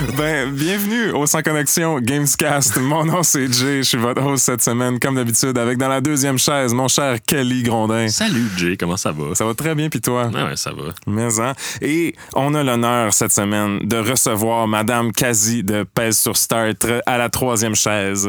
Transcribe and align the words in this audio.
Ben, 0.16 0.50
bienvenue 0.50 1.10
au 1.12 1.26
Sans 1.26 1.42
Connexion 1.42 2.00
Gamescast. 2.00 2.78
Mon 2.78 3.04
nom, 3.04 3.22
c'est 3.22 3.52
Jay. 3.52 3.78
Je 3.78 3.88
suis 3.88 3.98
votre 3.98 4.22
host 4.22 4.44
cette 4.44 4.62
semaine, 4.62 4.98
comme 4.98 5.16
d'habitude, 5.16 5.58
avec 5.58 5.76
dans 5.76 5.88
la 5.88 6.00
deuxième 6.00 6.38
chaise, 6.38 6.72
mon 6.72 6.88
cher 6.88 7.18
Kelly 7.26 7.62
Grondin. 7.62 8.08
Salut 8.08 8.46
Jay, 8.56 8.76
comment 8.78 8.96
ça 8.96 9.12
va? 9.12 9.34
Ça 9.34 9.44
va 9.44 9.52
très 9.54 9.74
bien, 9.74 9.90
puis 9.90 10.00
toi? 10.00 10.30
Ah 10.34 10.46
ouais, 10.46 10.56
ça 10.56 10.72
va. 10.72 10.94
Mais, 11.06 11.38
hein? 11.40 11.52
Et 11.82 12.14
on 12.34 12.54
a 12.54 12.62
l'honneur 12.62 13.12
cette 13.12 13.32
semaine 13.32 13.80
de 13.80 13.96
recevoir 13.96 14.66
Madame 14.66 15.12
Kazi 15.12 15.62
de 15.62 15.82
Pèse 15.82 16.18
sur 16.18 16.36
Start 16.36 16.86
à 17.04 17.18
la 17.18 17.28
troisième 17.28 17.74
chaise. 17.74 18.28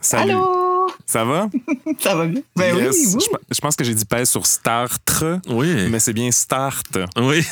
Salut. 0.00 0.32
Allô? 0.32 0.63
Ça 1.06 1.24
va? 1.24 1.48
Ça 2.00 2.14
va 2.14 2.26
bien? 2.26 2.40
Ben 2.56 2.76
Yes. 2.76 2.96
oui, 2.96 3.06
vous? 3.12 3.20
Je, 3.20 3.26
je 3.54 3.60
pense 3.60 3.76
que 3.76 3.84
j'ai 3.84 3.94
dit 3.94 4.04
pèse 4.04 4.30
sur 4.30 4.46
Start, 4.46 5.24
Oui. 5.48 5.88
mais 5.90 5.98
c'est 6.00 6.12
bien 6.14 6.30
Start 6.30 6.86
Oui. 7.18 7.44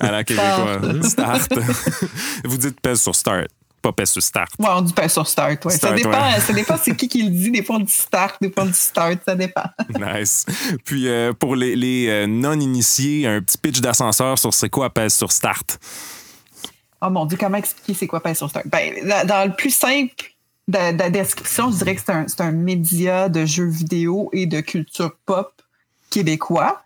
à 0.00 0.10
la 0.12 0.24
québécoise. 0.24 1.08
Start. 1.08 1.52
Vous 2.44 2.56
dites 2.56 2.80
pèse 2.80 3.00
sur 3.02 3.14
Start, 3.14 3.48
pas 3.82 3.92
pèse 3.92 4.10
sur 4.10 4.22
Start. 4.22 4.50
Ouais, 4.58 4.68
on 4.70 4.82
dit 4.82 4.92
pas 4.92 5.08
sur 5.08 5.26
start. 5.26 5.64
Ouais. 5.64 5.72
Start, 5.74 5.92
ça 5.92 5.96
dépend, 5.96 6.10
ouais. 6.32 6.40
ça 6.40 6.52
dépend 6.52 6.76
c'est 6.82 6.94
qui 6.94 7.08
qui 7.08 7.22
le 7.22 7.30
dit. 7.30 7.50
Des 7.50 7.62
fois, 7.64 7.76
on 7.76 7.80
dit 7.80 7.92
start, 7.92 8.36
des 8.40 8.50
fois, 8.50 8.62
on 8.64 8.66
dit 8.66 8.72
start. 8.74 9.18
Ça 9.26 9.34
dépend. 9.34 9.64
Nice. 9.98 10.44
Puis 10.84 11.08
euh, 11.08 11.32
pour 11.32 11.56
les, 11.56 11.74
les, 11.76 12.06
euh, 12.08 12.26
non-initiés, 12.26 13.26
un 13.26 13.40
petit 13.40 13.58
pitch 13.58 13.80
d'ascenseur 13.80 14.38
sur 14.38 14.52
c'est 14.54 14.68
quoi 14.70 14.90
pèse 14.90 15.14
sur 15.14 15.32
Start? 15.32 15.78
Oh 17.02 17.08
mon 17.10 17.24
Dieu, 17.24 17.38
comment 17.40 17.56
expliquer 17.56 17.94
c'est 17.94 18.06
quoi 18.06 18.20
Pèse 18.22 18.36
sur 18.36 18.50
start? 18.50 18.66
Ben, 18.68 18.92
dans 19.26 19.48
le 19.48 19.56
plus 19.56 19.74
simple 19.74 20.12
de, 20.70 20.92
de 20.92 20.98
la 20.98 21.10
description, 21.10 21.70
je 21.70 21.76
dirais 21.76 21.94
que 21.94 22.02
c'est 22.04 22.12
un, 22.12 22.28
c'est 22.28 22.40
un 22.40 22.52
média 22.52 23.28
de 23.28 23.44
jeux 23.44 23.68
vidéo 23.68 24.30
et 24.32 24.46
de 24.46 24.60
culture 24.60 25.16
pop 25.26 25.52
québécois, 26.10 26.82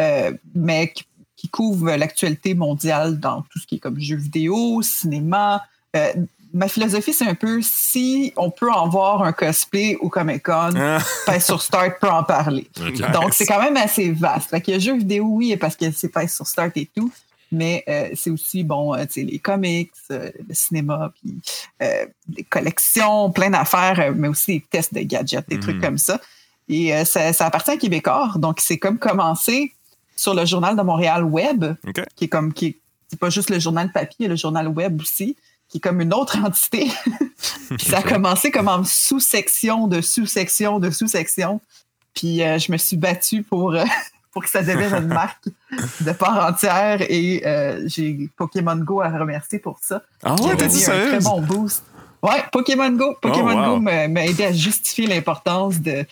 euh, 0.00 0.32
mais 0.54 0.92
qui, 0.92 1.04
qui 1.36 1.48
couvre 1.48 1.92
l'actualité 1.92 2.54
mondiale 2.54 3.18
dans 3.18 3.42
tout 3.42 3.58
ce 3.58 3.66
qui 3.66 3.76
est 3.76 3.78
comme 3.78 3.98
jeux 4.00 4.16
vidéo, 4.16 4.82
cinéma. 4.82 5.62
Euh, 5.96 6.12
ma 6.52 6.68
philosophie, 6.68 7.12
c'est 7.12 7.26
un 7.26 7.34
peu 7.34 7.60
si 7.62 8.32
on 8.36 8.50
peut 8.50 8.70
en 8.70 8.88
voir 8.88 9.22
un 9.22 9.32
cosplay 9.32 9.96
au 10.00 10.08
Comic 10.08 10.42
Con, 10.44 10.70
Ah. 10.76 10.98
Pèse 11.26 11.44
sur 11.44 11.62
Start 11.62 11.94
peut 12.00 12.08
en 12.08 12.24
parler. 12.24 12.68
Donc, 13.12 13.34
c'est 13.34 13.46
quand 13.46 13.62
même 13.62 13.76
assez 13.76 14.10
vaste. 14.10 14.50
Fait 14.50 14.60
qu'il 14.60 14.74
y 14.74 14.76
a 14.76 14.80
jeux 14.80 14.96
vidéo, 14.96 15.26
oui, 15.28 15.56
parce 15.56 15.76
que 15.76 15.90
c'est 15.92 16.08
pas 16.08 16.26
sur 16.26 16.46
Start 16.46 16.72
et 16.76 16.90
tout, 16.94 17.12
mais 17.50 17.84
euh, 17.88 18.08
c'est 18.14 18.30
aussi, 18.30 18.64
bon, 18.64 18.94
euh, 18.94 19.04
tu 19.06 19.12
sais, 19.14 19.22
les 19.22 19.38
comics, 19.38 19.90
euh, 20.10 20.30
le 20.48 20.54
cinéma, 20.54 21.12
puis 21.20 21.34
euh, 21.82 22.06
les 22.36 22.42
collections, 22.44 23.30
plein 23.30 23.50
d'affaires, 23.50 23.98
euh, 24.00 24.12
mais 24.14 24.28
aussi 24.28 24.54
des 24.58 24.64
tests 24.70 24.94
de 24.94 25.00
gadgets, 25.00 25.48
des 25.48 25.56
Mhm. 25.56 25.62
trucs 25.62 25.80
comme 25.80 25.98
ça. 25.98 26.20
Et 26.68 26.94
euh, 26.94 27.04
ça, 27.04 27.32
ça 27.32 27.46
appartient 27.46 27.70
à 27.70 27.76
Québécois, 27.76 28.32
donc 28.36 28.60
c'est 28.60 28.78
comme 28.78 28.98
commencé 28.98 29.72
sur 30.16 30.34
le 30.34 30.44
Journal 30.44 30.76
de 30.76 30.82
Montréal 30.82 31.24
Web, 31.24 31.64
OK. 31.86 32.02
qui 32.16 32.24
est 32.24 32.28
comme, 32.28 32.52
qui 32.52 32.66
est, 32.66 32.76
c'est 33.08 33.18
pas 33.18 33.30
juste 33.30 33.48
le 33.50 33.58
journal 33.58 33.90
papier, 33.92 34.28
le 34.28 34.36
journal 34.36 34.68
web 34.68 35.00
aussi, 35.00 35.36
qui 35.70 35.78
est 35.78 35.80
comme 35.80 36.00
une 36.02 36.12
autre 36.12 36.36
entité. 36.44 36.90
Puis 37.78 37.86
ça 37.86 37.98
a 37.98 38.02
commencé 38.02 38.50
comme 38.50 38.68
en 38.68 38.84
sous-section 38.84 39.86
de 39.86 40.00
sous-section 40.02 40.78
de 40.78 40.90
sous-section. 40.90 41.60
Puis 42.14 42.42
euh, 42.42 42.58
je 42.58 42.70
me 42.72 42.76
suis 42.76 42.96
battue 42.96 43.42
pour, 43.42 43.74
euh, 43.74 43.84
pour 44.38 44.44
que 44.44 44.50
ça 44.50 44.62
devienne 44.62 44.94
une 44.94 45.08
marque 45.08 45.48
de 46.00 46.12
part 46.12 46.48
entière 46.48 47.02
et 47.10 47.42
euh, 47.44 47.82
j'ai 47.86 48.30
Pokémon 48.36 48.76
Go 48.76 49.00
à 49.00 49.08
remercier 49.08 49.58
pour 49.58 49.80
ça. 49.82 50.04
Ah 50.22 50.36
ouais, 50.40 50.54
t'es 50.54 50.68
donné 50.68 50.84
un 50.86 51.06
très 51.08 51.18
bon 51.18 51.42
boost. 51.42 51.82
Ouais, 52.22 52.44
Pokémon 52.52 52.90
Go. 52.90 53.16
Pokémon 53.20 53.50
Oh, 53.56 53.70
wow. 53.70 53.74
Go 53.74 53.80
m'a 53.80 54.26
aidé 54.26 54.44
à 54.44 54.52
justifier 54.52 55.08
l'importance 55.08 55.80
de 55.80 56.06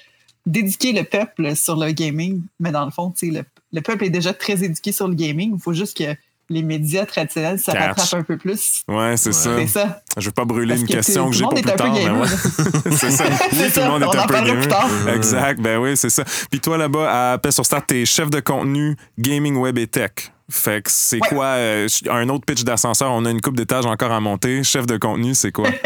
d'éduquer 0.44 0.92
le 0.92 1.04
peuple 1.04 1.54
sur 1.54 1.76
le 1.76 1.92
gaming. 1.92 2.42
Mais 2.58 2.72
dans 2.72 2.84
le 2.84 2.90
fond, 2.90 3.14
le, 3.22 3.42
le 3.72 3.80
peuple 3.80 4.02
est 4.06 4.10
déjà 4.10 4.34
très 4.34 4.64
éduqué 4.64 4.90
sur 4.90 5.06
le 5.06 5.14
gaming. 5.14 5.52
Il 5.54 5.62
faut 5.62 5.72
juste 5.72 5.96
que 5.96 6.16
les 6.48 6.62
médias 6.62 7.06
traditionnels 7.06 7.58
se 7.58 7.70
Catch. 7.70 7.80
rattrapent 7.98 8.14
un 8.14 8.22
peu 8.22 8.36
plus. 8.36 8.82
Ouais, 8.88 9.16
c'est 9.16 9.28
Ouais. 9.30 9.32
ça. 9.32 9.56
C'est 9.58 9.66
ça. 9.66 10.02
Je 10.16 10.26
veux 10.26 10.32
pas 10.32 10.44
brûler 10.44 10.68
Parce 10.74 10.80
une 10.82 10.86
que 10.86 10.92
question 10.92 11.28
que 11.30 11.36
j'ai 11.36 11.42
tout 11.42 11.48
pour 11.50 11.58
le 11.58 11.62
plus 11.62 11.70
monde 11.72 11.74
est 11.74 11.76
tard, 11.76 11.86
un 11.86 11.90
peu 11.90 11.98
mais 11.98 12.04
gamer. 12.04 12.20
ouais. 12.22 12.96
c'est 12.96 13.10
ça. 13.10 13.24
Oui, 13.52 13.58
tout 13.58 13.62
le 13.64 13.68
ça, 13.70 13.88
monde 13.88 14.02
est 14.02 14.16
un 14.16 14.26
peu 14.26 14.58
plus 14.60 14.68
tard. 14.68 14.88
Exact, 15.14 15.60
ben 15.60 15.78
oui, 15.78 15.96
c'est 15.96 16.10
ça. 16.10 16.24
Puis 16.50 16.60
toi 16.60 16.78
là-bas 16.78 17.32
à 17.32 17.38
Pèse 17.38 17.54
sur 17.54 17.64
Start, 17.66 17.86
t'es 17.86 18.04
chef 18.06 18.30
de 18.30 18.40
contenu 18.40 18.96
gaming 19.18 19.56
web 19.56 19.76
et 19.78 19.86
tech. 19.86 20.10
Fait 20.48 20.80
que 20.80 20.90
c'est 20.92 21.16
Ouais. 21.20 21.28
quoi 21.28 21.44
euh, 21.46 21.88
un 22.08 22.28
autre 22.28 22.44
pitch 22.46 22.62
d'ascenseur, 22.62 23.10
on 23.10 23.24
a 23.24 23.30
une 23.30 23.40
coupe 23.40 23.56
d'étages 23.56 23.84
encore 23.84 24.12
à 24.12 24.20
monter. 24.20 24.62
Chef 24.62 24.86
de 24.86 24.96
contenu, 24.96 25.34
c'est 25.34 25.50
quoi? 25.52 25.68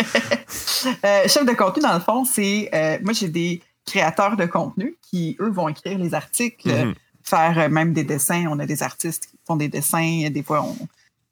Euh, 1.04 1.28
chef 1.28 1.44
de 1.44 1.52
contenu, 1.52 1.82
dans 1.82 1.94
le 1.94 2.00
fond, 2.00 2.24
c'est. 2.24 2.68
euh, 2.74 2.98
moi, 3.02 3.12
j'ai 3.12 3.28
des 3.28 3.62
créateurs 3.86 4.36
de 4.36 4.46
contenu 4.46 4.96
qui, 5.02 5.36
eux, 5.40 5.50
vont 5.50 5.68
écrire 5.68 5.98
les 5.98 6.14
articles, 6.14 6.68
Mhm. 6.68 6.94
Faire 7.24 7.58
euh, 7.58 7.68
même 7.68 7.92
des 7.92 8.04
dessins. 8.04 8.46
On 8.50 8.58
a 8.58 8.66
des 8.66 8.82
artistes 8.82 9.26
qui 9.26 9.36
font 9.46 9.56
des 9.56 9.68
dessins. 9.68 10.28
Des 10.30 10.42
fois, 10.42 10.62
on. 10.64 10.76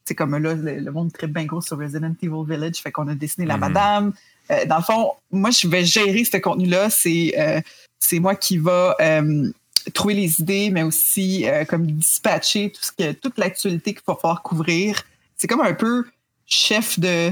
C'est 0.05 0.15
comme 0.15 0.37
là, 0.39 0.55
le, 0.55 0.79
le 0.81 0.91
monde 0.91 1.13
tripe 1.13 1.33
bien 1.35 1.45
gros 1.45 1.61
sur 1.61 1.77
Resident 1.79 2.15
Evil 2.23 2.45
Village. 2.49 2.77
Fait 2.77 2.91
qu'on 2.91 3.09
a 3.09 3.15
dessiné 3.15 3.47
la 3.47 3.55
Mhm. 3.55 3.61
madame. 3.61 4.13
Euh, 4.51 4.65
dans 4.65 4.79
le 4.79 4.83
fond, 4.83 5.13
moi, 5.31 5.51
je 5.51 5.69
vais 5.69 5.85
gérer 5.85 6.25
ce 6.25 6.39
contenu-là. 6.39 6.89
C'est 6.89 7.35
euh, 7.39 7.61
c'est 7.99 8.19
moi 8.19 8.35
qui 8.35 8.57
va 8.57 8.97
euh, 9.03 9.51
trouver 9.93 10.15
les 10.15 10.41
idées, 10.41 10.71
mais 10.71 10.83
aussi 10.83 11.47
euh, 11.47 11.65
comme 11.67 11.87
dispatcher 11.87 12.71
tout 12.71 12.83
ce 12.83 12.93
que, 12.93 13.13
toute 13.13 13.37
l'actualité 13.39 13.93
qu'il 13.93 14.03
va 14.07 14.15
falloir 14.15 14.43
couvrir. 14.43 15.03
C'est 15.37 15.47
comme 15.47 15.61
un 15.61 15.75
peu 15.75 16.07
chef 16.47 16.99
de, 16.99 17.31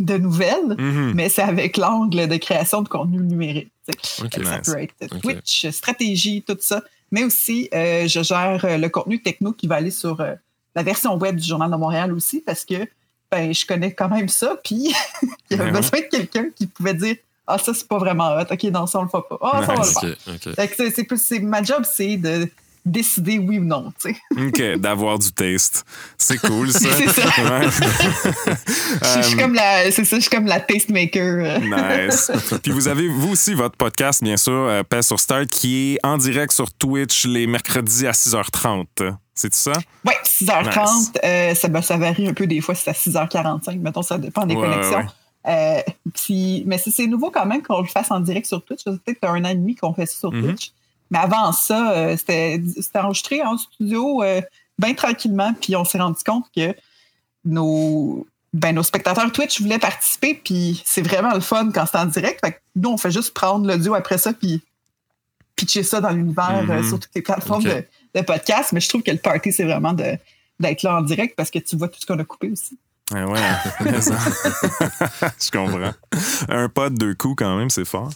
de 0.00 0.16
nouvelles 0.18 0.74
Mhm. 0.76 1.12
mais 1.14 1.28
c'est 1.28 1.42
avec 1.42 1.76
l'angle 1.76 2.26
de 2.26 2.36
création 2.38 2.82
de 2.82 2.88
contenu 2.88 3.18
numérique. 3.18 3.70
tu 3.88 3.94
sais. 3.94 4.22
OK. 4.24 4.32
Fait 4.34 4.40
que 4.40 4.44
ça 4.46 4.58
nice. 4.58 4.66
peut 4.72 4.80
être. 4.80 5.20
Twitch, 5.20 5.68
stratégie, 5.70 6.42
tout 6.42 6.56
ça. 6.58 6.82
Mais 7.10 7.24
aussi, 7.24 7.68
euh, 7.74 8.06
je 8.08 8.22
gère 8.22 8.64
euh, 8.64 8.76
le 8.78 8.88
contenu 8.88 9.22
techno 9.22 9.52
qui 9.52 9.66
va 9.66 9.76
aller 9.76 9.90
sur 9.90 10.20
euh, 10.20 10.34
la 10.74 10.82
version 10.82 11.16
web 11.16 11.36
du 11.36 11.46
Journal 11.46 11.70
de 11.70 11.76
Montréal 11.76 12.12
aussi 12.12 12.40
parce 12.40 12.64
que 12.64 12.74
ben, 13.30 13.52
je 13.52 13.64
connais 13.66 13.92
quand 13.92 14.08
même 14.08 14.28
ça. 14.28 14.56
Puis 14.64 14.92
il 15.50 15.56
y 15.56 15.60
avait 15.60 15.70
Ben 15.70 15.80
besoin 15.80 16.00
de 16.00 16.06
quelqu'un 16.06 16.46
qui 16.54 16.66
pouvait 16.66 16.94
dire 16.94 17.16
Ah, 17.46 17.58
ça, 17.58 17.72
c'est 17.74 17.86
pas 17.88 17.98
vraiment 17.98 18.36
hot. 18.36 18.46
OK, 18.50 18.62
non, 18.64 18.86
ça, 18.86 18.98
on 18.98 19.02
le 19.02 19.08
fait 19.08 19.18
pas. 19.28 19.38
Ah, 19.40 19.64
ça, 19.64 19.74
on 19.76 20.06
le. 20.06 20.54
Fait 20.54 20.90
c'est 20.90 21.04
plus, 21.04 21.22
c'est- 21.22 21.40
ma 21.40 21.62
job, 21.62 21.84
c'est 21.90 22.16
de 22.16 22.48
décider 22.86 23.38
oui 23.38 23.58
ou 23.58 23.64
non. 23.64 23.92
OK, 24.38 24.62
d'avoir 24.78 25.18
du 25.18 25.30
taste. 25.32 25.84
C'est 26.16 26.38
cool, 26.38 26.72
ça. 26.72 26.88
C'est 26.96 27.08
ça. 27.08 27.22
Je- 28.42 29.22
suis 29.22 29.34
Euh, 29.36 29.42
comme 29.42 29.54
la, 29.54 29.90
c'est 29.90 30.04
ça, 30.04 30.16
je 30.16 30.20
suis 30.22 30.30
comme 30.30 30.46
la 30.46 30.60
tastemaker. 30.60 31.22
euh. 31.44 32.06
Nice. 32.06 32.30
Puis 32.62 32.72
vous 32.72 32.88
avez, 32.88 33.08
vous 33.08 33.32
aussi, 33.32 33.54
votre 33.54 33.76
podcast, 33.76 34.22
bien 34.22 34.36
sûr, 34.36 34.52
euh, 34.52 34.82
Pèse 34.82 35.06
sur 35.06 35.20
Start, 35.20 35.46
qui 35.48 35.94
est 35.94 35.98
en 36.06 36.16
direct 36.18 36.52
sur 36.52 36.72
Twitch 36.72 37.26
les 37.26 37.46
mercredis 37.46 38.06
à 38.06 38.12
6h30. 38.12 38.86
C'est 39.34 39.52
ça? 39.54 39.72
Oui, 40.06 40.12
6h30. 40.24 40.80
Nice. 40.98 41.12
euh, 41.24 41.54
ça, 41.54 41.68
ben, 41.68 41.82
ça 41.82 41.96
varie 41.98 42.28
un 42.28 42.34
peu 42.34 42.46
des 42.46 42.60
fois, 42.60 42.74
c'est 42.74 42.90
à 42.90 42.94
6h45. 42.94 43.78
Mettons, 43.80 44.02
ça 44.02 44.16
dépend 44.18 44.46
des 44.46 44.54
Ouais, 44.54 44.62
connexions. 44.68 44.98
ouais. 44.98 45.04
Euh, 45.48 45.80
puis, 46.14 46.64
mais 46.66 46.78
c'est 46.78 47.06
nouveau 47.06 47.30
quand 47.30 47.46
même 47.46 47.62
qu'on 47.62 47.80
le 47.80 47.86
fasse 47.86 48.10
en 48.10 48.18
direct 48.20 48.46
sur 48.46 48.64
Twitch. 48.64 48.82
Ça 48.82 48.92
fait 48.92 48.98
peut-être 49.14 49.30
un 49.30 49.44
an 49.44 49.48
et 49.50 49.54
demi 49.54 49.76
qu'on 49.76 49.92
fait 49.94 50.06
ça 50.06 50.18
sur 50.18 50.32
Mhm. 50.32 50.42
Twitch. 50.42 50.72
Mais 51.10 51.18
avant 51.18 51.52
ça, 51.52 51.92
euh, 51.92 52.16
c'était 52.16 52.60
enregistré 52.94 53.42
en 53.42 53.56
studio 53.56 54.22
euh, 54.22 54.40
bien 54.78 54.94
tranquillement. 54.94 55.54
Puis 55.60 55.76
on 55.76 55.84
s'est 55.84 55.98
rendu 55.98 56.22
compte 56.24 56.46
que 56.54 56.74
nos, 57.44 58.26
ben, 58.52 58.74
nos 58.74 58.82
spectateurs 58.82 59.30
Twitch 59.32 59.60
voulaient 59.60 59.78
participer. 59.78 60.34
Puis 60.34 60.82
c'est 60.84 61.02
vraiment 61.02 61.32
le 61.32 61.40
fun 61.40 61.70
quand 61.72 61.86
c'est 61.86 61.98
en 61.98 62.06
direct. 62.06 62.40
Fait 62.44 62.52
que 62.52 62.58
nous, 62.74 62.90
on 62.90 62.96
fait 62.96 63.10
juste 63.10 63.34
prendre 63.34 63.66
l'audio 63.66 63.94
après 63.94 64.18
ça. 64.18 64.32
Puis 64.32 64.62
pitcher 65.54 65.82
ça 65.82 66.00
dans 66.00 66.10
l'univers 66.10 66.64
euh, 66.68 66.82
sur 66.82 67.00
toutes 67.00 67.14
les 67.14 67.22
plateformes 67.22 67.64
de, 67.64 67.84
de 68.14 68.20
podcast. 68.20 68.72
Mais 68.72 68.80
je 68.80 68.88
trouve 68.88 69.02
que 69.02 69.10
le 69.10 69.18
party, 69.18 69.52
c'est 69.52 69.64
vraiment 69.64 69.92
d'être 69.94 70.82
là 70.82 70.96
en 70.96 71.02
direct 71.02 71.34
parce 71.36 71.50
que 71.50 71.58
tu 71.58 71.76
vois 71.76 71.88
tout 71.88 72.00
ce 72.00 72.06
qu'on 72.06 72.18
a 72.18 72.24
coupé 72.24 72.50
aussi. 72.50 72.78
Ouais, 73.12 73.22
ouais. 73.24 74.00
Ça- 74.00 74.18
Je 75.40 75.50
comprends. 75.50 75.92
Un 76.48 76.68
pas 76.68 76.90
de 76.90 76.96
deux 76.96 77.14
coups, 77.14 77.36
quand 77.38 77.56
même, 77.56 77.70
c'est 77.70 77.84
fort. 77.84 78.10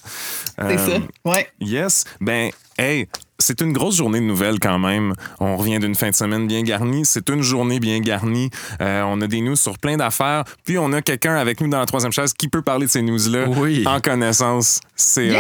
C'est 0.58 0.64
Euh, 0.64 0.87
ça. 0.98 0.98
Ouais. 1.25 1.48
Yes. 1.60 2.04
Ben, 2.20 2.50
hey, 2.76 3.06
c'est 3.38 3.60
une 3.62 3.72
grosse 3.72 3.96
journée 3.96 4.19
de 4.20 4.25
nouvelles 4.25 4.58
quand 4.58 4.78
même. 4.81 5.14
On 5.38 5.56
revient 5.56 5.78
d'une 5.78 5.94
fin 5.94 6.10
de 6.10 6.14
semaine 6.14 6.46
bien 6.48 6.62
garnie. 6.62 7.06
C'est 7.06 7.28
une 7.31 7.40
journée 7.42 7.78
bien 7.78 8.00
garnie. 8.00 8.50
Euh, 8.82 9.02
on 9.06 9.20
a 9.20 9.26
des 9.28 9.40
news 9.40 9.54
sur 9.56 9.78
plein 9.78 9.96
d'affaires. 9.96 10.44
Puis 10.64 10.76
on 10.76 10.92
a 10.92 11.00
quelqu'un 11.02 11.37
avec 11.37 11.60
nous 11.60 11.69
dans 11.69 11.78
la 11.78 11.87
troisième 11.87 12.12
chaise 12.12 12.34
qui 12.34 12.48
peut 12.48 12.60
parler 12.62 12.87
de 12.87 12.90
ces 12.90 13.00
news-là 13.02 13.46
Oui. 13.48 13.84
en 13.87 14.00
connaissance. 14.00 14.81
C'est. 14.96 15.31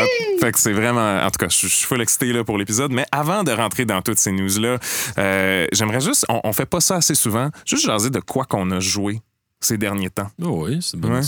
Fait 0.40 0.52
que 0.52 0.58
c'est 0.58 0.72
vraiment. 0.72 1.22
En 1.24 1.30
tout 1.30 1.38
cas, 1.44 1.48
je 1.50 1.66
je 1.66 1.74
suis 1.74 1.86
full 1.86 2.00
excité 2.00 2.32
là, 2.32 2.44
pour 2.44 2.56
l'épisode. 2.56 2.92
Mais 2.92 3.04
avant 3.12 3.42
de 3.42 3.50
rentrer 3.52 3.84
dans 3.84 4.00
toutes 4.00 4.18
ces 4.18 4.32
news-là, 4.32 4.78
euh, 5.18 5.66
j'aimerais 5.72 6.00
juste. 6.00 6.24
On, 6.28 6.40
on 6.44 6.52
fait 6.52 6.66
pas 6.66 6.80
ça 6.80 6.96
assez 6.96 7.14
souvent. 7.16 7.50
Juste 7.66 7.84
jaser 7.84 8.10
de 8.10 8.20
quoi 8.20 8.44
qu'on 8.44 8.70
a 8.70 8.80
joué 8.80 9.20
ces 9.62 9.76
derniers 9.76 10.08
temps. 10.10 10.30
Oh 10.42 10.64
oui, 10.66 10.78
c'est 10.80 10.96
Ouais. 11.04 11.20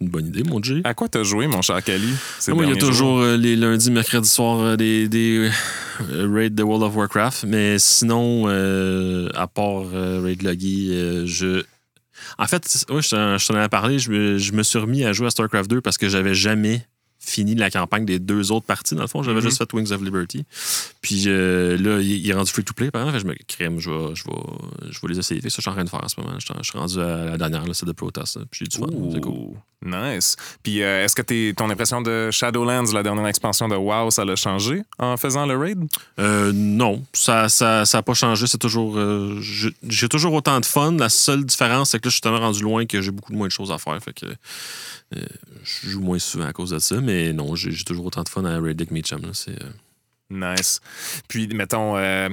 une, 0.00 0.08
bonne 0.08 0.26
idée, 0.28 0.44
mon 0.44 0.62
Jay. 0.62 0.80
À 0.84 0.94
quoi 0.94 1.08
t'as 1.08 1.24
joué, 1.24 1.46
mon 1.48 1.62
cher 1.62 1.82
Kali? 1.82 2.08
ces 2.38 2.52
Ah, 2.52 2.54
moi, 2.54 2.64
il 2.64 2.70
y 2.70 2.72
a 2.72 2.76
toujours 2.76 3.18
euh, 3.20 3.36
les 3.36 3.56
lundis, 3.56 3.90
mercredis 3.90 4.28
soirs 4.28 4.60
euh, 4.60 4.76
des, 4.76 5.08
des 5.08 5.50
euh, 6.12 6.28
raids 6.32 6.50
de 6.50 6.62
World 6.62 6.84
of 6.84 6.94
Warcraft. 6.96 7.44
Mais 7.48 7.78
sinon, 7.78 8.46
à 8.46 9.46
part 9.48 9.82
Raid 9.90 10.42
Loggy, 10.42 11.26
je. 11.26 11.64
En 12.38 12.46
fait, 12.46 12.86
ouais, 12.90 13.02
je 13.02 13.10
t'en 13.10 13.38
je 13.38 13.46
t'en 13.46 13.54
avais 13.54 13.68
parlé, 13.68 13.98
je 13.98 14.10
me, 14.10 14.38
je 14.38 14.52
me 14.52 14.62
suis 14.62 14.78
remis 14.78 15.04
à 15.04 15.12
jouer 15.12 15.26
à 15.26 15.30
StarCraft 15.30 15.68
2 15.70 15.80
parce 15.80 15.98
que 15.98 16.08
j'avais 16.08 16.34
jamais 16.34 16.86
fini 17.26 17.54
la 17.54 17.70
campagne 17.70 18.04
des 18.04 18.18
deux 18.18 18.52
autres 18.52 18.66
parties. 18.66 18.94
Dans 18.94 19.02
le 19.02 19.08
fond, 19.08 19.22
j'avais 19.22 19.40
Mhm. 19.40 19.46
juste 19.46 19.58
fait 19.58 19.72
Wings 19.72 19.92
of 19.92 20.00
Liberty. 20.02 20.44
Puis 21.02 21.24
euh, 21.26 21.76
là, 21.76 22.00
il, 22.00 22.28
est 22.28 22.32
rendu 22.32 22.50
free-to-play, 22.50 22.90
par 22.90 23.02
exemple. 23.02 23.18
Je 23.22 23.26
me 23.26 23.34
crème, 23.48 23.78
je 23.80 23.90
vais, 23.90 24.14
je, 24.14 24.24
vais, 24.24 24.90
je 24.90 25.00
vais 25.00 25.08
les 25.12 25.18
essayer. 25.18 25.40
Fait 25.40 25.48
que 25.48 25.52
ça, 25.52 25.56
je 25.58 25.62
suis 25.62 25.70
en 25.70 25.74
train 25.74 25.84
de 25.84 25.90
faire 25.90 26.02
en 26.04 26.08
ce 26.08 26.20
moment. 26.20 26.34
Je 26.38 26.44
suis 26.44 26.54
en- 26.54 26.62
je 26.62 26.70
suis 26.70 26.78
rendu 26.78 27.00
à 27.00 27.36
la 27.36 27.50
dernière, 27.50 27.62
c'est 27.74 27.86
de 27.86 27.92
Protest. 27.92 28.36
là. 28.36 28.42
Puis 28.50 28.60
j'ai 28.64 28.66
du 28.68 28.76
fun. 28.78 28.86
C'est 29.12 29.20
cool. 29.20 29.56
Nice. 29.84 30.36
Puis 30.62 30.82
euh, 30.82 31.04
est-ce 31.04 31.14
que 31.14 31.20
t'es- 31.22 31.52
ton 31.54 31.68
impression 31.68 32.00
de 32.00 32.30
Shadowlands, 32.30 32.92
la 32.94 33.02
dernière 33.02 33.26
expansion 33.26 33.68
de 33.68 33.76
WoW, 33.76 34.10
ça 34.10 34.24
l'a 34.24 34.34
changé 34.34 34.82
en 34.98 35.16
faisant 35.18 35.44
le 35.46 35.56
raid? 35.56 35.78
Euh, 36.18 36.50
non, 36.54 37.04
ça 37.12 37.42
n'a 37.42 37.48
ça, 37.50 37.84
ça 37.84 38.02
pas 38.02 38.14
changé. 38.14 38.46
C'est 38.46 38.56
toujours. 38.58 38.98
j'ai 39.88 40.08
toujours 40.08 40.32
autant 40.32 40.58
de 40.60 40.64
fun. 40.66 40.92
La 40.92 41.08
seule 41.10 41.44
différence, 41.44 41.90
c'est 41.90 41.98
que 42.00 42.06
là, 42.06 42.10
je 42.10 42.14
suis 42.14 42.20
tellement 42.22 42.40
rendu 42.40 42.62
loin 42.62 42.86
que 42.86 43.02
j'ai 43.02 43.10
beaucoup 43.10 43.32
moins 43.34 43.48
de 43.48 43.52
choses 43.52 43.70
à 43.70 43.78
faire. 43.78 43.98
Fait 44.02 44.14
que 44.14 44.26
je 45.62 45.88
joue 45.90 46.00
moins 46.00 46.18
souvent 46.18 46.46
à 46.46 46.52
cause 46.52 46.70
de 46.70 46.78
ça. 46.78 47.00
Mais 47.00 47.15
non, 47.32 47.54
j'ai 47.54 47.72
toujours 47.84 48.06
autant 48.06 48.22
de 48.22 48.28
fun 48.28 48.44
à 48.44 48.58
chums. 49.02 49.22
là. 49.22 49.28
C'est, 49.32 49.62
euh, 49.62 49.70
Nice. 50.28 50.80
Puis, 51.28 51.46
mettons, 51.48 51.96
euh, 51.96 52.28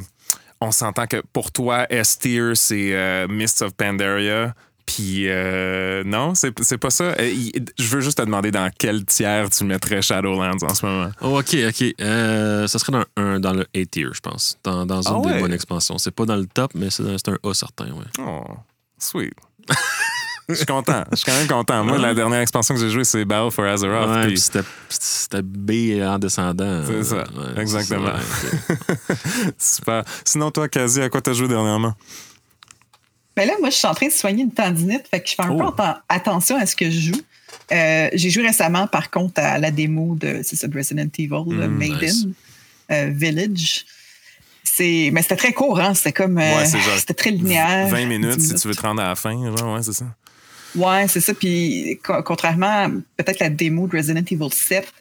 on 0.59 0.71
s'entend 0.71 1.05
que 1.07 1.21
pour 1.31 1.51
toi, 1.51 1.85
S-tier, 1.91 2.55
c'est 2.55 2.93
euh, 2.95 3.27
Mists 3.27 3.61
of 3.61 3.73
Pandaria. 3.73 4.55
Puis, 4.85 5.29
euh, 5.29 6.03
non, 6.03 6.33
c'est 6.35 6.77
pas 6.77 6.89
ça. 6.89 7.03
Euh, 7.19 7.33
je 7.79 7.87
veux 7.87 8.01
juste 8.01 8.17
te 8.17 8.23
demander 8.23 8.51
dans 8.51 8.69
quel 8.77 9.05
tiers 9.05 9.49
tu 9.49 9.63
mettrais 9.63 10.01
Shadowlands 10.01 10.57
en 10.63 10.73
ce 10.73 10.85
moment. 10.85 11.09
Oh, 11.21 11.39
ok, 11.39 11.55
ok. 11.69 11.95
Ça 11.99 12.79
serait 12.79 12.91
dans, 12.91 13.05
un, 13.15 13.39
dans 13.39 13.53
le 13.53 13.61
A 13.75 13.85
tier, 13.85 14.07
je 14.11 14.19
pense. 14.19 14.57
Dans, 14.63 14.85
dans 14.85 15.01
une 15.03 15.13
Ah 15.15 15.19
ouais? 15.19 15.33
des 15.35 15.39
bonnes 15.39 15.53
expansions. 15.53 15.97
C'est 15.97 16.11
pas 16.11 16.25
dans 16.25 16.35
le 16.35 16.45
top, 16.47 16.71
mais 16.75 16.89
c'est 16.89 17.03
c'est 17.17 17.29
un 17.29 17.37
A 17.43 17.53
certain. 17.53 17.91
Ouais. 17.91 18.05
Oh, 18.19 18.43
sweet. 18.97 19.33
Je 20.49 20.55
suis 20.55 20.65
content. 20.65 21.03
Je 21.11 21.15
suis 21.17 21.25
quand 21.25 21.37
même 21.37 21.47
content. 21.47 21.83
Moi, 21.83 21.97
la 21.97 22.13
dernière 22.13 22.41
expansion 22.41 22.73
que 22.75 22.81
j'ai 22.81 22.89
jouée, 22.89 23.03
c'est 23.05 23.23
Battle 23.25 23.51
for 23.51 23.65
Azeroth. 23.65 24.09
Ouais, 24.09 24.27
puis 24.27 24.35
puis 24.35 24.97
c'était 24.99 25.41
B 25.41 26.01
en 26.03 26.19
descendant. 26.19 26.83
C'est 26.85 27.03
ça, 27.03 27.15
Ouais, 27.17 27.61
exactement. 27.61 28.11
c'est 28.41 28.75
ça. 28.75 29.15
Super. 29.57 30.03
Sinon, 30.25 30.51
toi, 30.51 30.67
Kazi, 30.67 31.01
à 31.01 31.09
quoi 31.09 31.21
t'as 31.21 31.33
joué 31.33 31.47
dernièrement? 31.47 31.93
Mais 33.37 33.45
là, 33.45 33.53
moi, 33.59 33.69
je 33.69 33.75
suis 33.75 33.87
en 33.87 33.93
train 33.95 34.07
de 34.07 34.11
soigner 34.11 34.43
une 34.43 34.51
tendinite, 34.51 35.07
fait 35.09 35.21
que 35.21 35.29
je 35.29 35.35
fais 35.35 35.43
un 35.43 35.49
Oh. 35.51 35.57
peu 35.57 35.63
atten- 35.65 35.97
attention 36.09 36.57
à 36.59 36.65
ce 36.65 36.75
que 36.75 36.85
je 36.91 36.99
joue. 37.13 37.21
Euh, 37.71 38.09
j'ai 38.13 38.29
joué 38.29 38.45
récemment, 38.45 38.85
par 38.87 39.09
contre, 39.09 39.39
à 39.41 39.57
la 39.57 39.71
démo 39.71 40.15
de, 40.15 40.41
c'est 40.43 40.55
ça, 40.55 40.67
de 40.67 40.77
Resident 40.77 41.07
Evil, 41.17 41.29
le 41.47 41.67
Mm, 41.67 41.77
Maiden 41.77 41.99
nice. 42.01 42.27
euh, 42.91 43.09
Village. 43.11 43.85
C'est, 44.63 45.09
mais 45.13 45.21
c'était 45.21 45.35
très 45.35 45.53
court, 45.53 45.79
hein? 45.79 45.93
C'était 45.93 46.11
comme, 46.13 46.37
euh, 46.37 46.57
Ouais, 46.57 46.65
c'est 46.65 46.79
genre 46.81 46.97
c'était 46.97 47.13
très 47.13 47.31
linéaire. 47.31 47.87
20 47.87 48.05
minutes 48.05 48.37
10 48.37 48.49
si 48.49 48.55
tu 48.55 48.67
veux 48.67 48.75
te 48.75 48.81
rendre 48.81 49.01
à 49.01 49.07
la 49.09 49.15
fin. 49.15 49.33
Ouais, 49.35 49.81
c'est 49.83 49.93
ça. 49.93 50.05
Ouais, 50.75 51.07
c'est 51.07 51.19
ça. 51.21 51.33
Puis 51.33 51.99
co- 52.03 52.21
contrairement 52.23 52.85
à 52.85 52.89
peut-être 53.17 53.39
la 53.39 53.49
démo 53.49 53.87
de 53.87 53.97
Resident 53.97 54.21
Evil 54.29 54.51
7, 54.51 54.91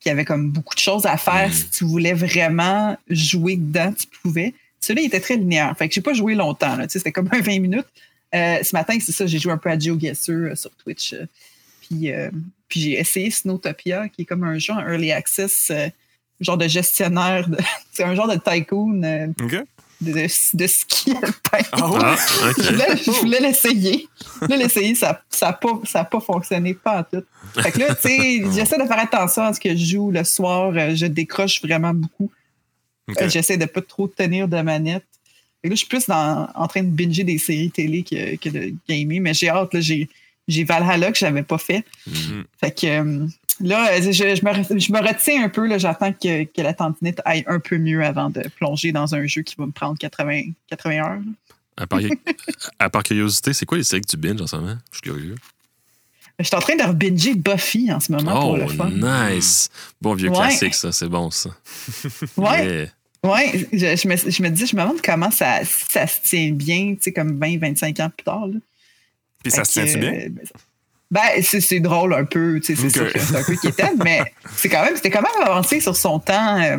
qui 0.00 0.10
avait 0.10 0.24
comme 0.24 0.50
beaucoup 0.50 0.74
de 0.74 0.80
choses 0.80 1.06
à 1.06 1.16
faire, 1.16 1.48
Mm. 1.48 1.52
si 1.52 1.70
tu 1.70 1.84
voulais 1.84 2.12
vraiment 2.14 2.96
jouer 3.08 3.56
dedans, 3.56 3.92
tu 3.92 4.06
pouvais. 4.22 4.54
Celui-là, 4.80 5.02
il 5.02 5.06
était 5.06 5.20
très 5.20 5.36
linéaire. 5.36 5.74
Fait 5.78 5.88
que 5.88 5.94
j'ai 5.94 6.00
pas 6.00 6.12
joué 6.14 6.34
longtemps. 6.34 6.76
là. 6.76 6.86
Tu 6.86 6.92
sais, 6.94 6.98
C'était 6.98 7.12
comme 7.12 7.28
un 7.32 7.40
20 7.40 7.60
minutes. 7.60 7.86
Euh, 8.34 8.58
ce 8.62 8.74
matin, 8.74 8.96
c'est 9.00 9.12
ça, 9.12 9.26
j'ai 9.26 9.38
joué 9.38 9.52
un 9.52 9.58
peu 9.58 9.70
à 9.70 9.78
GeoGuessr 9.78 10.30
euh, 10.30 10.54
sur 10.56 10.70
Twitch. 10.76 11.12
euh, 11.12 11.26
puis 11.82 12.10
euh, 12.10 12.30
puis 12.68 12.80
j'ai 12.80 12.98
essayé 12.98 13.30
Snowtopia, 13.30 14.08
qui 14.08 14.22
est 14.22 14.24
comme 14.24 14.44
un 14.44 14.58
jeu 14.58 14.72
en 14.72 14.80
early 14.80 15.12
access, 15.12 15.68
euh, 15.70 15.88
genre 16.40 16.56
de 16.56 16.66
gestionnaire. 16.66 17.46
de- 17.48 17.58
C'est 17.92 18.02
un 18.04 18.14
genre 18.14 18.26
de 18.28 18.38
tycoon 18.38 19.02
euh, 19.04 19.26
OK. 19.42 19.56
De, 20.02 20.66
ski 20.66 21.12
alpin. 21.12 21.68
Ah 21.72 21.90
ouais? 21.90 21.98
Ah, 22.02 22.16
Je 22.58 22.62
voulais, 22.70 22.96
je 22.96 23.10
voulais 23.10 23.40
l'essayer. 23.40 24.08
Je 24.34 24.38
voulais 24.46 24.56
l'essayer, 24.58 24.94
ça 24.94 25.06
n'a 25.12 25.22
ça 25.30 25.48
a 25.48 25.52
pas, 25.52 25.80
ça 25.84 26.04
pas 26.04 26.20
fonctionné, 26.20 26.74
pas 26.74 27.00
en 27.00 27.04
tout. 27.04 27.24
Fait 27.62 27.72
que 27.72 27.78
là, 27.78 27.94
tu 27.94 28.08
sais, 28.08 28.42
j'essaie 28.54 28.78
de 28.78 28.86
faire 28.86 28.98
attention 28.98 29.42
à 29.42 29.52
ce 29.52 29.60
que 29.60 29.70
je 29.70 29.84
joue 29.84 30.10
le 30.10 30.24
soir. 30.24 30.72
euh, 30.76 30.94
Je 30.94 31.06
décroche 31.06 31.62
vraiment 31.62 31.94
beaucoup. 31.94 32.30
Euh, 33.20 33.28
J'essaie 33.28 33.56
de 33.56 33.64
pas 33.66 33.82
trop 33.82 34.06
tenir 34.08 34.46
de 34.48 34.60
manette. 34.60 35.04
Fait 35.60 35.68
que 35.68 35.68
là, 35.68 35.74
je 35.74 35.78
suis 35.78 35.88
plus 35.88 36.06
dans- 36.06 36.48
en 36.54 36.66
train 36.68 36.82
de 36.82 36.88
binger 36.90 37.24
des 37.24 37.38
séries 37.38 37.70
télé 37.70 38.02
que, 38.02 38.36
que 38.36 38.48
de 38.48 38.74
gamer, 38.88 39.20
mais 39.20 39.34
j'ai 39.34 39.48
hâte. 39.48 39.74
là, 39.74 39.80
J'ai 39.80 40.08
j'ai 40.48 40.64
Valhalla 40.64 41.12
que 41.12 41.18
j'avais 41.18 41.44
pas 41.44 41.58
fait. 41.58 41.84
Mhm. 42.06 42.44
Fait 42.60 42.72
que 42.72 42.86
euh, 42.86 43.26
là, 43.62 44.00
je, 44.00 44.12
je 44.12 44.44
me, 44.44 44.50
re- 44.50 44.78
je 44.80 44.92
me 44.92 44.98
retiens 45.00 45.44
un 45.44 45.48
peu. 45.48 45.66
là, 45.66 45.78
J'attends 45.78 46.12
que, 46.12 46.44
que 46.44 46.60
la 46.62 46.74
tendinite 46.74 47.20
aille 47.24 47.44
un 47.46 47.60
peu 47.60 47.78
mieux 47.78 48.04
avant 48.04 48.30
de 48.30 48.42
plonger 48.56 48.92
dans 48.92 49.14
un 49.14 49.26
jeu 49.26 49.42
qui 49.42 49.54
va 49.56 49.66
me 49.66 49.72
prendre 49.72 49.96
80, 49.98 50.42
80 50.68 50.92
heures. 50.98 51.20
À 51.76 51.86
part, 51.86 52.00
à 52.78 52.90
part 52.90 53.02
curiosité, 53.02 53.52
c'est 53.54 53.64
quoi 53.64 53.78
les 53.78 53.84
séries 53.84 54.02
que 54.02 54.08
tu 54.10 54.16
binges 54.18 54.40
en 54.42 54.46
ce 54.46 54.56
moment? 54.56 54.76
Je 54.90 54.96
suis 54.98 55.02
curieux. 55.02 55.34
Je 56.38 56.44
suis 56.44 56.56
en 56.56 56.60
train 56.60 56.76
de 56.76 56.82
rebinger 56.82 57.34
Buffy 57.34 57.92
en 57.92 58.00
ce 58.00 58.10
moment 58.12 58.40
pour 58.40 58.50
Oh, 58.52 58.56
le 58.56 58.66
fun. 58.68 58.90
nice! 58.90 59.68
Bon 60.00 60.14
vieux 60.14 60.28
Ouais. 60.30 60.36
classique, 60.36 60.74
ça. 60.74 60.90
C'est 60.92 61.08
bon, 61.08 61.30
ça. 61.30 61.50
Ouais, 62.36 62.88
Yeah. 63.24 63.30
ouais. 63.30 63.68
Je, 63.72 63.78
je 63.96 64.08
me, 64.08 64.16
je 64.16 64.42
me 64.42 64.48
dis, 64.50 64.66
je 64.66 64.74
me 64.76 64.82
demande 64.82 65.00
comment 65.02 65.30
ça, 65.30 65.60
ça 65.64 66.06
se 66.06 66.20
tient 66.22 66.50
bien, 66.52 66.94
tu 66.94 67.02
sais, 67.02 67.12
comme 67.12 67.38
20, 67.38 67.58
25 67.58 68.00
ans 68.00 68.10
plus 68.10 68.24
tard. 68.24 68.46
là. 68.48 68.54
Puis 69.42 69.52
ça 69.52 69.64
se 69.64 69.72
tient-tu 69.72 69.98
bien? 69.98 70.12
euh, 70.12 70.28
Ben, 71.12 71.20
c'est 71.42 71.78
drôle 71.80 72.14
un 72.14 72.24
peu, 72.24 72.58
c'est 72.62 72.72
Ok. 72.82 72.90
sûr 72.90 73.12
que 73.12 73.18
c'est 73.20 73.36
un 73.36 73.44
peu 73.44 73.54
quétaine, 73.56 74.00
mais 74.02 74.22
c'est 74.56 74.68
quand 74.70 74.82
même, 74.82 74.96
c'était 74.96 75.10
quand 75.10 75.20
même 75.22 75.46
avancé 75.46 75.78
sur 75.78 75.94
son 75.94 76.18
temps 76.18 76.58
euh, 76.60 76.78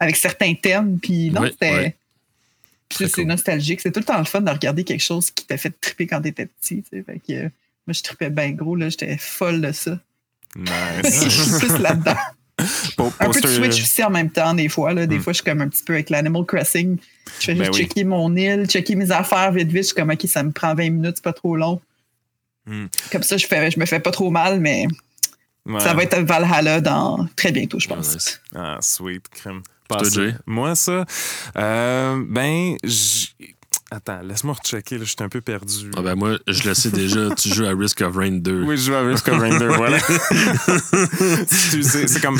avec 0.00 0.16
certains 0.16 0.52
thèmes, 0.54 0.98
puis 0.98 1.30
non, 1.30 1.42
c'était. 1.48 1.94
C'est 2.90 3.10
cool. 3.12 3.24
nostalgique. 3.26 3.80
C'est 3.82 3.92
tout 3.92 4.00
le 4.00 4.04
temps 4.06 4.18
le 4.18 4.24
fun 4.24 4.40
de 4.40 4.50
regarder 4.50 4.82
quelque 4.82 5.02
chose 5.02 5.30
qui 5.30 5.44
t'a 5.46 5.56
fait 5.58 5.70
triper 5.80 6.06
quand 6.06 6.22
t'étais 6.22 6.46
petit. 6.46 6.82
Fait 6.90 7.02
que, 7.04 7.32
euh, 7.34 7.42
moi, 7.86 7.92
je 7.92 8.02
tripais 8.02 8.30
bien 8.30 8.50
gros. 8.50 8.74
là 8.76 8.88
J'étais 8.88 9.16
folle 9.18 9.60
de 9.60 9.72
ça. 9.72 9.98
je 10.56 10.60
Nice. 10.62 11.28
suis 11.58 11.58
plus 11.68 11.78
là-dedans. 11.78 12.16
Un 13.20 13.30
peu 13.30 13.40
de 13.42 13.46
Switch 13.46 13.80
aussi 13.82 14.02
en 14.02 14.10
même 14.10 14.30
temps, 14.30 14.54
des 14.54 14.68
fois. 14.70 14.92
Là. 14.94 15.06
Des 15.06 15.18
Mm. 15.18 15.22
fois, 15.22 15.32
je 15.34 15.36
suis 15.36 15.44
comme 15.44 15.60
un 15.60 15.68
petit 15.68 15.84
peu 15.84 15.92
avec 15.92 16.08
l'Animal 16.10 16.44
Crossing. 16.46 16.96
Je 17.38 17.44
fais 17.44 17.54
Ben 17.54 17.64
juste 17.66 17.74
oui. 17.78 17.82
checker 17.82 18.04
mon 18.04 18.34
île, 18.34 18.66
checker 18.66 18.96
mes 18.96 19.10
affaires 19.12 19.52
vite, 19.52 19.68
vite. 19.68 19.76
Je 19.82 19.86
suis 19.88 19.94
comme, 19.94 20.10
OK, 20.10 20.22
ça 20.26 20.42
me 20.42 20.50
prend 20.50 20.74
20 20.74 20.90
minutes, 20.90 21.16
c'est 21.16 21.24
pas 21.24 21.32
trop 21.34 21.56
long. 21.56 21.80
Mm. 22.68 22.86
Comme 23.10 23.22
ça, 23.22 23.36
je, 23.36 23.46
fais, 23.46 23.70
je 23.70 23.80
me 23.80 23.86
fais 23.86 23.98
pas 24.00 24.10
trop 24.10 24.30
mal, 24.30 24.60
mais 24.60 24.86
Ouais. 25.66 25.80
ça 25.80 25.92
va 25.94 26.02
être 26.02 26.18
Valhalla 26.20 26.80
dans 26.80 27.26
très 27.36 27.52
bientôt, 27.52 27.78
je 27.80 27.88
pense. 27.88 28.14
nice. 28.14 28.40
Ah, 28.54 28.78
sweet, 28.80 29.28
crème. 29.28 29.62
Toi, 29.88 29.98
Passé. 29.98 30.34
Moi, 30.46 30.74
ça, 30.74 31.04
euh, 31.58 32.22
ben, 32.26 32.76
j'- 32.84 33.34
attends, 33.90 34.20
laisse-moi 34.22 34.54
rechecker, 34.62 34.96
là, 34.98 35.04
je 35.04 35.08
suis 35.10 35.16
un 35.20 35.28
peu 35.30 35.40
perdu. 35.42 35.90
Ah 35.96 36.02
ben 36.02 36.14
moi, 36.14 36.38
je 36.46 36.68
le 36.68 36.74
sais 36.74 36.90
déjà, 36.90 37.30
tu 37.36 37.48
joues 37.50 37.64
à 37.66 37.70
Risk 37.74 38.00
of 38.02 38.16
Rain 38.16 38.32
2. 38.38 38.64
Oui, 38.64 38.76
je 38.78 38.82
joue 38.82 38.94
à 38.94 39.00
Risk 39.02 39.28
of 39.28 39.38
Rain 39.38 39.58
2, 39.58 39.68
voilà. 39.68 39.98
Tu 41.70 41.82
sais, 41.82 42.06
c'est 42.06 42.20
comme. 42.20 42.38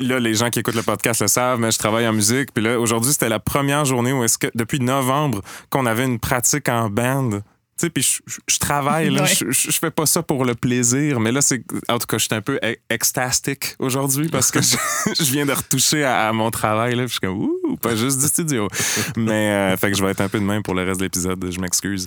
Là, 0.00 0.18
les 0.18 0.34
gens 0.34 0.50
qui 0.50 0.58
écoutent 0.60 0.74
le 0.74 0.82
podcast 0.82 1.20
le 1.22 1.28
savent, 1.28 1.58
mais 1.60 1.70
je 1.70 1.78
travaille 1.78 2.06
en 2.06 2.12
musique. 2.12 2.52
Puis 2.54 2.62
là, 2.64 2.78
aujourd'hui, 2.78 3.12
c'était 3.12 3.28
la 3.28 3.38
première 3.40 3.84
journée 3.84 4.12
où 4.12 4.24
est-ce 4.24 4.38
que, 4.38 4.48
depuis 4.54 4.80
novembre, 4.80 5.42
qu'on 5.70 5.86
avait 5.86 6.04
une 6.04 6.18
pratique 6.18 6.68
en 6.68 6.88
band. 6.90 7.40
Tu 7.78 7.86
sais, 7.86 7.90
puis 7.90 8.20
je, 8.48 8.58
travaille, 8.58 9.10
là. 9.10 9.24
Ouais. 9.24 9.50
Je, 9.50 9.70
fais 9.78 9.90
pas 9.90 10.06
ça 10.06 10.22
pour 10.22 10.46
le 10.46 10.54
plaisir, 10.54 11.20
mais 11.20 11.30
là, 11.30 11.42
c'est. 11.42 11.62
En 11.90 11.98
tout 11.98 12.06
cas, 12.06 12.16
je 12.16 12.24
suis 12.24 12.34
un 12.34 12.40
peu 12.40 12.58
e- 12.62 12.76
extastique 12.88 13.74
aujourd'hui 13.78 14.28
parce 14.28 14.50
que 14.50 14.62
je, 14.62 14.76
je 15.18 15.30
viens 15.30 15.44
de 15.44 15.52
retoucher 15.52 16.02
à, 16.02 16.28
à 16.28 16.32
mon 16.32 16.50
travail, 16.50 16.94
là. 16.94 17.02
Puis 17.02 17.08
je 17.08 17.12
suis 17.12 17.20
comme, 17.20 17.38
ouh, 17.38 17.76
pas 17.76 17.94
juste 17.94 18.18
du 18.20 18.26
studio. 18.26 18.68
Mais, 19.16 19.50
euh, 19.50 19.76
fait 19.76 19.90
que 19.90 19.96
je 19.96 20.02
vais 20.02 20.10
être 20.10 20.22
un 20.22 20.28
peu 20.28 20.38
de 20.38 20.44
même 20.44 20.62
pour 20.62 20.74
le 20.74 20.84
reste 20.84 21.00
de 21.00 21.04
l'épisode, 21.04 21.44
je 21.50 21.60
m'excuse. 21.60 22.06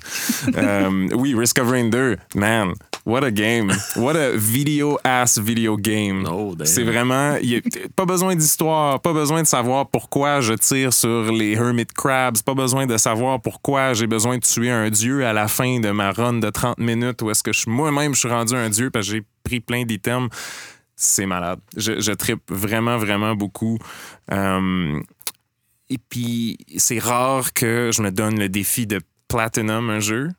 Euh, 0.55 1.07
oui, 1.13 1.35
Risk 1.35 1.59
of 1.59 1.69
Rain 1.69 1.89
2, 1.89 2.17
man, 2.33 2.73
what 3.09 3.23
a 3.23 3.31
game. 3.31 3.71
What 3.95 4.15
a 4.15 4.37
video-ass 4.37 5.39
video 5.39 5.75
game. 5.77 6.25
Oh. 6.29 6.55
C'est 6.63 6.83
vraiment. 6.83 7.37
y 7.41 7.57
a 7.57 7.61
pas 7.95 8.05
besoin 8.05 8.35
d'histoire, 8.35 9.01
pas 9.01 9.13
besoin 9.13 9.41
de 9.41 9.47
savoir 9.47 9.89
pourquoi 9.89 10.41
je 10.41 10.53
tire 10.53 10.93
sur 10.93 11.31
les 11.31 11.53
Hermit 11.53 11.87
Crabs, 11.87 12.41
pas 12.43 12.53
besoin 12.53 12.85
de 12.85 12.97
savoir 12.97 13.41
pourquoi 13.41 13.93
j'ai 13.93 14.07
besoin 14.07 14.37
de 14.37 14.43
tuer 14.43 14.69
un 14.69 14.89
dieu 14.89 15.25
à 15.25 15.33
la 15.33 15.47
fin 15.47 15.79
de 15.79 15.89
ma 15.89 16.11
run 16.11 16.33
de 16.33 16.49
30 16.49 16.77
minutes 16.77 17.21
où 17.21 17.31
est-ce 17.31 17.43
que 17.43 17.51
moi-même 17.69 18.13
je 18.13 18.19
suis 18.19 18.29
rendu 18.29 18.55
un 18.55 18.69
dieu 18.69 18.89
parce 18.91 19.07
que 19.07 19.13
j'ai 19.13 19.23
pris 19.43 19.59
plein 19.59 19.83
d'items. 19.83 20.29
C'est 20.95 21.25
malade. 21.25 21.59
Je, 21.77 21.99
je 21.99 22.11
trippe 22.11 22.51
vraiment, 22.51 22.97
vraiment 22.97 23.33
beaucoup. 23.33 23.77
Euh, 24.31 24.99
et 25.89 25.97
puis, 25.97 26.57
c'est 26.77 26.99
rare 26.99 27.53
que 27.53 27.89
je 27.93 28.01
me 28.01 28.11
donne 28.11 28.37
le 28.37 28.49
défi 28.49 28.85
de 28.85 28.99
Platinum 29.27 29.89
un 29.89 29.99
jeu. 29.99 30.29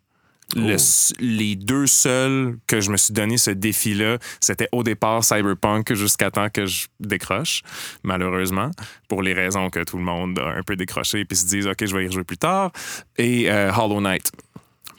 Le 0.57 0.77
les 1.21 1.57
deux 1.57 1.87
seuls 1.87 2.57
que 2.67 2.81
je 2.81 2.91
me 2.91 2.97
suis 2.97 3.13
donné 3.13 3.39
ce 3.39 3.51
défi-là, 3.51 4.19
c'était 4.41 4.69
au 4.73 4.83
départ 4.83 5.23
Cyberpunk 5.23 5.95
jusqu'à 5.95 6.31
temps 6.31 6.49
que 6.49 6.67
je 6.67 6.87
décroche, 6.99 7.63
malheureusement, 8.03 8.71
pour 9.09 9.23
les 9.23 9.33
raisons 9.33 9.71
que 9.71 9.85
tout 9.85 9.97
le 9.97 10.05
monde 10.05 10.39
a 10.39 10.49
un 10.49 10.63
peu 10.63 10.77
décroché 10.77 11.25
puis 11.25 11.37
se 11.37 11.47
disent 11.47 11.67
OK, 11.67 11.85
je 11.85 11.97
vais 11.97 12.05
y 12.05 12.07
rejouer 12.09 12.25
plus 12.25 12.39
tard, 12.39 12.73
et 13.17 13.51
euh, 13.51 13.73
Hollow 13.73 14.01
Knight. 14.01 14.33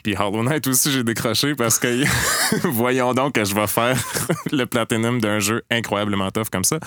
Puis 0.02 0.16
Hollow 0.16 0.42
Knight 0.42 0.66
aussi, 0.66 0.90
j'ai 0.90 1.04
décroché 1.04 1.54
parce 1.54 1.78
que 1.78 2.04
voyons 2.68 3.14
donc 3.14 3.34
que 3.34 3.44
je 3.44 3.54
vais 3.54 3.66
faire 3.68 3.96
le 4.52 4.64
platinum 4.66 5.20
d'un 5.20 5.38
jeu 5.38 5.62
incroyablement 5.70 6.30
tough 6.30 6.48
comme 6.50 6.64
ça. 6.64 6.78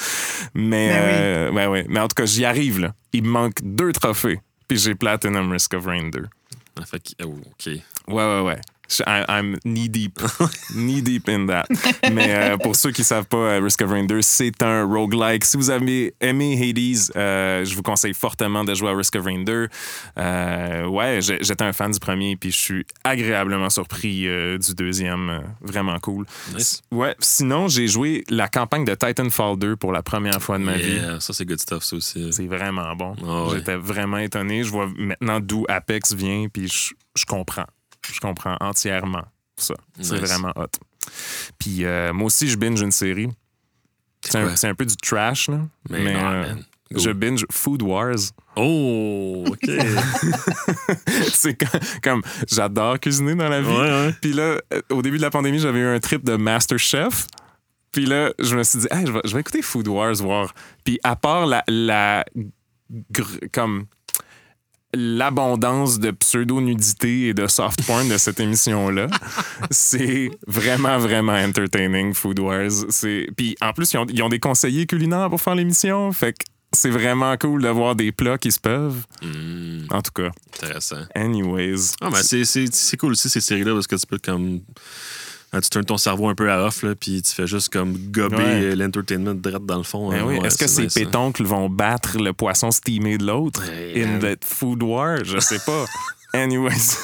Mais, 0.53 0.89
Ben 0.89 0.95
oui. 0.95 1.11
euh, 1.13 1.51
ouais, 1.51 1.67
ouais. 1.67 1.85
Mais 1.87 1.99
en 1.99 2.07
tout 2.07 2.15
cas, 2.15 2.25
j'y 2.25 2.43
arrive. 2.43 2.79
Là. 2.79 2.93
Il 3.13 3.23
me 3.23 3.29
manque 3.29 3.55
deux 3.63 3.93
trophées. 3.93 4.39
Puis 4.67 4.79
j'ai 4.79 4.95
Platinum 4.95 5.51
Risk 5.51 5.75
of 5.75 5.85
Rain 5.85 6.09
2. 6.09 6.25
Ah, 6.77 6.85
fait 6.85 7.15
oh, 7.23 7.37
OK. 7.45 7.69
Ouais, 8.07 8.15
ouais, 8.15 8.41
ouais. 8.41 8.57
Je- 8.87 9.01
I- 9.07 9.25
I'm 9.27 9.57
knee 9.65 9.89
deep. 9.89 10.19
knee 10.75 11.01
deep 11.01 11.27
in 11.27 11.47
that. 11.47 11.65
Mais 12.13 12.35
euh, 12.35 12.57
pour 12.57 12.75
ceux 12.75 12.91
qui 12.91 13.01
ne 13.01 13.05
savent 13.05 13.25
pas, 13.25 13.37
euh, 13.37 13.59
Risk 13.59 13.81
of 13.81 13.89
Rain 13.89 14.03
2, 14.05 14.21
c'est 14.21 14.61
un 14.61 14.83
roguelike. 14.85 15.43
Si 15.43 15.57
vous 15.57 15.71
avez 15.71 16.13
aimé 16.21 16.53
Hades, 16.61 17.11
euh, 17.15 17.65
je 17.65 17.75
vous 17.75 17.81
conseille 17.81 18.13
fortement 18.13 18.63
de 18.63 18.75
jouer 18.75 18.91
à 18.91 18.95
Risk 18.95 19.15
of 19.15 19.25
Rain 19.25 19.41
2. 19.43 19.69
Euh, 20.19 20.85
ouais, 20.85 21.19
j'étais 21.21 21.63
un 21.63 21.73
fan 21.73 21.91
du 21.91 21.99
premier, 21.99 22.35
puis 22.35 22.51
je 22.51 22.57
suis 22.57 22.85
agréablement 23.03 23.71
surpris 23.71 24.27
du 24.59 24.75
deuxième. 24.75 25.41
Vraiment 25.61 25.97
cool. 25.99 26.25
Nice. 26.55 26.83
Ouais, 26.91 27.15
sinon, 27.19 27.67
j'ai 27.67 27.87
joué 27.87 28.23
la 28.29 28.47
campagne 28.47 28.85
de 28.85 28.93
Titanfall 28.93 29.57
2 29.57 29.75
pour 29.77 29.93
la 29.93 30.03
première 30.03 30.39
fois 30.41 30.59
de 30.59 30.63
ma 30.63 30.77
vie. 30.77 30.99
Ça, 31.19 31.33
c'est 31.33 31.45
good 31.45 31.59
stuff, 31.59 31.83
ça 31.83 31.95
aussi. 31.95 32.31
C'est 32.31 32.45
vraiment 32.45 32.95
bon. 32.95 33.15
Ah 33.27 33.45
ouais. 33.45 33.57
J'étais 33.57 33.75
vraiment 33.77 34.19
étonné. 34.19 34.63
Je 34.63 34.69
vois 34.69 34.87
maintenant 34.95 35.39
d'où 35.39 35.65
Apex 35.67 36.13
vient, 36.13 36.45
puis 36.53 36.67
je, 36.67 36.93
je 37.17 37.25
comprends. 37.25 37.65
Je 38.13 38.19
comprends 38.19 38.57
entièrement 38.59 39.25
ça. 39.57 39.75
C'est 39.99 40.17
vraiment 40.17 40.51
hot. 40.55 40.67
Puis 41.59 41.85
euh, 41.85 42.13
moi 42.13 42.27
aussi, 42.27 42.47
je 42.47 42.57
binge 42.57 42.81
une 42.81 42.91
série. 42.91 43.29
C'est 44.21 44.67
un, 44.67 44.73
peu 44.73 44.85
du 44.85 44.95
trash, 44.97 45.49
là. 45.49 45.59
Mais 45.89 46.13
non. 46.13 46.55
Go. 46.91 46.99
je 46.99 47.11
binge 47.11 47.45
Food 47.51 47.81
Wars. 47.83 48.31
Oh, 48.55 49.43
OK. 49.47 49.69
c'est 51.33 51.55
comme, 51.55 51.79
comme- 52.01 52.21
j'adore 52.49 52.99
cuisiner 52.99 53.35
dans 53.35 53.49
la 53.49 53.61
vie. 53.61 53.67
ouais. 53.67 54.13
Puis 54.21 54.33
là, 54.33 54.57
euh, 54.73 54.81
au 54.89 55.01
début 55.01 55.17
de 55.17 55.21
la 55.21 55.29
pandémie, 55.31 55.59
j'avais 55.59 55.79
eu 55.79 55.87
un 55.87 55.99
trip 55.99 56.23
de 56.23 56.35
Master 56.35 56.77
Chef. 56.79 57.27
Puis 57.91 58.05
là, 58.05 58.31
je 58.39 58.55
me 58.55 58.63
suis 58.63 58.79
dit, 58.79 58.87
Hey, 58.91 59.05
je, 59.05 59.11
vais, 59.11 59.21
je 59.25 59.33
vais 59.33 59.39
écouter 59.39 59.61
Food 59.61 59.87
Wars, 59.87 60.15
voir. 60.15 60.53
Puis 60.83 60.99
à 61.03 61.15
part 61.15 61.45
la, 61.45 61.63
la 61.67 62.25
comme 63.51 63.85
l'abondance 64.95 65.99
de 65.99 66.11
pseudo-nudité 66.11 67.27
et 67.27 67.33
de 67.33 67.47
soft 67.47 67.85
porn 67.85 68.07
de 68.07 68.17
cette 68.17 68.39
émission-là, 68.39 69.07
c'est 69.71 70.31
vraiment, 70.47 70.97
vraiment 70.97 71.33
entertaining, 71.35 72.13
Food 72.13 72.39
Wars. 72.39 72.71
Puis 73.35 73.55
en 73.61 73.73
plus, 73.73 73.93
ils 73.93 73.97
ont, 73.97 74.05
ils 74.09 74.23
ont 74.23 74.29
des 74.29 74.39
conseillers 74.39 74.85
culinaires 74.85 75.29
pour 75.29 75.41
faire 75.41 75.55
l'émission. 75.55 76.11
Fait 76.11 76.33
que 76.33 76.43
c'est 76.73 76.89
vraiment 76.89 77.35
cool 77.37 77.61
de 77.63 77.69
voir 77.69 77.95
des 77.95 78.11
plats 78.11 78.37
qui 78.37 78.51
se 78.51 78.59
peuvent. 78.59 79.05
Hmm, 79.21 79.85
En 79.91 80.01
tout 80.01 80.11
cas, 80.11 80.29
intéressant. 80.55 81.03
anyways. 81.15 81.93
Ah, 82.01 82.09
ben, 82.09 82.21
c'est, 82.21 82.97
cool 82.97 83.11
aussi, 83.13 83.29
ces 83.29 83.41
séries-là, 83.41 83.73
parce 83.73 83.87
que 83.87 83.95
tu 83.95 84.05
peux 84.07 84.17
comme. 84.17 84.59
Tu 85.61 85.69
turnes 85.69 85.85
ton 85.85 85.97
cerveau 85.97 86.27
un 86.29 86.35
peu 86.35 86.51
à 86.51 86.65
off, 86.65 86.83
là, 86.83 86.95
puis 86.95 87.21
tu 87.21 87.33
fais 87.33 87.47
juste 87.47 87.69
comme 87.71 87.93
gober 88.11 88.35
Ouais. 88.35 88.63
euh, 88.63 88.75
l'entertainment 88.75 89.33
direct 89.33 89.65
dans 89.65 89.77
le 89.77 89.83
fond. 89.83 90.09
Ben 90.09 90.19
hein. 90.19 90.23
oui. 90.27 90.37
Ouais, 90.39 90.47
Est-ce 90.47 90.57
que 90.57 90.67
ces 90.67 90.83
nice, 90.83 90.97
hein. 90.97 91.01
pétoncles 91.05 91.43
vont 91.43 91.69
battre 91.69 92.17
le 92.17 92.33
poisson 92.33 92.71
steamé 92.71 93.17
de 93.17 93.25
l'autre 93.25 93.61
Ouais, 93.69 94.03
in 94.03 94.21
euh, 94.23 94.35
the 94.35 94.43
food 94.43 94.83
war? 94.83 95.23
Je 95.23 95.39
sais 95.39 95.59
pas. 95.65 95.85
Anyways, 96.35 96.97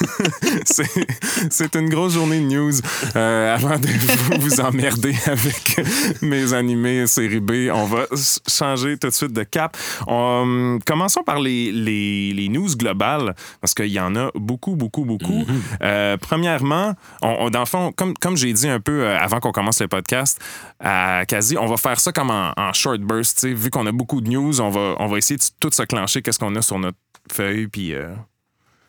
c'est 1.50 1.74
une 1.76 1.88
grosse 1.88 2.14
journée 2.14 2.40
de 2.40 2.46
news. 2.46 2.72
Euh, 3.16 3.54
avant 3.54 3.78
de 3.78 3.86
vous, 3.86 4.40
vous 4.40 4.60
emmerder 4.60 5.14
avec 5.26 5.80
mes 6.20 6.52
animés 6.52 7.06
série 7.06 7.40
B, 7.40 7.68
on 7.72 7.84
va 7.86 8.04
changer 8.48 8.96
tout 8.98 9.08
de 9.08 9.12
suite 9.12 9.32
de 9.32 9.42
cap. 9.42 9.76
On- 10.06 10.78
commençons 10.86 11.22
par 11.22 11.40
les, 11.40 11.72
les, 11.72 12.32
les 12.34 12.48
news 12.48 12.68
globales, 12.76 13.34
parce 13.60 13.74
qu'il 13.74 13.86
y 13.86 14.00
en 14.00 14.14
a 14.16 14.30
beaucoup, 14.34 14.76
beaucoup, 14.76 15.04
beaucoup. 15.04 15.44
Euh, 15.82 16.16
premièrement, 16.18 16.94
on, 17.22 17.46
on- 17.46 17.50
dans 17.50 17.60
le 17.60 17.66
fond, 17.66 17.92
comme, 17.96 18.14
comme 18.14 18.36
j'ai 18.36 18.52
dit 18.52 18.68
un 18.68 18.80
peu 18.80 19.04
euh, 19.04 19.18
avant 19.18 19.40
qu'on 19.40 19.52
commence 19.52 19.80
le 19.80 19.88
podcast, 19.88 20.40
à 20.80 21.24
quasi, 21.26 21.56
on 21.56 21.66
va 21.66 21.76
faire 21.76 21.98
ça 21.98 22.12
comme 22.12 22.30
en, 22.30 22.52
en 22.56 22.72
short 22.72 23.00
burst. 23.00 23.46
Vu 23.46 23.70
qu'on 23.70 23.86
a 23.86 23.92
beaucoup 23.92 24.20
de 24.20 24.28
news, 24.28 24.60
on 24.60 24.70
va, 24.70 24.94
on 24.98 25.06
va 25.06 25.18
essayer 25.18 25.36
de 25.38 25.44
tout 25.60 25.70
se 25.72 25.82
clencher, 25.82 26.22
qu'est-ce 26.22 26.38
qu'on 26.38 26.54
a 26.56 26.62
sur 26.62 26.78
notre 26.78 26.98
feuille, 27.32 27.66
puis... 27.68 27.94
euh, 27.94 28.08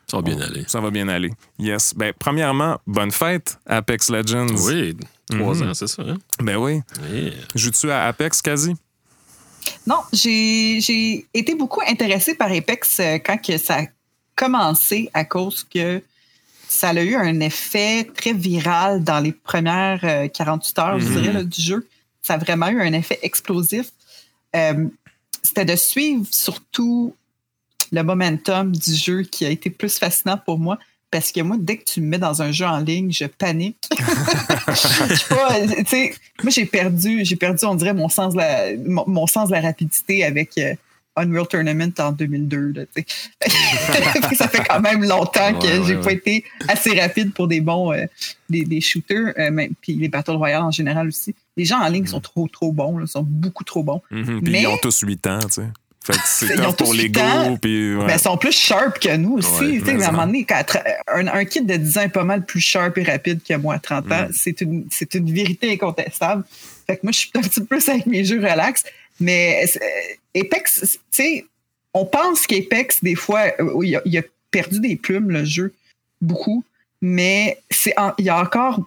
Ça 0.10 0.17
va 0.17 0.22
bien 0.24 0.39
aller. 0.41 0.63
Ça 0.67 0.79
va 0.79 0.91
bien 0.91 1.07
aller. 1.07 1.31
Yes. 1.57 1.93
Ben, 1.95 2.13
premièrement, 2.17 2.77
bonne 2.86 3.12
fête, 3.12 3.57
Apex 3.65 4.10
Legends. 4.10 4.48
Oui, 4.67 4.95
trois 5.29 5.55
Mhm. 5.55 5.69
ans, 5.69 5.74
c'est 5.74 5.88
ça. 5.88 6.03
Hein? 6.03 6.17
Ben 6.39 6.57
oui. 6.57 6.81
Yeah. 7.12 7.31
Joues-tu 7.55 7.89
à 7.89 8.05
Apex 8.05 8.41
quasi? 8.41 8.75
Non, 9.88 10.00
j'ai 10.12 10.79
j'ai 10.81 11.25
été 11.33 11.55
beaucoup 11.55 11.81
intéressée 11.88 12.36
par 12.36 12.51
Apex 12.51 13.00
euh, 13.00 13.17
quand 13.17 13.38
que 13.38 13.57
ça 13.57 13.79
a 13.79 13.86
commencé 14.36 15.10
à 15.13 15.24
cause 15.25 15.65
que 15.74 16.01
ça 16.67 16.89
a 16.89 17.01
eu 17.01 17.15
un 17.15 17.39
effet 17.39 18.03
très 18.15 18.33
viral 18.33 19.03
dans 19.03 19.19
les 19.19 19.31
premières 19.31 20.01
euh, 20.03 20.27
48 20.27 20.79
heures, 20.79 21.00
je 21.00 21.07
Mhm. 21.07 21.13
dirais, 21.22 21.33
là, 21.33 21.43
du 21.43 21.62
jeu. 21.62 21.88
Ça 22.22 22.33
a 22.36 22.38
vraiment 22.38 22.67
eu 22.69 22.81
un 22.81 22.93
effet 22.93 23.19
explosif. 23.22 23.91
Euh, 24.55 24.88
C'était 25.45 25.65
de 25.65 25.75
suivre 25.75 26.25
surtout 26.31 27.13
le 27.94 28.04
momentum 28.04 28.72
du 28.74 28.94
jeu 28.94 29.22
qui 29.22 29.46
a 29.46 29.50
été 29.50 29.70
plus 29.70 29.98
fascinant 29.98 30.38
pour 30.38 30.60
moi. 30.60 30.78
Parce 31.12 31.32
que 31.32 31.42
moi, 31.42 31.58
dès 31.60 31.78
que 31.78 31.84
tu 31.86 32.02
me 32.02 32.08
mets 32.08 32.18
dans 32.18 32.42
un 32.42 32.52
jeu 32.52 32.66
en 32.66 32.80
ligne, 32.80 33.12
je 33.12 33.26
panique. 33.26 33.78
Je 34.68 34.74
sais 35.16 35.26
pas, 35.36 35.56
tu 35.68 35.86
sais, 35.86 36.14
moi, 36.42 36.50
j'ai 36.52 36.66
perdu, 36.66 37.24
j'ai 37.24 37.36
perdu, 37.36 37.66
on 37.66 37.76
dirait, 37.76 37.94
mon 37.94 38.10
sens 38.10 38.34
de 38.34 38.40
la, 38.40 38.76
mon, 38.78 39.04
mon 39.08 39.28
sens 39.28 39.50
de 39.50 39.54
la 39.54 39.62
rapidité 39.62 40.24
avec 40.24 40.58
euh, 40.58 40.74
Unreal 41.16 41.48
Tournament 41.48 41.92
en 42.00 42.12
2002. 42.14 42.74
là, 42.76 42.82
tu 42.96 43.06
sais. 43.42 43.48
ça 44.36 44.48
fait 44.48 44.64
quand 44.68 44.80
même 44.80 45.04
longtemps 45.04 45.54
que 45.60 45.68
Ouais, 45.68 45.86
j'ai 45.86 45.96
ouais. 45.98 46.02
pas 46.02 46.12
été 46.14 46.44
assez 46.68 47.00
rapide 47.00 47.32
pour 47.34 47.48
des 47.48 47.62
bons 47.62 47.94
euh, 47.94 48.06
des, 48.50 48.64
des 48.66 48.82
shooters, 48.82 49.34
euh, 49.38 49.52
même, 49.52 49.74
puis 49.82 49.94
les 49.94 50.08
Battle 50.10 50.32
Royale 50.32 50.64
en 50.64 50.72
général 50.72 51.08
aussi. 51.10 51.36
Les 51.56 51.66
gens 51.66 51.80
en 51.80 51.88
ligne 51.90 52.08
sont 52.08 52.22
trop, 52.22 52.48
trop 52.48 52.72
bons, 52.72 52.98
là, 52.98 53.06
sont 53.06 53.22
beaucoup 53.24 53.64
trop 53.64 53.84
bons. 53.84 54.02
Mhm. 54.10 54.42
Puis 54.42 54.52
Mais- 54.52 54.62
ils 54.64 54.68
ont 54.68 54.78
tous 54.78 55.02
8 55.02 55.28
ans, 55.28 55.40
tu 55.42 55.62
sais. 55.62 55.68
Fait 56.03 56.13
que 56.13 56.19
c'est 56.25 56.55
tough 56.55 56.75
pour 56.75 56.88
tous 56.88 56.93
les 56.93 57.03
huit 57.03 57.17
ans. 57.17 57.51
go, 57.51 57.57
puis 57.62 57.95
ouais. 57.95 58.05
Ben, 58.05 58.13
ils 58.15 58.19
sont 58.19 58.36
plus 58.36 58.51
sharp 58.51 59.00
que 59.00 59.15
nous 59.15 59.38
aussi. 59.38 59.79
Ouais, 59.79 60.03
à 60.03 60.10
un 60.10 60.12
moment 60.12 60.25
donné, 60.25 60.43
quand 60.43 60.62
un, 61.07 61.27
un 61.27 61.45
kid 61.45 61.65
de 61.65 61.77
10 61.77 61.98
ans 61.98 62.01
est 62.01 62.10
pas 62.10 62.25
mal 62.25 62.45
plus 62.45 62.60
sharp 62.60 62.98
et 62.98 63.03
rapide 63.03 63.39
que 63.41 63.53
moi 63.55 63.75
à 63.75 63.79
30 63.79 64.12
ans. 64.12 64.24
Mm. 64.24 64.31
C'est 64.33 64.60
une, 64.60 64.86
c'est 64.91 65.13
une 65.13 65.33
vérité 65.33 65.72
incontestable. 65.72 66.43
Fait 66.88 66.98
que 66.98 67.01
moi, 67.03 67.13
je 67.13 67.19
suis 67.19 67.31
un 67.36 67.41
petit 67.41 67.62
peu 67.62 67.65
plus 67.67 67.88
avec 67.88 68.05
mes 68.05 68.25
jeux 68.25 68.39
relax. 68.39 68.83
Mais 69.22 69.65
euh, 69.75 70.39
Apex, 70.41 70.81
tu 70.81 71.00
sais, 71.12 71.45
on 71.93 72.05
pense 72.05 72.48
qu'Apex, 72.48 73.01
des 73.01 73.15
fois, 73.15 73.45
euh, 73.62 73.79
il 73.83 73.95
a, 73.95 74.01
il 74.03 74.17
a 74.17 74.24
perdu 74.51 74.81
des 74.81 74.98
plumes, 74.98 75.29
le 75.29 75.45
jeu, 75.45 75.74
beaucoup. 76.19 76.65
Mais 77.01 77.60
c'est 77.69 77.93
il 78.17 78.25
y 78.25 78.29
a 78.29 78.41
encore 78.41 78.81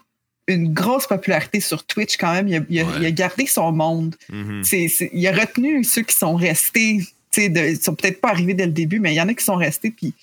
une 0.48 0.72
grosse 0.72 1.06
popularité 1.06 1.60
sur 1.60 1.84
Twitch 1.84 2.16
quand 2.16 2.32
même. 2.32 2.46
Il 2.48 2.56
a, 2.56 2.60
il 2.70 2.80
a- 2.80 2.84
Ouais. 2.84 2.92
il 3.00 3.06
a 3.06 3.10
gardé 3.10 3.46
son 3.46 3.72
monde 3.72 4.14
Mhm. 4.30 4.62
c'est, 4.64 4.88
c'est- 4.88 5.10
il 5.12 5.26
a 5.26 5.32
retenu 5.32 5.82
ceux 5.84 6.02
qui 6.02 6.16
sont 6.16 6.36
restés. 6.36 6.98
tu 7.32 7.42
sais, 7.42 7.48
De, 7.48 7.60
ils 7.60 7.80
sont 7.82 7.94
peut-être 7.94 8.20
pas 8.20 8.30
arrivés 8.30 8.54
dès 8.54 8.66
le 8.66 8.72
début, 8.72 8.98
mais 9.00 9.12
il 9.12 9.16
y 9.16 9.20
en 9.20 9.28
a 9.28 9.34
qui 9.34 9.44
sont 9.44 9.56
restés. 9.56 9.90
Puis, 9.90 10.14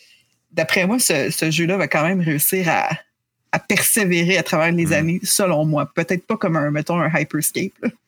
d'après 0.51 0.87
moi, 0.87 0.97
ce, 0.99 1.29
ce 1.29 1.51
jeu-là 1.51 1.77
va 1.77 1.87
quand 1.87 2.03
même 2.07 2.21
réussir 2.21 2.67
à, 2.69 2.89
à 3.51 3.59
persévérer 3.59 4.37
à 4.37 4.43
travers 4.43 4.71
les 4.71 4.87
Mm. 4.87 4.93
années, 4.93 5.19
selon 5.23 5.63
moi. 5.65 5.91
Peut-être 5.93 6.25
pas 6.25 6.37
comme 6.37 6.55
un, 6.55 6.71
mettons, 6.71 6.99
un 6.99 7.11
Hyperscape. 7.15 7.73
là. 7.83 7.89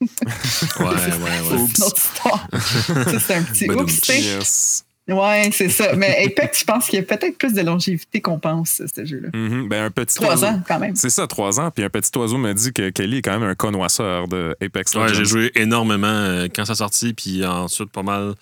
Ouais, 0.80 0.86
ouais, 0.86 1.56
ouais. 1.58 3.18
C'est 3.20 3.34
un 3.34 3.42
petit 3.42 3.66
Badoum. 3.66 3.84
oups, 3.84 4.00
tu 4.00 4.12
sais. 4.12 4.20
Yes. 4.20 4.84
Ouais, 5.08 5.50
c'est 5.52 5.68
ça. 5.68 5.94
Mais 5.94 6.24
Apex, 6.26 6.60
je 6.60 6.64
pense 6.64 6.86
qu'il 6.88 6.98
y 6.98 7.02
a 7.02 7.04
peut-être 7.04 7.38
plus 7.38 7.52
de 7.54 7.60
longévité 7.62 8.20
qu'on 8.20 8.38
pense, 8.40 8.82
ce 8.94 9.04
jeu-là. 9.04 9.28
Mhm. 9.34 9.68
Ben, 9.68 9.84
un 9.84 9.90
petit 9.90 10.16
Trois 10.16 10.30
oiseau. 10.30 10.46
ans, 10.46 10.62
quand 10.66 10.80
même. 10.80 10.96
C'est 10.96 11.10
ça, 11.10 11.26
trois 11.28 11.60
ans. 11.60 11.70
Puis 11.70 11.84
un 11.84 11.90
petit 11.90 12.10
oiseau 12.18 12.38
me 12.38 12.52
dit 12.52 12.72
que 12.72 12.90
Kelly 12.90 13.18
est 13.18 13.22
quand 13.22 13.38
même 13.38 13.48
un 13.48 13.54
connoisseur 13.54 14.26
de 14.26 14.56
Apex 14.60 14.94
Ouais, 14.96 15.14
j'ai 15.14 15.24
joué 15.24 15.52
énormément 15.54 16.06
euh, 16.08 16.48
quand 16.54 16.64
ça 16.64 16.74
sortit, 16.74 17.12
puis 17.14 17.44
ensuite 17.46 17.90
pas 17.90 18.02
mal 18.02 18.34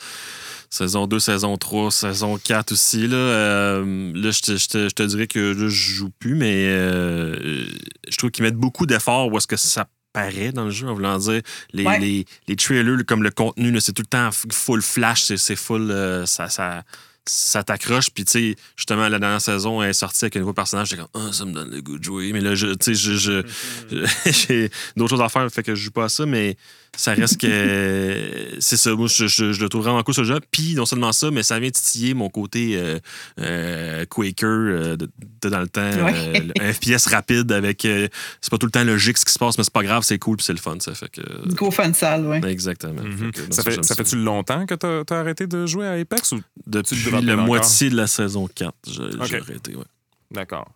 saison 0.71 1.07
2, 1.07 1.21
saison 1.21 1.57
3, 1.57 1.91
saison 1.93 2.37
4 2.37 2.73
aussi. 2.73 3.07
Là, 3.07 3.17
Euh, 3.17 4.13
là 4.15 4.31
je, 4.31 4.41
te, 4.41 4.57
je 4.57 4.69
te- 4.69 4.89
je 4.89 4.95
te 4.95 5.03
dirais 5.05 5.27
que 5.27 5.39
là, 5.39 5.55
je 5.55 5.69
joue 5.69 6.11
plus, 6.19 6.35
mais 6.35 6.67
euh, 6.69 7.65
je 8.09 8.17
trouve 8.17 8.31
qu'ils 8.31 8.43
mettent 8.45 8.57
beaucoup 8.57 8.87
d'efforts 8.87 9.31
où 9.33 9.37
est-ce 9.37 9.47
que 9.47 9.57
ça 9.57 9.87
paraît 10.15 10.53
dans 10.53 10.65
le 10.65 10.71
jeu, 10.71 10.89
en 10.89 10.95
voulant 10.95 11.19
dire 11.19 11.43
les, 11.75 11.85
Ouais. 11.85 11.99
les, 11.99 12.25
les 12.49 12.57
trailers, 12.57 13.05
comme 13.07 13.23
le 13.23 13.31
contenu, 13.31 13.79
c'est 13.81 13.93
tout 13.93 14.01
le 14.03 14.07
temps 14.07 14.31
full 14.33 14.81
flash, 14.81 15.25
c'est, 15.37 15.57
full. 15.57 15.91
euh, 15.91 16.25
ça, 16.25 16.49
ça, 16.49 16.83
ça 17.27 17.63
t'accroche. 17.65 18.11
Puis, 18.11 18.25
tu 18.25 18.33
sais, 18.33 18.57
justement, 18.77 19.09
la 19.09 19.19
dernière 19.19 19.41
saison, 19.41 19.83
elle 19.83 19.91
est 19.91 19.93
sortie 19.95 20.25
avec 20.25 20.37
un 20.37 20.41
nouveau 20.41 20.53
personnage. 20.55 20.89
J'étais 20.91 21.03
comme, 21.03 21.23
ah, 21.29 21.33
ça 21.33 21.45
me 21.45 21.53
donne 21.53 21.71
le 21.71 21.83
goût 21.83 21.99
de 21.99 22.05
jouer. 22.05 22.33
Mais 22.33 22.41
là, 22.41 22.55
tu 22.55 22.67
sais, 22.81 22.95
je- 22.95 23.43
j'ai 24.27 24.71
d'autres 24.97 25.11
choses 25.17 25.23
à 25.23 25.29
faire, 25.29 25.49
fait 25.51 25.63
que 25.63 25.75
je 25.75 25.85
joue 25.85 25.91
pas 25.91 26.05
à 26.05 26.09
ça, 26.09 26.25
mais 26.27 26.57
ça 26.97 27.15
reste 27.15 27.41
que. 27.41 28.57
c'est 28.61 28.77
ça. 28.77 28.95
Moi, 28.95 29.09
je, 29.09 29.27
je- 29.27 29.53
je 29.53 29.63
le 29.63 29.69
trouve 29.69 29.83
vraiment 29.85 30.03
cool, 30.03 30.15
ce 30.15 30.25
jeu. 30.25 30.39
Puis, 30.51 30.75
non 30.75 30.87
seulement 30.87 31.13
ça, 31.13 31.31
mais 31.31 31.43
ça 31.43 31.59
vient 31.59 31.71
titiller 31.71 32.15
mon 32.15 32.29
côté 32.31 32.77
euh, 32.77 32.99
euh, 33.41 34.05
Quaker 34.07 34.49
euh, 34.49 34.97
de, 34.97 35.11
de 35.43 35.49
dans 35.49 35.61
le 35.61 35.69
temps. 35.69 35.83
Ouais. 35.83 36.13
euh, 36.15 36.41
le- 36.59 36.73
FPS 36.73 37.07
rapide 37.07 37.51
avec. 37.53 37.85
euh, 37.85 38.09
c'est 38.41 38.51
pas 38.51 38.59
tout 38.59 38.67
le 38.67 38.73
temps 38.73 38.85
logique 38.85 39.19
ce 39.19 39.25
qui 39.25 39.33
se 39.33 39.39
passe, 39.39 39.59
mais 39.59 39.65
c'est 39.65 39.73
pas 39.73 39.83
grave, 39.83 40.03
c'est 40.05 40.19
cool, 40.19 40.37
puis 40.37 40.45
c'est 40.47 40.53
le 40.53 40.59
fun, 40.59 40.77
ça. 40.81 40.95
Fait 40.95 41.09
que. 41.11 41.21
Gros 41.55 41.71
fun 41.71 41.93
sale, 41.93 42.27
ouais. 42.27 42.41
Exactement. 42.51 43.03
Mhm. 43.03 43.17
Fait 43.19 43.31
que, 43.33 43.41
non, 43.43 43.47
Ça, 43.51 43.63
fait, 43.63 43.85
ça 43.85 43.95
fait-tu 43.95 44.17
longtemps 44.17 44.67
que 44.67 44.75
t'as 44.75 45.03
as 45.17 45.21
arrêté 45.21 45.47
de 45.47 45.67
jouer 45.67 45.87
à 45.87 45.93
Apex 45.93 46.33
ou 46.33 46.41
Depuis 46.67 46.97
la 47.23 47.37
moitié 47.37 47.91
de 47.91 47.97
la 47.97 48.07
saison 48.07 48.47
4, 48.55 48.75
j'ai 48.87 49.37
arrêté, 49.41 49.75
ouais. 49.75 49.85
D'accord. 50.31 50.71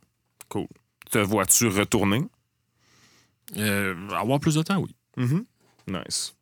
Cool. 0.48 0.66
Te 1.10 1.18
vois-tu 1.18 1.66
retourner? 1.68 2.22
Euh, 3.56 3.94
avoir 4.10 4.38
plus 4.40 4.54
de 4.54 4.62
temps, 4.62 4.78
oui. 4.78 4.94
Mhm. 5.16 5.44
Nice. 5.88 6.35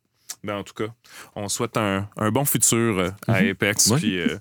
Ben, 0.43 0.57
en 0.57 0.63
tout 0.63 0.73
cas, 0.73 0.91
on 1.35 1.47
souhaite 1.47 1.77
un, 1.77 2.07
un 2.17 2.31
bon 2.31 2.45
futur 2.45 2.99
euh, 2.99 3.09
à 3.27 3.41
Mhm. 3.41 3.51
Apex. 3.51 3.87
Ouais. 3.87 3.97
Puis, 3.97 4.19
euh, 4.19 4.37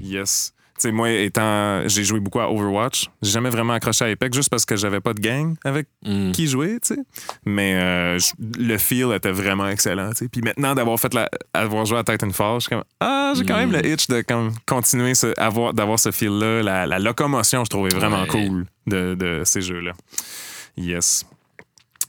yes. 0.00 0.54
sais, 0.78 0.92
moi, 0.92 1.10
étant, 1.10 1.88
j'ai 1.88 2.04
joué 2.04 2.20
beaucoup 2.20 2.38
à 2.38 2.48
Overwatch. 2.50 3.06
J'ai 3.20 3.32
jamais 3.32 3.50
vraiment 3.50 3.72
accroché 3.72 4.04
à 4.04 4.08
Apex 4.08 4.36
juste 4.36 4.48
parce 4.48 4.64
que 4.64 4.76
j'avais 4.76 5.00
pas 5.00 5.12
de 5.12 5.20
gang 5.20 5.56
avec 5.64 5.88
Mm. 6.04 6.30
qui 6.32 6.46
jouer, 6.46 6.78
tu 6.80 6.94
sais. 6.94 7.00
Mais 7.44 7.74
euh, 7.82 8.18
le 8.58 8.78
feel 8.78 9.12
était 9.12 9.32
vraiment 9.32 9.66
excellent, 9.68 10.10
tu 10.10 10.18
sais. 10.18 10.28
Puis 10.28 10.40
maintenant, 10.40 10.74
d'avoir 10.76 11.00
fait 11.00 11.12
la, 11.14 11.28
avoir 11.52 11.84
joué 11.84 11.98
à 11.98 12.04
Titanfall, 12.04 12.60
je 12.60 12.66
suis 12.66 12.68
comme, 12.70 12.84
ah, 13.00 13.32
j'ai 13.36 13.44
quand 13.44 13.56
même 13.56 13.70
Mm. 13.70 13.76
le 13.82 13.86
itch 13.86 14.06
de 14.06 14.20
comme, 14.22 14.52
continuer 14.66 15.14
ce, 15.16 15.32
avoir, 15.40 15.74
d'avoir 15.74 15.98
ce 15.98 16.12
feel-là. 16.12 16.62
La, 16.62 16.86
la 16.86 16.98
locomotion, 17.00 17.64
je 17.64 17.70
trouvais 17.70 17.90
vraiment 17.90 18.22
Ouais. 18.22 18.28
cool 18.28 18.66
de, 18.86 19.14
de 19.14 19.42
ces 19.44 19.62
jeux-là. 19.62 19.92
Yes. 20.76 21.26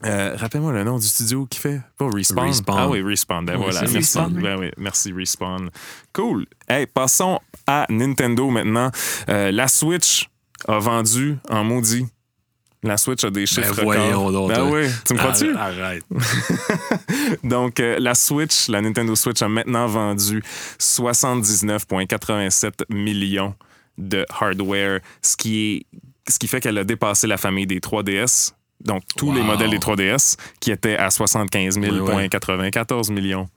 Euh, 0.04 0.34
Rappelle-moi 0.36 0.72
le 0.72 0.84
nom 0.84 0.98
du 0.98 1.06
studio 1.06 1.46
qui 1.46 1.58
fait. 1.58 1.80
Pas 1.98 2.08
Respawn. 2.10 2.46
Respawn. 2.46 2.78
Ah 2.78 2.88
oui, 2.88 3.02
Respawn. 3.02 3.44
Ben 3.44 3.56
Oui, 3.56 3.64
voilà. 3.64 3.80
Merci. 3.82 3.96
Respawn, 3.98 4.32
oui. 4.34 4.42
Ben 4.42 4.58
oui, 4.58 4.70
merci, 4.78 5.12
Respawn. 5.12 5.68
Cool. 6.12 6.46
Hey, 6.68 6.86
passons 6.86 7.38
à 7.66 7.86
Nintendo 7.90 8.48
maintenant. 8.50 8.90
Euh, 9.28 9.50
la 9.52 9.68
Switch 9.68 10.28
a 10.66 10.78
vendu 10.78 11.36
en 11.50 11.64
maudit. 11.64 12.06
La 12.82 12.96
Switch 12.96 13.22
a 13.24 13.30
des 13.30 13.44
chiffres 13.44 13.76
Ben 13.76 13.84
voyons 13.84 14.32
donc, 14.32 14.48
Ben 14.48 14.62
oui, 14.70 14.86
tu 15.06 15.12
me 15.12 15.18
crois-tu? 15.18 15.54
Arrête. 15.54 16.02
Donc, 17.44 17.78
euh, 17.78 17.96
la 17.98 18.14
Switch, 18.14 18.68
la 18.68 18.80
Nintendo 18.80 19.14
Switch 19.14 19.42
a 19.42 19.48
maintenant 19.48 19.86
vendu 19.86 20.42
79,87 20.78 22.84
millions 22.88 23.54
de 23.98 24.24
hardware, 24.30 25.00
ce 25.20 25.36
qui, 25.36 25.76
est, 25.76 25.84
ce 26.32 26.38
qui 26.38 26.48
fait 26.48 26.60
qu'elle 26.60 26.78
a 26.78 26.84
dépassé 26.84 27.26
la 27.26 27.36
famille 27.36 27.66
des 27.66 27.80
3DS. 27.80 28.52
Donc, 28.84 29.02
tous 29.16 29.32
les 29.32 29.42
modèles 29.42 29.70
des 29.70 29.78
3DS 29.78 30.36
qui 30.60 30.70
étaient 30.70 30.96
à 30.96 31.10
75 31.10 31.78
Oui, 31.78 31.88
oui. 31.90 31.98
0,94 32.28 33.12
millions. 33.12 33.48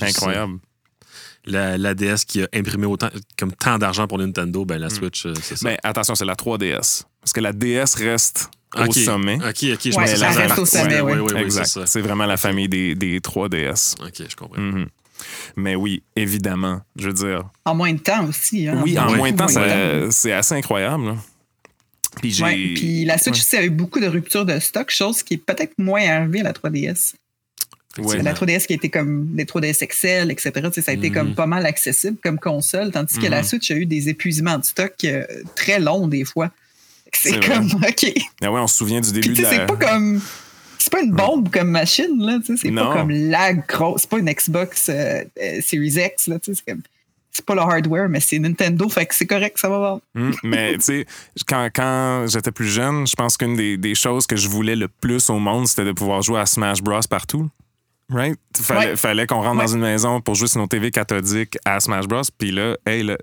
Incroyable. 0.00 0.58
La, 1.46 1.76
la 1.76 1.94
DS 1.94 2.24
qui 2.26 2.42
a 2.42 2.48
imprimé 2.54 2.86
autant, 2.86 3.10
comme 3.38 3.52
tant 3.52 3.78
d'argent 3.78 4.06
pour 4.06 4.18
Nintendo, 4.18 4.64
ben 4.64 4.78
la 4.78 4.88
Switch, 4.88 5.26
euh, 5.26 5.34
c'est 5.42 5.56
ça. 5.56 5.68
Mais 5.68 5.76
attention, 5.82 6.14
c'est 6.14 6.24
la 6.24 6.34
3DS. 6.34 7.02
Parce 7.20 7.32
que 7.34 7.40
la 7.40 7.52
DS 7.52 7.94
reste 7.96 8.48
au 8.76 8.90
sommet. 8.92 9.36
Ok, 9.36 9.42
ok, 9.46 9.54
je 9.62 9.96
Ouais, 9.96 10.06
ça 10.06 10.28
reste 10.30 10.58
au 10.58 10.64
sommet, 10.64 11.00
Ouais, 11.02 11.12
oui. 11.14 11.20
ouais, 11.20 11.32
ouais, 11.34 11.42
exact. 11.42 11.80
c'est 11.86 12.00
vraiment 12.00 12.24
la 12.26 12.38
famille 12.38 12.68
des, 12.68 12.94
des 12.94 13.20
3DS. 13.20 13.94
Ok, 14.02 14.22
je 14.28 14.34
comprends. 14.36 14.60
Mhm. 14.60 14.86
Mais 15.56 15.74
oui, 15.76 16.02
évidemment. 16.16 16.80
Je 16.96 17.06
veux 17.08 17.12
dire, 17.12 17.44
En 17.66 17.74
moins 17.74 17.92
de 17.92 17.98
temps 18.00 18.26
aussi. 18.26 18.66
Hein, 18.66 18.80
Oui, 18.82 18.98
en 18.98 19.10
Ouais. 19.10 19.16
moins 19.18 19.30
de 19.32 19.36
temps, 19.36 20.10
c'est 20.10 20.32
assez 20.32 20.54
incroyable. 20.54 21.04
là. 21.06 21.16
Puis. 22.20 22.42
Ouais, 22.42 23.04
la 23.06 23.18
Switch 23.18 23.34
Ouais. 23.36 23.40
aussi 23.40 23.56
a 23.56 23.64
eu 23.64 23.70
beaucoup 23.70 24.00
de 24.00 24.06
ruptures 24.06 24.44
de 24.44 24.58
stock, 24.58 24.90
chose 24.90 25.22
qui 25.22 25.34
est 25.34 25.38
peut-être 25.38 25.74
moins 25.78 26.06
arrivée 26.08 26.40
à 26.40 26.44
la 26.44 26.52
3DS. 26.52 27.14
Ouais. 27.98 28.20
La 28.22 28.34
3DS 28.34 28.66
qui 28.66 28.72
a 28.72 28.76
été 28.76 28.88
comme 28.88 29.34
des 29.36 29.44
3DS 29.44 29.84
XL, 29.86 30.30
etc. 30.32 30.52
Ça 30.74 30.90
a 30.90 30.94
été 30.94 31.10
Mhm. 31.10 31.14
comme 31.14 31.34
pas 31.36 31.46
mal 31.46 31.64
accessible 31.64 32.16
comme 32.22 32.38
console, 32.40 32.90
tandis 32.90 33.18
que 33.18 33.26
la 33.26 33.38
Mhm. 33.42 33.44
Switch 33.44 33.70
a 33.70 33.74
eu 33.76 33.86
des 33.86 34.08
épuisements 34.08 34.58
de 34.58 34.64
stock 34.64 34.92
euh, 35.04 35.24
très 35.54 35.78
longs 35.78 36.08
des 36.08 36.24
fois. 36.24 36.50
C'est 37.12 37.38
comme, 37.46 37.66
OK. 37.88 38.12
Ah 38.42 38.50
ouais, 38.50 38.60
on 38.60 38.66
se 38.66 38.76
souvient 38.78 39.00
du 39.00 39.12
début 39.12 39.28
de 39.34 39.42
la. 39.42 39.50
c'est 39.50 39.66
pas 39.66 39.76
comme. 39.76 40.20
C'est 40.78 40.90
pas 40.92 41.00
une 41.02 41.12
bombe 41.12 41.48
comme 41.50 41.70
machine, 41.70 42.18
là. 42.18 42.40
C'est 42.44 42.70
pas 42.72 42.92
comme 42.94 43.10
la 43.10 43.54
grosse. 43.54 44.02
C'est 44.02 44.10
pas 44.10 44.18
une 44.18 44.30
Xbox 44.30 44.88
euh, 44.88 45.22
euh, 45.40 45.60
Series 45.62 45.94
X, 45.96 46.26
là. 46.26 46.38
C'est 46.42 46.64
comme. 46.66 46.82
C'est 47.36 47.44
pas 47.44 47.56
le 47.56 47.62
hardware, 47.62 48.08
mais 48.08 48.20
c'est 48.20 48.38
Nintendo, 48.38 48.88
fait 48.88 49.06
que 49.06 49.14
c'est 49.14 49.26
correct, 49.26 49.58
ça 49.58 49.68
va 49.68 49.78
vendre. 49.78 50.00
Hum, 50.16 50.32
mais 50.44 50.74
tu 50.74 50.82
sais, 50.82 51.06
quand, 51.48 51.68
quand 51.74 52.26
j'étais 52.28 52.52
plus 52.52 52.68
jeune, 52.68 53.08
je 53.08 53.14
pense 53.16 53.36
qu'une 53.36 53.56
des, 53.56 53.76
des 53.76 53.96
choses 53.96 54.26
que 54.28 54.36
je 54.36 54.48
voulais 54.48 54.76
le 54.76 54.86
plus 54.86 55.28
au 55.30 55.40
monde, 55.40 55.66
c'était 55.66 55.84
de 55.84 55.92
pouvoir 55.92 56.22
jouer 56.22 56.38
à 56.38 56.46
Smash 56.46 56.80
Bros. 56.80 57.00
partout. 57.10 57.50
Right? 58.10 58.38
Fallait, 58.60 58.90
Ouais. 58.90 58.96
fallait 58.96 59.26
qu'on 59.26 59.36
rentre 59.40 59.56
Ouais. 59.56 59.64
dans 59.64 59.74
une 59.74 59.80
maison 59.80 60.20
pour 60.20 60.34
jouer 60.34 60.46
sur 60.46 60.60
nos 60.60 60.66
TV 60.66 60.90
cathodiques 60.90 61.56
à 61.64 61.80
Smash 61.80 62.06
Bros. 62.06 62.20
Puis 62.38 62.50
là, 62.50 62.76
hey, 62.86 63.02
le, 63.02 63.16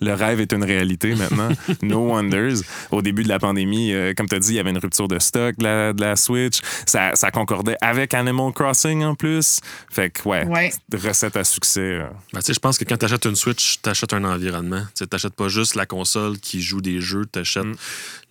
le 0.00 0.12
rêve 0.12 0.40
est 0.40 0.52
une 0.52 0.62
réalité 0.62 1.14
maintenant. 1.14 1.48
no 1.82 2.00
wonders. 2.06 2.58
Au 2.90 3.00
début 3.00 3.22
de 3.24 3.28
la 3.28 3.38
pandémie, 3.38 3.92
euh, 3.92 4.12
comme 4.14 4.28
tu 4.28 4.34
as 4.34 4.38
dit, 4.38 4.50
il 4.52 4.56
y 4.56 4.58
avait 4.60 4.70
une 4.70 4.78
rupture 4.78 5.08
de 5.08 5.18
stock 5.18 5.56
de 5.56 5.64
la, 5.64 5.92
de 5.94 6.00
la 6.02 6.16
Switch. 6.16 6.60
Ça, 6.86 7.12
ça 7.14 7.30
concordait 7.30 7.76
avec 7.80 8.12
Animal 8.12 8.52
Crossing 8.52 9.02
en 9.04 9.14
plus. 9.14 9.60
Fait 9.90 10.10
que, 10.10 10.28
ouais, 10.28 10.46
Ouais. 10.46 10.70
recette 10.92 11.36
à 11.36 11.42
succès. 11.44 11.80
euh. 11.80 12.06
Ben, 12.34 12.40
je 12.46 12.58
pense 12.58 12.76
que 12.76 12.84
quand 12.84 12.98
tu 12.98 13.06
achètes 13.06 13.24
une 13.24 13.36
Switch, 13.36 13.80
tu 13.82 13.88
achètes 13.88 14.12
un 14.12 14.24
environnement. 14.24 14.82
Tu 14.94 15.04
n'achètes 15.10 15.34
pas 15.34 15.48
juste 15.48 15.74
la 15.76 15.86
console 15.86 16.38
qui 16.38 16.60
joue 16.60 16.82
des 16.82 17.00
jeux, 17.00 17.24
tu 17.32 17.38
achètes 17.38 17.64
Mm. 17.64 17.74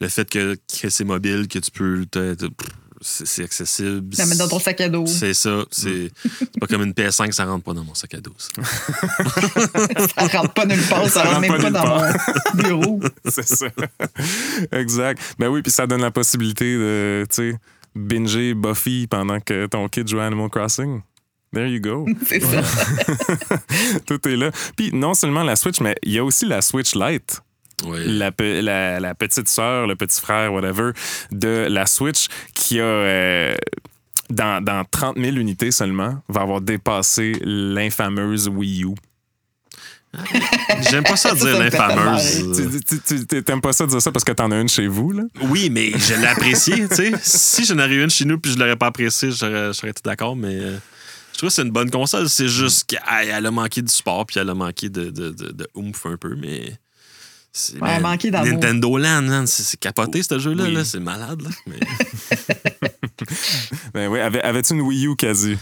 le 0.02 0.08
fait 0.08 0.30
que, 0.30 0.56
que 0.82 0.90
c'est 0.90 1.04
mobile, 1.04 1.48
que 1.48 1.58
tu 1.60 1.72
peux. 1.72 2.06
C'est 3.02 3.44
accessible. 3.44 4.16
La 4.18 4.26
mettre 4.26 4.40
dans 4.40 4.48
ton 4.48 4.60
sac 4.60 4.82
à 4.82 4.90
dos. 4.90 5.06
C'est 5.06 5.34
ça. 5.34 5.64
C'est 5.72 6.12
pas 6.60 6.68
comme 6.68 6.84
une 6.84 6.92
PS5, 6.94 7.32
ça 7.32 7.46
rentre 7.46 7.64
pas 7.64 7.74
dans 7.74 7.84
mon 7.84 7.94
sac 7.96 8.14
à 8.14 8.22
dos. 8.22 8.34
ça. 8.38 8.50
Ça 10.30 10.40
rentre 10.40 10.54
pas 10.54 10.66
nulle 10.66 10.82
part, 10.84 11.08
ça, 11.10 11.24
rentre 11.24 11.42
même 11.42 11.62
pas, 11.62 11.70
dans 11.72 11.84
part. 11.84 12.14
mon 12.54 12.64
bureau. 12.64 13.00
C'est 13.26 13.48
ça. 13.48 13.68
exact. 14.72 15.22
Ben 15.38 15.48
oui, 15.50 15.62
puis 15.62 15.72
ça 15.72 15.88
donne 15.88 16.02
la 16.02 16.12
possibilité 16.12 16.76
de, 16.76 17.26
tu 17.30 17.52
sais, 17.52 17.58
binger 17.96 18.54
Buffy 18.54 19.08
pendant 19.08 19.40
que 19.40 19.66
ton 19.68 19.88
kid 19.88 20.08
joue 20.08 20.20
à 20.20 20.26
Animal 20.26 20.50
Crossing. 20.50 21.02
There 21.54 21.68
you 21.68 21.80
go. 21.82 22.06
C'est 22.28 22.42
ça. 22.42 22.62
Tout 24.06 24.28
est 24.28 24.36
là. 24.36 24.52
Puis 24.78 24.92
non 24.94 25.14
seulement 25.14 25.44
la 25.44 25.56
Switch, 25.56 25.80
mais 25.82 25.96
il 26.04 26.14
y 26.14 26.20
a 26.20 26.24
aussi 26.24 26.46
la 26.46 26.62
Switch 26.62 26.96
Lite. 26.96 27.42
La, 28.06 28.32
pe- 28.32 28.62
la- 28.62 29.00
la 29.00 29.16
petite 29.16 29.48
sœur, 29.48 29.88
le 29.88 29.96
petit 29.96 30.20
frère, 30.20 30.54
whatever, 30.54 30.92
de 31.32 31.68
la 31.70 31.86
Switch 31.86 32.28
qui 32.54 32.80
a, 32.80 32.84
euh, 32.84 33.56
dans, 34.30 34.64
dans 34.64 34.84
30 34.90 35.18
000 35.18 35.38
unités 35.38 35.72
seulement, 35.72 36.22
va 36.28 36.42
avoir 36.42 36.62
dépassé 36.62 37.34
l'infameuse 37.44 38.48
Wii 38.48 38.84
U. 38.84 38.96
J'aime 40.90 41.04
pas 41.04 41.16
ça 41.16 41.36
dire 41.36 41.60
l'infameuse. 41.60 42.52
Tu- 43.28 43.44
T'aimes 43.44 43.62
pas 43.62 43.74
ça 43.74 43.86
dire 43.86 44.02
ça 44.02 44.12
parce 44.12 44.24
que 44.24 44.32
t'en 44.32 44.50
as 44.52 44.60
une 44.60 44.68
chez 44.70 44.88
vous, 44.88 45.12
là? 45.12 45.24
Oui, 45.44 45.70
mais 45.70 45.92
je 45.92 46.16
l'ai 46.16 46.26
apprécié, 46.28 46.88
tu 46.88 46.96
sais. 46.96 47.12
Si 47.22 47.66
j'en 47.66 47.78
avais 47.78 47.96
eu 47.96 48.04
une 48.04 48.10
chez 48.10 48.26
nous 48.26 48.40
puis 48.40 48.52
je 48.52 48.58
l'aurais 48.58 48.76
pas 48.76 48.88
apprécié, 48.88 49.30
j'aurais 49.32 49.72
j'aurais 49.74 49.92
été 49.92 50.02
d'accord, 50.04 50.36
mais 50.36 50.56
euh, 50.56 50.78
je 51.34 51.38
trouve 51.38 51.50
que 51.50 51.54
c'est 51.56 51.62
une 51.62 51.70
bonne 51.72 51.92
console. 51.92 52.28
C'est 52.28 52.48
juste 52.48 52.86
qu'elle 52.90 53.46
a 53.46 53.52
manqué 53.52 53.84
du 53.84 53.92
sport 53.94 54.26
puis 54.26 54.40
elle 54.40 54.50
a 54.50 54.56
manqué 54.56 54.90
de, 54.90 55.12
de, 55.12 55.30
de, 55.30 55.52
de 55.52 55.68
oomph 55.76 56.06
un 56.08 56.18
peu, 56.18 56.36
mais. 56.36 56.74
C'est- 57.52 57.74
Ouais, 57.82 57.96
mais 57.96 58.00
manqué 58.00 58.32
d'amour. 58.32 58.54
Nintendo 58.54 58.98
Land, 58.98 59.22
man, 59.24 59.48
c'est 59.48 59.80
capoté 59.80 60.22
ce 60.24 60.38
jeu-là, 60.40 60.64
Oui. 60.66 60.74
là, 60.74 60.86
c'est 60.86 61.00
malade. 61.00 61.42
Là, 61.42 61.50
mais... 61.68 61.80
Ben 63.94 64.08
oui, 64.08 64.20
avais- 64.20 64.42
avais-tu 64.42 64.74
une 64.74 64.82
Wii 64.82 65.08
U 65.08 65.16
quasi? 65.16 65.58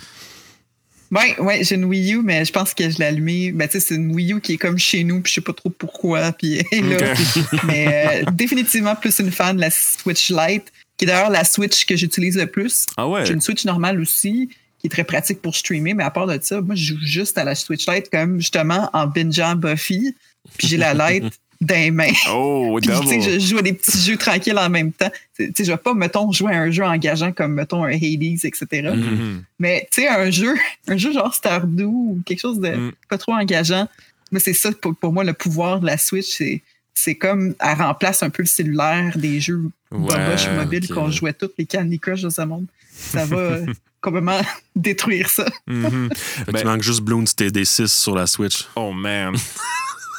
Oui, 1.09 1.21
ouais, 1.39 1.63
j'ai 1.63 1.75
une 1.75 1.85
Wii 1.85 2.13
U, 2.15 2.21
mais 2.21 2.43
je 2.43 2.51
pense 2.51 2.73
que 2.73 2.89
je 2.89 2.97
l'ai 2.99 3.05
allumée. 3.05 3.51
Ben, 3.53 3.67
tu 3.67 3.73
sais, 3.73 3.79
c'est 3.79 3.95
une 3.95 4.13
Wii 4.13 4.33
U 4.33 4.41
qui 4.41 4.53
est 4.53 4.57
comme 4.57 4.77
chez 4.77 5.03
nous, 5.05 5.21
puis 5.21 5.29
je 5.31 5.35
sais 5.35 5.41
pas 5.41 5.53
trop 5.53 5.69
pourquoi. 5.69 6.31
Puis 6.33 6.57
là. 6.71 7.13
Mais 7.63 8.23
euh, 8.25 8.31
définitivement 8.31 8.95
plus 8.95 9.17
une 9.19 9.31
fan 9.31 9.55
de 9.55 9.61
la 9.61 9.69
Switch 9.71 10.29
Lite, 10.29 10.65
qui 10.97 11.05
est 11.05 11.07
d'ailleurs 11.07 11.29
la 11.29 11.45
Switch 11.45 11.85
que 11.85 11.95
j'utilise 11.95 12.35
le 12.37 12.47
plus. 12.47 12.85
Ah 12.97 13.07
ouais? 13.07 13.25
J'ai 13.25 13.33
une 13.33 13.41
Switch 13.41 13.63
normale 13.63 13.99
aussi, 14.01 14.49
qui 14.79 14.87
est 14.87 14.89
très 14.89 15.05
pratique 15.05 15.41
pour 15.41 15.55
streamer, 15.55 15.93
mais 15.93 16.03
à 16.03 16.11
part 16.11 16.27
de 16.27 16.37
ça, 16.41 16.59
moi, 16.61 16.75
je 16.75 16.93
joue 16.93 16.99
juste 17.01 17.37
à 17.37 17.45
la 17.45 17.55
Switch 17.55 17.87
Lite 17.87 18.09
comme 18.11 18.39
justement 18.39 18.89
en 18.93 19.07
bingeant 19.07 19.55
Buffy, 19.55 20.13
puis 20.57 20.67
j'ai 20.67 20.77
la 20.77 20.93
Lite 20.93 21.39
dans 21.61 21.75
les 21.75 21.91
mains. 21.91 22.11
Oh, 22.31 22.77
Puis, 22.81 22.89
tu 22.89 22.93
double! 22.95 23.21
je 23.31 23.39
joue 23.39 23.57
à 23.57 23.61
des 23.61 23.73
petits 23.73 23.99
jeux 23.99 24.17
tranquilles 24.17 24.57
en 24.57 24.69
même 24.69 24.91
temps. 24.91 25.11
Tu 25.35 25.51
sais, 25.55 25.63
je 25.63 25.71
vais 25.71 25.77
pas, 25.77 25.93
mettons, 25.93 26.31
jouer 26.31 26.53
à 26.53 26.59
un 26.61 26.71
jeu 26.71 26.83
engageant 26.83 27.31
comme, 27.31 27.53
mettons, 27.53 27.83
un 27.83 27.91
Hades, 27.91 28.45
etc. 28.45 28.65
Mhm. 28.95 29.43
Mais, 29.59 29.87
tu 29.91 30.01
sais, 30.01 30.07
un 30.07 30.29
jeu, 30.29 30.55
un 30.87 30.97
jeu 30.97 31.11
genre 31.13 31.33
Stardew 31.33 31.83
ou 31.85 32.21
quelque 32.25 32.39
chose 32.39 32.59
de 32.59 32.69
Mm. 32.69 32.91
pas 33.09 33.17
trop 33.17 33.33
engageant. 33.33 33.87
Mais 34.31 34.39
c'est 34.39 34.53
ça, 34.53 34.71
pour, 34.71 34.95
pour 34.95 35.13
moi, 35.13 35.23
le 35.23 35.33
pouvoir 35.33 35.79
de 35.79 35.85
la 35.85 35.97
Switch, 35.97 36.27
c'est, 36.37 36.61
c'est 36.93 37.15
comme, 37.15 37.55
elle 37.59 37.77
remplace 37.77 38.23
un 38.23 38.29
peu 38.29 38.43
le 38.43 38.47
cellulaire 38.47 39.17
des 39.17 39.39
jeux 39.39 39.61
Ouais, 39.91 39.99
boboches 39.99 40.49
mobiles 40.49 40.85
ok. 40.89 40.93
qu'on 40.95 41.09
jouait 41.11 41.31
tous, 41.33 41.49
les 41.57 41.65
Candy 41.65 41.97
Crush 41.99 42.21
de 42.23 42.29
ce 42.29 42.41
monde. 42.41 42.65
Ça 42.91 43.23
va 43.25 43.37
euh, 43.37 43.65
complètement 44.01 44.41
détruire 44.75 45.29
ça. 45.29 45.45
Fait 45.45 45.51
que 45.71 46.51
Ben- 46.51 46.59
Il 46.61 46.65
manque 46.65 46.81
juste 46.83 47.01
Bloons 47.01 47.23
TD6 47.23 47.87
sur 47.87 48.13
la 48.15 48.27
Switch. 48.27 48.67
Oh 48.75 48.91
man, 48.91 49.35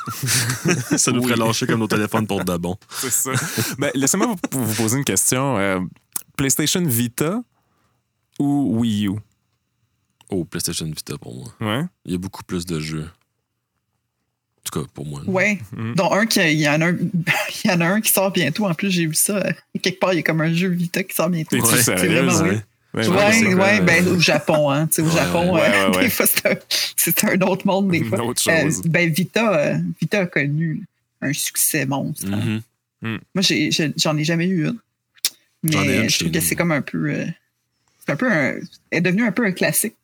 ça 0.96 1.12
nous 1.12 1.20
Oui. 1.22 1.28
ferait 1.28 1.36
lâcher 1.38 1.66
comme 1.66 1.80
nos 1.80 1.86
téléphones 1.88 2.26
pour 2.26 2.44
de 2.44 2.56
bon. 2.56 2.76
c'est 2.90 3.10
ça. 3.10 3.30
Ben, 3.78 3.90
Laissez-moi 3.94 4.34
vous, 4.52 4.64
vous 4.64 4.74
poser 4.74 4.98
une 4.98 5.04
question. 5.04 5.56
Euh, 5.58 5.80
PlayStation 6.36 6.82
Vita 6.84 7.42
ou 8.38 8.78
Wii 8.80 9.08
U? 9.08 9.12
Oh, 10.30 10.44
PlayStation 10.44 10.86
Vita 10.86 11.16
pour 11.18 11.34
moi. 11.34 11.54
Ouais? 11.60 11.84
Il 12.04 12.12
y 12.12 12.14
a 12.14 12.18
beaucoup 12.18 12.42
plus 12.44 12.64
de 12.66 12.78
jeux. 12.80 13.08
En 14.58 14.70
tout 14.70 14.80
cas, 14.80 14.86
pour 14.92 15.06
moi. 15.06 15.22
Ouais. 15.26 15.58
Mm. 15.74 15.94
Dont 15.94 16.12
un 16.12 16.26
qui, 16.26 16.40
il 16.40 16.60
y 16.60 16.68
en 16.68 16.80
a 16.82 16.88
un, 16.88 16.96
il 17.64 17.70
y 17.70 17.70
en 17.70 17.80
a 17.80 17.86
un 17.86 18.00
qui 18.02 18.12
sort 18.12 18.30
bientôt. 18.30 18.66
En 18.66 18.74
plus, 18.74 18.90
j'ai 18.90 19.06
vu 19.06 19.14
ça. 19.14 19.36
euh, 19.38 19.52
quelque 19.82 19.98
part, 19.98 20.12
il 20.12 20.16
y 20.16 20.20
a 20.20 20.22
comme 20.22 20.40
un 20.42 20.52
jeu 20.52 20.68
Vita 20.68 21.02
qui 21.02 21.14
sort 21.14 21.30
bientôt. 21.30 21.56
Ouais, 21.56 21.82
c'est 21.82 21.94
vraiment 21.94 22.38
Ouais. 22.42 22.50
oui. 22.50 22.60
Ouais, 22.94 23.06
ouais, 23.06 23.80
ben, 23.82 24.08
au 24.08 24.18
Japon, 24.18 24.70
hein. 24.70 24.86
Tu 24.86 24.94
sais, 24.94 25.02
au 25.02 25.06
Ouais, 25.06 25.12
Japon, 25.12 25.54
ouais, 25.54 25.60
euh, 25.62 25.90
ouais, 25.90 25.96
ouais. 25.96 26.02
des 26.04 26.10
fois, 26.10 26.26
c'est 26.26 27.24
un, 27.24 27.40
autre 27.42 27.66
monde, 27.66 27.90
des 27.90 28.02
fois. 28.08 28.24
autre 28.24 28.42
Euh, 28.50 28.70
ben, 28.86 29.10
Vita, 29.12 29.52
euh, 29.54 29.78
Vita 30.00 30.20
a 30.20 30.26
connu 30.26 30.82
un 31.20 31.32
succès 31.32 31.84
monstre. 31.86 32.26
hein. 32.32 32.60
Mhm. 33.02 33.18
Moi, 33.34 33.42
j'ai- 33.42 33.70
j'ai- 33.70 33.92
j'en 33.96 34.16
ai 34.16 34.24
jamais 34.24 34.46
eu 34.48 34.66
une. 34.66 34.78
Mais 35.62 36.02
une 36.04 36.08
je 36.10 36.18
trouve 36.18 36.30
que 36.32 36.40
c'est 36.40 36.56
comme 36.56 36.72
un 36.72 36.80
peu. 36.82 37.10
euh, 37.10 37.26
c'est 38.04 38.12
un 38.12 38.16
peu 38.16 38.30
un. 38.30 38.54
Elle 38.90 38.98
est 38.98 39.00
devenue 39.02 39.24
un 39.24 39.32
peu 39.32 39.44
un 39.44 39.52
classique. 39.52 39.94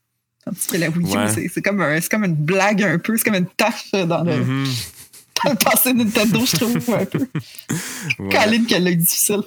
Tandis 0.45 0.67
que 0.67 0.77
la 0.77 0.91
Wii 0.91 1.07
U, 1.13 1.17
Ouais. 1.17 1.29
c'est- 1.33 1.49
c'est 1.53 1.63
comme, 1.63 1.81
un- 1.81 1.99
comme 2.03 2.25
une 2.25 2.35
blague 2.35 2.83
un 2.83 2.99
peu. 2.99 3.17
C'est 3.17 3.25
comme 3.25 3.35
une 3.37 3.47
tâche 3.47 3.91
dans 3.93 4.23
le, 4.25 4.37
Mhm. 4.45 4.67
Passer 5.63 5.93
Nintendo, 5.93 6.45
je 6.47 6.57
trouve 6.57 6.77
un 6.95 7.05
peu. 7.05 7.27
Ouais, 8.19 8.29
Caline 8.31 8.67
qu'elle 8.67 8.85
l'a 8.85 8.95
difficile. 8.95 9.41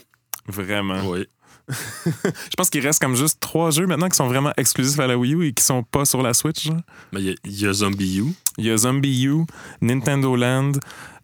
vraiment. 0.47 1.07
Oui. 1.09 1.25
Je 2.23 2.55
pense 2.55 2.69
qu'il 2.69 2.85
reste 2.85 3.01
comme 3.01 3.15
juste 3.15 3.39
trois 3.39 3.71
jeux 3.71 3.85
maintenant 3.85 4.07
qui 4.07 4.15
sont 4.15 4.27
vraiment 4.27 4.53
exclusifs 4.57 4.99
à 4.99 5.07
la 5.07 5.17
Wii 5.17 5.33
U 5.33 5.47
et 5.47 5.53
qui 5.53 5.63
sont 5.63 5.83
pas 5.83 6.05
sur 6.05 6.21
la 6.21 6.33
Switch. 6.33 6.69
Mais 7.11 7.21
il 7.21 7.37
y 7.45 7.63
y, 7.63 7.67
a 7.67 7.73
Zombie 7.73 8.19
U. 8.19 8.25
Il 8.57 8.65
y 8.65 8.71
a 8.71 8.77
Zombie 8.77 9.25
U, 9.25 9.45
Nintendo 9.81 10.35
Land 10.35 10.73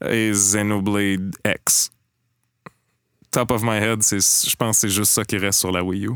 et 0.05 0.31
Xenoblade 0.31 1.31
X. 1.45 1.91
Top 3.31 3.51
of 3.51 3.63
my 3.63 3.77
head, 3.77 4.03
c'est, 4.03 4.19
je 4.19 4.55
pense 4.55 4.77
que 4.77 4.81
c'est 4.81 4.93
juste 4.93 5.11
ça 5.11 5.23
qui 5.23 5.37
reste 5.37 5.59
sur 5.59 5.71
la 5.71 5.83
Wii 5.83 6.07
U. 6.07 6.11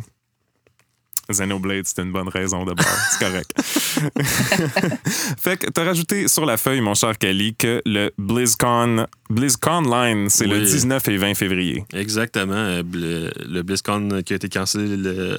Xenoblade, 1.29 1.85
c'était 1.85 2.03
une 2.03 2.11
bonne 2.11 2.29
raison 2.29 2.65
de 2.65 2.73
bord. 2.73 2.85
C'est 3.11 3.25
correct. 3.25 3.51
fait 5.37 5.57
que 5.57 5.69
t'as 5.69 5.83
rajouté 5.83 6.27
sur 6.27 6.45
la 6.45 6.57
feuille, 6.57 6.81
mon 6.81 6.93
cher 6.93 7.17
Kali, 7.17 7.55
que 7.55 7.81
le 7.85 8.11
BlizzCon, 8.17 9.05
BlizzCon 9.29 9.81
Line, 9.81 10.29
c'est 10.29 10.47
le 10.47 10.57
Oui. 10.59 10.65
19 10.65 11.07
et 11.07 11.17
20 11.17 11.33
février. 11.35 11.83
Exactement. 11.93 12.53
euh, 12.53 12.83
Le, 12.93 13.31
le 13.47 13.63
BlizzCon 13.63 14.21
qui 14.25 14.33
a 14.33 14.35
été 14.37 14.49
cancellé 14.49 14.95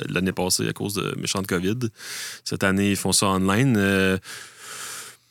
l'année 0.08 0.32
passée 0.32 0.68
à 0.68 0.72
cause 0.72 0.94
de 0.94 1.14
méchante 1.18 1.46
COVID. 1.46 1.78
Cette 2.44 2.64
année, 2.64 2.90
ils 2.90 2.96
font 2.96 3.12
ça 3.12 3.26
online. 3.28 3.76
Euh, 3.78 4.18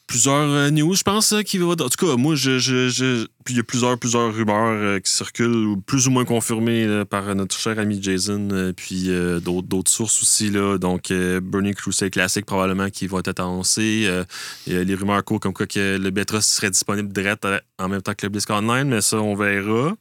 plusieurs 0.08 0.50
euh, 0.50 0.70
news, 0.72 0.96
je 0.96 1.04
pense, 1.04 1.34
euh, 1.34 1.41
qui 1.41 1.58
va. 1.58 1.67
En 1.67 1.76
tout 1.76 2.06
cas, 2.06 2.15
moi, 2.15 2.36
je, 2.36 2.58
je- 2.58 3.28
il 3.50 3.56
y 3.56 3.60
a 3.60 3.63
plusieurs, 3.63 3.98
plusieurs 3.98 4.34
rumeurs 4.34 4.72
euh, 4.74 5.00
qui 5.00 5.12
circulent, 5.12 5.76
plus 5.86 6.08
ou 6.08 6.12
moins 6.12 6.26
confirmées 6.26 7.04
par 7.10 7.34
notre 7.36 7.58
cher 7.58 7.78
ami 7.80 8.02
Jason, 8.02 8.74
puis 8.76 9.10
d'autres, 9.41 9.89
sources 9.91 10.22
aussi. 10.22 10.50
Là, 10.50 10.78
donc, 10.78 11.12
Burning 11.12 11.74
Crusade 11.74 12.10
Classic, 12.12 12.46
probablement, 12.46 12.89
qui 12.89 13.08
va 13.08 13.20
être 13.20 13.39
annoncé. 13.39 14.10
Les 14.65 14.96
rumeurs 14.96 15.24
courent 15.24 15.39
comme 15.39 15.54
quoi 15.54 15.65
que 15.65 15.98
le 15.98 16.10
bêta 16.10 16.41
serait 16.41 16.72
disponible 16.72 17.12
direct 17.13 17.48
en 17.80 17.88
même 17.88 18.02
temps 18.02 18.13
que 18.13 18.26
le 18.26 18.30
BlizzCon 18.30 18.56
Online, 18.56 18.88
mais 18.89 19.02
ça, 19.02 19.17
on 19.22 19.36
verra. 19.36 19.93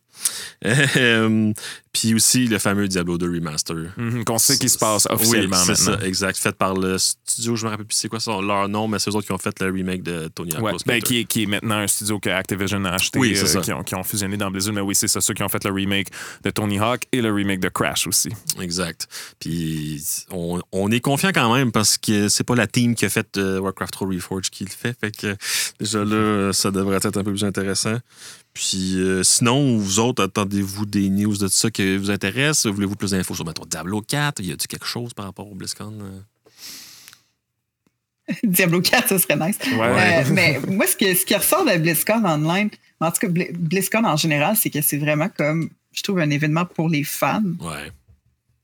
Euh, 0.65 1.53
Puis 1.93 2.15
aussi 2.15 2.47
le 2.47 2.59
fameux 2.59 2.89
Diablo 2.89 3.17
2 3.19 3.27
Remaster. 3.27 3.77
Mhm, 3.97 4.25
Qu'on 4.25 4.37
sait 4.39 4.59
qu'il 4.59 4.69
se 4.69 4.77
passe 4.79 5.07
officiellement 5.09 5.57
oui, 5.57 5.75
c'est 5.77 5.85
maintenant. 5.87 6.01
ça, 6.01 6.07
exact. 6.07 6.37
Fait 6.39 6.55
par 6.55 6.75
le 6.75 6.99
studio, 6.99 7.57
je 7.57 7.65
me 7.65 7.71
rappelle 7.71 7.87
plus 7.87 7.95
c'est 7.97 8.09
quoi 8.09 8.21
son- 8.21 8.43
leur 8.43 8.69
nom, 8.69 8.87
mais 8.87 8.99
c'est 8.99 9.11
eux 9.11 9.15
autres 9.17 9.27
qui 9.27 9.33
ont 9.33 9.39
fait 9.39 9.59
le 9.61 9.71
remake 9.71 10.03
de 10.03 10.29
Tony 10.29 10.55
Hawk 10.55 10.63
Ouais, 10.63 10.73
ben, 10.85 11.01
qui, 11.03 11.21
est, 11.21 11.25
qui 11.25 11.45
est 11.45 11.47
maintenant 11.47 11.77
un 11.77 11.87
studio 11.87 12.19
que 12.21 12.29
Activision 12.29 12.85
a 12.85 12.91
acheté, 12.91 13.19
Oui, 13.19 13.35
euh, 13.37 13.61
qui, 13.61 13.73
ont, 13.73 13.83
qui 13.83 13.95
ont 13.95 14.03
fusionné 14.03 14.37
dans 14.37 14.51
Blizzard. 14.51 14.75
Mais 14.75 14.81
oui, 14.83 14.95
c'est 14.95 15.09
ça, 15.09 15.21
ceux 15.23 15.33
qui 15.35 15.43
ont 15.43 15.49
fait 15.49 15.65
le 15.65 15.73
remake 15.73 16.09
de 16.45 16.51
Tony 16.51 16.79
Hawk 16.79 17.03
et 17.13 17.23
le 17.23 17.33
remake 17.33 17.61
de 17.61 17.69
Crash 17.71 18.07
aussi. 18.07 18.29
Exact. 18.61 19.07
Puis 19.41 20.03
on, 20.31 20.61
on 20.73 20.91
est 20.91 21.01
confiant 21.01 21.31
quand 21.33 21.55
même 21.55 21.73
parce 21.73 21.97
que 21.97 22.29
c'est 22.29 22.45
pas 22.45 22.57
la 22.57 22.67
team 22.67 22.95
qui 22.95 23.05
a 23.07 23.09
fait 23.09 23.39
euh, 23.39 23.59
Warcraft 23.59 23.93
3 23.95 24.09
Reforged 24.09 24.51
qui 24.51 24.65
le 24.65 24.71
fait. 24.71 24.95
Fait 25.01 25.17
que 25.17 25.35
déjà 25.81 26.05
là, 26.05 26.53
ça 26.53 26.71
devrait 26.71 26.97
être 26.97 27.07
un 27.07 27.25
peu 27.25 27.31
plus 27.33 27.45
intéressant. 27.45 27.97
Puis 28.57 28.95
euh, 28.97 29.23
sinon, 29.23 29.77
vous 29.77 29.99
autres, 29.99 30.25
attendez-vous 30.25 30.87
des 30.87 31.11
news 31.11 31.37
de 31.37 31.47
ça 31.47 31.71
qui 31.71 31.95
vous 31.99 32.11
intéressent? 32.11 32.73
Voulez-vous 32.73 32.97
plus 32.97 33.11
d'infos 33.11 33.35
sur 33.35 33.45
mettons, 33.45 33.67
Diablo 33.67 34.01
4? 34.01 34.41
Y 34.43 34.53
a-t-il 34.53 34.67
quelque 34.67 34.87
chose 34.87 35.13
par 35.13 35.27
rapport 35.27 35.47
au 35.47 35.55
BlizzCon? 35.55 35.93
euh? 36.01 36.21
Diablo 38.45 38.81
4, 38.81 39.09
ça 39.09 39.19
serait 39.19 39.37
nice. 39.37 39.59
Ouais. 39.79 40.25
Euh, 40.25 40.31
mais 40.33 40.59
moi, 40.69 40.87
ce 40.87 40.97
qui, 40.97 41.15
ce 41.15 41.27
qui 41.27 41.35
ressort 41.35 41.67
de 41.67 41.77
BlizzCon 41.77 42.25
Online, 42.25 42.71
en 43.01 43.11
tout 43.11 43.19
cas, 43.21 43.29
Bli- 43.29 43.53
BlizzCon 43.53 44.05
en 44.05 44.17
général, 44.17 44.57
c'est 44.57 44.71
que 44.71 44.81
c'est 44.81 44.97
vraiment 44.97 45.29
comme, 45.29 45.69
je 45.93 46.03
trouve, 46.03 46.19
un 46.21 46.31
événement 46.31 46.65
pour 46.65 46.89
les 46.89 47.05
fans. 47.05 47.43
Ouais. 47.61 47.93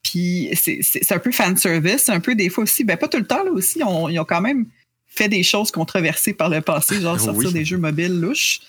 Puis 0.02 0.48
c'est- 0.54 1.12
un 1.12 1.18
peu 1.18 1.30
fan 1.32 1.54
service, 1.58 2.08
un 2.08 2.20
peu 2.20 2.34
des 2.34 2.48
fois 2.48 2.64
aussi, 2.64 2.82
ben 2.82 2.96
pas 2.96 3.08
tout 3.08 3.18
le 3.18 3.26
temps 3.26 3.44
là 3.44 3.50
aussi, 3.52 3.82
on- 3.84 4.08
ils 4.08 4.18
ont 4.18 4.24
quand 4.24 4.40
même 4.40 4.66
fait 5.06 5.28
des 5.28 5.42
choses 5.42 5.70
controversées 5.70 6.32
par 6.32 6.48
le 6.48 6.62
passé, 6.62 6.98
genre 7.00 7.20
sortir 7.20 7.48
Oui. 7.48 7.52
des 7.52 7.64
jeux 7.66 7.76
mobiles 7.78 8.18
louches. 8.20 8.60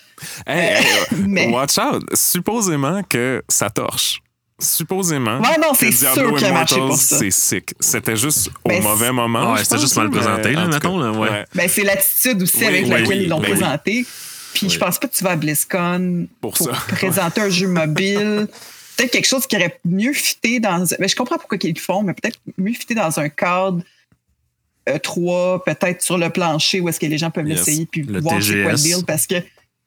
Hey, 0.48 0.78
hey, 0.78 0.86
euh, 0.86 1.16
Mais- 1.28 1.48
watch 1.48 1.78
out! 1.78 2.04
Supposément 2.14 3.02
que 3.04 3.44
ça 3.50 3.70
torche. 3.70 4.22
Supposément. 4.60 5.40
Ouais, 5.42 5.58
non, 5.62 5.72
que 5.72 5.78
c'est 5.78 5.92
sûr 5.92 6.36
qu'il 6.36 6.46
a 6.46 6.52
marché 6.54 6.76
pour 6.78 6.96
ça. 6.96 7.18
C'est 7.18 7.32
sick. 7.32 7.74
C'était 7.80 8.16
juste 8.16 8.50
au 8.64 8.70
Ben, 8.70 8.82
mauvais 8.84 9.12
moment. 9.12 9.54
Ouais, 9.54 9.64
c'était 9.64 9.80
juste 9.80 9.96
mal 9.98 10.08
mais 10.10 10.18
présenté, 10.20 10.52
là, 10.54 10.68
mettons, 10.68 10.98
là, 11.00 11.12
ouais. 11.12 11.46
Ben, 11.54 11.68
c'est 11.68 11.84
l'attitude 11.84 12.42
aussi 12.44 12.58
Oui, 12.60 12.66
avec 12.66 12.84
oui, 12.84 12.90
laquelle 12.90 13.08
oui, 13.08 13.24
ils 13.24 13.30
l'ont 13.30 13.40
ben 13.40 13.52
oui. 13.52 13.58
présenté. 13.60 14.06
Puis 14.54 14.68
Oui. 14.68 14.70
je 14.70 14.80
pense 14.80 15.00
pas 15.00 15.08
que 15.08 15.16
tu 15.18 15.24
vas 15.24 15.32
à 15.32 15.36
BlizzCon 15.36 16.28
Pour 16.40 16.54
pour, 16.54 16.68
ça. 16.68 16.74
présenter 16.90 17.42
un 17.42 17.50
jeu 17.50 17.68
mobile. 17.68 18.48
Peut-être 18.96 19.12
quelque 19.12 19.28
chose 19.28 19.48
qui 19.48 19.56
aurait 19.56 19.80
mieux 19.84 20.14
fité 20.14 20.60
dans. 20.60 20.86
Ben, 21.00 21.10
je 21.10 21.16
comprends 21.16 21.38
pourquoi 21.40 21.58
ils 21.64 21.74
le 21.74 21.80
font, 21.82 22.04
mais 22.04 22.14
peut-être 22.14 22.38
mieux 22.58 22.74
fité 22.74 22.94
dans 22.94 23.20
un 23.20 23.28
cadre 23.30 23.82
euh, 24.88 25.00
3, 25.00 25.64
peut-être 25.66 26.02
sur 26.04 26.18
le 26.18 26.30
plancher 26.30 26.80
où 26.80 26.88
est-ce 26.90 27.00
que 27.00 27.08
les 27.08 27.18
gens 27.18 27.32
peuvent 27.32 27.48
Yes. 27.48 27.60
l'essayer 27.66 27.86
puis 27.88 28.04
Le 28.04 28.22
voir 28.22 28.36
c'est 28.42 28.62
quoi 28.62 28.72
le 28.74 28.78
deal 28.78 29.04
parce 29.06 29.26
que 29.28 29.36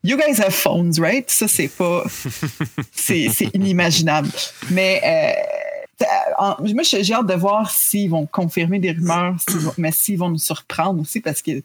you 0.09 0.17
guys 0.17 0.41
have 0.41 0.53
phones, 0.55 0.99
right? 1.01 1.29
Ça, 1.31 1.49
c'est 1.49 1.69
pas. 1.69 2.05
c'est 2.93 3.29
inimaginable. 3.55 4.29
Mais. 4.71 5.01
euh, 5.05 5.33
moi, 6.75 6.83
j'ai 6.83 7.13
hâte 7.15 7.27
de 7.27 7.35
voir 7.35 7.71
s'ils 7.71 8.11
vont 8.11 8.27
confirmer 8.27 8.79
des 8.79 8.93
rumeurs, 8.93 9.35
vont- 9.49 9.73
mais 9.79 9.93
s'ils 9.93 10.19
vont 10.19 10.29
nous 10.29 10.39
surprendre 10.39 11.01
aussi 11.01 11.21
parce 11.21 11.41
que 11.41 11.63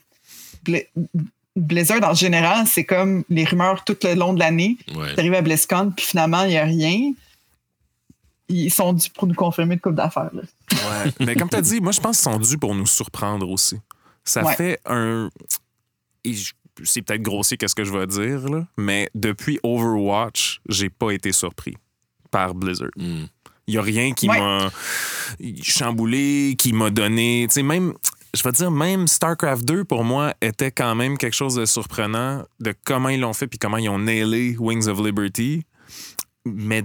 Blizzard, 1.54 2.02
en 2.02 2.14
général, 2.14 2.66
c'est 2.66 2.84
comme 2.84 3.24
les 3.28 3.44
rumeurs 3.44 3.84
tout 3.84 3.96
le 4.04 4.14
long 4.14 4.32
de 4.32 4.38
l'année. 4.38 4.78
Ouais. 4.96 5.14
T'arrives 5.14 5.34
à 5.34 5.42
BlizzCon, 5.42 5.92
puis 5.94 6.06
finalement, 6.06 6.44
il 6.44 6.48
n'y 6.50 6.56
a 6.56 6.64
rien. 6.64 7.12
Ils 8.48 8.70
sont 8.70 8.94
dus 8.94 9.10
pour 9.10 9.26
nous 9.28 9.34
confirmer 9.34 9.74
une 9.74 9.80
coupe 9.80 9.94
d'affaires. 9.96 10.30
là. 10.32 10.42
Ouais. 10.72 11.12
Mais 11.20 11.34
comme 11.34 11.50
tu 11.50 11.56
as 11.56 11.60
dit, 11.60 11.80
moi, 11.80 11.92
je 11.92 12.00
pense 12.00 12.16
qu'ils 12.22 12.32
sont 12.32 12.38
dus 12.38 12.56
pour 12.56 12.74
nous 12.74 12.86
surprendre 12.86 13.48
aussi. 13.50 13.76
Ça 14.24 14.42
Ouais. 14.44 14.54
fait 14.54 14.80
un. 14.86 15.28
et 16.24 16.32
je- 16.32 16.52
C'est 16.84 17.02
peut-être 17.02 17.22
grossier, 17.22 17.56
qu'est-ce 17.56 17.74
que 17.74 17.84
je 17.84 17.92
vais 17.92 18.06
dire, 18.06 18.48
là, 18.48 18.66
mais 18.78 19.08
depuis 19.14 19.58
Overwatch, 19.62 20.60
j'ai 20.68 20.88
pas 20.90 21.10
été 21.10 21.32
surpris 21.32 21.76
par 22.30 22.54
Blizzard. 22.54 22.88
Hmm. 22.96 23.24
Il 23.66 23.74
n'y 23.74 23.78
a 23.78 23.82
rien 23.82 24.12
qui 24.12 24.28
Ouais. 24.28 24.38
m'a 24.40 24.70
chamboulé, 25.62 26.54
qui 26.58 26.72
m'a 26.72 26.90
donné. 26.90 27.46
Tu 27.48 27.54
sais, 27.54 27.62
même, 27.62 27.92
je 28.34 28.42
vais 28.42 28.52
dire, 28.52 28.70
même 28.70 29.06
StarCraft 29.06 29.64
2, 29.64 29.84
pour 29.84 30.04
moi, 30.04 30.34
était 30.40 30.70
quand 30.70 30.94
même 30.94 31.16
quelque 31.18 31.34
chose 31.34 31.54
de 31.54 31.64
surprenant 31.64 32.44
de 32.60 32.74
comment 32.84 33.08
ils 33.10 33.20
l'ont 33.20 33.32
fait 33.34 33.46
puis 33.46 33.58
comment 33.58 33.76
ils 33.76 33.88
ont 33.88 33.98
nailé 33.98 34.56
Wings 34.58 34.88
of 34.88 34.98
Liberty. 35.04 35.64
Mais 36.44 36.82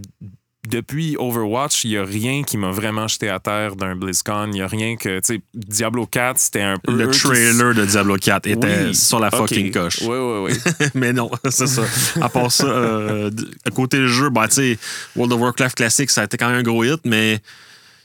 depuis 0.68 1.16
Overwatch, 1.18 1.86
il 1.86 1.92
n'y 1.92 1.98
a 1.98 2.04
rien 2.04 2.44
qui 2.44 2.58
m'a 2.58 2.72
vraiment 2.72 3.08
jeté 3.08 3.30
à 3.30 3.40
terre 3.40 3.76
d'un 3.76 3.96
BlizzCon. 3.96 4.46
Il 4.48 4.52
n'y 4.54 4.62
a 4.62 4.68
rien 4.68 4.96
que. 4.98 5.20
Tu 5.20 5.36
sais, 5.36 5.42
Diablo 5.54 6.06
4, 6.06 6.38
c'était 6.38 6.62
un 6.62 6.78
peu. 6.78 6.94
Le 6.94 7.08
qui- 7.08 7.20
trailer 7.22 7.74
de 7.74 7.86
Diablo 7.86 8.16
4 8.18 8.48
était 8.48 8.86
Oui. 8.88 8.96
sur 8.96 9.20
la 9.20 9.32
fucking 9.32 9.72
coche. 9.72 10.02
Oui, 10.02 10.18
oui, 10.18 10.52
oui. 10.52 10.86
mais 10.96 11.14
non, 11.14 11.32
c'est 11.50 11.68
ça. 11.68 11.84
À 12.22 12.30
part 12.30 12.52
ça, 12.52 12.66
euh, 12.66 13.32
à 13.66 13.72
côté 13.72 13.98
du 13.98 14.10
jeu, 14.10 14.30
bah, 14.30 14.48
tu 14.48 14.56
sais, 14.56 14.78
World 15.16 15.34
of 15.34 15.40
Warcraft 15.42 15.78
classique, 15.78 16.10
ça 16.10 16.22
a 16.22 16.24
été 16.26 16.38
quand 16.38 16.48
même 16.50 16.60
un 16.60 16.64
gros 16.64 16.84
hit, 16.84 17.00
mais 17.06 17.40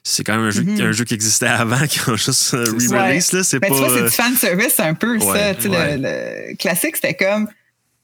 c'est 0.05 0.25
quand 0.25 0.37
même 0.37 0.47
un 0.47 0.51
jeu, 0.51 0.63
Mhm. 0.63 0.81
un 0.81 0.93
jeu 0.93 1.05
qui 1.05 1.15
existait 1.15 1.47
avant, 1.47 1.87
qui 1.89 1.99
a 2.09 2.15
juste 2.17 2.55
euh, 2.55 2.65
re-release. 2.65 3.33
là. 3.33 3.43
C'est 3.45 3.61
Mais 3.61 3.69
pas. 3.69 3.75
tu 3.75 3.81
vois, 3.81 3.89
c'est 3.91 4.03
euh, 4.03 4.05
du 4.07 4.11
fan 4.11 4.35
service 4.37 4.81
un 4.81 4.95
peu, 4.95 5.17
Ouais, 5.19 5.25
ça. 5.39 5.55
Tu 5.55 5.63
sais, 5.63 5.69
ouais. 5.69 5.97
le, 5.99 6.51
le 6.51 6.57
classique, 6.57 6.97
c'était 6.97 7.15
comme 7.15 7.49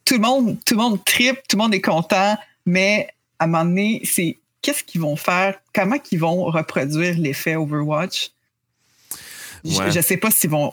tout 0.04 0.14
le 0.14 0.20
monde, 0.20 0.56
tout 0.64 0.74
le 0.74 0.80
monde 0.80 1.04
tripe, 1.04 1.36
tout 1.48 1.56
le 1.56 1.62
monde 1.62 1.74
est 1.74 1.80
content, 1.80 2.36
mais 2.66 3.08
à 3.40 3.44
un 3.44 3.46
moment 3.48 3.64
donné, 3.64 4.00
c'est 4.04 4.36
qu'est-ce 4.62 4.82
qu'ils 4.84 5.00
vont 5.00 5.16
faire, 5.16 5.58
comment 5.74 5.98
qu'ils 5.98 6.20
vont 6.20 6.44
reproduire 6.44 7.14
l'effet 7.18 7.56
Overwatch? 7.56 8.30
Je- 9.64 9.78
Ouais. 9.78 9.90
Je 9.90 10.00
sais 10.00 10.16
pas 10.16 10.30
s'ils 10.30 10.50
vont 10.50 10.72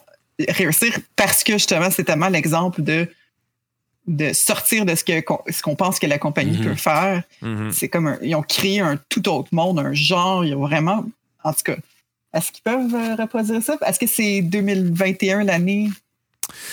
réussir 0.49 0.97
parce 1.15 1.43
que 1.43 1.53
justement, 1.53 1.89
c'est 1.91 2.03
tellement 2.03 2.29
l'exemple 2.29 2.81
de 2.81 3.07
de 4.07 4.33
sortir 4.33 4.85
de 4.85 4.93
ce 4.93 5.03
que 5.03 5.19
qu'on- 5.21 5.41
ce 5.49 5.63
qu'on 5.63 5.75
pense 5.75 5.97
que 5.97 6.05
la 6.05 6.19
compagnie 6.19 6.59
Mhm. 6.59 6.63
peut 6.63 6.75
faire. 6.75 7.23
Mhm. 7.41 7.71
C'est 7.71 7.89
comme 7.89 8.05
un- 8.05 8.19
ils 8.21 8.35
ont 8.35 8.43
créé 8.43 8.79
un 8.79 8.97
tout 9.09 9.27
autre 9.29 9.49
monde, 9.51 9.79
un 9.79 9.93
genre. 9.95 10.45
Ils 10.45 10.53
ont 10.53 10.59
vraiment, 10.67 11.03
en 11.43 11.51
tout 11.53 11.63
cas, 11.63 11.75
est-ce 12.31 12.51
qu'ils 12.51 12.61
peuvent 12.61 12.93
euh, 12.93 13.15
reproduire 13.15 13.63
ça? 13.63 13.77
Est-ce 13.83 13.97
que 13.97 14.05
c'est 14.05 14.43
2021 14.43 15.43
l'année 15.43 15.89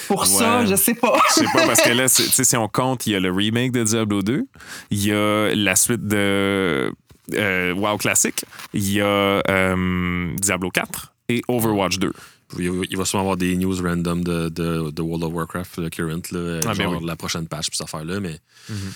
pour 0.08 0.26
ça. 0.26 0.64
Je 0.66 0.74
sais 0.76 0.94
pas. 0.94 1.18
Je 1.30 1.34
sais 1.40 1.46
pas, 1.52 1.66
parce 1.66 1.82
que 1.82 1.90
là, 1.90 2.08
c'est- 2.08 2.24
tu 2.24 2.30
sais, 2.32 2.44
si 2.44 2.56
on 2.56 2.68
compte, 2.68 3.06
il 3.06 3.12
y 3.12 3.16
a 3.16 3.20
le 3.20 3.30
remake 3.32 3.72
de 3.72 3.82
Diablo 3.84 4.22
2, 4.22 4.46
il 4.90 5.04
y 5.06 5.12
a 5.12 5.54
la 5.54 5.76
suite 5.76 6.06
de 6.06 6.92
euh, 7.34 7.72
WoW 7.74 7.98
Classic, 7.98 8.44
il 8.74 8.90
y 8.92 9.00
a 9.00 9.04
euh, 9.06 10.34
Diablo 10.36 10.70
4 10.70 11.12
et 11.28 11.42
Overwatch 11.48 11.98
2. 11.98 12.12
Il 12.58 12.96
va- 12.98 13.04
sûrement 13.06 13.22
avoir 13.22 13.36
des 13.38 13.56
news 13.56 13.74
random 13.82 14.22
de, 14.22 14.50
de, 14.50 14.90
de 14.90 15.02
World 15.02 15.24
of 15.24 15.32
Warcraft 15.32 15.78
le 15.78 15.88
current, 15.88 16.30
là, 16.32 16.60
Ah, 16.64 16.68
ben 16.68 16.74
genre 16.74 17.00
oui. 17.00 17.06
la 17.06 17.16
prochaine 17.16 17.46
patch, 17.48 17.68
puis 17.68 17.78
cette 17.78 17.86
affaire-là, 17.86 18.20
mais 18.20 18.38
Mhm. 18.68 18.92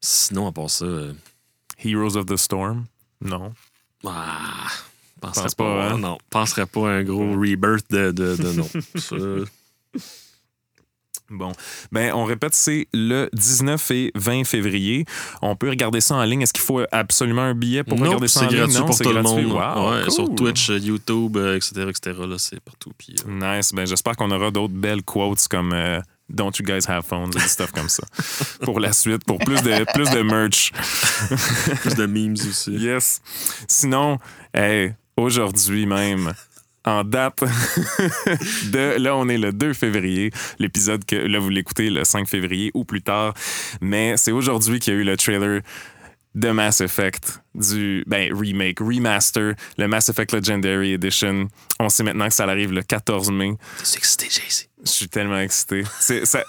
sinon, 0.00 0.46
à 0.48 0.52
part 0.52 0.70
ça, 0.70 0.84
euh, 0.86 1.12
Heroes 1.84 2.16
of 2.16 2.26
the 2.26 2.36
Storm, 2.36 2.84
non. 3.20 3.52
ah, 4.06 4.68
penserais 5.20 5.42
Pense 5.44 5.54
pas, 5.54 5.64
pas, 5.64 5.90
hein? 5.92 5.98
non, 5.98 6.18
penserais 6.30 6.66
pas 6.66 6.88
à 6.90 6.92
un 6.94 7.02
gros 7.04 7.32
rebirth 7.32 7.90
de, 7.90 8.10
de, 8.12 8.36
de 8.36 8.52
non. 8.52 8.68
Ça, 8.96 9.16
Bon, 11.30 11.52
ben 11.90 12.12
on 12.12 12.24
répète, 12.24 12.52
c'est 12.52 12.88
le 12.92 13.30
19 13.32 13.90
et 13.92 14.12
20 14.14 14.44
février. 14.44 15.06
On 15.40 15.56
peut 15.56 15.70
regarder 15.70 16.02
ça 16.02 16.16
en 16.16 16.24
ligne. 16.24 16.42
Est-ce 16.42 16.52
qu'il 16.52 16.62
faut 16.62 16.82
absolument 16.92 17.40
un 17.42 17.54
billet 17.54 17.84
pour 17.84 17.98
regarder 17.98 18.28
ça 18.28 18.40
en 18.40 18.48
ligne? 18.48 18.58
gratuit 18.58 18.74
Non, 18.78 18.86
pour 18.86 18.98
tout 18.98 19.10
gratuit. 19.10 19.42
le 19.42 19.48
monde. 19.48 19.52
Wow, 19.52 19.90
Ouais, 19.92 20.02
cool. 20.02 20.12
Sur 20.12 20.34
Twitch, 20.34 20.68
euh, 20.68 20.78
YouTube, 20.78 21.36
euh, 21.38 21.56
etc., 21.56 21.86
etc., 21.88 22.18
là, 22.28 22.36
c'est 22.38 22.60
partout. 22.60 22.92
Puis, 22.98 23.14
euh, 23.26 23.56
Nice. 23.56 23.72
Ben, 23.72 23.86
j'espère 23.86 24.14
qu'on 24.16 24.30
aura 24.30 24.50
d'autres 24.50 24.74
belles 24.74 25.02
quotes 25.02 25.48
comme 25.48 25.72
euh, 25.72 26.00
Don't 26.28 26.52
you 26.58 26.66
guys 26.66 26.84
have 26.86 27.04
phones? 27.06 27.30
Des 27.30 27.40
stuff 27.40 27.72
comme 27.72 27.88
ça. 27.88 28.02
Pour 28.62 28.78
la 28.78 28.92
suite, 28.92 29.24
pour 29.24 29.38
plus 29.38 29.62
de, 29.62 29.84
plus 29.94 30.10
de 30.10 30.20
merch. 30.22 30.72
Plus 31.80 31.94
de 31.94 32.04
memes 32.04 32.34
aussi. 32.34 32.72
Yes. 32.72 33.22
Sinon, 33.68 34.18
hey, 34.52 34.92
aujourd'hui 35.16 35.86
même, 35.86 36.34
en 36.84 37.04
date 37.04 37.40
de. 38.72 38.98
Là, 38.98 39.16
on 39.16 39.28
est 39.28 39.38
le 39.38 39.52
2 39.52 39.72
février. 39.72 40.30
L'épisode 40.58 41.04
que 41.04 41.16
là, 41.16 41.38
vous 41.38 41.50
l'écoutez 41.50 41.90
le 41.90 42.04
5 42.04 42.28
février 42.28 42.70
ou 42.74 42.84
plus 42.84 43.02
tard. 43.02 43.34
Mais 43.80 44.16
c'est 44.16 44.32
aujourd'hui 44.32 44.80
qu'il 44.80 44.94
y 44.94 44.96
a 44.96 45.00
eu 45.00 45.04
le 45.04 45.16
trailer 45.16 45.62
de 46.34 46.50
Mass 46.50 46.80
Effect, 46.80 47.42
du 47.54 48.04
ben, 48.06 48.32
remake, 48.34 48.80
remaster, 48.80 49.54
le 49.76 49.86
Mass 49.86 50.08
Effect 50.08 50.32
Legendary 50.32 50.94
Edition. 50.94 51.48
On 51.78 51.88
sait 51.88 52.02
maintenant 52.02 52.26
que 52.28 52.34
ça 52.34 52.44
arrive 52.44 52.72
le 52.72 52.82
14 52.82 53.30
mai. 53.30 53.52
C'est 53.82 53.98
excité, 53.98 54.28
JC. 54.30 54.68
Je 54.84 54.90
suis 54.90 55.08
tellement 55.08 55.38
excité. 55.38 55.82
C'est, 56.00 56.24
ça... 56.24 56.42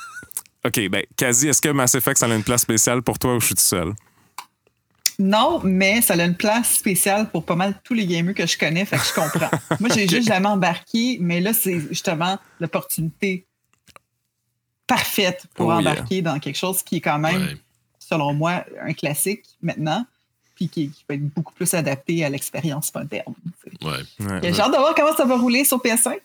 OK, 0.66 0.88
ben, 0.90 1.04
quasi, 1.18 1.50
est-ce 1.50 1.62
que 1.62 1.70
Mass 1.70 1.96
Effect, 1.96 2.18
ça 2.18 2.28
a 2.28 2.34
une 2.34 2.44
place 2.44 2.62
spéciale 2.62 3.02
pour 3.02 3.20
toi 3.20 3.36
ou 3.36 3.42
je 3.42 3.48
suis 3.48 3.56
tout 3.56 3.62
seul? 3.62 3.94
Non, 5.20 5.62
mais 5.64 6.02
ça 6.02 6.14
a 6.16 6.24
une 6.24 6.36
place 6.36 6.76
spéciale 6.76 7.30
pour 7.30 7.46
pas 7.46 7.56
mal 7.56 7.76
tous 7.84 7.94
les 7.94 8.06
gamers 8.06 8.34
que 8.34 8.46
je 8.48 8.58
connais, 8.58 8.86
fait 8.86 8.98
que 8.98 9.04
je 9.06 9.14
comprends. 9.14 9.50
Moi, 9.80 9.90
j'ai 9.94 10.08
juste 10.08 10.28
jamais 10.28 10.48
embarqué, 10.48 11.18
mais 11.22 11.40
là, 11.40 11.54
c'est 11.54 11.80
justement 11.80 12.38
l'opportunité 12.60 13.46
parfaite 14.88 15.46
pour 15.54 15.68
Oh, 15.68 15.70
yeah. 15.72 15.78
embarquer 15.80 16.22
dans 16.22 16.40
quelque 16.40 16.58
chose 16.58 16.84
qui 16.84 16.98
est 16.98 17.02
quand 17.02 17.20
même, 17.20 17.42
Ouais. 17.42 17.58
selon 18.00 18.34
moi, 18.34 18.66
un 18.82 18.94
classique 18.94 19.44
maintenant, 19.62 20.06
puis 20.56 20.68
qui, 20.70 20.90
qui 20.90 21.04
peut 21.08 21.14
être 21.16 21.28
beaucoup 21.34 21.54
plus 21.54 21.74
adapté 21.74 22.24
à 22.26 22.30
l'expérience 22.30 22.94
moderne. 22.94 23.34
Ouais. 23.82 23.92
Ouais. 24.20 24.54
J'ai 24.54 24.60
hâte 24.62 24.72
de 24.72 24.78
voir 24.78 24.94
comment 24.96 25.16
ça 25.16 25.26
va 25.26 25.38
rouler 25.38 25.64
sur 25.64 25.78
PS5. 25.82 26.10
Hâte 26.10 26.20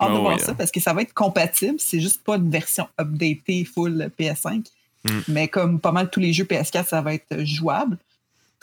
Oh, 0.00 0.08
de 0.12 0.18
voir 0.18 0.36
yeah. 0.36 0.44
ça 0.46 0.54
parce 0.54 0.70
que 0.72 0.80
ça 0.80 0.92
va 0.92 1.02
être 1.02 1.14
compatible. 1.14 1.76
C'est 1.78 2.00
juste 2.00 2.22
pas 2.24 2.36
une 2.36 2.50
version 2.50 2.88
updatée 3.00 3.64
full 3.64 4.10
PS5. 4.18 4.64
Mm. 5.04 5.20
Mais 5.28 5.48
comme 5.48 5.78
pas 5.80 5.92
mal 5.92 6.10
tous 6.10 6.18
les 6.20 6.32
jeux 6.32 6.44
PS4, 6.44 6.86
ça 6.88 7.00
va 7.00 7.14
être 7.14 7.44
jouable. 7.44 7.96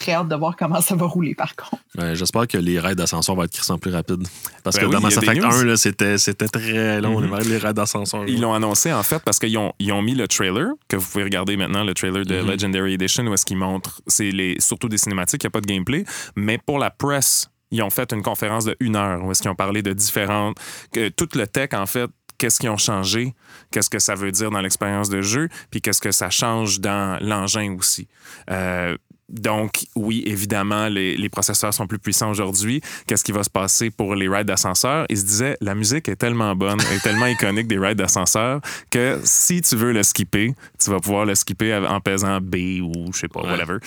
Très 0.01 0.13
hâte 0.13 0.27
de 0.27 0.35
voir 0.35 0.55
comment 0.57 0.81
ça 0.81 0.95
va 0.95 1.05
rouler 1.05 1.35
par 1.35 1.55
contre. 1.55 1.77
Ouais, 1.97 2.15
J'espère 2.15 2.47
que 2.47 2.57
les 2.57 2.79
raids 2.79 2.95
d'ascenseur 2.95 3.35
vont 3.35 3.43
être 3.43 3.51
crissement 3.53 3.77
plus 3.77 3.91
rapides. 3.91 4.27
Parce 4.63 4.75
Ben 4.77 4.81
que 4.81 4.85
oui, 4.87 4.93
dans 4.93 5.01
Mass 5.01 5.17
Effect 5.17 5.41
news. 5.43 5.51
1, 5.53 5.63
là, 5.65 5.77
c'était 5.77 6.17
c'était 6.17 6.47
très 6.47 6.99
long, 7.01 7.19
Mhm. 7.21 7.37
les 7.47 7.57
raids 7.57 7.73
d'ascenseur. 7.73 8.23
Ils 8.27 8.41
l'ont 8.41 8.53
annoncé 8.53 8.91
en 8.93 9.03
fait 9.03 9.21
parce 9.23 9.37
qu'ils 9.39 9.57
ont, 9.57 9.73
ils 9.79 9.91
ont 9.91 10.01
mis 10.01 10.15
le 10.15 10.27
trailer 10.27 10.69
que 10.87 10.95
vous 10.95 11.07
pouvez 11.07 11.23
regarder 11.25 11.55
maintenant, 11.57 11.83
le 11.83 11.93
trailer 11.93 12.25
de 12.25 12.41
Mhm. 12.41 12.47
Legendary 12.49 12.93
Edition 12.93 13.25
où 13.27 13.33
est-ce 13.33 13.45
qu'ils 13.45 13.57
montrent, 13.57 14.01
c'est 14.07 14.31
les, 14.31 14.55
surtout 14.59 14.89
des 14.89 14.97
cinématiques, 14.97 15.43
il 15.43 15.47
n'y 15.47 15.49
a 15.49 15.51
pas 15.51 15.61
de 15.61 15.67
gameplay, 15.67 16.03
mais 16.35 16.57
pour 16.57 16.79
la 16.79 16.89
presse, 16.89 17.49
ils 17.71 17.81
ont 17.83 17.89
fait 17.89 18.11
une 18.13 18.21
conférence 18.23 18.65
de 18.65 18.75
une 18.79 18.95
heure 18.95 19.23
où 19.23 19.31
est-ce 19.31 19.41
qu'ils 19.41 19.51
ont 19.51 19.55
parlé 19.55 19.81
de 19.81 19.93
différentes, 19.93 20.57
que 20.91 21.09
tout 21.09 21.29
le 21.35 21.45
tech 21.47 21.69
en 21.73 21.85
fait, 21.85 22.09
qu'est-ce 22.37 22.59
qu'ils 22.59 22.69
ont 22.69 22.77
changé, 22.77 23.35
qu'est-ce 23.71 23.89
que 23.89 23.99
ça 23.99 24.15
veut 24.15 24.31
dire 24.31 24.49
dans 24.49 24.61
l'expérience 24.61 25.09
de 25.09 25.21
jeu, 25.21 25.47
puis 25.69 25.79
qu'est-ce 25.79 26.01
que 26.01 26.11
ça 26.11 26.29
change 26.31 26.79
dans 26.79 27.17
l'engin 27.21 27.75
aussi. 27.77 28.07
Euh, 28.49 28.97
donc, 29.31 29.85
oui, 29.95 30.23
évidemment, 30.25 30.87
les, 30.87 31.15
les 31.17 31.29
processeurs 31.29 31.73
sont 31.73 31.87
plus 31.87 31.99
puissants 31.99 32.29
aujourd'hui. 32.29 32.81
Qu'est-ce 33.07 33.23
qui 33.23 33.31
va 33.31 33.43
se 33.43 33.49
passer 33.49 33.89
pour 33.89 34.15
les 34.15 34.27
rides 34.27 34.47
d'ascenseur? 34.47 35.05
Ils 35.09 35.17
se 35.17 35.23
disaient, 35.25 35.57
la 35.61 35.73
musique 35.75 36.09
est 36.09 36.15
tellement 36.17 36.55
bonne 36.55 36.79
et 36.93 36.99
tellement 36.99 37.25
iconique 37.27 37.67
des 37.67 37.77
rides 37.79 37.97
d'ascenseur 37.97 38.61
que 38.89 39.19
si 39.23 39.61
tu 39.61 39.75
veux 39.75 39.93
le 39.93 40.03
skipper, 40.03 40.53
tu 40.83 40.89
vas 40.91 40.99
pouvoir 40.99 41.25
le 41.25 41.35
skipper 41.35 41.73
en 41.75 41.99
pesant 42.01 42.39
B 42.41 42.55
ou 42.81 43.11
je 43.13 43.19
sais 43.19 43.27
pas, 43.27 43.41
Ouais. 43.41 43.51
whatever. 43.51 43.77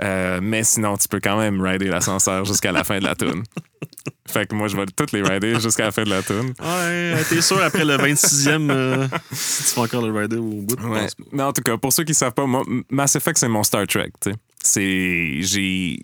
Euh, 0.00 0.40
mais 0.42 0.62
sinon, 0.64 0.96
tu 0.96 1.08
peux 1.08 1.20
quand 1.20 1.36
même 1.38 1.60
rider 1.60 1.88
l'ascenseur 1.88 2.44
jusqu'à 2.44 2.72
la 2.72 2.84
fin 2.84 2.98
de 2.98 3.04
la 3.04 3.14
tune. 3.14 3.42
Fait 4.28 4.46
que 4.46 4.54
moi, 4.54 4.68
je 4.68 4.76
vais 4.76 4.86
toutes 4.86 5.12
les 5.12 5.22
rider 5.22 5.58
jusqu'à 5.60 5.84
la 5.86 5.90
fin 5.92 6.04
de 6.04 6.10
la 6.10 6.22
tune. 6.22 6.54
Ouais, 6.60 7.16
t'es 7.28 7.40
sûr 7.42 7.60
après 7.62 7.84
le 7.84 7.96
26e, 7.96 8.70
euh, 8.70 9.06
si 9.32 9.64
tu 9.64 9.70
fais 9.74 9.80
encore 9.80 10.06
le 10.06 10.12
rider 10.18 10.36
au 10.36 10.62
bout? 10.62 10.76
Ouais. 10.88 11.06
Mais 11.32 11.42
en 11.42 11.52
tout 11.52 11.60
cas, 11.62 11.76
pour 11.76 11.92
ceux 11.92 12.04
qui 12.04 12.14
savent 12.14 12.32
pas, 12.32 12.46
moi, 12.46 12.62
Mass 12.90 13.16
Effect, 13.16 13.36
c'est 13.38 13.48
mon 13.48 13.62
Star 13.62 13.86
Trek. 13.86 14.10
tu 14.20 14.30
sais. 14.30 14.36
C'est. 14.62 15.42
J'ai. 15.42 15.98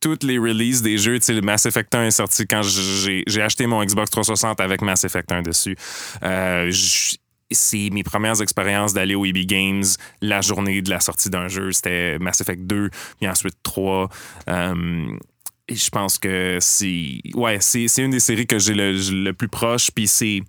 Toutes 0.00 0.22
les 0.22 0.38
releases 0.38 0.80
des 0.80 0.96
jeux, 0.96 1.18
Mass 1.42 1.66
Effect 1.66 1.94
1 1.94 2.06
est 2.06 2.10
sorti 2.10 2.46
quand 2.46 2.62
j'ai 2.62 3.42
acheté 3.42 3.66
mon 3.66 3.84
Xbox 3.84 4.10
360 4.10 4.58
avec 4.60 4.80
Mass 4.80 5.04
Effect 5.04 5.30
1 5.30 5.42
dessus. 5.42 5.76
Euh, 6.22 6.70
c'est 7.50 7.90
mes 7.90 8.02
premières 8.02 8.40
expériences 8.40 8.94
d'aller 8.94 9.14
au 9.14 9.26
EB 9.26 9.44
Games 9.46 9.84
la 10.22 10.40
journée 10.40 10.80
de 10.80 10.88
la 10.88 11.00
sortie 11.00 11.28
d'un 11.28 11.48
jeu. 11.48 11.72
C'était 11.72 12.18
Mass 12.18 12.40
Effect 12.40 12.62
2, 12.62 12.88
puis 13.18 13.28
ensuite 13.28 13.56
3. 13.62 14.08
Euh, 14.48 15.18
et 15.68 15.74
je 15.74 15.88
pense 15.90 16.18
que 16.18 16.58
c'est 16.60 17.20
ouais 17.34 17.58
c'est 17.60 17.86
une 17.98 18.10
des 18.10 18.20
séries 18.20 18.46
que 18.46 18.58
j'ai 18.58 18.74
le, 18.74 18.92
le 18.92 19.32
plus 19.32 19.48
proche. 19.48 19.90
Puis 19.90 20.06
c'est 20.06 20.42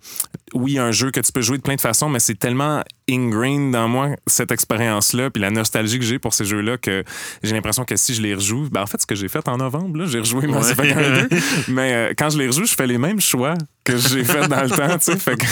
oui 0.54 0.78
un 0.78 0.92
jeu 0.92 1.10
que 1.10 1.20
tu 1.20 1.32
peux 1.32 1.40
jouer 1.40 1.56
de 1.56 1.62
plein 1.62 1.74
de 1.74 1.80
façons 1.80 2.08
mais 2.08 2.20
c'est 2.20 2.38
tellement 2.38 2.82
ingrained 3.10 3.72
dans 3.72 3.88
moi 3.88 4.10
cette 4.26 4.52
expérience 4.52 5.12
là 5.12 5.28
puis 5.28 5.42
la 5.42 5.50
nostalgie 5.50 5.98
que 5.98 6.04
j'ai 6.04 6.18
pour 6.18 6.34
ces 6.34 6.44
jeux 6.44 6.60
là 6.60 6.78
que 6.78 7.04
j'ai 7.42 7.54
l'impression 7.54 7.84
que 7.84 7.96
si 7.96 8.14
je 8.14 8.22
les 8.22 8.34
rejoue 8.34 8.68
ben 8.70 8.82
en 8.82 8.86
fait 8.86 9.00
ce 9.00 9.06
que 9.06 9.14
j'ai 9.16 9.28
fait 9.28 9.46
en 9.48 9.56
novembre 9.56 10.06
j'ai 10.06 10.20
rejoué 10.20 10.46
Mass. 10.46 10.70
Effect 10.70 10.96
1 10.96 11.00
et 11.00 11.28
2 11.28 11.36
mais 11.68 11.92
euh, 11.92 12.14
quand 12.16 12.30
je 12.30 12.38
les 12.38 12.46
rejoue 12.46 12.64
je 12.64 12.74
fais 12.74 12.86
les 12.86 12.98
mêmes 12.98 13.20
choix 13.20 13.54
que 13.84 13.96
j'ai 13.96 14.24
fait 14.24 14.46
dans 14.48 14.62
le 14.62 14.70
temps 14.70 14.98
tu 14.98 15.12
sais. 15.12 15.18
Fait 15.18 15.36
que 15.36 15.46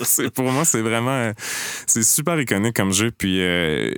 c'est 0.02 0.30
pour 0.30 0.50
moi 0.50 0.64
c'est 0.64 0.82
vraiment 0.82 1.10
euh, 1.10 1.32
c'est 1.86 2.02
super 2.02 2.40
iconique 2.40 2.76
comme 2.76 2.92
jeu. 2.92 3.10
Puis 3.10 3.40
euh, 3.40 3.92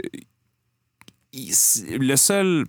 le 1.99 2.16
seul 2.16 2.64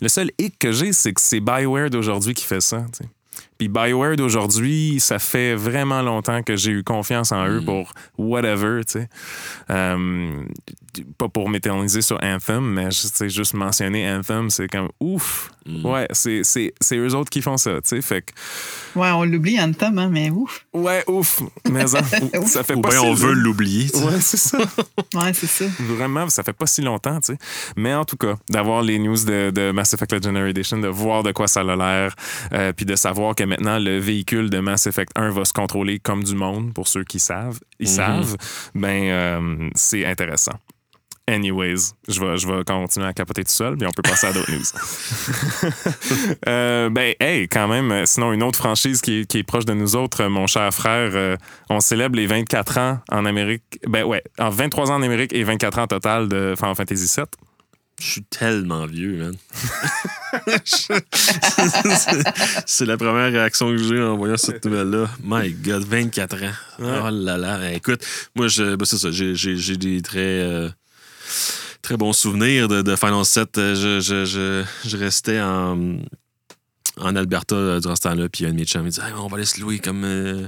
le 0.00 0.08
seul 0.08 0.30
hic 0.38 0.58
que 0.58 0.72
j'ai, 0.72 0.92
c'est 0.92 1.12
que 1.12 1.20
c'est 1.20 1.40
BioWare 1.40 1.90
d'aujourd'hui 1.90 2.34
qui 2.34 2.44
fait 2.44 2.60
ça. 2.60 2.84
Puis 3.58 3.68
BioWare 3.68 4.16
d'aujourd'hui, 4.16 5.00
ça 5.00 5.18
fait 5.18 5.54
vraiment 5.54 6.00
longtemps 6.00 6.42
que 6.42 6.56
j'ai 6.56 6.72
eu 6.72 6.82
confiance 6.82 7.30
en 7.30 7.46
eux 7.46 7.60
Mm. 7.60 7.64
pour 7.66 7.92
whatever, 8.16 8.82
tu 8.84 8.92
sais. 9.00 9.08
Euh, 9.68 10.42
pas 11.18 11.28
pour 11.28 11.48
m'éterniser 11.50 12.00
sur 12.00 12.18
Anthem, 12.22 12.64
mais 12.64 12.88
juste 12.90 13.54
mentionner 13.54 14.10
Anthem, 14.10 14.48
c'est 14.48 14.68
comme 14.68 14.88
ouf. 14.98 15.50
Mm. 15.70 15.86
Ouais, 15.86 16.06
c'est, 16.12 16.42
c'est, 16.44 16.72
c'est 16.80 16.96
eux 16.96 17.14
autres 17.14 17.30
qui 17.30 17.42
font 17.42 17.56
ça, 17.56 17.74
tu 17.76 17.80
sais. 17.84 18.00
Fait 18.02 18.22
que, 18.22 18.32
Ouais, 18.98 19.10
on 19.10 19.24
l'oublie 19.24 19.60
Anthem, 19.60 19.98
hein, 19.98 20.08
mais 20.10 20.30
ouf. 20.30 20.66
ouais, 20.72 21.04
ouf. 21.06 21.40
Mais 21.70 21.86
ça, 21.86 22.02
ça 22.46 22.64
fait 22.64 22.74
Ou 22.74 22.80
pas 22.80 22.90
bien 22.90 23.00
si 23.00 23.06
on 23.06 23.14
veut 23.14 23.32
l'oublier. 23.34 23.88
tu 23.90 23.98
sais. 23.98 24.04
Ouais, 24.04 24.20
c'est 24.20 24.36
ça. 24.36 24.58
Ouais, 25.14 25.32
c'est 25.34 25.46
ça. 25.46 25.64
Vraiment, 25.80 26.28
ça 26.28 26.42
fait 26.42 26.52
pas 26.52 26.66
si 26.66 26.82
longtemps, 26.82 27.20
tu 27.20 27.32
sais. 27.32 27.38
Mais 27.76 27.94
en 27.94 28.04
tout 28.04 28.16
cas, 28.16 28.36
d'avoir 28.48 28.82
les 28.82 28.98
news 28.98 29.16
de, 29.24 29.50
de 29.50 29.70
Mass 29.72 29.92
Effect 29.94 30.12
Legendary 30.12 30.50
Edition, 30.50 30.78
de 30.78 30.88
voir 30.88 31.22
de 31.22 31.32
quoi 31.32 31.46
ça 31.48 31.60
a 31.60 31.76
l'air, 31.76 32.14
euh, 32.52 32.72
puis 32.72 32.84
de 32.86 32.96
savoir 32.96 33.34
que 33.34 33.44
maintenant, 33.44 33.78
le 33.78 33.98
véhicule 33.98 34.50
de 34.50 34.58
Mass 34.60 34.86
Effect 34.86 35.10
1 35.16 35.30
va 35.30 35.44
se 35.44 35.52
contrôler 35.52 35.98
comme 35.98 36.22
du 36.24 36.34
monde, 36.34 36.72
pour 36.74 36.88
ceux 36.88 37.04
qui 37.04 37.18
savent, 37.18 37.58
ils 37.78 37.88
Mhm. 37.88 37.94
savent, 37.94 38.36
ben, 38.74 39.02
euh, 39.04 39.70
c'est 39.74 40.04
intéressant. 40.06 40.52
Anyways, 41.30 41.92
je 42.08 42.20
vais, 42.20 42.36
je 42.38 42.46
vais 42.48 42.64
continuer 42.64 43.06
à 43.06 43.12
capoter 43.12 43.44
tout 43.44 43.52
seul, 43.52 43.76
puis 43.76 43.86
on 43.86 43.92
peut 43.92 44.02
passer 44.02 44.26
à 44.26 44.32
d'autres 44.32 44.50
news. 44.50 44.64
Euh, 46.48 46.90
ben, 46.90 47.14
hey, 47.20 47.48
quand 47.48 47.68
même, 47.68 47.92
euh, 47.92 48.06
sinon, 48.06 48.32
une 48.32 48.42
autre 48.42 48.58
franchise 48.58 49.00
qui 49.00 49.20
est, 49.20 49.26
qui 49.26 49.38
est 49.38 49.42
proche 49.42 49.64
de 49.64 49.74
nous 49.74 49.94
autres, 49.94 50.22
euh, 50.24 50.28
mon 50.28 50.46
cher 50.46 50.72
frère, 50.72 51.10
euh, 51.14 51.36
on 51.68 51.80
célèbre 51.80 52.16
les 52.16 52.26
24 52.26 52.78
ans 52.78 52.98
en 53.10 53.24
Amérique. 53.24 53.62
Ben, 53.86 54.04
ouais, 54.04 54.22
en 54.38 54.50
23 54.50 54.90
ans 54.90 54.96
en 54.96 55.02
Amérique 55.02 55.32
et 55.32 55.44
24 55.44 55.78
ans 55.78 55.86
total 55.86 56.28
de 56.28 56.54
Final 56.56 56.74
Fantasy 56.74 57.12
VII. 57.16 57.26
Je 58.00 58.06
suis 58.06 58.22
tellement 58.22 58.86
vieux, 58.86 59.18
man. 59.18 59.36
c'est 62.66 62.86
la 62.86 62.96
première 62.96 63.30
réaction 63.30 63.68
que 63.68 63.76
j'ai 63.76 64.00
en 64.00 64.16
voyant 64.16 64.38
cette 64.38 64.64
nouvelle-là. 64.64 65.10
My 65.22 65.50
God, 65.52 65.84
24 65.84 66.44
ans. 66.44 66.52
Oh 66.78 67.10
là 67.10 67.36
là. 67.36 67.72
Écoute, 67.72 68.02
moi, 68.34 68.48
je, 68.48 68.74
ben, 68.74 68.86
c'est 68.86 68.96
ça. 68.96 69.10
J'ai, 69.10 69.76
des 69.76 70.00
euh, 70.16 70.70
très 71.82 71.96
bons 71.96 72.12
souvenirs 72.12 72.68
de, 72.68 72.82
de 72.82 72.96
Final 72.96 73.24
7. 73.24 73.58
Euh, 73.58 73.74
Je, 73.74 74.00
je, 74.00 74.24
je, 74.24 74.64
je 74.88 74.96
restais 74.96 75.40
en, 75.40 75.98
en 76.98 77.16
Alberta 77.16 77.54
euh, 77.54 77.80
durant 77.80 77.96
ce 77.96 78.02
temps-là, 78.02 78.28
puis 78.28 78.46
un 78.46 78.50
de 78.50 78.54
mes 78.56 78.64
chums 78.64 78.84
me 78.84 78.90
dit 78.90 79.00
Hey, 79.00 79.12
on 79.16 79.26
va 79.28 79.36
aller 79.36 79.46
se 79.46 79.60
louer 79.60 79.78
comme. 79.78 80.04
euh, 80.04 80.46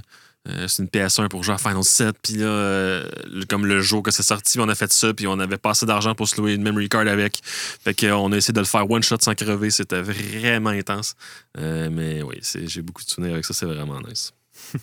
euh, 0.48 0.66
c'est 0.66 0.82
une 0.82 0.88
PS1 0.88 1.28
pour 1.28 1.44
jouer 1.44 1.54
à 1.54 1.58
Final 1.58 1.84
7. 1.84 2.16
Puis 2.20 2.34
là, 2.34 2.46
euh, 2.46 3.08
le- 3.30 3.44
comme 3.44 3.64
le 3.64 3.80
jour 3.80 4.02
que 4.02 4.10
c'est 4.10 4.24
sorti, 4.24 4.58
on 4.58 4.68
a 4.68 4.74
fait 4.74 4.92
ça. 4.92 5.14
Puis 5.14 5.28
on 5.28 5.38
avait 5.38 5.56
pas 5.56 5.70
assez 5.70 5.86
d'argent 5.86 6.16
pour 6.16 6.28
se 6.28 6.34
louer 6.40 6.54
une 6.54 6.62
memory 6.64 6.88
card 6.88 7.06
avec. 7.06 7.40
Fait 7.44 7.94
qu'on 7.94 8.32
a 8.32 8.36
essayé 8.36 8.52
de 8.52 8.58
le 8.58 8.66
faire 8.66 8.90
one 8.90 9.04
shot 9.04 9.18
sans 9.20 9.34
crever. 9.36 9.70
C'était 9.70 10.02
vraiment 10.02 10.70
intense. 10.70 11.14
Euh, 11.58 11.88
mais 11.92 12.22
oui, 12.22 12.38
c'est- 12.42 12.66
j'ai 12.66 12.82
beaucoup 12.82 13.04
de 13.04 13.08
souvenirs 13.08 13.34
avec 13.34 13.44
ça. 13.44 13.54
C'est 13.54 13.66
vraiment 13.66 14.00
nice. 14.00 14.32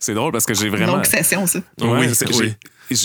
C'est 0.00 0.12
drôle 0.14 0.30
parce 0.32 0.44
que 0.46 0.52
j'ai 0.54 0.68
vraiment. 0.68 0.96
Longue 0.96 1.06
session, 1.06 1.46
ça. 1.46 1.58
Ouais, 1.80 2.06
oui, 2.06 2.14
c'est- 2.14 2.26
oui. 2.36 2.52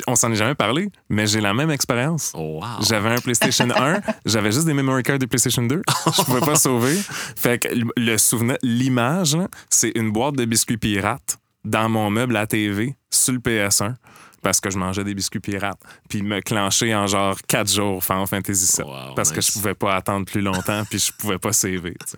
On 0.08 0.16
s'en 0.16 0.32
est 0.32 0.36
jamais 0.36 0.56
parlé, 0.56 0.90
mais 1.10 1.28
j'ai 1.28 1.42
la 1.42 1.54
même 1.54 1.70
expérience. 1.72 2.32
Oh, 2.36 2.60
wow. 2.62 2.84
J'avais 2.88 3.10
un 3.10 3.20
PlayStation 3.20 3.68
1, 3.76 4.02
j'avais 4.26 4.52
juste 4.52 4.66
des 4.66 4.74
memory 4.74 5.04
cards 5.04 5.20
de 5.20 5.26
PlayStation 5.26 5.64
2. 5.64 5.82
Je 6.18 6.22
pouvais 6.24 6.40
pas 6.42 6.56
sauver. 6.58 6.96
Fait 7.36 7.60
que 7.60 7.68
le- 7.98 8.18
souvenir, 8.18 8.58
l'image, 8.62 9.38
c'est 9.70 9.92
une 9.96 10.12
boîte 10.12 10.36
de 10.36 10.46
biscuits 10.46 10.78
pirates 10.78 11.38
dans 11.66 11.90
mon 11.90 12.10
meuble 12.10 12.36
à 12.38 12.46
TV 12.48 12.96
sur 13.10 13.34
le 13.34 13.40
PS1 13.40 13.96
parce 14.42 14.60
que 14.60 14.70
je 14.70 14.78
mangeais 14.78 15.04
des 15.06 15.14
biscuits 15.14 15.40
pirates. 15.40 15.80
Puis 16.10 16.22
me 16.22 16.42
clencher 16.42 16.94
en 16.94 17.08
genre 17.08 17.38
4 17.48 17.72
jours 17.72 18.04
Final 18.04 18.28
Fantasy 18.28 18.76
VII 18.78 18.86
Wow, 18.86 19.14
parce 19.16 19.32
que 19.32 19.40
je 19.40 19.52
pouvais 19.54 19.74
pas 19.74 19.96
attendre 19.96 20.26
plus 20.26 20.42
longtemps 20.42 20.84
puis 20.90 21.00
je 21.00 21.12
pouvais 21.14 21.38
pas 21.40 21.54
saver. 21.54 21.96
sais. 22.06 22.18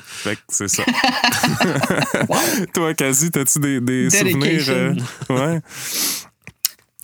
Fait 0.00 0.36
que 0.36 0.40
c'est 0.48 0.68
ça. 0.68 0.82
Toi, 2.74 2.94
Kazi, 2.94 3.30
t'as-tu 3.30 3.58
des, 3.60 3.80
des 3.80 4.10
souvenirs? 4.10 4.64
Euh, 4.70 4.94
ouais? 5.28 5.60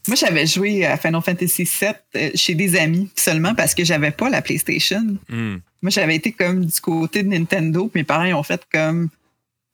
Moi, 0.08 0.16
j'avais 0.16 0.46
joué 0.46 0.84
à 0.84 0.96
Final 0.96 1.22
Fantasy 1.22 1.64
VII 1.64 1.90
euh, 2.16 2.30
chez 2.34 2.54
des 2.54 2.76
amis 2.76 3.10
seulement 3.14 3.54
parce 3.54 3.74
que 3.74 3.84
j'avais 3.84 4.10
pas 4.10 4.28
la 4.30 4.42
PlayStation. 4.42 5.04
Hmm. 5.28 5.58
Moi, 5.82 5.90
j'avais 5.90 6.16
été 6.16 6.32
comme 6.32 6.64
du 6.64 6.80
côté 6.80 7.22
de 7.22 7.28
Nintendo. 7.28 7.90
Mes 7.94 8.04
parents 8.04 8.24
ils 8.24 8.34
ont 8.34 8.42
fait 8.42 8.62
comme 8.72 9.08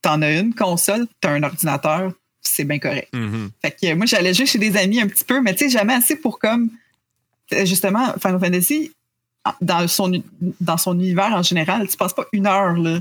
t'en 0.02 0.20
as 0.20 0.32
une 0.32 0.54
console, 0.54 1.06
t'as 1.20 1.30
un 1.30 1.42
ordinateur, 1.42 2.12
c'est 2.42 2.64
bien 2.64 2.78
correct. 2.78 3.08
Mhm. 3.14 3.50
Fait 3.62 3.70
que 3.70 3.94
moi, 3.94 4.04
j'allais 4.04 4.34
jouer 4.34 4.44
chez 4.44 4.58
des 4.58 4.76
amis 4.76 5.00
un 5.00 5.06
petit 5.06 5.24
peu, 5.24 5.40
mais 5.40 5.54
tu 5.54 5.64
sais, 5.64 5.70
jamais 5.70 5.94
assez 5.94 6.16
pour 6.16 6.38
comme. 6.38 6.68
euh, 7.54 7.64
Justement, 7.64 8.12
Final 8.20 8.38
Fantasy, 8.38 8.92
dans 9.62 9.88
son, 9.88 10.22
dans 10.60 10.76
son 10.76 10.94
univers 10.98 11.32
en 11.32 11.42
général, 11.42 11.88
tu 11.88 11.96
passes 11.96 12.12
pas 12.12 12.26
une 12.32 12.46
heure, 12.46 12.74
là. 12.76 13.00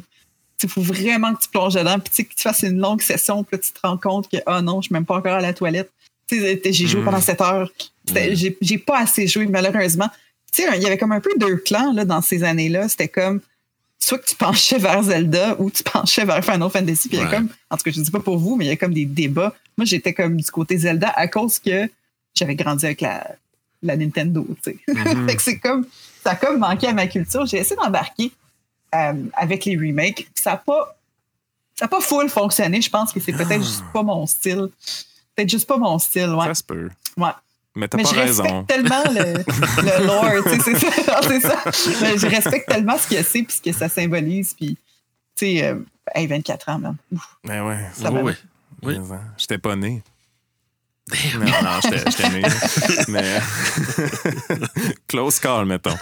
Il 0.63 0.69
faut 0.69 0.81
vraiment 0.81 1.33
que 1.35 1.41
tu 1.41 1.49
plonges 1.49 1.73
dedans, 1.73 1.99
puis 1.99 2.23
que 2.25 2.33
tu 2.33 2.41
fasses 2.41 2.63
une 2.63 2.79
longue 2.79 3.01
session, 3.01 3.43
puis 3.43 3.59
tu 3.59 3.71
te 3.71 3.79
rends 3.83 3.97
compte 3.97 4.29
que, 4.29 4.37
ah 4.45 4.61
non, 4.61 4.79
je 4.81 4.85
suis 4.85 4.93
même 4.93 5.05
pas 5.05 5.17
encore 5.17 5.33
à 5.33 5.41
la 5.41 5.53
toilette. 5.53 5.91
J'ai 6.29 6.88
joué 6.88 7.01
Mm. 7.01 7.05
pendant 7.05 7.21
7 7.21 7.41
heures. 7.41 7.71
C'était- 8.07 8.31
Mm. 8.31 8.55
J'ai 8.62 8.77
pas 8.77 8.99
assez 8.99 9.27
joué, 9.27 9.45
malheureusement. 9.47 10.09
Tu 10.51 10.63
sais, 10.63 10.69
il 10.77 10.81
y 10.83 10.86
avait 10.86 10.97
comme 10.97 11.12
un 11.12 11.19
peu 11.19 11.31
deux 11.38 11.57
clans, 11.57 11.93
là, 11.93 12.05
dans 12.05 12.21
ces 12.21 12.43
années-là. 12.43 12.88
C'était 12.89 13.07
comme, 13.07 13.41
soit 13.99 14.19
que 14.19 14.25
tu 14.27 14.36
penchais 14.36 14.77
vers 14.77 15.01
Zelda 15.03 15.55
ou 15.59 15.71
tu 15.71 15.81
penchais 15.83 16.25
vers 16.25 16.43
Final 16.43 16.69
Fantasy. 16.69 17.09
Puis 17.09 17.17
il 17.17 17.23
y 17.23 17.25
a 17.25 17.27
comme, 17.29 17.49
en 17.69 17.77
tout 17.77 17.83
cas, 17.83 17.91
je 17.91 18.01
dis 18.01 18.12
pas 18.12 18.19
pour 18.19 18.38
vous, 18.38 18.55
mais 18.55 18.65
il 18.65 18.67
y 18.67 18.71
a 18.71 18.75
comme 18.77 18.93
des 18.93 19.05
débats. 19.05 19.55
Moi, 19.77 19.86
j'étais 19.86 20.13
comme 20.13 20.38
du 20.38 20.51
côté 20.51 20.77
Zelda 20.77 21.09
à 21.09 21.27
cause 21.27 21.59
que 21.59 21.89
j'avais 22.36 22.55
grandi 22.55 22.86
avec 22.86 23.01
la, 23.01 23.27
la 23.81 23.95
Nintendo, 23.97 24.45
tu 24.63 24.71
sais. 24.71 24.77
Fait 25.27 25.36
que 25.36 25.41
c'est 25.41 25.57
comme, 25.59 25.86
ça 26.23 26.31
a 26.31 26.36
comme 26.36 26.59
manqué 26.59 26.88
à 26.88 26.93
ma 26.93 27.07
culture. 27.07 27.45
J'ai 27.45 27.57
essayé 27.57 27.75
d'embarquer 27.75 28.31
euh, 28.95 29.13
avec 29.33 29.65
les 29.65 29.75
remakes. 29.75 30.27
Ça 30.36 30.51
n'a 30.51 30.57
pas, 30.57 30.95
ça 31.75 31.86
a 31.86 31.88
pas 31.88 31.99
full 32.01 32.29
fonctionné. 32.29 32.79
Je 32.81 32.89
pense 32.91 33.12
que 33.12 33.19
c'est 33.19 33.31
peut-être 33.33 33.51
Ah. 33.51 33.57
juste 33.59 33.83
pas 33.91 34.03
mon 34.03 34.25
style. 34.27 34.69
Peut-être 35.35 35.49
juste 35.49 35.67
pas 35.67 35.77
mon 35.77 35.97
style, 35.99 36.29
ouais. 36.29 36.45
Ça 36.47 36.53
se 36.55 36.63
peut. 36.63 36.89
ouais. 37.17 37.29
Mais 37.75 37.87
t'as 37.87 37.97
Mais 37.97 38.03
pas 38.03 38.09
je 38.11 38.15
raison. 38.15 38.43
respecte 38.43 38.67
tellement 38.67 39.03
le, 39.09 39.33
le 39.81 40.05
lore, 40.05 40.43
tu 40.43 40.59
sais, 40.59 40.75
c'est 40.75 40.91
ça. 40.91 41.11
Non, 41.11 41.27
c'est 41.27 41.39
ça. 41.39 41.63
Mais 42.01 42.17
je 42.19 42.27
respecte 42.27 42.69
tellement 42.69 42.97
ce 42.99 43.07
que 43.07 43.23
c'est 43.23 43.41
puis 43.41 43.55
ce 43.55 43.61
que 43.61 43.71
ça 43.75 43.89
symbolise. 43.89 44.53
Puis, 44.53 44.77
tu 45.35 45.45
sais, 45.57 45.63
euh, 45.65 45.79
hey, 46.13 46.27
24 46.27 46.69
ans, 46.69 46.77
man. 46.79 46.95
Ouf, 47.11 47.27
Mais 47.43 47.59
ouais. 47.61 47.79
Ça 47.93 48.11
Oui, 48.11 48.15
va. 48.17 48.23
oui. 48.23 48.33
Oui. 48.83 49.17
J'étais 49.37 49.57
pas 49.57 49.75
né. 49.75 50.03
Non, 51.33 51.39
non, 51.63 51.79
j'étais 51.81 52.11
j'étais 52.11 52.29
né. 52.29 52.41
Mais. 53.07 53.39
Close 55.07 55.39
call, 55.39 55.65
mettons. 55.65 55.95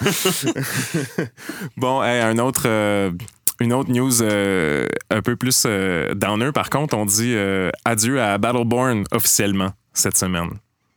bon, 1.77 2.03
hey, 2.03 2.19
un 2.21 2.37
autre. 2.39 2.63
euh, 2.65 3.11
une 3.62 3.74
autre 3.74 3.89
news 3.91 4.21
euh, 4.21 4.88
un 5.10 5.21
peu 5.21 5.36
plus 5.36 5.63
euh, 5.65 6.13
downer, 6.13 6.52
par 6.52 6.69
contre, 6.69 6.95
on 6.97 7.06
dit 7.06 7.34
euh, 7.36 7.69
adieu 7.86 8.21
à 8.21 8.38
Battleborn 8.38 9.04
officiellement 9.12 9.71
cette 9.93 10.17
semaine. 10.17 10.50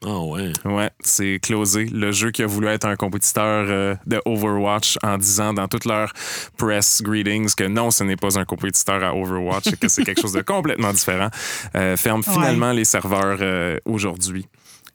Ah 0.07 0.19
ouais. 0.21 0.53
Ouais, 0.67 0.91
c'est 1.01 1.39
closé. 1.43 1.87
Le 1.87 2.13
jeu 2.13 2.31
qui 2.31 2.43
a 2.43 2.47
voulu 2.47 2.67
être 2.67 2.85
un 2.85 2.95
compétiteur 2.97 3.65
euh, 3.71 3.95
de 4.07 4.21
Overwatch 4.27 4.99
en 5.03 5.17
disant 5.17 5.55
dans 5.55 5.67
toutes 5.67 5.87
leurs 5.87 6.13
press 6.59 7.01
greetings 7.03 7.55
que 7.55 7.65
non, 7.65 7.91
ce 7.91 8.05
n'est 8.05 8.17
pas 8.17 8.39
un 8.39 8.45
compétiteur 8.45 9.03
à 9.03 9.15
Overwatch 9.17 9.69
et 9.69 9.77
que 9.77 9.89
c'est 9.89 10.05
quelque 10.05 10.21
chose 10.21 10.35
de 10.35 10.43
complètement 10.43 10.93
différent, 10.93 11.31
euh, 11.75 11.97
ferme 11.97 12.21
Ouais. 12.27 12.33
finalement 12.35 12.73
les 12.73 12.85
serveurs 12.85 13.39
euh, 13.41 13.79
aujourd'hui. 13.87 14.47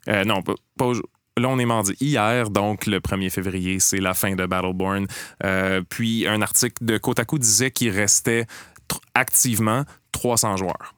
Euh, 0.08 0.24
non, 0.24 0.42
pas, 0.42 0.54
pas 0.78 0.84
aujourd- 0.86 1.06
Là, 1.40 1.48
on 1.48 1.58
est 1.58 1.64
mardi. 1.64 1.94
Hier, 2.00 2.50
donc 2.50 2.86
le 2.86 3.00
1er 3.00 3.30
février, 3.30 3.80
c'est 3.80 3.98
la 4.00 4.12
fin 4.14 4.34
de 4.34 4.44
Battleborn. 4.44 5.06
Euh, 5.44 5.80
puis, 5.88 6.26
un 6.28 6.42
article 6.42 6.84
de 6.84 6.98
Kotaku 6.98 7.38
disait 7.38 7.70
qu'il 7.70 7.90
restait 7.90 8.46
tr- 8.88 9.00
activement 9.14 9.84
300 10.12 10.58
joueurs. 10.58 10.94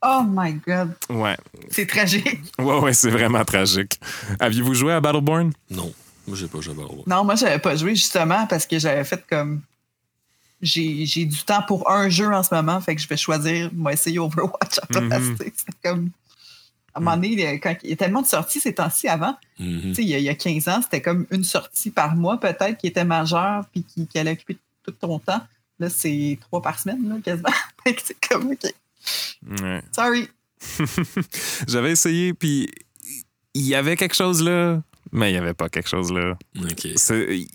Oh 0.00 0.22
my 0.24 0.52
God. 0.64 0.94
Ouais, 1.10 1.36
C'est 1.70 1.86
tragique. 1.86 2.40
ouais, 2.60 2.78
ouais, 2.78 2.92
c'est 2.92 3.10
vraiment 3.10 3.44
tragique. 3.44 3.98
Aviez-vous 4.38 4.74
joué 4.74 4.92
à 4.92 5.00
Battleborn? 5.00 5.52
Non. 5.70 5.92
Moi, 6.28 6.36
j'ai 6.36 6.46
pas 6.46 6.60
joué 6.60 6.74
à 6.74 6.76
Battleborn. 6.76 7.02
Non, 7.08 7.24
moi, 7.24 7.34
j'avais 7.34 7.58
pas 7.58 7.74
joué 7.74 7.96
justement 7.96 8.46
parce 8.46 8.66
que 8.66 8.78
j'avais 8.78 9.04
fait 9.04 9.24
comme. 9.28 9.62
J'ai 10.60 11.06
j'ai 11.06 11.24
du 11.24 11.40
temps 11.44 11.62
pour 11.62 11.88
un 11.90 12.08
jeu 12.08 12.26
en 12.32 12.42
ce 12.42 12.52
moment, 12.52 12.80
fait 12.80 12.96
que 12.96 13.00
je 13.00 13.06
vais 13.06 13.16
choisir, 13.16 13.70
moi, 13.72 13.92
essayer 13.92 14.18
Overwatch 14.18 14.78
à 14.82 14.86
place. 14.86 15.22
Mhm. 15.22 15.36
sais. 15.36 15.52
C'est 15.56 15.74
comme. 15.88 16.10
À 16.98 17.00
un 17.00 17.04
moment 17.04 17.16
donné, 17.16 17.60
quand 17.60 17.74
il 17.84 17.90
y 17.90 17.92
a 17.92 17.96
tellement 17.96 18.22
de 18.22 18.26
sorties 18.26 18.60
ces 18.60 18.74
temps-ci 18.74 19.08
avant, 19.08 19.36
Mhm. 19.58 19.80
tu 19.82 19.94
sais, 19.94 20.02
il 20.02 20.08
y, 20.08 20.14
a, 20.14 20.18
il 20.18 20.24
y 20.24 20.28
a 20.28 20.34
15 20.34 20.68
ans, 20.68 20.80
c'était 20.82 21.00
comme 21.02 21.26
une 21.30 21.44
sortie 21.44 21.90
par 21.90 22.14
mois 22.16 22.38
peut-être 22.38 22.76
qui 22.78 22.86
était 22.86 23.04
majeure 23.04 23.64
puis 23.72 23.82
qui, 23.84 24.06
qui 24.06 24.18
allait 24.18 24.32
occuper 24.32 24.58
tout 24.84 24.92
ton 24.92 25.18
temps. 25.18 25.40
Là, 25.80 25.88
c'est 25.88 26.38
trois 26.40 26.60
par 26.62 26.78
semaine, 26.78 27.08
là, 27.08 27.16
quasiment. 27.24 27.48
C'est 28.04 28.16
comme, 28.28 28.50
OK, 28.50 28.72
Ouais. 29.62 29.82
sorry. 29.94 30.28
J'avais 31.68 31.92
essayé, 31.92 32.34
puis 32.34 32.68
il 33.54 33.62
y 33.62 33.74
avait 33.74 33.96
quelque 33.96 34.14
chose 34.14 34.42
là, 34.42 34.82
mais 35.12 35.30
il 35.30 35.32
n'y 35.34 35.38
avait 35.38 35.54
pas 35.54 35.68
quelque 35.68 35.88
chose 35.88 36.12
là. 36.12 36.36
C'est- 36.96 37.46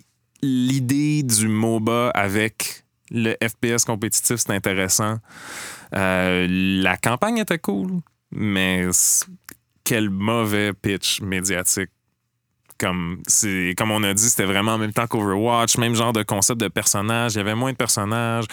L'idée 0.42 1.24
du 1.24 1.48
MOBA 1.48 2.10
avec 2.10 2.84
le 3.12 3.34
FPS 3.42 3.86
compétitif, 3.86 4.36
c'est 4.38 4.52
intéressant. 4.52 5.20
Euh, 5.96 6.48
la 6.50 6.98
campagne 6.98 7.38
était 7.38 7.60
cool, 7.60 8.02
mais 8.36 8.88
quel 9.84 10.10
mauvais 10.10 10.74
pitch 10.74 11.22
médiatique. 11.22 11.89
Comme, 12.80 13.22
comme 13.78 13.91
on 13.91 14.04
a 14.04 14.13
dit, 14.13 14.30
c'était 14.30 14.46
vraiment 14.46 14.74
en 14.74 14.78
même 14.78 14.91
temps 14.91 15.08
qu'Overwatch, 15.08 15.78
même 15.78 15.96
genre 15.96 16.12
de 16.12 16.24
concept 16.24 16.60
de 16.60 16.67
personnage. 16.67 17.36
Il 17.36 17.38
y 17.38 17.41
avait 17.41 17.56
moins 17.56 17.72
de 17.72 17.78
personnages 17.78 18.46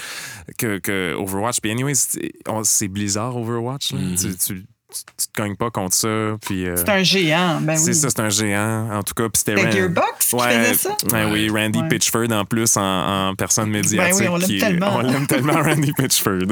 que, 0.56 0.78
que 0.78 1.14
Overwatch. 1.14 1.60
Puis, 1.60 1.70
anyway, 1.70 1.94
c'est, 1.94 2.88
Blizzard 2.88 3.36
Overwatch. 3.36 3.92
Mhm. 3.92 4.14
tu, 4.16 4.36
tu, 4.36 4.66
tu 4.90 5.26
te 5.28 5.40
cognes 5.40 5.56
pas 5.56 5.70
contre 5.70 5.94
ça. 5.94 6.08
Puis, 6.40 6.66
euh, 6.66 6.74
C'est 6.76 6.88
un 6.88 7.02
géant, 7.02 7.60
ben 7.60 7.76
c'est 7.76 7.90
oui. 7.90 7.94
ça, 7.94 8.10
c'est 8.10 8.20
un 8.20 8.28
géant. 8.28 8.90
En 8.92 9.02
tout 9.02 9.14
cas, 9.14 9.24
puis 9.28 9.38
c'était 9.38 9.56
C'était 9.56 9.70
Ran- 9.70 9.76
Gearbox 9.76 10.28
qui 10.30 10.36
Ouais, 10.36 10.48
faisait 10.64 10.74
ça? 10.74 10.96
ouais, 11.12 11.24
oui, 11.30 11.48
Randy 11.50 11.80
Ouais. 11.80 11.88
Pitchford 11.88 12.30
en 12.32 12.44
plus 12.44 12.76
en, 12.76 13.28
en 13.30 13.34
personne 13.34 13.70
médiatique. 13.70 13.98
Ben 13.98 14.14
oui, 14.18 14.28
on 14.28 14.36
l'aime 14.36 14.46
qui 14.48 14.56
est- 14.56 14.60
tellement. 14.60 14.96
On 14.96 15.00
l'aime 15.00 15.26
tellement, 15.26 15.52
Randy 15.62 15.92
Pitchford. 15.92 16.38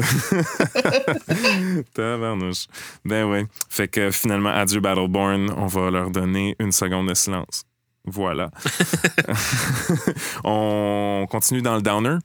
Tabarnouche. 1.95 2.67
Ben 3.05 3.25
oui. 3.25 3.45
Fait 3.69 3.89
que 3.89 4.11
finalement, 4.11 4.51
adieu 4.51 4.81
Battleborn. 4.81 5.51
On 5.57 5.67
va 5.67 5.91
leur 5.91 6.11
donner 6.11 6.57
une 6.59 6.73
seconde 6.73 7.09
de 7.09 7.15
silence. 7.15 7.65
Voilà. 8.05 8.51
on 10.45 11.27
continue 11.31 11.63
dans 11.63 11.77
le 11.77 11.83
downer. 11.83 12.17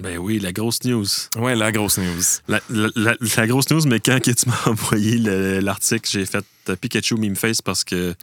Ben 0.00 0.16
oui, 0.18 0.38
la 0.38 0.52
grosse 0.52 0.84
news. 0.84 1.06
Ouais, 1.36 1.56
la 1.56 1.72
grosse 1.72 1.98
news. 1.98 2.22
La, 2.46 2.60
la- 2.70 2.88
la- 2.94 3.16
la 3.36 3.46
grosse 3.46 3.68
news, 3.70 3.82
mais 3.86 3.98
quand 3.98 4.20
tu 4.22 4.32
m'as 4.46 4.66
envoyé 4.70 5.18
le- 5.18 5.58
l'article, 5.60 6.08
j'ai 6.08 6.24
fait 6.24 6.44
euh, 6.68 6.76
Pikachu 6.76 7.16
meme 7.16 7.34
face 7.34 7.60
parce 7.62 7.82
que 7.82 8.14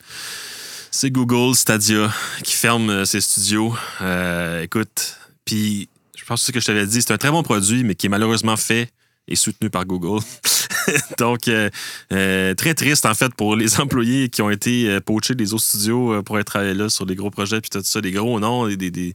c'est 0.92 1.12
Google 1.12 1.54
Stadia 1.56 2.12
qui 2.44 2.54
ferme 2.54 2.90
euh, 2.90 3.06
ses 3.06 3.20
studios. 3.20 3.76
Euh, 4.02 4.62
écoute, 4.64 5.18
puis 5.44 5.90
je 6.18 6.24
pense 6.24 6.42
que 6.42 6.46
ce 6.48 6.52
que 6.54 6.60
je 6.62 6.66
t'avais 6.66 6.88
dit, 6.88 7.02
c'est 7.02 7.12
un 7.12 7.18
très 7.18 7.32
bon 7.32 7.44
produit, 7.44 7.84
mais 7.84 7.96
qui 7.96 8.06
est 8.06 8.10
malheureusement 8.10 8.56
fait 8.56 8.90
et 9.28 9.36
soutenu 9.36 9.70
par 9.70 9.86
Google. 9.86 10.24
Donc, 11.18 11.48
euh, 11.50 11.70
euh, 12.14 12.54
très 12.54 12.74
triste 12.74 13.06
en 13.06 13.16
fait 13.16 13.34
pour 13.36 13.56
les 13.58 13.80
employés 13.82 14.30
qui 14.30 14.42
ont 14.42 14.50
été 14.50 14.90
euh, 14.90 15.02
poachés 15.02 15.36
des 15.36 15.54
autres 15.54 15.64
studios 15.64 16.24
pour 16.24 16.40
être 16.40 16.58
là 16.62 16.88
sur 16.88 17.06
des 17.06 17.16
gros 17.16 17.32
projets, 17.32 17.60
puis 17.60 17.70
tout 17.70 17.82
ça, 17.84 18.00
des 18.00 18.12
gros 18.12 18.40
noms, 18.40 18.68
des, 18.68 18.92
des, 18.92 19.14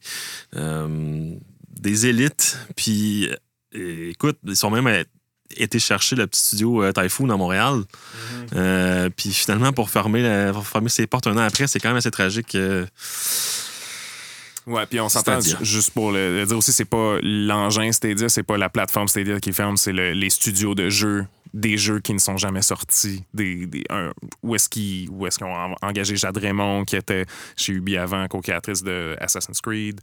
des, 1.70 2.06
élites. 2.06 2.58
Puis, 2.76 3.28
euh, 3.74 4.10
écoute, 4.10 4.38
ils 4.46 4.56
sont 4.56 4.70
même 4.70 4.86
euh, 4.86 5.04
été 5.56 5.78
chercher 5.78 6.16
le 6.16 6.26
petit 6.26 6.40
studio 6.40 6.82
euh, 6.82 6.92
Typhoon 6.92 7.28
à 7.30 7.36
Montréal. 7.36 7.82
Euh, 8.54 9.08
puis 9.16 9.32
finalement, 9.32 9.72
pour 9.72 9.90
fermer, 9.90 10.22
la- 10.22 10.52
pour 10.52 10.66
fermer 10.66 10.88
ses 10.88 11.06
portes 11.06 11.26
un 11.26 11.36
an 11.36 11.40
après, 11.40 11.66
c'est 11.66 11.80
quand 11.80 11.88
même 11.88 11.96
assez 11.96 12.10
tragique. 12.10 12.54
euh, 12.54 12.86
Ouais, 14.66 14.84
puis 14.86 15.00
on 15.00 15.08
s'entend 15.08 15.32
juste 15.62 15.90
pour 15.90 16.12
le, 16.12 16.36
le 16.38 16.46
dire 16.46 16.56
aussi, 16.58 16.70
c'est 16.72 16.84
pas 16.84 17.16
l'engin 17.22 17.90
Stadia, 17.92 18.28
c'est 18.28 18.42
pas 18.42 18.58
la 18.58 18.68
plateforme 18.68 19.08
Stadia 19.08 19.40
qui 19.40 19.52
ferme, 19.52 19.76
c'est 19.76 19.92
le- 19.92 20.12
les 20.12 20.30
studios 20.30 20.74
de 20.74 20.90
jeux, 20.90 21.24
des 21.54 21.76
jeux 21.76 22.00
qui 22.00 22.12
ne 22.14 22.18
sont 22.18 22.36
jamais 22.36 22.62
sortis, 22.62 23.24
des, 23.34 23.66
des- 23.66 23.84
un- 23.90 24.12
où 24.42 24.54
est-ce 24.54 24.68
qu'ils 24.68 25.08
où 25.10 25.26
est-ce 25.26 25.38
qu'ils 25.38 25.46
ont 25.46 25.54
en- 25.54 25.74
engagé 25.82 26.16
Jade 26.16 26.36
Raymond 26.36 26.84
qui 26.84 26.96
était 26.96 27.26
chez 27.56 27.72
Ubi 27.72 27.96
avant, 27.96 28.26
co-créatrice 28.28 28.82
de 28.82 29.16
Assassin's 29.20 29.60
Creed, 29.60 30.00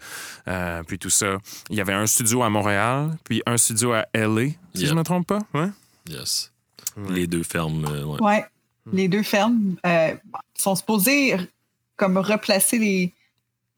euh, 0.47 0.83
puis 0.83 0.99
tout 0.99 1.09
ça. 1.09 1.37
Il 1.69 1.75
y 1.77 1.81
avait 1.81 1.93
un 1.93 2.05
studio 2.07 2.43
à 2.43 2.49
Montréal, 2.49 3.11
puis 3.23 3.41
un 3.45 3.57
studio 3.57 3.93
à 3.93 4.05
LA, 4.13 4.47
si 4.75 4.81
Yep. 4.81 4.89
je 4.89 4.93
me 4.93 5.03
trompe 5.03 5.27
pas. 5.27 5.39
Ouais. 5.53 5.69
yes. 6.09 6.51
Ouais. 6.97 7.13
Les 7.13 7.27
deux 7.27 7.43
fermes. 7.43 7.85
euh, 7.89 8.03
ouais. 8.05 8.21
Ouais. 8.21 8.45
Les 8.93 9.07
deux 9.07 9.23
fermes 9.23 9.75
euh, 9.85 10.15
sont 10.57 10.75
supposés 10.75 11.35
r- 11.35 11.47
comme 11.97 12.17
replacer 12.17 12.77
les, 12.79 13.13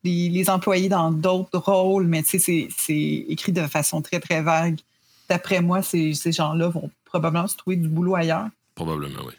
les, 0.03 0.29
les 0.29 0.49
employés 0.49 0.87
dans 0.89 1.11
d'autres 1.11 1.57
rôles, 1.59 2.05
mais 2.05 2.23
tu 2.23 2.29
sais, 2.31 2.39
c'est- 2.39 2.67
c'est 2.77 3.25
écrit 3.29 3.51
de 3.51 3.65
façon 3.67 4.01
très, 4.01 4.19
très 4.19 4.41
vague. 4.41 4.79
D'après 5.27 5.61
moi, 5.61 5.81
ces, 5.81 6.13
ces 6.13 6.31
gens-là 6.31 6.69
vont 6.69 6.89
probablement 7.09 7.47
se 7.47 7.57
trouver 7.57 7.75
du 7.75 7.87
boulot 7.87 8.15
ailleurs. 8.15 8.47
Probablement, 8.75 9.19
oui. 9.27 9.33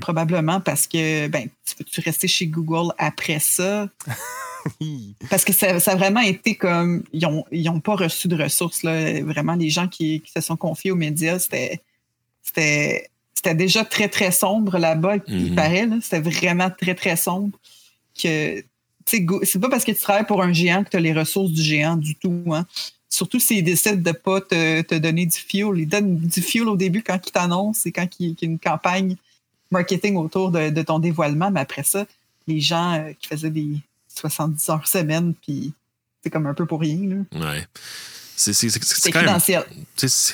Probablement 0.00 0.60
parce 0.60 0.88
que 0.88 1.28
ben, 1.28 1.48
tu 1.64 1.76
peux-tu 1.76 2.00
rester 2.00 2.26
chez 2.26 2.48
Google 2.48 2.92
après 2.98 3.38
ça? 3.38 3.88
Parce 5.30 5.44
que 5.44 5.52
ça, 5.52 5.78
ça 5.78 5.92
a 5.92 5.94
vraiment 5.94 6.22
été 6.22 6.56
comme. 6.56 7.04
Ils 7.12 7.20
n'ont 7.22 7.44
ils 7.52 7.68
ont 7.68 7.78
pas 7.78 7.94
reçu 7.94 8.26
de 8.26 8.34
ressources. 8.42 8.82
Là. 8.82 9.22
Vraiment, 9.22 9.54
les 9.54 9.70
gens 9.70 9.86
qui, 9.86 10.20
qui 10.22 10.32
se 10.32 10.40
sont 10.40 10.56
confiés 10.56 10.90
aux 10.90 10.96
médias, 10.96 11.38
c'était. 11.38 11.80
C'était. 12.42 13.08
Déjà 13.54 13.84
très, 13.84 14.08
très 14.08 14.32
sombre 14.32 14.76
là-bas, 14.76 15.18
il 15.28 15.50
Mhm. 15.50 15.54
paraît. 15.54 15.86
là. 15.86 15.98
C'était 16.02 16.18
vraiment 16.18 16.68
très, 16.68 16.96
très 16.96 17.14
sombre. 17.14 17.56
Que, 18.20 18.64
c'est 19.04 19.60
pas 19.60 19.68
parce 19.68 19.84
que 19.84 19.92
tu 19.92 20.00
travailles 20.00 20.26
pour 20.26 20.42
un 20.42 20.52
géant 20.52 20.82
que 20.82 20.90
tu 20.90 20.96
as 20.96 21.00
les 21.00 21.12
ressources 21.12 21.52
du 21.52 21.62
géant 21.62 21.96
du 21.96 22.16
tout. 22.16 22.42
Hein. 22.52 22.66
Surtout 23.08 23.38
s'ils 23.40 23.64
décident 23.64 23.96
de 24.00 24.12
pas 24.12 24.40
te, 24.40 24.82
te 24.82 24.94
donner 24.94 25.26
du 25.26 25.36
fuel. 25.36 25.78
Ils 25.78 25.86
donnent 25.88 26.16
du 26.18 26.42
fuel 26.42 26.68
au 26.68 26.76
début 26.76 27.02
quand 27.02 27.18
ils 27.24 27.30
t'annoncent 27.32 27.82
et 27.86 27.92
quand 27.92 28.06
il 28.18 28.30
y 28.30 28.36
a 28.42 28.44
une 28.44 28.58
campagne 28.58 29.16
marketing 29.70 30.16
autour 30.16 30.50
de, 30.50 30.70
de 30.70 30.82
ton 30.82 30.98
dévoilement. 30.98 31.50
Mais 31.50 31.60
après 31.60 31.82
ça, 31.82 32.06
les 32.46 32.60
gens 32.60 32.94
euh, 32.94 33.12
qui 33.18 33.28
faisaient 33.28 33.50
des 33.50 33.78
70 34.08 34.68
heures 34.70 34.86
semaine, 34.86 35.34
puis 35.34 35.72
c'est 36.22 36.30
comme 36.30 36.46
un 36.46 36.54
peu 36.54 36.66
pour 36.66 36.80
rien. 36.80 37.24
là. 37.32 37.52
Ouais. 37.52 37.66
C'est 38.36 39.10
quand 39.10 39.22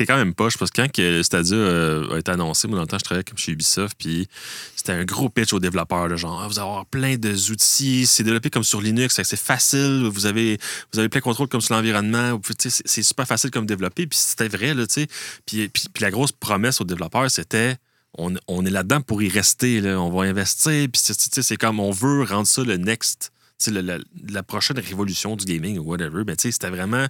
quand 0.07 0.16
même 0.16 0.34
poche 0.34 0.59
parce 0.59 0.70
que 0.70 0.82
quand 0.82 0.90
que 0.90 1.22
Stadia 1.22 1.57
euh, 1.57 2.14
a 2.14 2.18
été 2.18 2.32
annoncé, 2.32 2.66
moi 2.66 2.76
dans 2.76 2.82
le 2.82 2.88
temps 2.88 2.98
je 2.98 3.05
travaillais 3.05 3.24
comme 3.24 3.38
chez 3.38 3.53
Ubisoft, 3.53 3.96
puis 3.98 4.28
c'était 4.74 4.92
un 4.92 5.05
gros 5.05 5.28
pitch 5.28 5.53
aux 5.53 5.61
développeurs, 5.61 6.09
là, 6.09 6.16
genre 6.16 6.40
Ah, 6.42 6.48
vous 6.48 6.59
allez 6.59 6.68
avoir 6.68 6.86
plein 6.86 7.16
d'outils, 7.16 8.07
c'est 8.07 8.24
développé 8.24 8.50
comme 8.50 8.64
sur 8.64 8.80
Linux, 8.80 9.20
c'est 9.22 9.36
facile, 9.36 10.11
vous 10.12 10.26
avez 10.26 10.59
vous 10.92 10.98
avez 10.98 11.09
plein 11.09 11.20
de 11.20 11.24
contrôle 11.24 11.48
comme 11.48 11.61
sur 11.61 11.74
l'environnement, 11.74 12.40
c'est 12.59 13.03
super 13.03 13.26
facile 13.26 13.50
comme 13.50 13.66
développer, 13.66 14.07
puis 14.07 14.18
c'était 14.18 14.48
vrai 14.48 14.74
là, 14.74 14.86
tu 14.86 15.03
sais, 15.03 15.07
puis, 15.46 15.68
puis, 15.68 15.84
puis 15.92 16.03
la 16.03 16.11
grosse 16.11 16.32
promesse 16.32 16.80
aux 16.80 16.84
développeurs 16.84 17.30
c'était 17.30 17.76
on, 18.18 18.34
on 18.48 18.66
est 18.66 18.70
là-dedans 18.70 19.00
pour 19.00 19.22
y 19.22 19.28
rester, 19.28 19.80
là. 19.80 20.00
on 20.00 20.11
va 20.11 20.24
investir, 20.24 20.88
puis 20.92 21.00
c'est 21.00 21.57
comme 21.57 21.80
on 21.80 21.92
veut 21.92 22.24
rendre 22.24 22.46
ça 22.46 22.62
le 22.62 22.76
next. 22.76 23.32
Le- 23.70 23.80
la, 23.80 23.98
la 24.28 24.42
prochaine 24.42 24.78
révolution 24.78 25.36
du 25.36 25.44
gaming 25.44 25.78
ou 25.78 25.82
whatever, 25.84 26.22
mais 26.26 26.36
tu 26.36 26.42
sais, 26.42 26.52
c'était 26.52 26.70
vraiment 26.70 27.06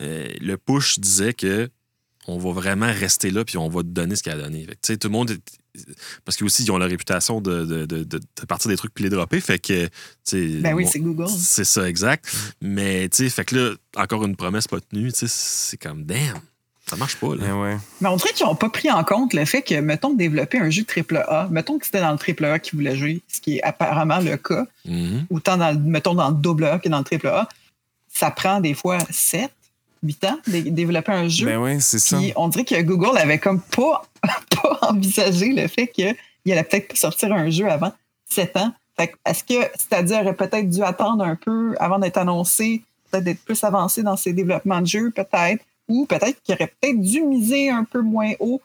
euh, 0.00 0.28
le 0.40 0.56
push 0.56 0.98
disait 0.98 1.34
que 1.34 1.68
on 2.28 2.38
va 2.38 2.52
vraiment 2.52 2.86
rester 2.86 3.30
là 3.32 3.44
puis 3.44 3.58
on 3.58 3.68
va 3.68 3.82
te 3.82 3.88
donner 3.88 4.14
ce 4.14 4.22
qu'il 4.22 4.30
a 4.32 4.36
donné. 4.36 4.60
Fait 4.64 4.66
que, 4.66 4.80
tu 4.80 4.92
sais, 4.92 4.96
tout 4.96 5.08
le 5.08 5.12
monde 5.12 5.36
parce 6.24 6.36
qu'ils 6.36 6.44
aussi 6.46 6.62
ils 6.64 6.70
ont 6.70 6.76
la 6.78 6.86
réputation 6.86 7.40
de, 7.40 7.64
de, 7.64 7.86
de, 8.04 8.20
partir 8.46 8.68
des 8.70 8.76
trucs 8.76 8.92
puis 8.92 9.04
les 9.04 9.10
dropper 9.10 9.40
fait 9.40 9.58
que 9.58 9.88
Ben 10.60 10.74
oui, 10.74 10.86
c'est 10.86 11.00
Google. 11.00 11.26
c'est 11.28 11.64
ça 11.64 11.88
exact 11.88 12.30
mais 12.60 13.08
tu 13.08 13.16
sais 13.24 13.30
fait 13.30 13.46
que 13.46 13.56
là 13.56 13.74
encore 13.96 14.22
une 14.26 14.36
promesse 14.36 14.68
pas 14.68 14.80
tenue 14.80 15.10
tu 15.12 15.20
sais 15.20 15.28
c'est 15.28 15.78
comme 15.78 16.04
damn 16.04 16.38
ça 16.92 16.96
marche 16.98 17.16
pas 17.16 17.34
là 17.34 17.44
Eh 17.48 17.52
ouais. 17.52 17.76
Mais 18.00 18.08
on 18.08 18.16
dirait 18.16 18.32
qu'ils 18.32 18.46
n'ont 18.46 18.54
pas 18.54 18.68
pris 18.68 18.90
en 18.90 19.02
compte 19.02 19.32
le 19.32 19.44
fait 19.44 19.62
que, 19.62 19.74
mettons, 19.80 20.12
développer 20.12 20.58
un 20.58 20.68
jeu 20.70 20.84
AAA, 20.84 21.48
mettons 21.50 21.78
que 21.78 21.86
c'était 21.86 22.00
dans 22.00 22.12
le 22.12 22.18
AAA 22.18 22.58
qu'ils 22.58 22.78
voulaient 22.78 22.96
jouer, 22.96 23.22
ce 23.28 23.40
qui 23.40 23.56
est 23.56 23.62
apparemment 23.62 24.18
le 24.18 24.36
cas, 24.36 24.66
Mhm. 24.84 25.26
autant 25.30 25.56
dans 25.56 25.70
le, 25.72 25.78
mettons, 25.78 26.14
dans 26.14 26.28
le 26.28 26.34
double 26.36 26.64
A 26.66 26.78
que 26.78 26.88
dans 26.88 26.98
le 26.98 27.04
AAA, 27.04 27.48
ça 28.12 28.30
prend 28.30 28.60
des 28.60 28.74
fois 28.74 28.98
7, 29.10 29.50
8 30.02 30.24
ans 30.24 30.38
de 30.46 30.60
développer 30.68 31.12
un 31.12 31.28
jeu. 31.28 31.46
Ben 31.46 31.58
oui, 31.58 31.80
c'est 31.80 31.98
ça. 31.98 32.16
Puis 32.18 32.32
on 32.36 32.48
dirait 32.48 32.64
que 32.64 32.80
Google 32.82 33.16
avait 33.16 33.38
comme 33.38 33.60
pas, 33.60 34.02
pas 34.22 34.78
envisagé 34.82 35.52
le 35.52 35.66
fait 35.68 35.86
qu'il 35.86 36.14
allait 36.46 36.62
peut-être 36.64 36.88
pas 36.88 36.96
sortir 36.96 37.32
un 37.32 37.48
jeu 37.50 37.68
avant 37.70 37.92
7 38.28 38.56
ans. 38.58 38.72
Fait 38.98 39.08
que 39.08 39.14
est-ce 39.24 39.42
que 39.44 39.66
c'est-à-dire 39.78 40.20
aurait 40.20 40.34
peut-être 40.34 40.68
dû 40.68 40.82
attendre 40.82 41.24
un 41.24 41.36
peu 41.36 41.74
avant 41.80 41.98
d'être 41.98 42.18
annoncé, 42.18 42.82
peut-être 43.10 43.24
d'être 43.24 43.42
plus 43.44 43.62
avancé 43.64 44.02
dans 44.02 44.16
ses 44.18 44.32
développements 44.34 44.80
de 44.82 44.86
jeux, 44.86 45.10
peut-être, 45.10 45.64
ou 45.88 46.06
peut-être 46.06 46.42
qu'il 46.42 46.54
aurait 46.54 46.72
peut-être 46.80 47.00
dû 47.00 47.22
miser 47.22 47.70
un 47.70 47.84
peu 47.84 48.00
moins 48.00 48.32
haut 48.40 48.60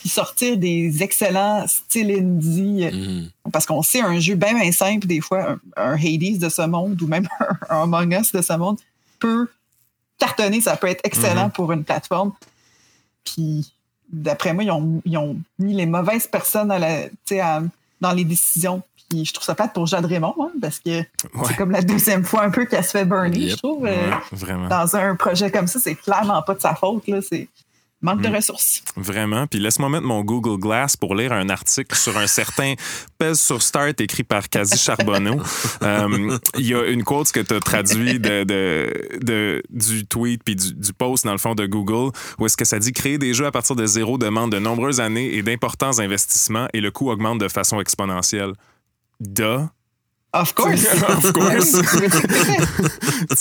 puis 0.00 0.08
sortir 0.08 0.56
des 0.56 1.02
excellents 1.02 1.66
styles 1.66 2.10
indie. 2.12 2.86
Mhm. 2.90 3.30
Parce 3.52 3.66
qu'on 3.66 3.82
sait 3.82 4.00
un 4.00 4.18
jeu 4.18 4.34
bien, 4.34 4.58
bien 4.58 4.72
simple, 4.72 5.06
des 5.06 5.20
fois, 5.20 5.50
un, 5.50 5.60
un 5.76 5.94
Hades 5.94 6.38
de 6.38 6.48
ce 6.48 6.62
monde 6.62 7.00
ou 7.02 7.06
même 7.06 7.28
un, 7.68 7.82
Among 7.82 8.14
Us 8.18 8.32
de 8.32 8.40
ce 8.40 8.52
monde 8.54 8.78
peut 9.18 9.48
cartonner, 10.18 10.60
ça 10.62 10.76
peut 10.76 10.86
être 10.86 11.00
excellent 11.04 11.46
Mhm. 11.46 11.52
pour 11.52 11.72
une 11.72 11.84
plateforme. 11.84 12.32
Puis, 13.24 13.72
d'après 14.10 14.54
moi, 14.54 14.64
ils 14.64 14.70
ont, 14.70 15.02
ils 15.04 15.18
ont 15.18 15.36
mis 15.58 15.74
les 15.74 15.86
mauvaises 15.86 16.26
personnes 16.26 16.70
à 16.70 16.78
la, 16.78 17.04
tu 17.08 17.10
sais, 17.26 17.40
à- 17.40 17.62
dans 18.00 18.12
les 18.12 18.24
décisions. 18.24 18.82
Puis, 19.10 19.24
je 19.26 19.34
trouve 19.34 19.44
ça 19.44 19.54
plate 19.56 19.74
pour 19.74 19.86
Jade 19.86 20.06
Raymond, 20.06 20.34
hein, 20.40 20.50
parce 20.62 20.78
que 20.78 20.90
Ouais. 21.00 21.04
c'est 21.48 21.56
comme 21.56 21.72
la 21.72 21.82
deuxième 21.82 22.24
fois 22.24 22.44
un 22.44 22.50
peu 22.50 22.64
qu'elle 22.64 22.84
se 22.84 22.92
fait 22.92 23.04
burner, 23.04 23.38
Yep. 23.38 23.50
je 23.50 23.56
trouve. 23.56 23.84
euh, 23.86 23.90
Ouais, 23.90 24.16
vraiment. 24.32 24.68
dans 24.68 24.96
un 24.96 25.16
projet 25.16 25.50
comme 25.50 25.66
ça, 25.66 25.78
c'est 25.80 25.96
clairement 25.96 26.40
pas 26.42 26.54
de 26.54 26.60
sa 26.60 26.74
faute. 26.76 27.06
Là, 27.08 27.18
c'est 27.20 27.48
manque 28.02 28.20
Mm. 28.20 28.30
de 28.30 28.36
ressources. 28.36 28.82
Vraiment. 28.96 29.46
Puis 29.46 29.58
laisse-moi 29.60 29.90
mettre 29.90 30.06
mon 30.06 30.22
Google 30.22 30.58
Glass 30.58 30.96
pour 30.96 31.14
lire 31.14 31.32
un 31.34 31.50
article 31.50 31.94
sur 31.94 32.16
un 32.16 32.26
certain 32.26 32.72
Pèse 33.18 33.38
sur 33.38 33.60
Start 33.60 34.00
écrit 34.00 34.22
par 34.22 34.48
Kazi 34.48 34.78
Charbonneau. 34.78 35.36
Euh, 35.82 36.38
Il 36.56 36.66
y 36.66 36.74
a 36.74 36.84
une 36.86 37.02
quote 37.04 37.30
que 37.32 37.40
tu 37.40 37.52
as 37.52 37.60
traduit 37.60 38.18
de, 38.20 38.44
de- 38.44 39.18
de- 39.20 39.62
du 39.70 40.06
tweet 40.06 40.42
puis 40.44 40.54
du, 40.56 40.72
du 40.72 40.92
post, 40.94 41.24
dans 41.26 41.32
le 41.32 41.38
fond, 41.38 41.54
de 41.54 41.66
Google, 41.66 42.10
où 42.38 42.46
est-ce 42.46 42.56
que 42.56 42.64
ça 42.64 42.78
dit 42.78 42.92
créer 42.92 43.18
des 43.18 43.34
jeux 43.34 43.46
à 43.46 43.50
partir 43.50 43.76
de 43.76 43.84
zéro 43.86 44.16
demande 44.18 44.52
de 44.52 44.58
nombreuses 44.58 45.00
années 45.00 45.34
et 45.34 45.42
d'importants 45.42 45.98
investissements 45.98 46.68
et 46.72 46.80
le 46.80 46.90
coût 46.90 47.10
augmente 47.10 47.38
de 47.38 47.48
façon 47.48 47.80
exponentielle. 47.80 48.52
Duh. 49.20 49.66
Of 50.32 50.54
course. 50.54 50.84
Of 51.08 51.32
course. 51.32 51.82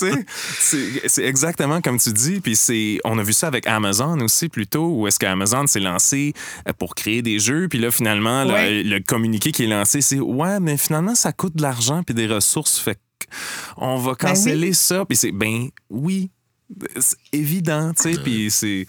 C'est- 0.60 1.08
c'est 1.08 1.24
exactement 1.24 1.82
comme 1.82 2.00
tu 2.00 2.12
dis. 2.12 2.40
Puis 2.42 2.56
c'est, 2.56 3.00
on 3.04 3.18
a 3.20 3.24
vu 3.24 3.34
ça 3.34 3.48
avec 3.48 3.68
Amazon 3.68 4.20
aussi 4.22 4.50
plutôt, 4.50 4.88
où 4.90 5.08
est-ce 5.08 5.20
qu'Amazon 5.20 5.68
s'est 5.68 5.80
lancé 5.80 6.34
euh, 6.68 6.74
pour 6.74 6.96
créer 6.96 7.22
des 7.22 7.40
jeux, 7.40 7.68
puis 7.70 7.80
là 7.80 7.92
finalement 7.92 8.44
le- 8.44 8.54
Ouais. 8.54 8.84
le, 8.84 9.00
communiqué 9.02 9.52
qui 9.52 9.64
est 9.64 9.68
lancé, 9.68 10.02
c'est 10.02 10.20
ouais, 10.20 10.60
mais 10.60 10.78
finalement 10.78 11.16
ça 11.16 11.32
coûte 11.32 11.56
de 11.56 11.62
l'argent 11.62 12.02
puis 12.04 12.16
des 12.16 12.28
ressources, 12.28 12.80
fait 12.80 13.00
on 13.78 13.98
va 13.98 14.16
canceller 14.16 14.74
ça. 14.74 15.06
Puis 15.06 15.16
c'est 15.18 15.32
ben 15.32 15.70
oui. 15.90 16.32
C'est 17.00 17.18
évident, 17.34 17.94
tu 17.96 18.14
sais, 18.14 18.20
puis 18.22 18.52
c'est 18.52 18.86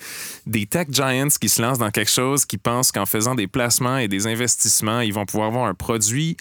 des 0.47 0.66
tech 0.66 0.88
giants 0.91 1.28
qui 1.41 1.49
se 1.49 1.62
lancent 1.62 1.78
dans 1.78 1.91
quelque 1.91 2.11
chose, 2.11 2.45
qui 2.45 2.59
pensent 2.59 2.93
qu'en 2.93 3.07
faisant 3.07 3.34
des 3.34 3.47
placements 3.47 3.97
et 3.97 4.07
des 4.07 4.26
investissements, 4.26 5.01
ils 5.01 5.14
vont 5.14 5.24
pouvoir 5.24 5.49
avoir 5.49 5.64
un 5.64 5.72
produit 5.72 6.36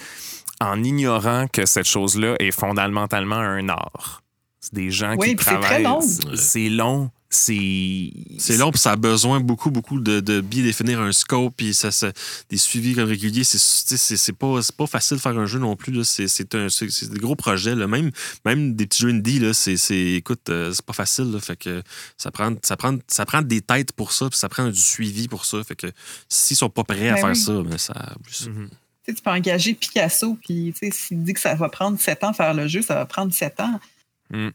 en 0.62 0.84
ignorant 0.84 1.47
que 1.47 1.66
cette 1.66 1.88
chose-là 1.88 2.36
est 2.39 2.51
fondamentalement 2.51 3.38
un 3.38 3.70
art. 3.70 4.22
C'est 4.60 4.74
des 4.74 4.91
gens 4.91 5.16
Oui, 5.18 5.30
qui 5.30 5.36
puis 5.38 5.45
c'est 5.45 5.51
très 5.60 5.82
travaillent. 5.82 5.84
long. 5.84 6.01
C'est 6.36 6.70
long. 6.70 7.12
C'est. 7.32 8.12
C'est 8.39 8.57
long, 8.57 8.72
puis 8.72 8.80
ça 8.80 8.93
a 8.93 8.95
besoin 8.95 9.39
beaucoup, 9.39 9.70
beaucoup 9.72 9.99
de, 9.99 10.20
de 10.20 10.41
bien 10.41 10.64
définir 10.64 10.99
un 10.99 11.12
scope, 11.12 11.53
puis 11.55 11.74
ça, 11.76 11.91
ça- 11.91 12.12
des 12.49 12.57
suivis 12.57 12.95
comme 12.95 13.07
réguliers. 13.07 13.43
C'est, 13.43 14.34
pas, 14.34 14.62
c'est 14.62 14.76
pas 14.76 14.88
facile 14.88 15.18
de 15.18 15.22
faire 15.22 15.38
un 15.38 15.45
jeu 15.45 15.60
non 15.60 15.76
plus. 15.76 15.93
Là. 15.93 16.03
C'est, 16.03 16.28
c'est, 16.28 16.55
un, 16.55 16.70
c'est, 16.70 16.89
c'est 16.89 17.10
des 17.10 17.20
gros 17.20 17.36
projets. 17.36 17.76
Là. 17.76 17.88
Même, 17.88 18.12
même 18.45 18.74
des 18.76 18.88
petits 18.88 19.03
jeux 19.03 19.10
indie, 19.10 19.39
là, 19.39 19.53
c'est, 19.53 19.78
c'est, 19.78 20.14
écoute, 20.14 20.49
euh, 20.49 20.74
c'est 20.74 20.84
pas 20.86 20.93
facile. 20.93 21.32
Là. 21.32 21.39
Fait 21.39 21.55
que 21.55 21.84
ça 22.18 22.32
prend, 22.32 22.53
ça, 22.64 22.76
prend, 22.76 22.97
ça 23.07 23.26
prend 23.26 23.41
des 23.43 23.62
têtes 23.62 23.93
pour 23.93 24.12
ça, 24.12 24.28
puis 24.30 24.38
ça 24.39 24.49
prend 24.49 24.68
du 24.68 24.80
suivi 24.80 25.28
pour 25.28 25.45
ça. 25.45 25.64
Fait 25.64 25.76
que 25.76 25.88
s'ils 26.28 26.57
sont 26.57 26.70
pas 26.72 26.84
prêts 26.84 27.10
à 27.10 27.14
Ben 27.14 27.34
faire 27.36 27.60
oui. 27.62 27.78
ça, 27.78 27.93
ça. 27.93 28.49
Mhm. 28.49 28.70
Tu 29.10 29.16
sais, 29.16 29.18
tu 29.18 29.22
peux 29.24 29.32
engager 29.32 29.74
Picasso, 29.74 30.38
puis 30.43 30.74
tu 30.78 30.88
sais, 30.88 30.91
s'il 30.95 31.24
dit 31.24 31.34
que 31.34 31.39
ça 31.39 31.55
va 31.55 31.70
prendre 31.70 31.99
7 31.99 32.24
ans 32.24 32.34
faire 32.34 32.53
le 32.53 32.68
jeu, 32.68 32.82
ça 32.82 32.95
va 32.95 33.05
prendre 33.05 33.34
7 33.34 33.60
ans. 33.60 33.80
Mm. 34.32 34.49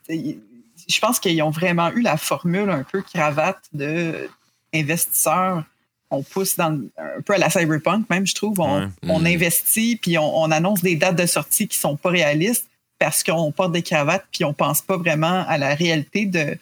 Je 0.88 0.98
pense 1.00 1.18
qu'ils 1.18 1.42
ont 1.42 1.50
vraiment 1.50 1.90
eu 1.92 2.02
la 2.02 2.16
formule 2.16 2.68
un 2.70 2.84
peu 2.84 3.02
cravate 3.02 3.60
de 3.72 4.28
investisseurs. 4.74 5.64
On 6.10 6.22
pousse 6.22 6.56
dans 6.56 6.78
un 6.98 7.22
peu 7.24 7.34
à 7.34 7.38
la 7.38 7.50
cyberpunk, 7.50 8.08
même, 8.10 8.26
je 8.26 8.34
trouve. 8.34 8.60
On, 8.60 8.82
Ouais. 8.82 8.88
on 9.08 9.20
Mm. 9.20 9.26
investit, 9.26 9.96
puis 9.96 10.18
on, 10.18 10.36
on 10.42 10.50
annonce 10.50 10.82
des 10.82 10.96
dates 10.96 11.16
de 11.16 11.26
sortie 11.26 11.66
qui 11.68 11.78
sont 11.78 11.96
pas 11.96 12.10
réalistes 12.10 12.68
parce 12.98 13.22
qu'on 13.24 13.50
porte 13.50 13.72
des 13.72 13.82
cravates, 13.82 14.24
puis 14.32 14.44
on 14.44 14.52
pense 14.54 14.80
pas 14.82 14.96
vraiment 14.96 15.44
à 15.48 15.58
la 15.58 15.74
réalité 15.74 16.26
de, 16.26 16.56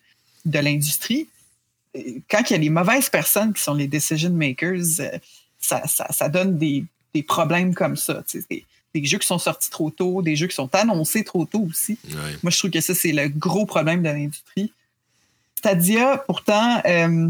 de 0.46 0.58
l'industrie. 0.58 1.28
Quand 2.30 2.40
il 2.48 2.52
y 2.52 2.54
a 2.54 2.58
les 2.58 2.70
mauvaises 2.70 3.10
personnes 3.10 3.52
qui 3.52 3.62
sont 3.62 3.74
les 3.74 3.86
decision 3.86 4.30
makers, 4.30 4.80
euh, 5.00 5.18
ça, 5.58 5.86
ça, 5.86 6.06
ça 6.10 6.28
donne 6.30 6.56
des, 6.56 6.84
des 7.14 7.22
problèmes 7.22 7.74
comme 7.74 7.96
ça. 7.96 8.22
Des, 8.50 8.64
des 8.94 9.04
jeux 9.04 9.18
qui 9.18 9.26
sont 9.26 9.38
sortis 9.38 9.70
trop 9.70 9.90
tôt, 9.90 10.22
des 10.22 10.36
jeux 10.36 10.46
qui 10.46 10.54
sont 10.54 10.74
annoncés 10.74 11.24
trop 11.24 11.44
tôt 11.44 11.66
aussi. 11.70 11.98
Ouais. 12.08 12.14
Moi, 12.42 12.50
je 12.50 12.58
trouve 12.58 12.70
que 12.70 12.80
ça, 12.80 12.94
c'est 12.94 13.12
le 13.12 13.28
gros 13.28 13.66
problème 13.66 14.00
de 14.02 14.08
l'industrie. 14.08 14.72
Stadia, 15.58 16.18
pourtant, 16.26 16.80
euh, 16.86 17.28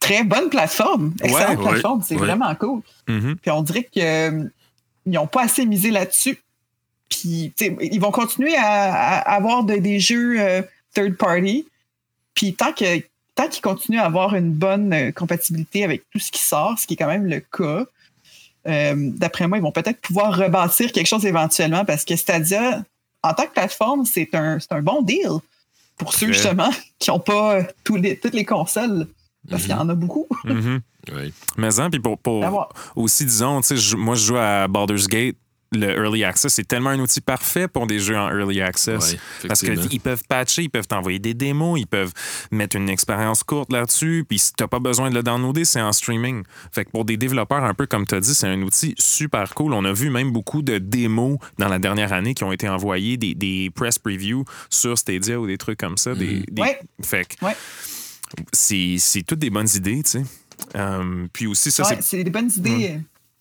très 0.00 0.22
bonne 0.24 0.48
plateforme. 0.50 1.14
Excellente 1.22 1.58
Ouais, 1.58 1.64
ouais, 1.64 1.70
plateforme. 1.70 2.02
c'est 2.06 2.14
vraiment 2.16 2.54
cool. 2.54 2.80
Mhm. 3.08 3.36
Puis 3.36 3.50
on 3.50 3.62
dirait 3.62 3.84
qu'ils 3.84 4.50
n'ont 5.06 5.26
pas 5.26 5.44
assez 5.44 5.66
misé 5.66 5.90
là-dessus. 5.90 6.38
Puis, 7.08 7.52
ils 7.60 8.00
vont 8.00 8.10
continuer 8.10 8.56
à, 8.56 8.92
à 9.18 9.34
avoir 9.36 9.64
de- 9.64 9.76
des 9.76 10.00
jeux 10.00 10.40
euh, 10.40 10.62
third 10.94 11.16
party. 11.16 11.66
Puis 12.34 12.54
tant 12.54 12.72
que 12.72 12.84
tant 13.34 13.48
qu'ils 13.48 13.62
continuent 13.62 13.98
à 14.00 14.06
avoir 14.06 14.34
une 14.34 14.50
bonne 14.52 14.92
euh, 14.92 15.12
compatibilité 15.12 15.84
avec 15.84 16.02
tout 16.10 16.18
ce 16.18 16.30
qui 16.32 16.40
sort, 16.40 16.78
ce 16.78 16.86
qui 16.86 16.94
est 16.94 16.96
quand 16.96 17.06
même 17.06 17.26
le 17.26 17.40
cas, 17.40 17.84
euh, 18.66 18.94
d'après 18.96 19.46
moi, 19.48 19.58
ils 19.58 19.62
vont 19.62 19.72
peut-être 19.72 20.00
pouvoir 20.00 20.36
rebâtir 20.36 20.92
quelque 20.92 21.06
chose 21.06 21.24
éventuellement 21.24 21.84
parce 21.84 22.04
que 22.04 22.16
Stadia, 22.16 22.82
en 23.22 23.34
tant 23.34 23.44
que 23.46 23.52
plateforme, 23.52 24.04
c'est 24.04 24.34
un, 24.34 24.58
un 24.70 24.82
bon 24.82 25.02
deal 25.02 25.30
pour 25.96 26.12
ceux 26.12 26.28
justement 26.28 26.70
qui 26.98 27.10
n'ont 27.10 27.20
pas 27.20 27.62
tous 27.84 27.96
les, 27.96 28.18
toutes 28.18 28.34
les 28.34 28.44
consoles. 28.44 29.06
Parce 29.48 29.62
qu'il 29.62 29.70
y 29.70 29.74
en 29.74 29.88
a 29.88 29.94
beaucoup 29.94 30.26
Mhm. 30.44 30.80
Mais 31.56 31.78
hein, 31.78 31.88
puis 31.88 32.00
pour, 32.00 32.18
pour 32.18 32.68
aussi, 32.96 33.24
disons, 33.24 33.60
moi, 33.96 34.16
je 34.16 34.24
joue 34.24 34.36
à 34.36 34.66
Baldur's 34.66 35.06
Gate 35.06 35.36
le 35.72 35.88
Early 35.96 36.22
Access, 36.24 36.54
c'est 36.54 36.66
tellement 36.66 36.90
un 36.90 37.00
outil 37.00 37.20
parfait 37.20 37.66
pour 37.66 37.86
des 37.86 37.98
jeux 37.98 38.16
en 38.16 38.28
Early 38.30 38.60
Access. 38.62 39.12
Ouais, 39.12 39.48
Parce 39.48 39.60
qu'ils 39.62 40.00
peuvent 40.00 40.22
patcher, 40.28 40.62
ils 40.62 40.68
peuvent 40.70 40.86
t'envoyer 40.86 41.18
des 41.18 41.34
démos, 41.34 41.78
ils 41.80 41.86
peuvent 41.86 42.12
mettre 42.52 42.76
une 42.76 42.88
expérience 42.88 43.42
courte 43.42 43.72
là-dessus, 43.72 44.24
puis 44.28 44.38
si 44.38 44.52
t'as 44.52 44.68
pas 44.68 44.78
besoin 44.78 45.10
de 45.10 45.14
le 45.16 45.22
downloader, 45.22 45.64
c'est 45.64 45.80
en 45.80 45.92
streaming. 45.92 46.44
Fait 46.72 46.84
que 46.84 46.90
pour 46.90 47.04
des 47.04 47.16
développeurs, 47.16 47.64
un 47.64 47.74
peu 47.74 47.86
comme 47.86 48.06
tu 48.06 48.14
as 48.14 48.20
dit, 48.20 48.34
c'est 48.34 48.46
un 48.46 48.62
outil 48.62 48.94
super 48.96 49.54
cool. 49.54 49.72
On 49.74 49.84
a 49.84 49.92
vu 49.92 50.08
même 50.08 50.30
beaucoup 50.30 50.62
de 50.62 50.78
démos 50.78 51.38
dans 51.58 51.68
la 51.68 51.78
dernière 51.80 52.12
année 52.12 52.34
qui 52.34 52.44
ont 52.44 52.52
été 52.52 52.68
envoyées, 52.68 53.16
des, 53.16 53.34
des 53.34 53.70
press 53.74 53.98
previews 53.98 54.44
sur 54.70 54.96
Stadia 54.96 55.38
ou 55.40 55.46
des 55.46 55.58
trucs 55.58 55.78
comme 55.80 55.96
ça. 55.98 56.14
Des, 56.14 56.44
des- 56.50 56.62
Ouais. 56.62 56.78
Fait 57.02 57.24
que 57.26 57.44
Ouais. 57.44 57.56
c'est 58.52 59.22
toutes 59.26 59.38
des 59.40 59.50
bonnes 59.50 59.68
idées, 59.74 60.02
tu 60.02 60.10
sais. 60.10 60.22
Euh, 60.76 61.26
puis 61.32 61.46
aussi, 61.46 61.70
ça, 61.70 61.82
Ouais, 61.84 61.96
c'est 61.96 62.02
c'est 62.02 62.24
des 62.24 62.30
bonnes 62.30 62.50
idées, 62.56 62.92
euh, 62.94 62.98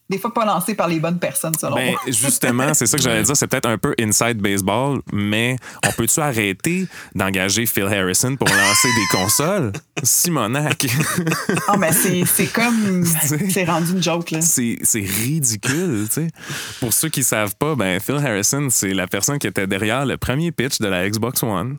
des 0.10 0.18
fois 0.20 0.34
pas 0.34 0.46
lancées 0.46 0.76
par 0.76 0.88
les 0.88 1.00
bonnes 1.00 1.20
personnes, 1.20 1.56
selon 1.60 1.76
ben, 1.76 1.92
moi. 1.92 2.02
justement, 2.08 2.74
c'est 2.74 2.86
ça 2.86 2.98
que 2.98 3.04
j'allais 3.04 3.24
dire. 3.24 3.36
C'est 3.36 3.48
peut-être 3.48 3.68
un 3.70 3.78
peu 3.78 3.96
inside 4.00 4.38
baseball, 4.38 5.02
mais 5.12 5.56
on 5.86 5.92
peut-tu 5.92 6.20
arrêter 6.20 6.88
d'engager 7.16 7.66
Phil 7.66 7.84
Harrison 7.86 8.36
pour 8.36 8.48
lancer 8.48 8.88
des 8.88 9.18
consoles? 9.18 9.72
Simonac, 10.04 10.86
Ah, 11.68 11.78
mais 11.78 11.92
c'est 11.92 12.48
comme. 12.48 13.04
C'est 13.50 13.66
rendu 13.66 13.92
une 13.94 14.04
joke, 14.04 14.32
là. 14.32 14.42
c'est 14.42 14.78
c'est 14.84 15.00
ridicule, 15.00 16.06
tu 16.08 16.14
sais. 16.14 16.28
Pour 16.80 16.94
ceux 16.94 17.10
qui 17.10 17.24
savent 17.24 17.56
pas, 17.56 17.76
ben 17.76 18.00
Phil 18.00 18.16
Harrison, 18.16 18.68
c'est 18.70 18.94
la 18.94 19.08
personne 19.08 19.40
qui 19.40 19.48
était 19.48 19.68
derrière 19.68 20.06
le 20.06 20.18
premier 20.18 20.52
pitch 20.52 20.80
de 20.80 20.88
la 20.88 21.10
Xbox 21.10 21.42
One. 21.44 21.78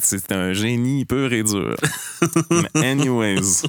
C'est 0.00 0.32
un 0.32 0.52
génie 0.52 1.04
pur 1.04 1.32
et 1.32 1.42
dur. 1.42 1.76
Mais 2.50 2.86
anyways, 2.86 3.62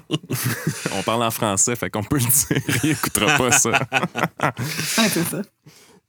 on 0.93 1.01
parle 1.03 1.23
en 1.23 1.31
français, 1.31 1.75
fait 1.75 1.89
qu'on 1.89 2.03
peut 2.03 2.17
le 2.17 2.23
dire. 2.23 2.79
Il 2.83 2.91
écoutera 2.91 3.37
pas 3.37 3.51
ça. 3.51 3.69
Ouais, 3.71 5.09
c'est 5.09 5.23
ça. 5.23 5.41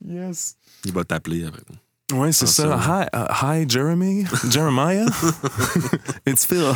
Yes. 0.04 0.56
Il 0.84 0.92
va 0.92 1.04
t'appeler 1.04 1.44
après. 1.44 1.62
Ouais, 2.12 2.32
c'est 2.32 2.46
ça. 2.46 2.78
Hi, 2.82 3.06
uh, 3.14 3.62
hi, 3.62 3.68
Jeremy. 3.68 4.24
Jeremiah. 4.50 5.06
It's 6.26 6.44
Phil. 6.44 6.72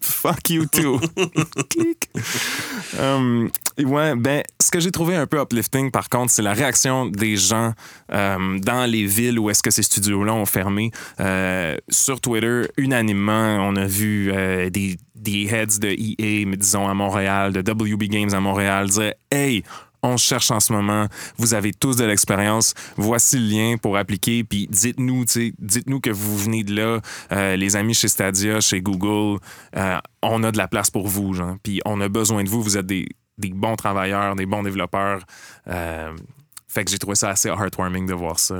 Fuck 0.00 0.50
you 0.50 0.66
too. 0.66 0.98
Um, 2.98 3.50
ouais, 3.78 4.14
ben, 4.16 4.42
ce 4.60 4.70
que 4.70 4.80
j'ai 4.80 4.90
trouvé 4.90 5.14
un 5.14 5.26
peu 5.26 5.40
uplifting, 5.40 5.90
par 5.90 6.08
contre, 6.08 6.32
c'est 6.32 6.42
la 6.42 6.52
réaction 6.52 7.06
des 7.06 7.36
gens 7.36 7.72
euh, 8.12 8.58
dans 8.58 8.90
les 8.90 9.06
villes 9.06 9.38
où 9.38 9.50
est-ce 9.50 9.62
que 9.62 9.70
ces 9.70 9.82
studios-là 9.82 10.34
ont 10.34 10.46
fermé. 10.46 10.90
Euh, 11.20 11.76
sur 11.88 12.20
Twitter, 12.20 12.62
unanimement, 12.76 13.58
on 13.60 13.76
a 13.76 13.86
vu 13.86 14.32
euh, 14.32 14.70
des, 14.70 14.96
des 15.14 15.46
heads 15.46 15.78
de 15.80 15.88
EA, 15.88 16.44
disons 16.56 16.88
à 16.88 16.94
Montréal, 16.94 17.52
de 17.52 17.60
WB 17.60 18.04
Games 18.04 18.34
à 18.34 18.40
Montréal, 18.40 18.88
dire 18.88 19.12
Hey, 19.30 19.62
on 20.02 20.16
cherche 20.16 20.50
en 20.50 20.60
ce 20.60 20.72
moment, 20.72 21.06
vous 21.36 21.54
avez 21.54 21.72
tous 21.72 21.96
de 21.96 22.04
l'expérience, 22.04 22.74
voici 22.96 23.38
le 23.38 23.46
lien 23.46 23.76
pour 23.76 23.96
appliquer, 23.96 24.44
puis 24.44 24.66
dites-nous, 24.70 25.24
dites-nous 25.58 26.00
que 26.00 26.10
vous 26.10 26.36
venez 26.38 26.64
de 26.64 26.74
là, 26.74 27.00
Euh, 27.32 27.56
les 27.56 27.76
amis 27.76 27.94
chez 27.94 28.08
Stadia, 28.08 28.60
chez 28.60 28.80
Google, 28.80 29.40
euh, 29.76 29.98
on 30.22 30.42
a 30.42 30.52
de 30.52 30.58
la 30.58 30.68
place 30.68 30.90
pour 30.90 31.08
vous, 31.08 31.34
genre, 31.34 31.56
puis 31.62 31.80
on 31.84 32.00
a 32.00 32.08
besoin 32.08 32.42
de 32.44 32.48
vous, 32.48 32.62
vous 32.62 32.76
êtes 32.76 32.86
des, 32.86 33.06
bons 33.38 33.76
travailleurs, 33.76 34.34
des 34.36 34.46
bons 34.46 34.62
développeurs. 34.62 35.24
Euh, 35.68 36.16
fait 36.68 36.84
que 36.84 36.90
j'ai 36.90 36.98
trouvé 36.98 37.14
ça 37.14 37.30
assez 37.30 37.48
heartwarming 37.48 38.06
de 38.06 38.14
voir 38.14 38.38
ça. 38.38 38.58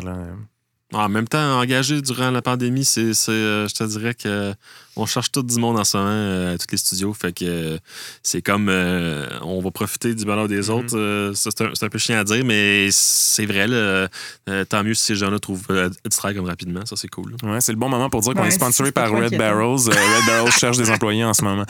En 0.93 1.09
même 1.09 1.29
temps, 1.29 1.61
engagé 1.61 2.03
durant 2.03 2.33
la 2.33 2.43
pandémie, 2.43 2.85
c'est, 2.85 3.15
c'est, 3.15 3.31
euh, 3.31 3.69
je 3.69 3.75
te 3.75 3.85
dirais 3.85 4.15
que 4.15 4.53
on 4.97 5.07
cherche 5.07 5.31
tout 5.31 5.45
du 5.45 5.57
monde 5.59 5.79
en 5.79 5.85
ce 5.85 5.97
moment 5.97 6.11
euh, 6.13 6.55
à 6.55 6.59
tous 6.59 6.67
les 6.73 6.79
studios. 6.79 7.15
Fait 7.15 7.33
que 7.33 7.45
euh, 7.45 7.79
c'est 8.25 8.43
comme 8.43 8.69
euh, 8.69 9.29
on 9.43 9.61
va 9.63 9.71
profiter 9.71 10.15
du 10.17 10.25
bonheur 10.25 10.49
des 10.49 10.69
autres. 10.69 10.97
Euh, 10.99 11.33
ça, 11.33 11.51
c'est, 11.57 11.65
un, 11.65 11.71
c'est 11.75 11.87
un 11.87 11.89
peu 11.89 11.99
chiant 11.99 12.19
à 12.19 12.25
dire, 12.25 12.45
mais 12.45 12.89
c'est 12.91 13.47
vrai. 13.47 13.69
là, 13.69 14.09
euh, 14.49 14.65
tant 14.69 14.83
mieux 14.83 14.95
si 14.95 15.05
ces 15.05 15.15
gens-là 15.15 15.39
trouvent 15.39 15.65
euh, 15.71 15.89
du 15.91 16.11
travail 16.11 16.35
comme 16.37 16.47
rapidement. 16.47 16.85
Ça, 16.85 16.97
c'est 16.97 17.09
cool. 17.09 17.37
là. 17.41 17.53
Ouais, 17.53 17.61
c'est 17.61 17.71
le 17.73 17.79
bon 17.79 17.89
moment 17.89 18.11
pour 18.11 18.21
dire 18.23 18.35
qu'on 18.35 18.43
Ouais, 18.43 18.49
est 18.49 18.51
sponsoré 18.51 18.91
par 18.91 19.13
Red. 19.13 19.39
Barrels. 19.39 19.89
Euh, 19.89 19.93
Red 19.93 20.27
Barrels 20.27 20.53
cherche 20.53 20.77
des 20.77 20.91
employés 20.91 21.25
en 21.25 21.35
ce 21.35 21.45
moment. 21.45 21.65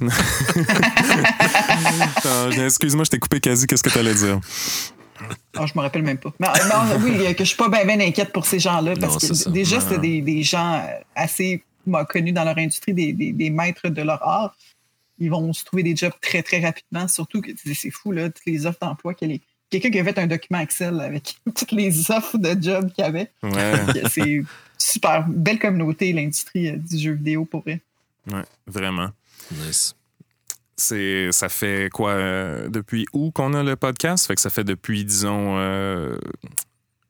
Excuse-moi, 2.66 3.04
je 3.04 3.10
t'ai 3.10 3.18
coupé 3.18 3.40
quasi. 3.40 3.66
Qu'est-ce 3.66 3.82
que 3.82 3.90
tu 3.90 3.98
allais 3.98 4.14
dire? 4.14 4.38
Ah, 5.56 5.66
je 5.66 5.72
me 5.74 5.80
rappelle 5.80 6.02
même 6.02 6.18
pas. 6.18 6.32
Mais, 6.38 6.46
non, 6.68 6.98
oui, 7.02 7.34
que 7.34 7.44
je 7.44 7.48
suis 7.48 7.56
pas 7.56 7.68
bien 7.68 8.00
inquiète 8.00 8.32
pour 8.32 8.46
ces 8.46 8.58
gens-là, 8.58 8.94
parce 9.00 9.14
Non, 9.22 9.28
que 9.28 9.34
ça. 9.34 9.50
déjà, 9.50 9.80
c'est 9.80 9.98
des, 9.98 10.20
des 10.20 10.42
gens 10.42 10.74
euh, 10.76 10.86
assez 11.14 11.62
connus 12.08 12.32
dans 12.32 12.44
leur 12.44 12.58
industrie, 12.58 12.92
des, 12.92 13.12
des- 13.12 13.32
des 13.32 13.50
maîtres 13.50 13.88
de 13.88 14.02
leur 14.02 14.22
art. 14.26 14.56
Ils 15.18 15.30
vont 15.30 15.52
se 15.52 15.64
trouver 15.64 15.82
des 15.82 15.96
jobs 15.96 16.12
très, 16.20 16.42
très 16.42 16.60
rapidement. 16.60 17.08
Surtout 17.08 17.40
que 17.40 17.50
c'est 17.74 17.90
fou, 17.90 18.12
là, 18.12 18.28
toutes 18.28 18.44
les 18.46 18.66
offres 18.66 18.78
d'emploi. 18.80 19.14
a 19.20 19.24
les- 19.26 19.40
Quelqu'un 19.70 19.90
qui 19.90 19.98
a 19.98 20.04
fait 20.04 20.18
un 20.18 20.26
document 20.26 20.60
Excel 20.60 21.00
avec 21.00 21.36
toutes 21.56 21.72
les 21.72 22.10
offres 22.10 22.38
de 22.38 22.60
jobs 22.62 22.92
qu'il 22.92 23.02
y 23.04 23.06
avait. 23.06 23.30
Ouais, 23.42 24.02
C'est 24.10 24.42
super. 24.78 25.24
Belle 25.28 25.58
communauté, 25.58 26.12
l'industrie 26.12 26.68
euh, 26.68 26.76
du 26.76 26.98
jeu 26.98 27.12
vidéo, 27.12 27.44
pour 27.46 27.62
vrai. 27.62 27.80
ouais, 28.30 28.42
vraiment. 28.66 29.08
Nice. 29.52 29.94
C'est, 30.76 31.32
ça 31.32 31.48
fait 31.48 31.88
quoi 31.92 32.10
euh, 32.10 32.68
depuis 32.68 33.06
où 33.14 33.30
qu'on 33.30 33.54
a 33.54 33.62
le 33.62 33.76
podcast? 33.76 34.26
Fait 34.26 34.34
que 34.34 34.40
ça 34.40 34.50
fait 34.50 34.64
depuis, 34.64 35.04
disons, 35.04 35.56
euh, 35.58 36.18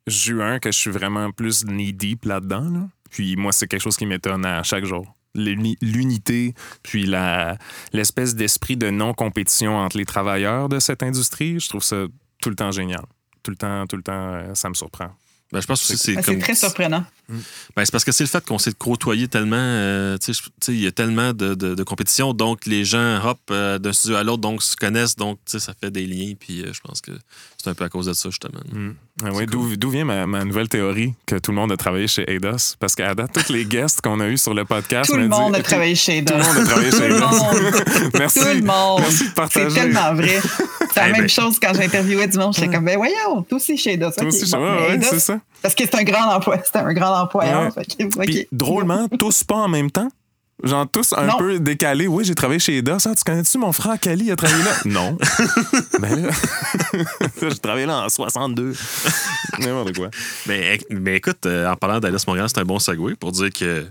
juin 0.06 0.58
que 0.60 0.70
je 0.70 0.78
suis 0.78 0.90
vraiment 0.90 1.30
plus 1.32 1.64
knee 1.64 1.92
deep 1.92 2.24
là-dedans. 2.26 2.70
là. 2.70 2.88
Puis 3.10 3.36
moi, 3.36 3.52
c'est 3.52 3.66
quelque 3.66 3.82
chose 3.82 3.96
qui 3.96 4.06
m'étonne 4.06 4.44
à 4.46 4.62
chaque 4.62 4.84
jour. 4.84 5.06
L'uni- 5.34 5.76
L'unité, 5.82 6.54
puis 6.82 7.06
la, 7.06 7.58
l'espèce 7.92 8.34
d'esprit 8.34 8.76
de 8.76 8.88
non-compétition 8.90 9.76
entre 9.76 9.98
les 9.98 10.04
travailleurs 10.06 10.68
de 10.68 10.78
cette 10.78 11.02
industrie, 11.02 11.60
je 11.60 11.68
trouve 11.68 11.82
ça 11.82 12.06
tout 12.40 12.48
le 12.50 12.56
temps 12.56 12.70
génial. 12.70 13.04
Tout 13.42 13.50
le 13.50 13.56
temps, 13.56 13.86
tout 13.86 13.96
le 13.96 14.02
temps, 14.02 14.12
euh, 14.34 14.54
ça 14.54 14.68
me 14.68 14.74
surprend. 14.74 15.10
Ben, 15.52 15.60
je 15.60 15.66
pense 15.66 15.82
aussi 15.82 15.92
que 15.94 15.98
c'est 15.98 16.16
Ah, 16.18 16.22
comme. 16.22 16.38
Très 16.38 16.54
surprenant. 16.54 17.04
Ben, 17.28 17.84
c'est 17.84 17.90
parce 17.90 18.04
que 18.04 18.12
c'est 18.12 18.24
le 18.24 18.28
fait 18.28 18.44
qu'on 18.46 18.58
s'est 18.58 18.72
côtoyé 18.72 19.26
tellement. 19.28 19.56
euh, 19.58 20.16
il 20.68 20.80
y 20.80 20.86
a 20.86 20.92
tellement 20.92 21.32
de, 21.32 21.54
de- 21.54 21.74
de 21.74 21.82
compétition, 21.82 22.32
donc 22.32 22.66
les 22.66 22.84
gens 22.84 23.20
hop 23.24 23.38
euh, 23.50 23.78
d'un 23.78 23.92
studio 23.92 24.16
à 24.16 24.22
l'autre, 24.24 24.42
donc 24.42 24.62
se 24.62 24.76
connaissent, 24.76 25.16
donc 25.16 25.38
ça 25.46 25.58
fait 25.80 25.90
des 25.90 26.06
liens. 26.06 26.34
Puis 26.38 26.62
euh, 26.62 26.72
je 26.72 26.80
pense 26.80 27.00
que 27.00 27.10
c'est 27.62 27.70
un 27.70 27.74
peu 27.74 27.84
à 27.84 27.88
cause 27.88 28.06
de 28.06 28.12
ça, 28.12 28.28
justement. 28.30 28.60
Ah 29.24 29.32
ouais, 29.32 29.46
d'où, 29.46 29.76
d'où 29.76 29.90
vient 29.90 30.04
ma, 30.04 30.26
ma 30.26 30.44
nouvelle 30.44 30.68
théorie 30.68 31.14
que 31.24 31.36
tout 31.36 31.50
le 31.50 31.56
monde 31.56 31.72
a 31.72 31.76
travaillé 31.76 32.06
chez 32.06 32.30
Eidos? 32.30 32.76
Parce 32.78 32.94
qu'à 32.94 33.14
date, 33.14 33.32
tous 33.32 33.52
les 33.52 33.64
guests 33.64 34.00
qu'on 34.02 34.20
a 34.20 34.28
eus 34.28 34.36
sur 34.38 34.52
le 34.54 34.64
podcast. 34.64 35.10
Tout 35.10 35.16
le 35.16 35.26
monde 35.28 35.52
disent- 35.54 35.60
a 35.60 35.62
travaillé 35.64 35.94
chez 35.94 36.22
Tout 36.24 36.34
Eidos. 36.34 36.38
le 36.38 36.44
monde 36.54 36.58
a 36.58 36.64
travaillé 36.66 36.90
Tout 36.90 36.96
chez 36.98 37.08
le 37.08 37.16
Eidos. 37.16 37.28
monde. 37.28 38.10
Merci. 38.18 38.40
Tout 38.40 38.46
le 38.46 38.62
monde. 38.62 39.00
Merci 39.00 39.24
de 39.24 39.30
C'est 39.50 39.68
tellement 39.74 40.14
vrai. 40.14 40.40
C'est 40.92 41.00
la 41.00 41.08
Eh 41.08 41.12
même 41.12 41.20
ben- 41.22 41.28
chose 41.28 41.58
quand 41.60 41.72
j'interviewais 41.74 42.28
du 42.28 42.38
monde. 42.38 42.54
J'étais 42.54 42.68
comme, 42.68 42.84
ben 42.84 42.96
voyons, 42.96 43.42
toi 43.42 43.56
aussi 43.56 43.76
chez 43.78 43.94
Eidos. 43.94 44.10
Ok, 44.18 44.26
aussi, 44.28 44.50
bon, 44.50 44.58
ouais, 44.58 44.80
ouais, 44.88 44.94
Eidos, 44.94 45.06
c'est 45.10 45.18
ça. 45.20 45.40
Parce 45.62 45.74
que 45.74 45.84
c'est 45.84 45.94
un 45.96 46.04
grand 46.04 46.30
emploi. 46.34 46.58
C'était 46.64 46.78
un 46.78 46.92
grand 46.92 47.15
employeur. 47.22 47.62
Ouais. 47.62 47.70
Fait 47.70 47.84
que, 47.84 48.04
ok. 48.04 48.24
Puis 48.24 48.48
drôlement, 48.52 49.08
tous 49.18 49.44
pas 49.44 49.56
en 49.56 49.68
même 49.68 49.90
temps? 49.90 50.08
Genre 50.64 50.86
tous 50.90 51.12
un 51.12 51.26
Non. 51.26 51.36
peu 51.36 51.58
décalés. 51.60 52.06
Oui, 52.06 52.24
j'ai 52.24 52.34
travaillé 52.34 52.58
chez. 52.58 52.82
Ah, 52.88 52.96
tu 52.98 53.24
connais-tu 53.24 53.58
mon 53.58 53.72
frère 53.72 54.00
Kali? 54.00 54.30
A 54.30 54.36
travaillé 54.36 54.64
là? 54.64 54.70
non. 54.86 55.18
ben 56.00 56.22
là, 56.22 56.30
j'ai 57.42 57.58
travaillé 57.58 57.84
là 57.84 58.04
en 58.06 58.08
62. 58.08 58.72
N'importe 59.58 59.94
quoi. 59.94 60.08
Mais, 60.46 60.78
mais 60.88 61.16
écoute, 61.16 61.44
euh, 61.44 61.70
en 61.70 61.76
parlant 61.76 62.00
d'Alice 62.00 62.26
Montréal, 62.26 62.46
c'est 62.48 62.60
un 62.60 62.64
bon 62.64 62.78
segue 62.78 63.16
pour 63.16 63.32
dire 63.32 63.50
que 63.52 63.84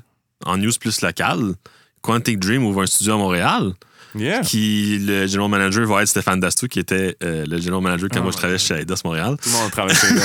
en 0.43 0.57
news 0.57 0.71
plus 0.79 1.01
local, 1.01 1.53
Quantic 2.01 2.39
Dream 2.39 2.65
ouvre 2.65 2.81
un 2.81 2.87
studio 2.87 3.13
à 3.13 3.17
Montréal. 3.17 3.73
Yeah. 4.17 4.41
Qui 4.41 4.99
le 4.99 5.27
general 5.27 5.49
manager 5.51 5.85
va 5.87 6.01
être 6.01 6.07
Stéphane 6.07 6.39
Dastou, 6.39 6.67
qui 6.67 6.79
était 6.79 7.15
euh, 7.23 7.45
le 7.47 7.59
general 7.59 7.81
manager 7.83 8.07
quand 8.09 8.19
Oh 8.19 8.23
moi 8.23 8.31
je 8.31 8.37
travaillais 8.37 8.57
chez 8.59 8.75
Eidos 8.75 8.95
Montréal. 9.03 9.35
Tout 9.41 9.49
le 9.49 9.55
monde 9.55 9.71
travaille 9.71 9.95
chez 9.95 10.07
Eidos. 10.07 10.21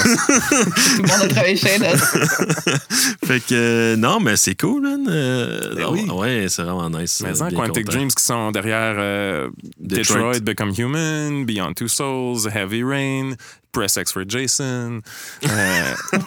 Tout 0.97 1.03
le 1.03 1.09
monde 1.09 1.23
a 1.23 1.29
travaillé 1.29 1.57
chez 1.57 1.75
Eidos. 1.75 1.87
Fait 3.25 3.41
que 3.41 3.55
euh, 3.55 3.97
non, 3.97 4.21
mais 4.21 4.37
c'est 4.37 4.55
cool, 4.61 4.83
man. 4.83 5.07
Euh, 5.09 5.75
Ben 5.77 5.87
oui. 5.91 6.09
Ouais, 6.11 6.47
c'est 6.49 6.63
vraiment 6.63 6.89
nice. 6.91 7.23
Mais 7.25 7.41
en 7.43 7.51
Quantic 7.51 7.85
content. 7.85 7.97
Dreams 7.97 8.11
qui 8.11 8.25
sont 8.25 8.51
derrière 8.53 8.95
euh, 8.99 9.49
Detroit. 9.79 10.35
Detroit. 10.35 10.41
Become 10.41 10.73
Human, 10.79 11.45
Beyond 11.45 11.75
Two 11.75 11.89
Souls, 11.89 12.49
Heavy 12.55 12.83
Rain, 12.85 13.33
Press 13.73 13.97
X 13.97 14.13
for 14.13 14.23
Jason. 14.27 15.01
Euh, 15.45 15.95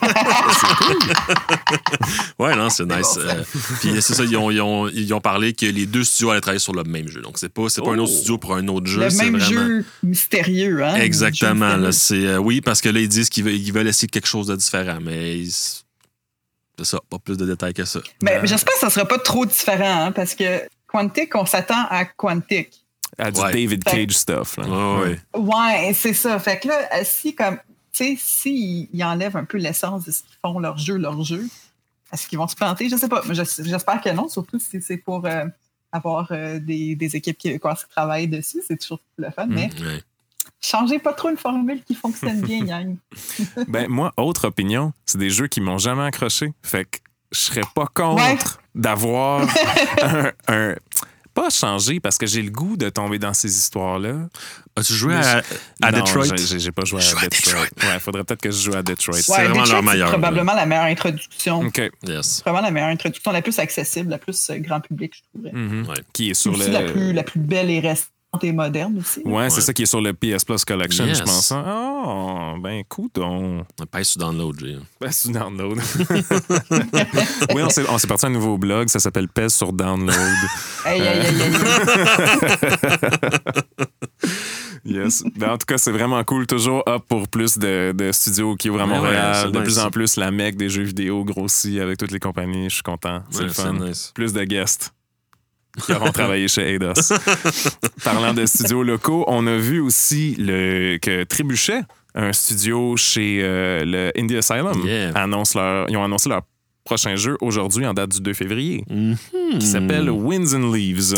Ouais, 2.38 2.54
non, 2.56 2.68
c'est 2.70 2.84
nice. 2.84 3.14
bon. 3.16 3.20
Euh, 3.22 3.42
Puis 3.80 4.02
c'est 4.02 4.14
ça, 4.14 4.24
ils 4.24 4.36
ont, 4.36 4.50
ils, 4.50 4.60
ont, 4.60 4.88
ils 4.88 5.12
ont 5.14 5.20
parlé 5.20 5.52
que 5.52 5.66
les 5.66 5.86
deux 5.86 6.04
studios 6.04 6.30
allaient 6.30 6.40
travailler 6.40 6.58
sur 6.58 6.72
le 6.74 6.82
même 6.84 7.08
jeu. 7.08 7.20
Donc 7.20 7.38
c'est 7.38 7.48
pas, 7.48 7.68
c'est 7.68 7.82
pas 7.82 7.92
un 7.92 7.98
autre 7.98 8.12
Oh. 8.12 8.16
studio 8.16 8.38
pour 8.38 8.54
un 8.54 8.66
autre 8.68 8.86
jeu. 8.86 9.00
Le 9.00 9.10
c'est 9.10 9.24
même 9.30 9.38
vraiment... 9.38 9.66
jeu 9.66 9.84
mystérieux, 10.02 10.84
hein? 10.84 10.94
Exactement. 10.96 11.76
Là, 11.76 11.92
c'est, 11.92 12.26
euh, 12.26 12.38
oui, 12.38 12.60
parce 12.60 12.80
que 12.80 12.88
là, 12.88 13.00
ils 13.00 13.08
disent 13.08 13.28
qu'ils 13.30 13.44
veulent, 13.44 13.54
ils 13.54 13.72
veulent 13.72 13.88
essayer 13.88 14.08
quelque 14.08 14.26
chose 14.28 14.46
de 14.48 14.56
différent, 14.56 14.98
mais 15.00 15.38
ils- 15.38 15.50
c'est 15.52 16.84
ça, 16.84 16.98
pas 17.08 17.18
plus 17.18 17.36
de 17.36 17.46
détails 17.46 17.72
que 17.74 17.84
ça. 17.84 18.00
Mais 18.22 18.36
Euh, 18.36 18.40
j'espère 18.44 18.74
que 18.74 18.80
ça 18.80 18.90
sera 18.90 19.06
pas 19.06 19.18
trop 19.18 19.46
différent, 19.46 20.06
hein, 20.06 20.12
parce 20.12 20.34
que 20.34 20.62
Quantic, 20.86 21.34
on 21.34 21.46
s'attend 21.46 21.86
à 21.88 22.04
Quantic. 22.04 22.83
À 23.18 23.30
du 23.30 23.40
Ouais. 23.40 23.52
David 23.52 23.82
Fait- 23.88 24.06
Cage 24.06 24.16
stuff. 24.16 24.56
là. 24.56 24.66
Ouais, 24.66 25.18
ouais. 25.34 25.40
Ouais, 25.40 25.92
c'est 25.94 26.14
ça. 26.14 26.38
Fait 26.38 26.58
que 26.60 26.68
là, 26.68 27.04
si 27.04 27.34
comme, 27.34 27.56
tu 27.92 28.04
sais, 28.04 28.16
s'ils 28.18 28.88
ils 28.92 29.04
enlèvent 29.04 29.36
un 29.36 29.44
peu 29.44 29.58
l'essence 29.58 30.04
de 30.04 30.10
ce 30.12 30.22
qu'ils 30.22 30.36
font, 30.42 30.58
leur 30.58 30.78
jeu, 30.78 30.96
leur 30.96 31.22
jeu, 31.22 31.46
est-ce 32.12 32.26
qu'ils 32.28 32.38
vont 32.38 32.48
se 32.48 32.56
planter? 32.56 32.88
Je 32.88 32.96
sais 32.96 33.08
pas. 33.08 33.22
Mais 33.26 33.34
j'es- 33.34 33.62
J'espère 33.64 34.00
que 34.00 34.10
non, 34.10 34.28
surtout 34.28 34.58
si 34.58 34.80
c'est 34.82 34.96
pour 34.98 35.24
euh, 35.26 35.44
avoir 35.92 36.28
euh, 36.32 36.58
des, 36.58 36.96
des 36.96 37.16
équipes 37.16 37.38
qui, 37.38 37.58
travaillent 37.90 38.28
dessus. 38.28 38.62
C'est 38.66 38.78
toujours 38.80 39.00
le 39.16 39.30
fun. 39.30 39.46
Mais 39.48 39.70
Ouais. 39.80 40.02
changez 40.60 40.98
pas 40.98 41.12
trop 41.12 41.28
une 41.30 41.36
formule 41.36 41.82
qui 41.84 41.94
fonctionne 41.94 42.40
bien, 42.40 42.64
gang. 42.64 42.96
Ben, 43.68 43.88
moi, 43.88 44.12
autre 44.16 44.48
opinion, 44.48 44.92
c'est 45.06 45.18
des 45.18 45.30
jeux 45.30 45.46
qui 45.46 45.60
m'ont 45.60 45.78
jamais 45.78 46.02
accroché. 46.04 46.52
Fait 46.62 46.84
que 46.84 46.98
je 47.32 47.38
serais 47.38 47.62
pas 47.74 47.86
contre 47.92 48.22
Ouais. 48.22 48.38
d'avoir 48.74 49.42
un, 50.02 50.30
un- 50.48 50.74
Pas 51.34 51.50
changer 51.50 51.98
parce 51.98 52.16
que 52.16 52.26
j'ai 52.26 52.42
le 52.42 52.50
goût 52.50 52.76
de 52.76 52.88
tomber 52.88 53.18
dans 53.18 53.34
ces 53.34 53.58
histoires-là. 53.58 54.28
As-tu 54.76 54.92
joué 54.92 55.14
à, 55.16 55.42
à 55.82 55.90
Non, 55.92 55.98
Detroit? 55.98 56.36
j'ai- 56.36 56.58
J'ai 56.60 56.70
pas 56.72 56.84
joué 56.84 57.00
à 57.02 57.18
à 57.18 57.26
Detroit. 57.28 57.60
Ouais, 57.82 57.98
faudrait 58.00 58.22
peut-être 58.24 58.40
que 58.40 58.50
je 58.52 58.60
joue 58.70 58.74
à 58.76 58.82
Detroit. 58.82 59.14
C'est 59.20 59.32
vraiment 59.32 59.62
Detroit, 59.62 59.72
leur 59.72 59.82
meilleur, 59.82 60.08
C'est 60.10 60.12
probablement 60.18 60.54
la 60.54 60.66
meilleure 60.66 60.84
introduction. 60.84 61.60
OK. 61.60 61.82
Yes. 62.06 62.42
Vraiment 62.44 62.60
la 62.60 62.70
meilleure 62.70 62.88
introduction, 62.90 63.32
la 63.32 63.42
plus 63.42 63.58
accessible, 63.58 64.10
la 64.10 64.18
plus 64.18 64.50
euh, 64.50 64.58
grand 64.58 64.80
public, 64.80 65.12
je 65.16 65.20
trouverais. 65.32 65.52
Mhm. 65.52 65.88
Ouais. 65.88 65.96
Qui 66.12 66.30
est 66.30 66.34
sur 66.34 66.56
le. 66.56 66.66
la, 66.68 66.82
plus, 66.82 67.12
la 67.12 67.22
plus 67.24 67.40
belle 67.40 67.70
et 67.70 67.80
récente 67.80 68.08
et 68.42 68.52
moderne 68.52 68.98
aussi. 68.98 69.20
Ouais, 69.24 69.50
c'est 69.50 69.60
ça 69.60 69.72
qui 69.72 69.82
est 69.82 69.86
sur 69.86 70.00
le 70.00 70.12
PS 70.12 70.44
Plus 70.44 70.64
Collection, 70.64 71.04
Yes. 71.06 71.18
je 71.18 71.22
pense. 71.22 71.52
hein. 71.52 71.64
Oh, 72.06 72.54
ben, 72.60 72.82
coudon. 72.88 73.64
On 73.80 73.86
pèse 73.86 74.08
sur 74.08 74.20
download, 74.20 74.58
Jay. 74.60 74.76
Ben, 75.00 75.10
sur 75.12 75.30
Download. 75.30 75.78
oui, 77.54 77.62
on 77.62 77.70
s'est 77.70 77.84
on 77.88 77.98
s'est 77.98 78.06
parti 78.06 78.26
un 78.26 78.30
nouveau 78.30 78.58
blog, 78.58 78.88
ça 78.88 78.98
s'appelle 78.98 79.28
Pèse 79.28 79.54
sur 79.54 79.72
Download. 79.72 80.14
Aïe, 80.84 81.00
aïe, 81.00 81.20
aïe, 81.20 81.42
aïe. 81.42 81.52
Yes. 84.86 85.24
Ben, 85.36 85.52
en 85.52 85.56
tout 85.58 85.64
cas, 85.66 85.78
c'est 85.78 85.92
vraiment 85.92 86.22
cool. 86.24 86.46
Toujours 86.46 86.82
up 86.86 87.04
pour 87.08 87.26
plus 87.28 87.56
de, 87.56 87.92
de 87.96 88.12
studios 88.12 88.54
qui 88.56 88.68
ouvrent 88.68 88.82
à 88.82 88.84
Ouais, 88.84 88.90
ouais, 88.92 88.98
Montréal. 88.98 89.50
de 89.50 89.56
nice. 89.58 89.64
plus 89.64 89.78
en 89.78 89.90
plus, 89.90 90.16
la 90.16 90.30
mec 90.30 90.56
des 90.56 90.68
jeux 90.68 90.82
vidéo 90.82 91.24
grossit 91.24 91.80
avec 91.80 91.98
toutes 91.98 92.10
les 92.10 92.18
compagnies. 92.20 92.68
Je 92.68 92.74
suis 92.74 92.82
content. 92.82 93.22
C'est 93.30 93.38
Ouais, 93.40 93.44
le 93.46 93.52
fun. 93.52 93.72
nice. 93.72 94.12
Plus 94.14 94.34
de 94.34 94.44
guests 94.44 94.92
qui 95.84 95.92
auront 95.92 96.10
travaillé 96.12 96.48
chez 96.48 96.74
Eidos. 96.74 96.92
Parlant 98.04 98.34
de 98.34 98.46
studios 98.46 98.82
locaux, 98.82 99.24
on 99.28 99.46
a 99.46 99.56
vu 99.56 99.80
aussi 99.80 100.34
le, 100.38 100.98
que 100.98 101.24
Trébuchet, 101.24 101.82
un 102.14 102.32
studio 102.32 102.96
chez 102.96 103.40
euh, 103.42 103.84
le 103.84 104.12
Indie 104.18 104.36
Asylum, 104.36 104.80
Yeah. 104.84 105.10
annonce 105.14 105.54
leur, 105.54 105.88
ils 105.90 105.96
ont 105.96 106.04
annoncé 106.04 106.28
leur 106.28 106.42
prochain 106.84 107.16
jeu 107.16 107.36
aujourd'hui 107.40 107.86
en 107.86 107.94
date 107.94 108.10
du 108.10 108.20
2 108.20 108.32
février, 108.34 108.84
Mhm. 108.90 109.16
qui 109.58 109.66
s'appelle 109.66 110.10
Winds 110.10 110.54
and 110.54 110.72
Leaves. 110.72 111.14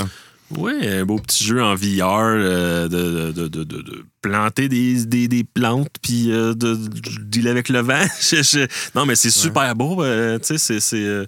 Ouais, 0.57 0.99
un 1.01 1.05
beau 1.05 1.19
petit 1.19 1.43
jeu 1.43 1.61
en 1.61 1.75
VR 1.75 2.21
euh, 2.21 2.87
de, 2.87 3.33
de, 3.33 3.49
de, 3.49 3.65
de- 3.65 3.83
de 3.83 4.05
planter 4.23 4.69
des, 4.69 5.05
des, 5.05 5.27
des 5.27 5.43
plantes 5.43 5.89
puis 6.01 6.31
euh, 6.31 6.55
de, 6.55 6.75
de 6.77 7.21
dealer 7.25 7.51
avec 7.51 7.69
le 7.69 7.81
vent. 7.81 8.05
Je- 8.21 8.43
je- 8.45 8.67
Non, 8.95 9.07
mais 9.07 9.17
c'est 9.17 9.31
super 9.31 9.75
beau. 9.75 10.05
euh, 10.05 10.39
tu 10.39 10.45
sais, 10.47 10.59
c'est- 10.59 10.79
c'est 10.81 11.05
euh, 11.05 11.27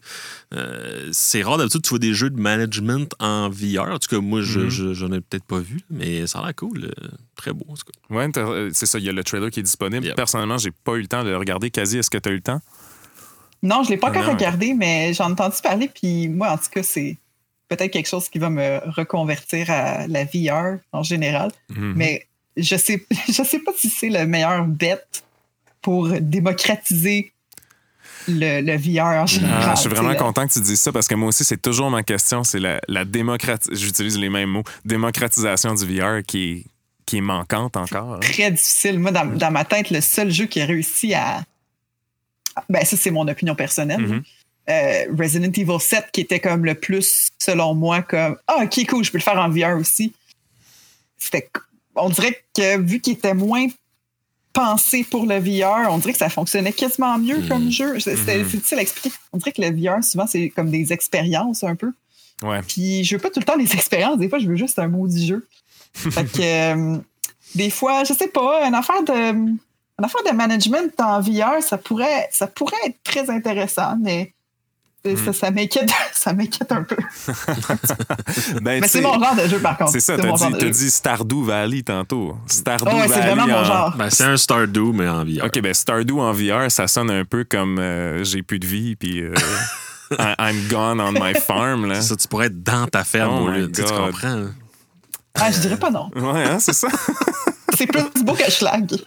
euh, 0.54 1.08
c'est 1.10 1.42
rare 1.42 1.58
d'habitude 1.58 1.82
tu 1.82 1.88
vois 1.90 1.98
des 1.98 2.14
jeux 2.14 2.30
de 2.30 2.40
management 2.40 3.12
en 3.18 3.48
VR. 3.50 3.88
En 3.90 3.98
tout 3.98 4.08
cas, 4.08 4.20
moi, 4.20 4.40
je 4.40 4.60
Mhm. 4.60 4.68
je- 4.70 4.92
j'en 4.94 5.10
ai 5.12 5.20
peut-être 5.20 5.44
pas 5.44 5.58
vu, 5.58 5.80
mais 5.90 6.28
ça 6.28 6.38
a 6.38 6.44
l'air 6.44 6.54
cool. 6.54 6.84
euh, 6.84 7.08
Très 7.34 7.52
beau, 7.52 7.66
en 7.68 7.74
tout 7.74 7.84
cas. 7.86 8.40
Euh, 8.40 8.70
c'est 8.72 8.86
ça, 8.86 8.98
il 9.00 9.04
y 9.04 9.08
a 9.08 9.12
le 9.12 9.24
trailer 9.24 9.50
qui 9.50 9.58
est 9.60 9.64
disponible. 9.64 10.06
Yep. 10.06 10.14
Personnellement, 10.16 10.58
j'ai 10.58 10.70
pas 10.70 10.94
eu 10.94 11.00
le 11.00 11.08
temps 11.08 11.24
de 11.24 11.30
le 11.30 11.36
regarder. 11.36 11.70
Quasi, 11.70 11.98
est-ce 11.98 12.10
que 12.10 12.18
tu 12.18 12.28
as 12.28 12.32
eu 12.32 12.36
le 12.36 12.40
temps? 12.40 12.60
Non, 13.64 13.82
je 13.82 13.90
l'ai 13.90 13.96
pas 13.96 14.10
encore 14.10 14.26
regardé, 14.26 14.74
mais 14.74 15.12
j'en 15.12 15.28
ai 15.28 15.32
entendu 15.32 15.56
parler, 15.62 15.90
puis 15.92 16.28
moi, 16.28 16.50
en 16.52 16.56
tout 16.56 16.70
cas, 16.72 16.82
c'est 16.84 17.16
peut-être 17.68 17.90
quelque 17.92 18.08
chose 18.08 18.28
qui 18.28 18.38
va 18.38 18.50
me 18.50 18.80
reconvertir 18.90 19.70
à 19.70 20.06
la 20.06 20.24
VR 20.24 20.78
en 20.92 21.02
général. 21.02 21.50
Mhm. 21.68 21.92
Mais 21.96 22.26
je 22.56 22.76
sais, 22.76 23.04
je 23.28 23.42
sais 23.42 23.58
pas 23.60 23.72
si 23.76 23.88
c'est 23.90 24.08
le 24.08 24.26
meilleur 24.26 24.64
bet 24.64 24.98
pour 25.82 26.08
démocratiser 26.20 27.32
le, 28.26 28.60
le 28.60 28.76
VR 28.76 29.22
en 29.22 29.26
général. 29.26 29.62
Ah, 29.68 29.74
je 29.74 29.80
suis 29.80 29.88
vraiment 29.88 30.14
content 30.14 30.46
que 30.46 30.52
tu 30.52 30.60
dises 30.60 30.80
ça 30.80 30.92
parce 30.92 31.08
que 31.08 31.14
moi 31.14 31.28
aussi, 31.28 31.44
c'est 31.44 31.60
toujours 31.62 31.90
ma 31.90 32.02
question. 32.02 32.44
C'est 32.44 32.58
la, 32.58 32.80
la 32.88 33.04
démocratisation. 33.04 33.86
J'utilise 33.86 34.18
les 34.18 34.28
mêmes 34.28 34.50
mots. 34.50 34.64
Démocratisation 34.84 35.74
du 35.74 35.86
VR 35.86 36.22
qui 36.26 36.42
est, 36.52 36.64
qui 37.06 37.18
est 37.18 37.22
manquante 37.22 37.76
encore. 37.76 38.14
hein. 38.14 38.20
Très 38.20 38.50
difficile. 38.50 38.98
Moi, 38.98 39.12
dans, 39.12 39.24
dans 39.24 39.50
ma 39.50 39.64
tête, 39.64 39.90
le 39.90 40.00
seul 40.02 40.30
jeu 40.30 40.44
qui 40.46 40.60
a 40.60 40.66
réussi 40.66 41.14
à. 41.14 41.42
Ben, 42.68 42.84
ça, 42.84 42.96
c'est 42.96 43.10
mon 43.12 43.26
opinion 43.28 43.54
personnelle. 43.54 44.00
Mhm. 44.00 44.22
Euh, 44.68 45.04
Resident 45.18 45.50
Evil 45.52 45.80
7, 45.80 46.06
qui 46.12 46.20
était 46.20 46.40
comme 46.40 46.64
le 46.64 46.74
plus, 46.74 47.28
selon 47.38 47.74
moi, 47.74 48.02
comme 48.02 48.36
Ah, 48.46 48.64
ok, 48.64 48.86
cool, 48.86 49.02
je 49.04 49.10
peux 49.10 49.18
le 49.18 49.22
faire 49.22 49.38
en 49.38 49.48
VR 49.48 49.78
aussi. 49.78 50.12
C'était. 51.16 51.48
On 51.94 52.10
dirait 52.10 52.42
que 52.54 52.78
vu 52.78 53.00
qu'il 53.00 53.14
était 53.14 53.34
moins 53.34 53.66
pensé 54.52 55.04
pour 55.04 55.26
le 55.26 55.38
VR, 55.38 55.90
on 55.92 55.98
dirait 55.98 56.12
que 56.12 56.18
ça 56.18 56.28
fonctionnait 56.28 56.72
quasiment 56.72 57.18
mieux 57.18 57.40
comme 57.48 57.70
jeu. 57.70 57.98
C'est 58.00 58.14
Mhm. 58.14 58.22
c'est 58.26 58.42
difficile 58.42 58.78
à 58.78 58.82
expliquer. 58.82 59.10
On 59.32 59.38
dirait 59.38 59.52
que 59.52 59.62
le 59.62 59.70
VR, 59.70 60.02
souvent, 60.04 60.26
c'est 60.26 60.50
comme 60.50 60.70
des 60.70 60.92
expériences 60.92 61.64
un 61.64 61.74
peu. 61.76 61.92
Ouais. 62.42 62.60
Puis 62.62 63.04
je 63.04 63.16
veux 63.16 63.20
pas 63.22 63.30
tout 63.30 63.40
le 63.40 63.44
temps 63.44 63.56
des 63.56 63.72
expériences. 63.74 64.18
Des 64.18 64.28
fois, 64.28 64.38
je 64.38 64.46
veux 64.46 64.56
juste 64.56 64.78
un 64.78 64.88
maudit 64.88 65.26
jeu. 65.26 65.46
fait 65.94 66.24
que 66.30 66.40
euh, 66.42 66.98
des 67.54 67.70
fois, 67.70 68.04
je 68.04 68.12
sais 68.12 68.28
pas, 68.28 68.66
une 68.66 68.74
affaire 68.74 69.02
de 69.02 69.32
une 69.32 70.04
affaire 70.04 70.22
de 70.30 70.36
management 70.36 70.92
en 71.00 71.20
VR, 71.20 71.60
ça 71.62 71.78
pourrait 71.78 72.28
ça 72.30 72.46
pourrait 72.46 72.76
être 72.86 73.02
très 73.02 73.30
intéressant, 73.30 73.96
mais 74.00 74.32
Hmm. 75.06 75.16
ça, 75.16 75.32
ça 75.32 75.50
m'inquiète 75.50 75.90
ça 76.12 76.32
m'inquiète 76.32 76.70
un 76.72 76.82
peu. 76.82 76.96
Ben, 78.60 78.80
Mais 78.80 78.88
c'est 78.88 79.00
mon 79.00 79.12
genre 79.14 79.34
de 79.36 79.48
jeu 79.48 79.58
par 79.60 79.78
contre. 79.78 79.92
C'est 79.92 80.00
ça, 80.00 80.16
t'as 80.16 80.32
dit, 80.50 80.70
dit 80.70 80.90
Stardew 80.90 81.44
Valley 81.44 81.82
tantôt. 81.82 82.36
Stardew 82.46 82.84
Oh, 82.90 82.94
ouais, 82.96 83.06
Valley. 83.06 83.14
c'est 83.14 83.20
vraiment 83.34 83.46
mon 83.46 83.54
en- 83.60 83.64
genre. 83.64 83.96
Ben, 83.96 84.10
c'est 84.10 84.24
un 84.24 84.36
Stardew, 84.36 84.92
mais 84.92 85.08
en 85.08 85.24
VR. 85.24 85.44
OK, 85.46 85.60
ben 85.60 85.72
Stardew 85.72 86.18
en 86.20 86.32
VR, 86.32 86.70
ça 86.70 86.86
sonne 86.88 87.10
un 87.10 87.24
peu 87.24 87.44
comme 87.44 87.78
euh, 87.78 88.24
j'ai 88.24 88.42
plus 88.42 88.58
de 88.58 88.66
vie, 88.66 88.96
puis 88.96 89.20
euh, 89.22 89.32
I'm 90.38 90.66
gone 90.68 91.00
on 91.00 91.12
my 91.12 91.34
farm. 91.34 91.86
Là. 91.86 92.00
Ça, 92.00 92.16
tu 92.16 92.26
pourrais 92.28 92.46
être 92.46 92.62
dans 92.62 92.86
ta 92.86 93.04
ferme, 93.04 93.34
Oh 93.38 93.44
au 93.46 93.48
lieu- 93.50 93.70
tu 93.70 93.80
sais, 93.82 93.88
tu 93.88 93.94
comprends? 93.94 94.28
hein? 94.28 94.50
Ah, 95.34 95.50
je 95.52 95.60
dirais 95.60 95.76
pas 95.78 95.90
non. 95.90 96.10
Ouais, 96.16 96.42
hein, 96.44 96.58
c'est 96.58 96.72
ça. 96.74 96.88
C'est 97.76 97.86
plus 97.86 98.02
beau 98.24 98.34
que 98.34 98.50
Schlag. 98.50 98.90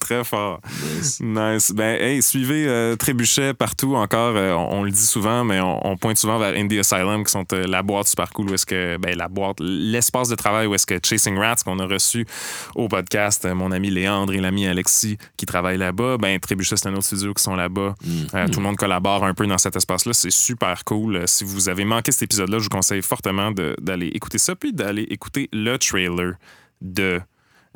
Très 0.00 0.24
fort. 0.24 0.60
Nice. 0.96 1.20
Nice. 1.20 1.72
Ben, 1.72 2.00
hey, 2.00 2.22
suivez 2.22 2.66
euh, 2.68 2.96
Trébuchet 2.96 3.54
partout 3.54 3.94
encore. 3.96 4.36
euh, 4.36 4.52
on, 4.52 4.78
on 4.80 4.82
le 4.84 4.90
dit 4.90 5.04
souvent, 5.06 5.44
mais 5.44 5.60
on, 5.60 5.86
on 5.86 5.96
pointe 5.96 6.16
souvent 6.18 6.38
vers 6.38 6.54
Indie 6.56 6.78
Asylum, 6.78 7.24
qui 7.24 7.30
sont 7.32 7.44
euh, 7.52 7.66
la 7.66 7.82
boîte 7.82 8.06
super 8.08 8.30
cool, 8.32 8.50
où 8.50 8.54
est-ce 8.54 8.66
que, 8.66 8.96
ben, 8.98 9.16
la 9.16 9.28
boîte, 9.28 9.56
l'espace 9.60 10.28
de 10.28 10.34
travail 10.34 10.66
où 10.66 10.74
est-ce 10.74 10.86
que 10.86 10.98
Chasing 11.04 11.36
Rats, 11.38 11.56
qu'on 11.64 11.78
a 11.78 11.86
reçu 11.86 12.26
au 12.74 12.88
podcast, 12.88 13.44
euh, 13.44 13.54
mon 13.54 13.72
ami 13.72 13.90
Léandre 13.90 14.32
et 14.34 14.40
l'ami 14.40 14.66
Alexis 14.66 15.18
qui 15.36 15.46
travaillent 15.46 15.78
là-bas, 15.78 16.16
ben, 16.18 16.38
Trébuchet, 16.38 16.76
c'est 16.76 16.88
un 16.88 16.94
autre 16.94 17.04
studio 17.04 17.34
qui 17.34 17.42
sont 17.42 17.56
là-bas. 17.56 17.94
Euh, 18.34 18.48
Tout 18.48 18.60
le 18.60 18.64
monde 18.64 18.76
collabore 18.76 19.24
un 19.24 19.34
peu 19.34 19.46
dans 19.46 19.58
cet 19.58 19.76
espace-là. 19.76 20.12
C'est 20.12 20.30
super 20.30 20.84
cool. 20.84 21.22
Si 21.26 21.44
vous 21.44 21.68
avez 21.68 21.84
manqué 21.84 22.12
cet 22.12 22.22
épisode-là, 22.22 22.58
je 22.58 22.64
vous 22.64 22.68
conseille 22.70 23.02
fortement 23.02 23.50
d'aller 23.80 24.06
écouter 24.08 24.38
ça, 24.38 24.54
puis 24.54 24.72
d'aller 24.72 25.02
écouter 25.10 25.48
le 25.52 25.63
trailer 25.78 26.34
de, 26.80 27.20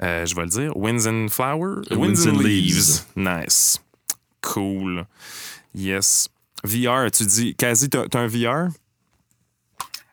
euh, 0.02 0.26
je 0.26 0.34
vais 0.34 0.42
le 0.42 0.48
dire, 0.48 0.76
Winds 0.76 1.06
and 1.06 1.28
Flower? 1.28 1.82
Winds 1.90 2.26
and 2.26 2.38
Leaves. 2.38 3.04
Nice. 3.16 3.80
Cool. 4.40 5.06
Yes. 5.74 6.28
VR, 6.64 7.10
tu 7.10 7.24
dis, 7.24 7.54
quasi, 7.54 7.88
t'as 7.88 8.08
t'as 8.08 8.20
un 8.20 8.26
VR? 8.26 8.70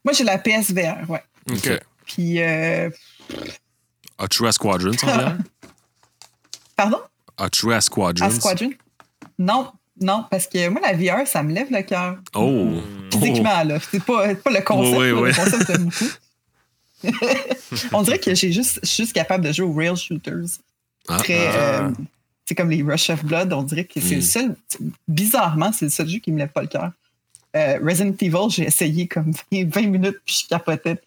Moi, 0.03 0.13
j'ai 0.13 0.23
la 0.23 0.38
PSVR, 0.38 1.09
ouais. 1.09 1.23
OK. 1.49 1.69
Puis, 2.05 2.41
euh, 2.41 2.89
à 4.19 4.51
Squadron, 4.51 4.91
en 4.91 5.07
VR? 5.07 5.38
pardon? 6.76 6.99
À 7.38 7.82
Squadron? 7.82 8.26
À 8.26 8.30
Squadron? 8.30 8.71
Non, 9.39 9.71
non, 9.99 10.26
parce 10.30 10.47
que 10.47 10.69
moi, 10.69 10.82
la 10.82 10.93
VR, 10.93 11.28
ça 11.28 11.41
me 11.41 11.53
lève 11.53 11.71
le 11.71 11.82
cœur. 11.82 12.17
Oh! 12.36 12.82
Physiquement, 13.11 13.63
là. 13.63 13.80
C'est 13.80 14.03
pas, 14.03 14.36
pas 14.36 14.51
le 14.51 14.61
concept. 14.61 14.97
Ouais, 14.97 15.11
là, 15.11 15.21
ouais. 15.21 15.30
Le 15.30 15.36
concept 15.36 15.71
de 15.71 15.78
beaucoup. 15.78 16.05
On 17.93 18.01
dirait 18.03 18.19
que 18.19 18.33
j'ai 18.35 18.51
juste, 18.51 18.79
je 18.83 18.87
suis 18.87 19.03
juste 19.03 19.13
capable 19.13 19.43
de 19.45 19.51
jouer 19.51 19.65
aux 19.65 19.73
rail 19.73 19.95
shooters. 19.97 20.59
Ah, 21.07 21.17
Très, 21.17 21.47
ah. 21.47 21.55
euh, 21.87 21.91
c'est 22.45 22.55
comme 22.55 22.69
les 22.69 22.81
Rush 22.83 23.09
of 23.09 23.23
Blood. 23.25 23.51
On 23.53 23.63
dirait 23.63 23.85
que 23.85 23.99
c'est 23.99 24.15
Mm. 24.15 24.19
le 24.19 24.21
seul. 24.21 24.55
Bizarrement, 25.07 25.71
c'est 25.71 25.85
le 25.85 25.91
seul 25.91 26.07
jeu 26.07 26.19
qui 26.19 26.31
me 26.31 26.37
lève 26.39 26.49
pas 26.49 26.61
le 26.61 26.67
cœur. 26.67 26.91
Euh, 27.55 27.79
Resident 27.83 28.13
Evil, 28.19 28.49
j'ai 28.49 28.63
essayé 28.63 29.07
comme 29.07 29.31
20 29.51 29.69
20 29.69 29.81
minutes 29.87 30.17
puis 30.25 30.41
je 30.43 30.47
capotais. 30.47 30.99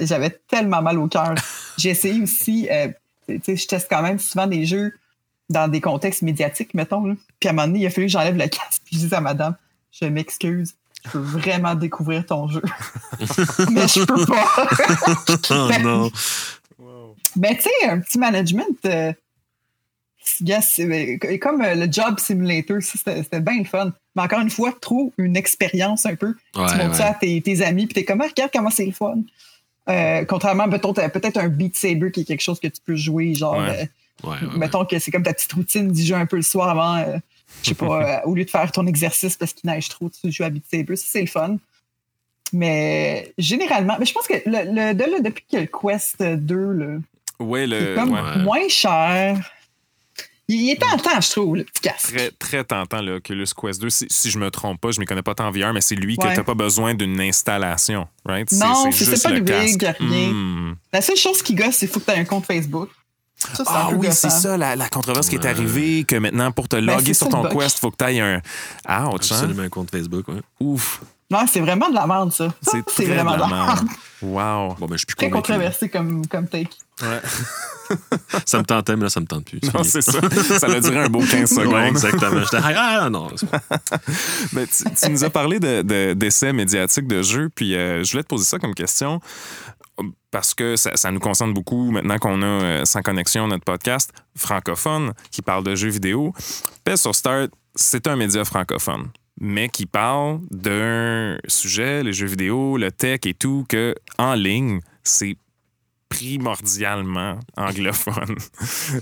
J'avais 0.00 0.30
tellement 0.48 0.80
mal 0.80 0.98
au 0.98 1.08
cœur. 1.08 1.34
J'ai 1.78 1.90
essayé 1.90 2.22
aussi. 2.22 2.68
euh, 2.70 2.88
je 3.28 3.66
teste 3.66 3.86
quand 3.90 4.00
même 4.00 4.18
souvent 4.18 4.46
des 4.46 4.64
jeux 4.64 4.94
dans 5.50 5.68
des 5.68 5.82
contextes 5.82 6.22
médiatiques, 6.22 6.72
mettons. 6.72 7.04
là. 7.04 7.14
Puis 7.38 7.48
à 7.48 7.52
un 7.52 7.54
moment 7.54 7.66
donné, 7.68 7.80
il 7.80 7.86
a 7.86 7.90
fallu 7.90 8.06
que 8.06 8.12
j'enlève 8.12 8.36
le 8.36 8.48
casque. 8.48 8.80
Puis 8.86 8.98
je 8.98 9.06
dis 9.06 9.14
à 9.14 9.20
madame, 9.20 9.56
je 9.92 10.06
m'excuse, 10.06 10.74
je 11.12 11.18
veux 11.18 11.38
vraiment 11.38 11.74
découvrir 11.74 12.24
ton 12.26 12.48
jeu. 12.48 12.62
Mais 13.70 13.86
je 13.88 14.04
peux 14.04 14.24
pas. 14.26 14.68
Oh 15.50 15.82
non! 15.82 16.10
Ben, 17.36 17.54
tu 17.56 17.62
sais, 17.62 17.88
un 17.88 17.98
petit 18.00 18.18
management. 18.18 18.78
euh, 18.86 19.12
euh, 20.48 21.38
comme 21.40 21.60
euh, 21.62 21.74
le 21.74 21.90
Job 21.92 22.18
Simulator, 22.18 22.78
c'était 22.80 23.40
bien 23.40 23.58
le 23.58 23.64
fun. 23.64 23.92
Mais 24.16 24.22
encore 24.22 24.40
une 24.40 24.50
fois, 24.50 24.72
trop 24.80 25.12
une 25.18 25.36
expérience 25.36 26.06
un 26.06 26.14
peu. 26.14 26.34
tu 26.54 26.60
Ouais, 26.60 26.76
montres 26.76 26.94
ça 26.96 27.08
à 27.08 27.14
tes, 27.14 27.40
tes 27.42 27.62
amis, 27.62 27.86
puis 27.86 27.94
t'es 27.94 28.04
comme, 28.04 28.20
Ah, 28.22 28.26
regarde 28.28 28.50
comment 28.54 28.70
c'est 28.70 28.86
le 28.86 28.92
fun. 28.92 29.16
Euh, 29.88 30.24
contrairement, 30.24 30.66
mettons, 30.66 30.94
t'as 30.94 31.08
peut-être 31.10 31.36
un 31.36 31.48
Beat 31.48 31.76
Saber 31.76 32.10
qui 32.10 32.20
est 32.20 32.24
quelque 32.24 32.40
chose 32.42 32.58
que 32.60 32.68
tu 32.68 32.80
peux 32.84 32.96
jouer, 32.96 33.34
genre, 33.34 33.58
Ouais. 33.58 33.80
euh, 33.82 33.86
Ouais, 34.22 34.30
ouais, 34.40 34.46
ouais. 34.46 34.56
mettons 34.58 34.84
que 34.86 34.98
c'est 35.00 35.10
comme 35.10 35.24
ta 35.24 35.34
petite 35.34 35.52
routine 35.52 35.90
d'y 35.90 36.06
jouer 36.06 36.16
un 36.16 36.24
peu 36.26 36.36
le 36.36 36.42
soir 36.42 36.68
avant, 36.70 36.96
euh, 36.98 37.18
je 37.62 37.68
sais 37.68 37.74
pas, 37.74 38.20
euh, 38.24 38.28
au 38.28 38.34
lieu 38.34 38.44
de 38.44 38.50
faire 38.50 38.70
ton 38.72 38.86
exercice 38.86 39.36
parce 39.36 39.52
qu'il 39.52 39.68
neige 39.70 39.88
trop, 39.88 40.10
tu 40.10 40.30
joues 40.32 40.44
à 40.44 40.50
Beat 40.50 40.64
Saber. 40.70 40.96
Ça, 40.96 41.04
c'est 41.08 41.20
le 41.22 41.26
fun. 41.26 41.56
Mais 42.52 43.32
généralement, 43.38 43.96
mais 43.98 44.06
je 44.06 44.12
pense 44.12 44.26
que 44.26 44.34
le, 44.46 44.72
le- 44.72 44.94
de 44.94 45.04
là, 45.10 45.20
depuis 45.20 45.44
que 45.50 45.56
le 45.56 45.66
Quest 45.66 46.22
2, 46.22 46.72
là, 46.72 46.98
Ouais, 47.40 47.66
le, 47.66 47.96
comme 47.96 48.12
ouais. 48.12 48.38
moins 48.42 48.68
cher. 48.68 49.50
Il, 50.46 50.70
est 50.70 50.76
tentant, 50.80 51.20
je 51.22 51.30
trouve, 51.30 51.56
le 51.56 51.64
petit 51.64 51.80
casque. 51.80 52.14
Très, 52.14 52.30
très 52.32 52.64
tentant, 52.64 53.00
le 53.00 53.14
Oculus 53.16 53.46
Quest 53.60 53.80
2. 53.80 53.88
Si, 53.90 54.06
si 54.10 54.30
je 54.30 54.38
me 54.38 54.50
trompe 54.50 54.78
pas, 54.80 54.90
je 54.92 55.00
ne 55.00 55.04
connais 55.06 55.22
pas 55.22 55.34
tant 55.34 55.46
en 55.48 55.50
VR, 55.50 55.72
mais 55.72 55.80
c'est 55.80 55.94
lui 55.96 56.16
que 56.18 56.22
tu 56.22 56.36
n'as 56.36 56.42
pas 56.44 56.54
besoin 56.54 56.94
d'une 56.94 57.18
installation, 57.20 58.06
right? 58.26 58.52
Non, 58.52 58.84
c'est- 58.84 58.92
c'est 59.04 59.10
juste 59.12 59.22
pas 59.24 59.30
le 59.30 59.40
de 59.40 59.52
rig, 59.52 59.78
casque. 59.80 59.96
rien. 59.98 60.30
Hmm. 60.30 60.76
La 60.92 61.00
seule 61.00 61.16
chose 61.16 61.42
qui 61.42 61.54
gosse, 61.54 61.76
c'est 61.76 61.86
qu'il 61.86 61.94
faut 61.94 62.00
que 62.00 62.04
tu 62.04 62.10
aies 62.12 62.20
un 62.20 62.24
compte 62.26 62.44
Facebook. 62.46 62.90
Ça, 63.52 63.62
Ah 63.66 63.88
oui, 63.94 64.08
c'est 64.10 64.30
ça, 64.30 64.56
la, 64.56 64.76
la 64.76 64.88
controverse 64.88 65.28
qui 65.28 65.36
est 65.36 65.46
arrivée, 65.46 66.04
que 66.04 66.16
maintenant, 66.16 66.50
pour 66.52 66.68
te 66.68 66.76
Ben, 66.76 66.86
loguer 66.96 67.14
sur 67.14 67.28
ton. 67.28 67.42
Quest, 67.48 67.76
il 67.78 67.80
faut 67.80 67.90
que 67.90 67.96
tu 67.96 68.04
ailles 68.04 68.20
un... 68.20 68.36
Ouch, 68.38 68.42
hein? 68.86 69.10
Absolument 69.14 69.62
un 69.62 69.68
compte 69.68 69.90
Facebook, 69.90 70.26
ouais. 70.28 70.40
Ouf, 70.60 71.00
Non, 71.30 71.44
c'est 71.50 71.60
vraiment 71.60 71.88
de 71.88 71.94
la 71.94 72.06
merde, 72.06 72.32
ça. 72.32 72.52
C'est 72.62 73.04
vraiment 73.06 73.34
de 73.34 73.40
la 73.40 73.46
merde. 73.46 73.88
Wow. 74.22 74.74
Bon, 74.78 74.86
ben, 74.86 74.92
je 74.92 74.96
suis 74.98 75.06
plus 75.06 75.16
Très 75.16 75.30
controversé 75.30 75.88
comme, 75.90 76.26
comme 76.26 76.48
take. 76.48 76.70
Ouais. 77.02 77.20
Ça 78.46 78.58
me 78.58 78.64
tentait, 78.64 78.96
mais 78.96 79.02
là, 79.02 79.10
ça 79.10 79.20
me 79.20 79.26
tente 79.26 79.44
plus. 79.44 79.60
Non, 79.74 79.82
c'est 79.84 80.00
ça. 80.00 80.18
Ça 80.58 80.66
a 80.68 80.80
duré 80.80 81.00
un 81.00 81.08
beau 81.08 81.20
15 81.20 81.50
secondes. 81.50 81.74
Ouais, 81.74 81.88
exactement. 81.88 82.40
J'étais, 82.40 82.56
ah, 82.64 83.00
ah, 83.02 83.10
non. 83.10 83.28
c'est 83.36 83.50
pas- 83.50 83.60
Ben, 84.52 84.66
tu, 84.74 84.84
tu 84.94 85.10
nous 85.10 85.22
as 85.24 85.28
parlé 85.30 85.60
de- 85.60 85.82
de- 85.82 86.14
d'essais 86.14 86.52
médiatiques 86.54 87.06
de 87.06 87.20
jeux, 87.22 87.50
puis 87.54 87.74
euh, 87.74 88.02
je 88.02 88.12
voulais 88.12 88.22
te 88.22 88.28
poser 88.28 88.44
ça 88.44 88.58
comme 88.58 88.74
question 88.74 89.20
parce 90.30 90.54
que 90.54 90.76
ça, 90.76 91.10
nous 91.10 91.20
concerne 91.20 91.52
beaucoup 91.52 91.90
maintenant 91.90 92.18
qu'on 92.18 92.42
a 92.42 92.46
euh, 92.46 92.84
Sans 92.84 93.02
Connexion, 93.02 93.46
notre 93.46 93.64
podcast 93.64 94.12
francophone 94.36 95.12
qui 95.30 95.42
parle 95.42 95.64
de 95.64 95.74
jeux 95.74 95.90
vidéo. 95.90 96.32
Paix 96.82 96.96
sur 96.96 97.14
Start, 97.14 97.50
c'est 97.74 98.06
un 98.08 98.16
média 98.16 98.44
francophone, 98.44 99.10
mais 99.40 99.68
qui 99.68 99.86
parle 99.86 100.40
d'un 100.50 101.38
sujet, 101.46 102.02
les 102.02 102.12
jeux 102.12 102.26
vidéo, 102.26 102.76
le 102.76 102.90
tech 102.90 103.20
et 103.26 103.34
tout, 103.34 103.64
que 103.68 103.94
en 104.18 104.34
ligne, 104.34 104.80
c'est 105.04 105.36
primordialement 106.08 107.38
anglophone. 107.56 108.36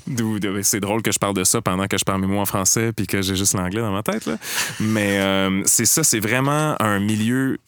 C'est 0.62 0.80
drôle 0.80 1.03
que 1.03 1.12
je 1.12 1.18
parle 1.18 1.34
de 1.34 1.45
ça 1.45 1.61
pendant 1.61 1.86
que 1.86 1.99
je 1.99 2.05
parle 2.05 2.20
mes 2.22 2.26
mots 2.26 2.40
en 2.40 2.47
français 2.47 2.93
puis 2.93 3.07
que 3.07 3.20
j'ai 3.20 3.36
juste 3.36 3.55
l'anglais 3.55 3.80
dans 3.80 3.93
ma 3.93 4.03
tête. 4.03 4.24
là. 4.26 4.38
Mais 4.80 5.18
euh, 5.20 5.62
c'est 5.66 5.84
ça, 5.84 6.05
c'est 6.05 6.20
vraiment 6.20 6.74
un 6.80 7.01
milieu 7.01 7.59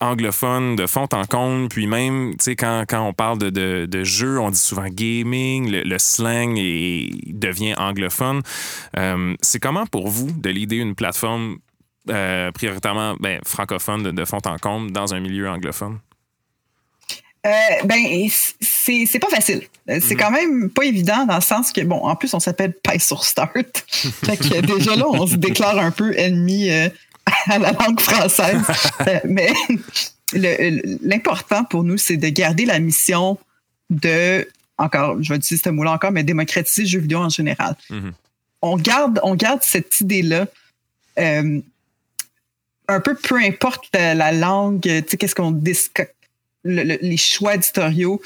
anglophone 0.00 0.76
de 0.76 0.86
fond 0.86 1.08
en 1.12 1.24
comble. 1.24 1.68
Puis 1.68 1.86
même, 1.86 2.32
tu 2.38 2.44
sais, 2.44 2.56
quand, 2.56 2.84
quand 2.88 3.06
on 3.06 3.12
parle 3.12 3.38
de, 3.38 3.50
de, 3.50 3.86
de 3.86 4.04
jeux, 4.04 4.38
on 4.38 4.50
dit 4.50 4.58
souvent 4.58 4.88
gaming, 4.88 5.70
le, 5.70 5.82
le 5.82 5.98
slang 5.98 6.54
devient 6.54 7.74
anglophone. 7.76 8.42
Euh, 8.96 9.34
c'est 9.40 9.60
comment 9.60 9.86
pour 9.86 10.08
vous 10.08 10.30
de 10.30 10.50
l'idée 10.50 10.76
une 10.76 10.94
plateforme 10.94 11.58
euh, 12.10 12.50
prioritairement 12.52 13.16
ben, 13.20 13.40
francophone 13.44 14.02
de, 14.02 14.10
de 14.10 14.24
fond 14.24 14.40
en 14.44 14.56
comble 14.58 14.90
dans 14.90 15.14
un 15.14 15.20
milieu 15.20 15.48
anglophone? 15.48 15.98
Euh, 17.46 17.50
ben, 17.84 18.28
c'est 18.60 19.04
c'est 19.06 19.18
pas 19.18 19.28
facile. 19.28 19.62
C'est 20.00 20.16
quand 20.16 20.30
même 20.30 20.70
pas 20.70 20.84
évident 20.84 21.26
dans 21.26 21.34
le 21.34 21.42
sens 21.42 21.72
que, 21.72 21.82
bon, 21.82 21.96
en 21.96 22.16
plus, 22.16 22.32
on 22.32 22.40
s'appelle 22.40 22.72
Pie 22.72 23.00
sur 23.00 23.22
Start. 23.22 23.84
fait 23.86 24.38
que 24.38 24.60
déjà 24.62 24.96
là, 24.96 25.04
on 25.08 25.26
se 25.26 25.36
déclare 25.36 25.78
un 25.78 25.90
peu 25.90 26.18
ennemi 26.18 26.70
à 27.50 27.58
la 27.58 27.72
langue 27.72 28.00
française. 28.00 28.62
Euh, 29.08 29.20
mais 29.24 29.52
l'important 31.02 31.64
pour 31.64 31.84
nous, 31.84 31.96
c'est 31.98 32.16
de 32.16 32.28
garder 32.28 32.64
la 32.64 32.78
mission 32.78 33.38
de, 33.90 34.48
encore, 34.78 35.22
je 35.22 35.28
vais 35.28 35.36
utiliser 35.36 35.62
ce 35.62 35.68
mot-là 35.70 35.92
encore, 35.92 36.10
mais 36.10 36.24
démocratiser 36.24 36.82
le 36.82 36.88
jeu 36.88 36.98
vidéo 37.00 37.18
en 37.18 37.28
général. 37.28 37.76
Mhm. 37.90 38.12
on, 38.62 38.76
garde, 38.76 39.20
on 39.22 39.34
garde 39.34 39.62
cette 39.62 40.00
idée-là. 40.00 40.46
euh, 41.18 41.60
un 42.88 43.00
peu 43.00 43.14
peu 43.14 43.36
importe 43.36 43.86
la, 43.94 44.14
la 44.14 44.32
langue, 44.32 44.80
tu 44.82 44.90
sais, 45.08 45.16
qu'est-ce 45.16 45.34
qu'on 45.34 45.50
le- 46.64 46.98
les 47.00 47.16
choix 47.16 47.54
éditoriaux, 47.54 48.20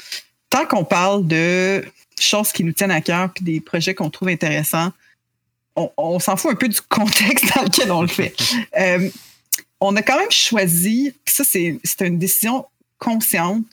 tant 0.49 0.65
qu'on 0.65 0.83
parle 0.83 1.27
de 1.27 1.83
choses 2.19 2.51
qui 2.51 2.63
nous 2.65 2.73
tiennent 2.73 2.91
à 2.91 2.99
cœur 3.01 3.31
puis 3.33 3.43
des 3.45 3.61
projets 3.61 3.95
qu'on 3.95 4.09
trouve 4.09 4.27
intéressants, 4.29 4.91
on, 5.75 5.91
on 5.97 6.19
s'en 6.19 6.35
fout 6.35 6.51
un 6.51 6.55
peu 6.55 6.67
du 6.67 6.81
contexte 6.81 7.55
dans 7.55 7.63
lequel 7.63 7.91
on 7.91 8.01
le 8.01 8.07
fait. 8.07 8.33
Euh, 8.79 9.09
on 9.81 9.95
a 9.95 10.01
quand 10.01 10.17
même 10.19 10.31
choisi, 10.31 11.13
ça 11.25 11.43
c'est 11.45 11.79
une 12.01 12.19
décision 12.19 12.65
consciente 12.97 13.63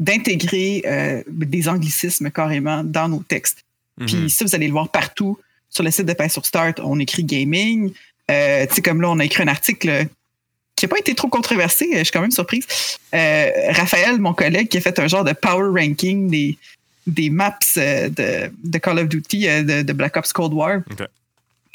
d'intégrer 0.00 0.82
euh, 0.86 1.22
des 1.28 1.68
anglicismes 1.68 2.30
carrément 2.30 2.82
dans 2.84 3.08
nos 3.08 3.20
textes. 3.22 3.58
Puis 4.06 4.14
Mhm. 4.16 4.28
ça, 4.28 4.44
vous 4.44 4.54
allez 4.54 4.66
le 4.66 4.72
voir 4.72 4.88
partout. 4.90 5.38
Sur 5.70 5.84
le 5.84 5.90
site 5.90 6.04
de 6.06 6.12
Pain 6.12 6.28
sur 6.28 6.44
Start, 6.44 6.80
on 6.82 6.98
écrit 6.98 7.24
gaming. 7.24 7.92
Euh, 8.30 8.66
tu 8.66 8.74
sais, 8.74 8.82
comme 8.82 9.00
là, 9.00 9.08
on 9.10 9.18
a 9.20 9.24
écrit 9.24 9.42
un 9.42 9.48
article 9.48 10.06
qui 10.74 10.84
n'a 10.84 10.88
pas 10.88 10.98
été 10.98 11.14
trop 11.14 11.28
controversé. 11.28 11.88
Je 11.92 12.02
suis 12.04 12.12
quand 12.12 12.20
même 12.20 12.30
surprise. 12.30 12.66
Raphaël, 13.12 14.18
mon 14.18 14.34
collègue, 14.34 14.68
qui 14.68 14.76
a 14.76 14.80
fait 14.80 14.98
un 14.98 15.06
genre 15.06 15.24
de 15.24 15.32
power 15.32 15.68
ranking 15.80 16.28
des, 16.28 16.58
des 17.06 17.30
maps 17.30 17.56
de, 17.76 18.50
de 18.62 18.78
Call 18.78 18.98
of 18.98 19.08
Duty, 19.08 19.46
de, 19.64 19.82
de 19.82 19.92
Black 19.92 20.16
Ops 20.16 20.32
Cold 20.32 20.52
War. 20.52 20.80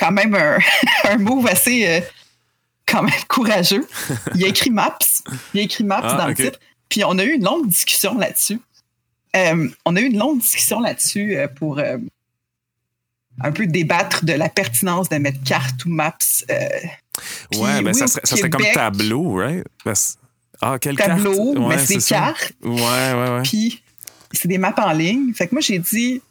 Quand 0.01 0.11
même 0.11 0.33
un, 0.35 0.57
un 1.05 1.17
move 1.17 1.47
assez 1.47 1.87
euh, 1.87 2.01
quand 2.87 3.03
même 3.03 3.13
courageux. 3.29 3.87
Il 4.35 4.43
a 4.43 4.47
écrit 4.47 4.69
Maps. 4.81 4.97
Il 5.53 5.59
a 5.61 5.63
écrit 5.63 5.83
Maps 5.85 6.01
Ah, 6.03 6.15
dans 6.17 6.27
le 6.27 6.35
titre. 6.35 6.59
Puis 6.89 7.03
on 7.05 7.17
a 7.19 7.23
eu 7.23 7.35
une 7.35 7.43
longue 7.45 7.67
discussion 7.69 8.17
là-dessus. 8.17 8.59
Euh, 9.35 9.69
on 9.85 9.95
a 9.95 10.01
eu 10.01 10.05
une 10.07 10.17
longue 10.17 10.39
discussion 10.39 10.79
là-dessus 10.81 11.37
euh, 11.37 11.47
pour 11.47 11.79
euh, 11.79 11.97
un 13.41 13.51
peu 13.53 13.65
débattre 13.67 14.25
de 14.25 14.33
la 14.33 14.49
pertinence 14.49 15.07
de 15.07 15.15
mettre 15.17 15.41
carte 15.43 15.85
ou 15.85 15.89
maps. 15.89 16.17
Ouais, 16.49 17.81
ben 17.81 17.87
oui, 17.87 17.95
ça 17.95 18.07
serait, 18.07 18.21
ça 18.25 18.35
serait 18.35 18.49
comme 18.49 18.65
tableau, 18.73 19.35
right? 19.35 19.63
Parce- 19.85 20.17
Ah, 20.61 20.77
quelle 20.79 20.97
tableau, 20.97 21.53
carte? 21.53 21.57
mais 21.59 21.65
Ouais, 21.75 21.77
c'est 21.77 21.93
des 21.95 21.99
ça. 22.01 22.15
cartes. 22.15 22.51
Ouais, 22.63 22.73
ouais, 23.13 23.29
ouais. 23.37 23.41
Puis 23.43 23.81
c'est 24.33 24.47
des 24.47 24.57
maps 24.57 24.73
en 24.77 24.91
ligne. 24.91 25.33
Fait 25.33 25.47
que 25.47 25.55
moi, 25.55 25.61
j'ai 25.61 25.79
dit, 25.79 26.21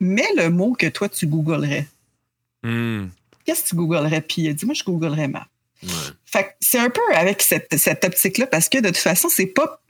mets 0.00 0.28
le 0.36 0.50
mot 0.50 0.74
que 0.78 0.86
toi, 0.86 1.08
tu 1.08 1.26
googlerais. 1.26 1.86
Hmm. 2.62 3.06
Qu'est-ce 3.44 3.64
que 3.64 3.68
tu 3.70 3.76
googlerais? 3.76 4.20
Puis 4.20 4.42
il 4.42 4.48
a 4.48 4.52
dit, 4.52 4.66
moi, 4.66 4.74
je 4.74 4.84
googlerais 4.84 5.28
map. 5.28 5.46
Ouais. 5.82 5.88
Fait 6.26 6.44
que 6.44 6.48
c'est 6.60 6.78
un 6.78 6.90
peu 6.90 7.00
avec 7.14 7.40
cette, 7.40 7.76
cette 7.78 8.04
optique-là, 8.04 8.46
parce 8.46 8.68
que 8.68 8.78
de 8.78 8.88
toute 8.88 8.96
façon, 8.98 9.28
c'est 9.28 9.46
pas. 9.46 9.80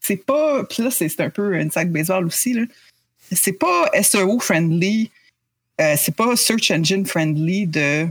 C'est 0.00 0.16
pas. 0.16 0.64
Puis 0.64 0.82
là, 0.82 0.90
c'est 0.90 1.08
c'est 1.08 1.20
un 1.22 1.30
peu 1.30 1.54
une 1.56 1.70
sac 1.70 1.90
baseball 1.90 2.24
aussi, 2.26 2.54
là. 2.54 2.62
C'est 3.30 3.52
pas 3.52 3.90
SEO 4.02 4.38
friendly. 4.40 5.10
euh, 5.80 5.94
c'est 5.98 6.16
pas 6.16 6.34
search 6.34 6.70
engine 6.70 7.04
friendly 7.04 7.66
de 7.66 8.08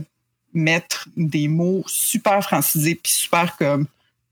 mettre 0.54 1.08
des 1.16 1.48
mots 1.48 1.82
super 1.86 2.42
francisés 2.42 2.94
puis 2.94 3.12
super 3.12 3.56
comme, 3.56 3.86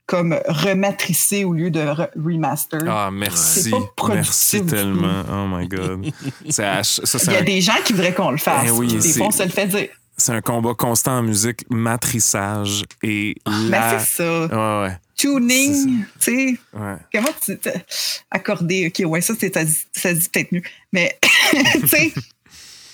comme 0.07 0.39
rematricés 0.47 1.43
au 1.43 1.53
lieu 1.53 1.69
de 1.69 1.81
re- 1.81 2.09
remaster. 2.15 2.79
Ah, 2.87 3.09
merci. 3.11 3.71
Merci 4.07 4.65
tellement. 4.65 5.23
Oh 5.29 5.45
my 5.55 5.67
God. 5.67 6.05
Ça, 6.49 6.81
Il 6.81 7.31
y 7.33 7.35
a 7.35 7.39
un, 7.39 7.43
des 7.43 7.61
gens 7.61 7.75
qui 7.85 7.93
voudraient 7.93 8.13
qu'on 8.13 8.31
le 8.31 8.37
fasse. 8.37 8.65
Eh 8.67 8.71
oui, 8.71 8.87
des 8.87 9.01
c'est- 9.01 9.17
fois, 9.19 9.27
on 9.27 9.31
se 9.31 9.43
le 9.43 9.49
fait 9.49 9.67
dire. 9.67 9.89
c'est 10.15 10.31
un 10.31 10.41
combat 10.41 10.73
constant 10.75 11.19
en 11.19 11.23
musique, 11.23 11.65
matrissage 11.69 12.83
et 13.03 13.35
la... 13.45 13.69
Ben, 13.69 13.99
c'est 13.99 14.23
ça. 14.23 14.45
Ouais, 14.45 14.87
ouais, 14.87 14.97
Tuning, 15.15 16.05
tu 16.19 16.23
sais. 16.31 16.59
ouais. 16.73 16.95
Comment 17.13 17.29
tu. 17.43 17.59
Accordé, 18.31 18.87
ok, 18.87 19.09
ouais, 19.09 19.21
ça, 19.21 19.33
c'est- 19.39 19.53
ça, 19.91 20.13
dit 20.13 20.29
peut-être 20.29 20.51
mieux. 20.53 20.61
Mais, 20.93 21.17
tu 21.81 21.87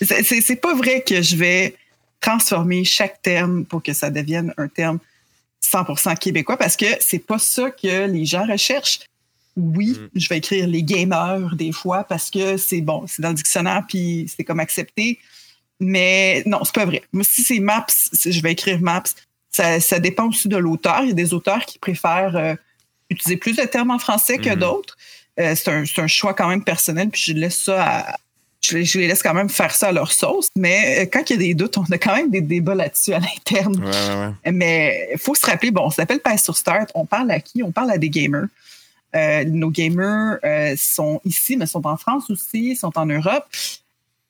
sais, 0.04 0.40
c'est 0.40 0.56
pas 0.56 0.74
vrai 0.74 1.02
que 1.06 1.22
je 1.22 1.36
vais 1.36 1.76
transformer 2.20 2.84
chaque 2.84 3.20
terme 3.22 3.64
pour 3.64 3.82
que 3.82 3.92
ça 3.92 4.10
devienne 4.10 4.52
un 4.56 4.68
terme 4.68 4.98
100% 5.64 6.16
québécois 6.18 6.56
parce 6.56 6.76
que 6.76 6.86
c'est 7.00 7.18
pas 7.18 7.38
ça 7.38 7.70
que 7.70 8.06
les 8.06 8.24
gens 8.24 8.46
recherchent. 8.46 9.00
Oui, 9.56 9.90
Mm. 9.98 10.08
je 10.18 10.28
vais 10.28 10.38
écrire 10.38 10.66
les 10.66 10.82
gamers 10.82 11.54
des 11.54 11.70
fois 11.72 12.04
parce 12.04 12.28
que 12.30 12.56
c'est 12.56 12.80
bon, 12.80 13.04
c'est 13.06 13.22
dans 13.22 13.28
le 13.28 13.34
dictionnaire 13.36 13.84
puis 13.88 14.26
c'est 14.34 14.42
comme 14.44 14.60
accepté. 14.60 15.18
Mais 15.80 16.42
non, 16.46 16.60
c'est 16.64 16.74
pas 16.74 16.84
vrai. 16.86 17.02
Moi, 17.12 17.24
si 17.24 17.42
c'est 17.42 17.58
Maps, 17.60 17.86
je 18.24 18.40
vais 18.40 18.52
écrire 18.52 18.80
Maps. 18.80 19.02
Ça, 19.50 19.80
ça 19.80 19.98
dépend 20.00 20.28
aussi 20.28 20.48
de 20.48 20.56
l'auteur. 20.56 21.00
Il 21.02 21.08
y 21.08 21.12
a 21.12 21.14
des 21.14 21.32
auteurs 21.34 21.64
qui 21.66 21.78
préfèrent 21.78 22.36
euh, 22.36 22.54
utiliser 23.10 23.36
plus 23.36 23.56
de 23.56 23.62
termes 23.62 23.90
en 23.90 23.98
français 23.98 24.38
que 24.38 24.50
Mhm. 24.50 24.56
d'autres. 24.58 24.96
Euh, 25.40 25.54
c'est 25.56 25.68
un, 25.70 25.84
c'est 25.84 26.00
un 26.00 26.06
choix 26.06 26.32
quand 26.34 26.48
même 26.48 26.62
personnel, 26.64 27.10
puis 27.10 27.22
je 27.26 27.32
laisse 27.32 27.58
ça 27.58 27.84
à- 27.84 28.16
je, 28.64 28.76
les- 28.78 28.84
je 28.84 28.98
les 28.98 29.06
laisse 29.08 29.22
quand 29.22 29.34
même 29.34 29.48
faire 29.48 29.74
ça 29.74 29.88
à 29.88 29.92
leur 29.92 30.12
sauce. 30.12 30.48
Mais 30.56 31.02
euh, 31.02 31.06
quand 31.12 31.28
il 31.30 31.32
y 31.34 31.36
a 31.36 31.38
des 31.48 31.54
doutes, 31.54 31.76
on 31.78 31.84
a 31.84 31.98
quand 31.98 32.14
même 32.16 32.30
des 32.30 32.40
débats 32.40 32.74
là-dessus 32.74 33.12
à 33.12 33.18
l'interne. 33.20 33.76
Ouais, 33.84 33.90
ouais, 33.90 34.26
ouais. 34.46 34.52
Mais 34.52 35.08
il 35.12 35.18
faut 35.18 35.34
se 35.34 35.44
rappeler, 35.46 35.70
bon, 35.70 35.82
on 35.86 35.90
s'appelle 35.90 36.20
Pass 36.20 36.44
sur 36.44 36.56
Start. 36.56 36.90
On 36.94 37.06
parle 37.06 37.30
à 37.30 37.40
qui? 37.40 37.62
On 37.62 37.72
parle 37.72 37.90
à 37.90 37.98
des 37.98 38.10
gamers. 38.10 38.46
Euh, 39.14 39.44
nos 39.44 39.70
gamers 39.70 40.38
euh, 40.44 40.74
sont 40.76 41.20
ici, 41.24 41.56
mais 41.56 41.66
sont 41.66 41.86
en 41.86 41.96
France 41.96 42.30
aussi, 42.30 42.74
sont 42.74 42.92
en 42.98 43.06
Europe. 43.06 43.44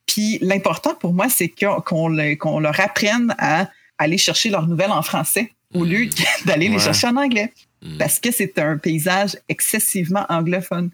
Puis 0.07 0.39
l'important 0.43 0.95
pour 0.95 1.13
moi, 1.15 1.29
c'est 1.29 1.49
qu'on 1.49 1.81
qu'on 1.81 2.09
le- 2.09 2.35
qu'on 2.37 2.61
leur 2.61 2.79
apprenne 2.81 3.35
à 3.39 3.69
aller 3.99 4.19
chercher 4.19 4.51
leurs 4.51 4.67
nouvelles 4.67 4.91
en 4.91 5.03
français 5.03 5.53
au 5.73 5.85
lieu 5.85 6.09
d'aller 6.45 6.69
les 6.69 6.79
chercher 6.79 7.07
en 7.07 7.17
anglais. 7.17 7.53
Mm. 7.83 7.99
Parce 7.99 8.19
que 8.21 8.31
c'est 8.31 8.59
un 8.59 8.77
paysage 8.77 9.37
excessivement 9.49 10.27
anglophone. 10.29 10.91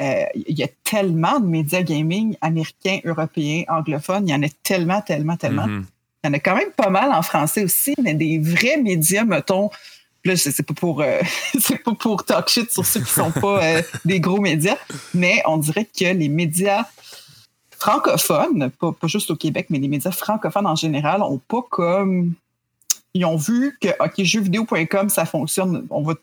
Euh, 0.00 0.24
Il 0.34 0.58
y 0.58 0.62
a 0.62 0.68
tellement 0.84 1.40
de 1.40 1.46
médias 1.46 1.82
gaming 1.82 2.36
américains, 2.40 3.00
européens, 3.04 3.64
anglophones. 3.68 4.26
Il 4.28 4.30
y 4.30 4.34
en 4.34 4.42
a 4.42 4.48
tellement, 4.62 5.02
tellement, 5.02 5.36
tellement. 5.36 5.66
Mhm. 5.66 5.86
Il 6.22 6.26
y 6.26 6.30
en 6.30 6.32
a 6.34 6.38
quand 6.38 6.56
même 6.56 6.70
pas 6.72 6.90
mal 6.90 7.12
en 7.12 7.22
français 7.22 7.64
aussi, 7.64 7.94
mais 8.02 8.14
des 8.14 8.38
vrais 8.38 8.76
médias, 8.76 9.24
mettons, 9.24 9.70
là, 10.24 10.36
c'est 10.36 10.62
pas 10.62 10.74
pour 10.74 11.00
euh, 11.00 11.20
pas 11.84 11.94
pour 11.94 12.24
talk 12.24 12.48
shit 12.48 12.70
sur 12.70 12.84
ceux 12.84 13.00
qui 13.00 13.10
sont 13.10 13.30
pas 13.30 13.62
euh, 13.64 13.82
des 14.04 14.20
gros 14.20 14.40
médias, 14.40 14.76
mais 15.14 15.42
on 15.46 15.56
dirait 15.56 15.86
que 15.86 16.04
les 16.04 16.28
médias 16.28 16.84
francophones, 17.70 18.70
pas, 18.78 18.92
pas 18.92 19.06
juste 19.06 19.30
au 19.30 19.36
Québec, 19.36 19.66
mais 19.70 19.78
les 19.78 19.88
médias 19.88 20.10
francophones 20.10 20.66
en 20.66 20.76
général, 20.76 21.22
ont 21.22 21.40
pas 21.48 21.62
comme 21.70 22.34
ils 23.14 23.24
ont 23.24 23.36
vu 23.36 23.76
que 23.80 23.88
OK, 23.88 24.22
jeuxvideo.com, 24.22 25.08
ça 25.08 25.24
fonctionne, 25.24 25.86
on 25.90 26.02
va, 26.02 26.14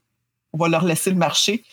on 0.54 0.58
va 0.58 0.70
leur 0.70 0.86
laisser 0.86 1.10
le 1.10 1.18
marché. 1.18 1.64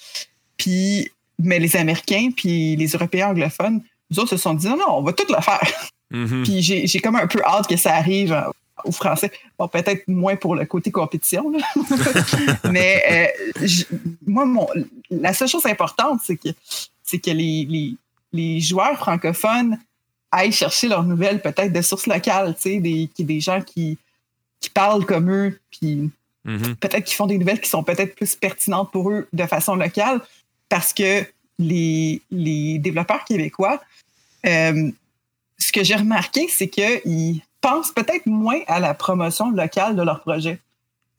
Puis, 0.57 1.11
mais 1.39 1.59
les 1.59 1.77
Américains 1.77 2.31
puis 2.35 2.77
les 2.77 2.89
Européens 2.89 3.31
anglophones, 3.31 3.83
eux 4.13 4.21
autres 4.21 4.31
se 4.31 4.37
sont 4.37 4.55
dit 4.55 4.67
non, 4.67 4.77
non, 4.77 4.99
on 4.99 5.03
va 5.03 5.13
tout 5.13 5.27
le 5.29 5.41
faire. 5.41 5.91
Mhm. 6.11 6.43
Puis 6.45 6.63
j'ai 6.63 6.87
j'ai 6.87 7.01
comme 7.01 7.17
un 7.17 7.27
peu 7.27 7.41
hâte 7.45 7.67
que 7.67 7.77
ça 7.77 7.95
arrive 7.95 8.33
euh, 8.33 8.43
aux 8.85 8.93
Français. 8.93 9.33
Bon, 9.59 9.69
peut-être 9.69 10.07
moins 10.09 10.37
pour 10.37 10.55
le 10.55 10.65
côté 10.67 10.91
compétition, 10.91 11.51
là. 11.51 11.59
mais 12.71 13.33
euh, 13.61 13.67
moi, 14.27 14.45
mon, 14.45 14.67
la 15.11 15.33
seule 15.33 15.49
chose 15.49 15.67
importante, 15.67 16.21
c'est 16.25 16.37
que, 16.37 16.49
c'est 17.03 17.19
que 17.19 17.31
les, 17.31 17.67
les, 17.69 17.95
les 18.33 18.61
joueurs 18.61 18.97
francophones 18.99 19.79
aillent 20.31 20.53
chercher 20.53 20.89
leurs 20.89 21.05
nouvelles 21.05 21.41
peut-être 21.41 21.73
de 21.73 21.83
sources 21.83 22.07
locales, 22.07 22.55
tu 22.57 22.63
sais, 22.63 22.81
des, 22.81 23.09
des 23.19 23.41
gens 23.41 23.61
qui, 23.61 23.99
qui 24.61 24.71
parlent 24.71 25.07
comme 25.07 25.31
eux, 25.31 25.59
puis 25.71 26.11
Mhm. 26.45 26.77
peut-être 26.77 27.05
qu'ils 27.05 27.17
font 27.17 27.27
des 27.27 27.39
nouvelles 27.39 27.61
qui 27.61 27.71
sont 27.71 27.83
peut-être 27.83 28.15
plus 28.15 28.35
pertinentes 28.37 28.91
pour 28.93 29.11
eux 29.11 29.27
de 29.33 29.47
façon 29.47 29.77
locale, 29.77 30.21
parce 30.69 30.93
que 30.93 31.25
les, 31.59 32.21
les 32.31 32.79
développeurs 32.79 33.25
québécois, 33.25 33.81
euh, 34.47 34.91
ce 35.59 35.73
que 35.73 35.85
j'ai 35.85 35.95
remarqué, 35.95 36.47
c'est 36.49 36.69
qu'ils 36.69 37.41
pensent 37.61 37.93
peut-être 37.93 38.27
moins 38.27 38.61
à 38.67 38.81
la 38.81 38.95
promotion 38.95 39.51
locale 39.51 39.97
de 39.97 40.03
leur 40.03 40.21
projet. 40.21 40.59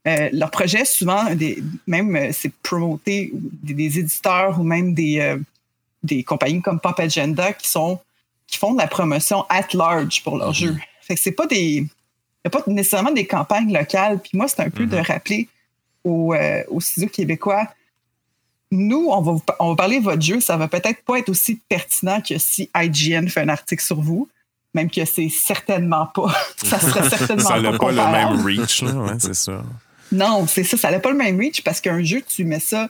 Euh, 0.08 0.30
leur 0.32 0.52
projet, 0.52 0.86
souvent, 0.86 1.34
des, 1.34 1.64
même 1.88 2.16
euh, 2.16 2.30
c'est 2.32 2.54
promoté 2.62 3.32
des, 3.34 3.74
des 3.74 4.00
éditeurs 4.00 4.60
ou 4.60 4.64
même 4.64 4.94
des, 4.94 5.20
euh, 5.20 5.38
des 6.04 6.24
compagnies 6.24 6.62
comme 6.62 6.80
Pop 6.80 7.00
Agenda 7.00 7.54
qui 7.54 7.68
sont 7.68 8.00
qui 8.48 8.60
font 8.60 8.74
de 8.74 8.78
la 8.78 8.88
promotion 8.88 9.44
at 9.50 9.68
large 9.74 10.22
pour 10.24 10.38
leur 10.38 10.54
jeu. 10.54 10.78
Fait 11.02 11.16
que 11.16 11.22
c'est 11.22 11.32
pas 11.32 11.48
des 11.48 11.78
il 11.78 11.82
n'y 11.82 11.90
a 12.46 12.50
pas 12.52 12.62
nécessairement 12.68 13.12
des 13.12 13.26
campagnes 13.26 13.74
locales. 13.74 14.20
Puis 14.20 14.38
moi, 14.38 14.48
c'est 14.48 14.60
un 14.62 14.70
peu 14.70 14.86
de 14.86 14.98
rappeler 14.98 15.48
aux, 16.04 16.36
aux 16.70 16.80
studios 16.80 17.10
québécois, 17.10 17.68
nous, 18.76 19.08
on 19.10 19.22
va, 19.22 19.32
vous 19.34 19.40
pa- 19.40 19.56
on 19.60 19.70
va 19.70 19.76
parler 19.76 20.00
de 20.00 20.04
votre 20.04 20.22
jeu, 20.22 20.40
ça 20.40 20.58
va 20.58 20.68
peut-être 20.68 21.04
pas 21.04 21.18
être 21.20 21.30
aussi 21.30 21.60
pertinent 21.70 22.22
que 22.22 22.38
si 22.38 22.70
IGN 22.76 23.28
fait 23.28 23.42
un 23.42 23.50
article 23.50 23.84
sur 23.84 24.00
vous, 24.02 24.28
même 24.74 24.90
que 24.90 25.06
c'est 25.06 25.30
certainement 25.30 26.06
pas. 26.08 26.34
ça 26.58 26.80
serait 26.80 27.10
certainement 27.10 27.44
Ça 27.44 27.54
pas, 27.56 27.62
n'a 27.62 27.78
pas 27.78 27.92
le 27.92 28.12
même 28.12 28.46
reach, 28.46 28.82
là, 28.82 28.92
ouais, 28.94 29.14
c'est 29.20 29.34
ça. 29.36 29.64
Non, 30.12 30.46
c'est 30.48 30.64
ça, 30.64 30.78
ça 30.78 30.92
n'a 30.92 31.00
pas 31.00 31.10
le 31.12 31.18
même 31.18 31.38
reach 31.40 31.64
parce 31.64 31.82
qu'un 31.82 32.04
jeu, 32.04 32.22
tu 32.28 32.44
mets 32.46 32.60
ça, 32.60 32.90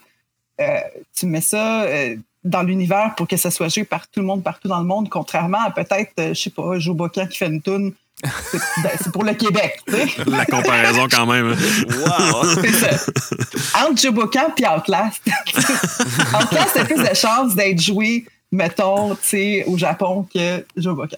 euh, 0.60 0.80
tu 1.16 1.26
mets 1.28 1.42
ça 1.42 1.84
euh, 1.84 2.16
dans 2.44 2.62
l'univers 2.64 3.14
pour 3.16 3.28
que 3.28 3.38
ça 3.38 3.52
soit 3.52 3.70
joué 3.70 3.84
par 3.86 4.08
tout 4.08 4.20
le 4.20 4.26
monde, 4.26 4.44
partout 4.44 4.68
dans 4.68 4.80
le 4.80 4.86
monde, 4.86 5.10
contrairement 5.10 5.62
à 5.66 5.72
peut-être, 5.72 6.12
euh, 6.20 6.30
je 6.34 6.42
sais 6.42 6.50
pas, 6.50 6.78
Joe 6.80 6.96
Bocan 6.96 7.28
qui 7.28 7.38
fait 7.38 7.48
une 7.48 7.62
toune. 7.62 7.94
C'est 8.52 8.58
ben, 8.84 8.90
c'est 9.02 9.12
pour 9.12 9.24
le 9.24 9.34
Québec, 9.34 9.80
tu 9.88 9.94
sais. 9.94 10.08
La 10.28 10.46
comparaison, 10.46 11.08
quand 11.10 11.26
même. 11.26 11.52
hein. 11.54 11.96
Wow! 12.00 12.46
C'est 12.62 12.72
ça. 12.72 13.86
Entre 13.88 14.02
Joe 14.02 14.14
Bocan 14.14 14.52
puis 14.56 14.66
Outlast. 14.66 15.22
Outlast 16.34 16.78
a 16.78 16.86
plus 16.86 17.02
de 17.10 17.14
chances 17.16 17.56
d'être 17.56 17.82
joué, 17.82 18.26
mettons, 18.52 19.16
tu 19.16 19.22
sais, 19.24 19.64
au 19.68 19.78
Japon 19.78 20.28
que 20.34 20.66
Joe 20.78 20.96
Bocan. 20.96 21.18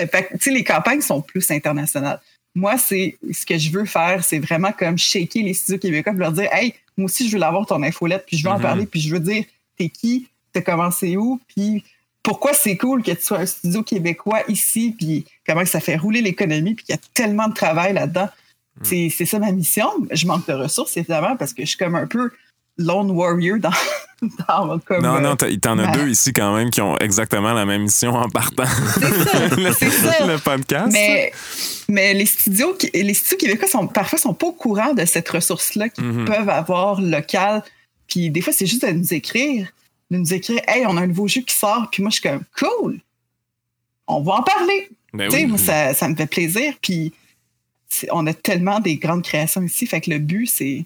Euh, 0.00 0.06
Fait 0.06 0.24
que, 0.24 0.32
tu 0.36 0.40
sais, 0.44 0.50
les 0.50 0.64
campagnes 0.64 1.00
sont 1.00 1.20
plus 1.20 1.48
internationales. 1.50 2.20
Moi, 2.54 2.78
c'est 2.78 3.16
ce 3.32 3.44
que 3.44 3.58
je 3.58 3.70
veux 3.70 3.84
faire, 3.84 4.22
c'est 4.24 4.38
vraiment 4.38 4.72
comme 4.72 4.96
shaker 4.96 5.42
les 5.42 5.54
studios 5.54 5.78
québécois 5.78 6.12
et 6.12 6.16
leur 6.16 6.32
dire 6.32 6.48
Hey, 6.52 6.74
moi 6.96 7.06
aussi, 7.06 7.28
je 7.28 7.32
veux 7.32 7.40
l'avoir 7.40 7.66
ton 7.66 7.82
infolette, 7.82 8.24
puis 8.26 8.38
je 8.38 8.44
veux 8.44 8.50
en 8.50 8.56
Mhm. 8.56 8.62
parler, 8.62 8.86
puis 8.86 9.00
je 9.00 9.10
veux 9.12 9.20
dire 9.20 9.44
t'es 9.76 9.88
qui, 9.88 10.28
t'as 10.52 10.60
commencé 10.60 11.16
où, 11.16 11.40
puis 11.48 11.82
pourquoi 12.22 12.54
c'est 12.54 12.76
cool 12.76 13.02
que 13.02 13.10
tu 13.10 13.22
sois 13.22 13.38
un 13.40 13.46
studio 13.46 13.82
québécois 13.82 14.40
ici, 14.48 14.94
puis 14.96 15.24
comment 15.46 15.64
ça 15.64 15.80
fait 15.80 15.96
rouler 15.96 16.20
l'économie, 16.22 16.74
puis 16.74 16.84
qu'il 16.84 16.94
y 16.94 16.98
a 16.98 17.00
tellement 17.14 17.48
de 17.48 17.54
travail 17.54 17.92
là-dedans. 17.94 18.28
C'est 18.82 19.08
c'est 19.08 19.24
ça 19.26 19.38
ma 19.38 19.52
mission. 19.52 19.88
Je 20.10 20.26
manque 20.26 20.46
de 20.48 20.52
ressources, 20.52 20.96
évidemment, 20.96 21.36
parce 21.36 21.52
que 21.54 21.62
je 21.62 21.68
suis 21.68 21.78
comme 21.78 21.94
un 21.94 22.06
peu 22.08 22.30
lone 22.76 23.12
warrior 23.12 23.58
dans, 23.60 23.70
dans 24.48 24.78
comme. 24.80 25.00
Non, 25.02 25.20
non, 25.20 25.36
t'as- 25.36 25.56
t'en 25.58 25.78
as 25.78 25.86
ma- 25.86 25.92
deux 25.96 26.08
ici 26.08 26.32
quand 26.32 26.56
même 26.56 26.70
qui 26.70 26.80
ont 26.80 26.96
exactement 26.98 27.52
la 27.52 27.64
même 27.66 27.82
mission 27.82 28.14
en 28.16 28.28
partant. 28.28 28.64
C'est 29.78 29.90
ça, 29.90 30.12
ça. 30.18 30.26
le 30.26 30.38
podcast. 30.38 30.88
Mais, 30.92 31.30
mais 31.88 32.14
les 32.14 32.26
studios, 32.26 32.74
qui- 32.74 32.90
les 32.92 33.14
studios 33.14 33.36
québécois 33.38 33.68
sont 33.68 33.86
parfois 33.86 34.18
sont 34.18 34.34
pas 34.34 34.48
au 34.48 34.52
courant 34.52 34.92
de 34.92 35.04
cette 35.04 35.28
ressource-là 35.28 35.88
qu'ils 35.88 36.02
Mhm. 36.04 36.24
peuvent 36.24 36.48
avoir 36.48 37.00
locale. 37.00 37.62
Puis 38.08 38.28
des 38.30 38.40
fois, 38.40 38.52
c'est 38.52 38.66
juste 38.66 38.84
de 38.84 38.90
nous 38.90 39.14
écrire, 39.14 39.68
de 40.10 40.16
nous 40.18 40.34
écrire, 40.34 40.60
hey, 40.66 40.84
on 40.86 40.96
a 40.96 41.02
un 41.02 41.06
nouveau 41.06 41.28
jeu 41.28 41.42
qui 41.42 41.54
sort. 41.54 41.88
Puis 41.92 42.02
moi, 42.02 42.10
je 42.10 42.14
suis 42.20 42.28
comme, 42.28 42.42
cool, 42.58 42.98
on 44.08 44.20
va 44.20 44.32
en 44.34 44.42
parler. 44.42 44.88
Ben 45.14 45.28
Tu 45.30 45.36
sais, 45.36 45.42
oui. 45.44 45.48
moi, 45.48 45.58
ça, 45.58 45.94
ça 45.94 46.08
me 46.08 46.14
fait 46.14 46.26
plaisir. 46.26 46.74
Puis 46.82 47.12
on 48.10 48.26
a 48.26 48.34
tellement 48.34 48.80
des 48.80 48.96
grandes 48.96 49.22
créations 49.22 49.62
ici. 49.62 49.86
Fait 49.86 50.00
que 50.00 50.10
le 50.10 50.18
but, 50.18 50.46
c'est 50.46 50.84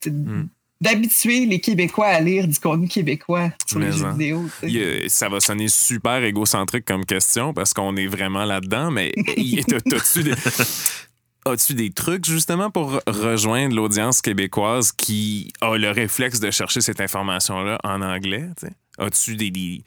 c'est 0.00 0.12
Mm. 0.12 0.48
d'habituer 0.80 1.44
les 1.46 1.58
Québécois 1.60 2.06
à 2.06 2.20
lire 2.20 2.46
du 2.46 2.56
contenu 2.60 2.86
québécois 2.86 3.50
sur 3.66 3.80
les 3.80 3.90
jeux 3.90 4.08
vidéo. 4.12 4.48
tu 4.60 4.80
a- 4.80 5.08
ça 5.08 5.28
va 5.28 5.40
sonner 5.40 5.66
super 5.66 6.22
égocentrique 6.22 6.84
comme 6.84 7.04
question 7.04 7.52
parce 7.52 7.74
qu'on 7.74 7.96
est 7.96 8.06
vraiment 8.06 8.44
là-dedans, 8.44 8.92
mais 8.92 9.12
t'as-tu 9.66 10.22
des, 10.22 10.34
as-tu 11.46 11.74
des 11.74 11.90
trucs 11.90 12.26
justement 12.26 12.70
pour 12.70 13.00
rejoindre 13.08 13.74
l'audience 13.74 14.20
québécoise 14.22 14.92
qui 14.92 15.50
a 15.60 15.76
le 15.76 15.90
réflexe 15.90 16.38
de 16.38 16.52
chercher 16.52 16.80
cette 16.80 17.00
information-là 17.00 17.78
en 17.82 18.00
anglais? 18.00 18.44
tu? 18.60 18.66
As-tu 18.98 19.34
des. 19.34 19.50
des 19.50 19.82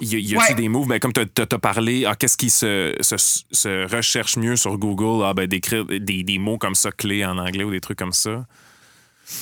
y 0.00 0.14
a- 0.16 0.18
y 0.18 0.36
a-tu 0.36 0.52
Ouais. 0.52 0.54
des 0.54 0.68
moves? 0.68 0.88
Ben, 0.88 0.98
comme 0.98 1.12
tu 1.12 1.20
as, 1.20 1.46
parlé, 1.58 2.04
ah, 2.06 2.14
qu'est-ce 2.16 2.36
qui 2.36 2.50
se, 2.50 2.94
se, 3.00 3.16
se 3.50 3.94
recherche 3.94 4.36
mieux 4.36 4.56
sur 4.56 4.76
Google? 4.78 5.24
Ah, 5.24 5.34
ben, 5.34 5.46
d'écrire 5.46 5.84
des, 5.84 6.22
des 6.22 6.38
mots 6.38 6.58
comme 6.58 6.74
ça, 6.74 6.90
clés 6.92 7.24
en 7.24 7.38
anglais 7.38 7.64
ou 7.64 7.70
des 7.70 7.80
trucs 7.80 7.98
comme 7.98 8.12
ça. 8.12 8.46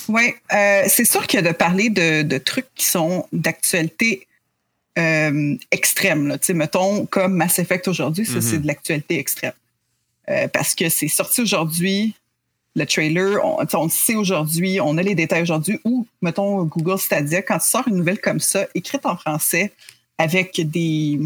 Oui, 0.07 0.33
euh, 0.53 0.83
c'est 0.87 1.05
sûr 1.05 1.25
que 1.25 1.39
de 1.39 1.51
parler 1.51 1.89
de, 1.89 2.21
de 2.21 2.37
trucs 2.37 2.67
qui 2.75 2.85
sont 2.85 3.27
d'actualité 3.33 4.27
euh, 4.97 5.55
extrême, 5.71 6.27
là, 6.27 6.37
mettons 6.53 7.05
comme 7.05 7.33
Mass 7.35 7.57
Effect 7.59 7.87
aujourd'hui, 7.87 8.25
ça 8.25 8.41
c'est 8.41 8.59
de 8.59 8.67
l'actualité 8.67 9.17
extrême. 9.17 9.53
Euh, 10.29 10.47
parce 10.49 10.75
que 10.75 10.89
c'est 10.89 11.07
sorti 11.07 11.41
aujourd'hui, 11.41 12.13
le 12.75 12.85
trailer, 12.85 13.43
on, 13.43 13.65
on 13.73 13.83
le 13.85 13.89
sait 13.89 14.15
aujourd'hui, 14.15 14.79
on 14.81 14.97
a 14.97 15.01
les 15.01 15.15
détails 15.15 15.41
aujourd'hui, 15.41 15.79
ou 15.85 16.05
mettons 16.21 16.63
Google 16.65 16.99
Stadia, 16.99 17.41
quand 17.41 17.57
tu 17.59 17.67
sors 17.67 17.87
une 17.87 17.95
nouvelle 17.95 18.19
comme 18.19 18.39
ça, 18.39 18.67
écrite 18.75 19.05
en 19.05 19.15
français, 19.17 19.71
avec 20.19 20.61
des, 20.69 21.19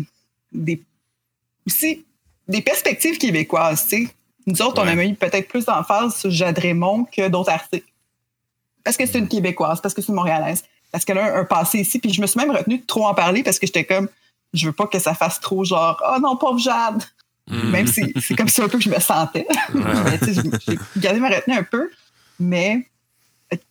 des 0.54 0.82
aussi 1.68 2.06
des 2.48 2.62
perspectives 2.62 3.18
québécoises, 3.18 3.88
tu 3.90 4.06
sais. 4.06 4.14
Nous 4.46 4.62
autres, 4.62 4.82
on 4.82 4.88
a 4.88 4.96
mis 4.96 5.14
peut-être 5.14 5.48
plus 5.48 5.66
d'emphase 5.66 6.18
sur 6.18 6.30
Jade 6.30 6.60
Raymond 6.60 7.06
que 7.06 7.28
d'autres 7.30 7.50
articles 7.50 7.94
parce 8.84 8.98
que 8.98 9.06
c'est 9.06 9.20
une 9.20 9.28
Québécoise, 9.28 9.82
parce 9.82 9.94
que 9.94 10.02
c'est 10.02 10.10
une 10.10 10.16
Montréalaise, 10.16 10.64
parce 10.92 11.06
qu'elle 11.06 11.18
a 11.18 11.38
un, 11.38 11.42
un 11.42 11.46
passé 11.46 11.80
ici. 11.80 12.00
Puis 12.00 12.14
je 12.14 12.22
me 12.22 12.28
suis 12.28 12.40
même 12.40 12.52
retenue 12.52 12.80
de 12.80 12.86
trop 12.86 13.08
en 13.08 13.14
parler 13.14 13.44
parce 13.44 13.60
que 13.60 13.66
j'étais 13.66 13.86
comme, 13.86 14.10
je 14.54 14.68
veux 14.68 14.74
pas 14.74 14.88
que 14.88 15.00
ça 15.00 15.14
fasse 15.14 15.40
trop 15.40 15.64
genre, 15.64 16.02
oh 16.08 16.20
non, 16.20 16.36
pauvre 16.38 16.60
Jade. 16.60 17.04
Même 17.48 17.88
si 17.88 18.14
c'est 18.22 18.36
comme 18.36 18.48
ça 18.48 18.64
un 18.64 18.70
peu 18.70 18.78
que 18.78 18.84
je 18.84 18.90
me 18.90 19.00
sentais. 19.00 19.46
J'ai 20.66 20.78
gardé 20.98 21.20
ma 21.20 21.28
retenue 21.28 21.58
un 21.58 21.64
peu, 21.64 21.92
mais 22.40 22.88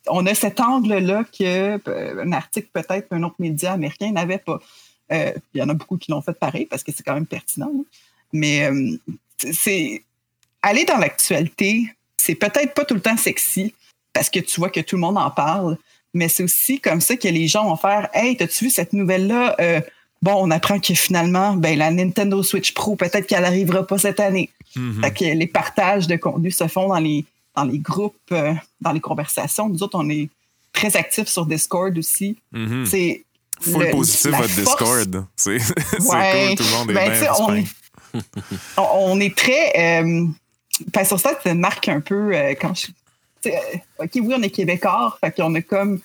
on 0.07 0.25
a 0.27 0.35
cet 0.35 0.59
angle-là 0.59 1.23
que 1.23 1.79
euh, 1.87 2.31
article 2.31 2.67
peut-être 2.71 3.07
un 3.11 3.23
autre 3.23 3.35
média 3.39 3.73
américain 3.73 4.11
n'avait 4.11 4.37
pas. 4.37 4.59
Euh, 5.11 5.33
Il 5.53 5.59
y 5.59 5.63
en 5.63 5.69
a 5.69 5.73
beaucoup 5.73 5.97
qui 5.97 6.11
l'ont 6.11 6.21
fait 6.21 6.37
pareil 6.37 6.65
parce 6.65 6.83
que 6.83 6.91
c'est 6.95 7.03
quand 7.03 7.13
même 7.13 7.25
pertinent. 7.25 7.71
Mais 8.31 8.65
euh, 8.65 8.97
c'est 9.51 10.03
aller 10.61 10.85
dans 10.85 10.97
l'actualité, 10.97 11.93
c'est 12.17 12.35
peut-être 12.35 12.73
pas 12.73 12.85
tout 12.85 12.95
le 12.95 13.01
temps 13.01 13.17
sexy 13.17 13.73
parce 14.13 14.29
que 14.29 14.39
tu 14.39 14.59
vois 14.59 14.69
que 14.69 14.79
tout 14.79 14.95
le 14.95 15.01
monde 15.01 15.17
en 15.17 15.29
parle, 15.31 15.77
mais 16.13 16.29
c'est 16.29 16.43
aussi 16.43 16.79
comme 16.79 17.01
ça 17.01 17.15
que 17.17 17.27
les 17.27 17.47
gens 17.47 17.67
vont 17.67 17.75
faire 17.75 18.09
Hey, 18.13 18.37
t'as-tu 18.37 18.65
vu 18.65 18.69
cette 18.69 18.93
nouvelle-là? 18.93 19.55
Euh, 19.59 19.81
bon, 20.21 20.35
on 20.37 20.51
apprend 20.51 20.79
que 20.79 20.93
finalement, 20.93 21.55
ben, 21.55 21.77
la 21.77 21.91
Nintendo 21.91 22.41
Switch 22.43 22.73
Pro, 22.73 22.95
peut-être 22.95 23.27
qu'elle 23.27 23.41
n'arrivera 23.41 23.85
pas 23.85 23.97
cette 23.97 24.19
année. 24.19 24.49
Mhm. 24.75 25.01
Fait 25.01 25.11
que 25.11 25.25
les 25.25 25.47
partages 25.47 26.07
de 26.07 26.15
contenu 26.15 26.51
se 26.51 26.67
font 26.67 26.87
dans 26.87 26.99
les, 26.99 27.25
dans 27.55 27.65
les 27.65 27.79
groupes, 27.79 28.15
euh, 28.31 28.53
dans 28.81 28.91
les 28.91 28.99
conversations. 28.99 29.69
Nous 29.69 29.83
autres, 29.83 29.97
on 29.99 30.09
est 30.09 30.29
très 30.71 30.95
actifs 30.95 31.27
sur 31.27 31.45
Discord 31.45 31.97
aussi. 31.97 32.37
Mhm. 32.51 32.85
C'est 32.85 33.23
Full 33.71 33.83
le- 33.85 33.91
positif 33.91 34.31
votre 34.31 34.47
Discord. 34.55 35.25
C'est 35.35 35.51
Ouais. 35.51 36.47
cool, 36.49 36.57
tout 36.57 36.63
le 36.63 36.77
monde 36.77 36.91
est 36.91 36.93
Ben, 36.93 37.11
bien 37.19 37.31
on, 37.39 37.55
est, 37.55 37.65
on, 38.77 39.19
est 39.19 39.35
très. 39.35 40.01
Euh, 40.03 40.25
ben, 40.93 41.05
sur 41.05 41.19
ça, 41.19 41.31
ça 41.43 41.53
marque 41.53 41.87
un 41.87 41.99
peu 42.01 42.35
euh, 42.35 42.53
quand 42.59 42.73
je. 42.75 42.87
euh, 43.49 43.57
OK, 43.99 44.09
oui, 44.15 44.33
on 44.37 44.41
est 44.41 44.49
Québécois, 44.49 45.17
fait 45.23 45.31
qu'on 45.35 45.53
a 45.55 45.61
comme 45.61 45.99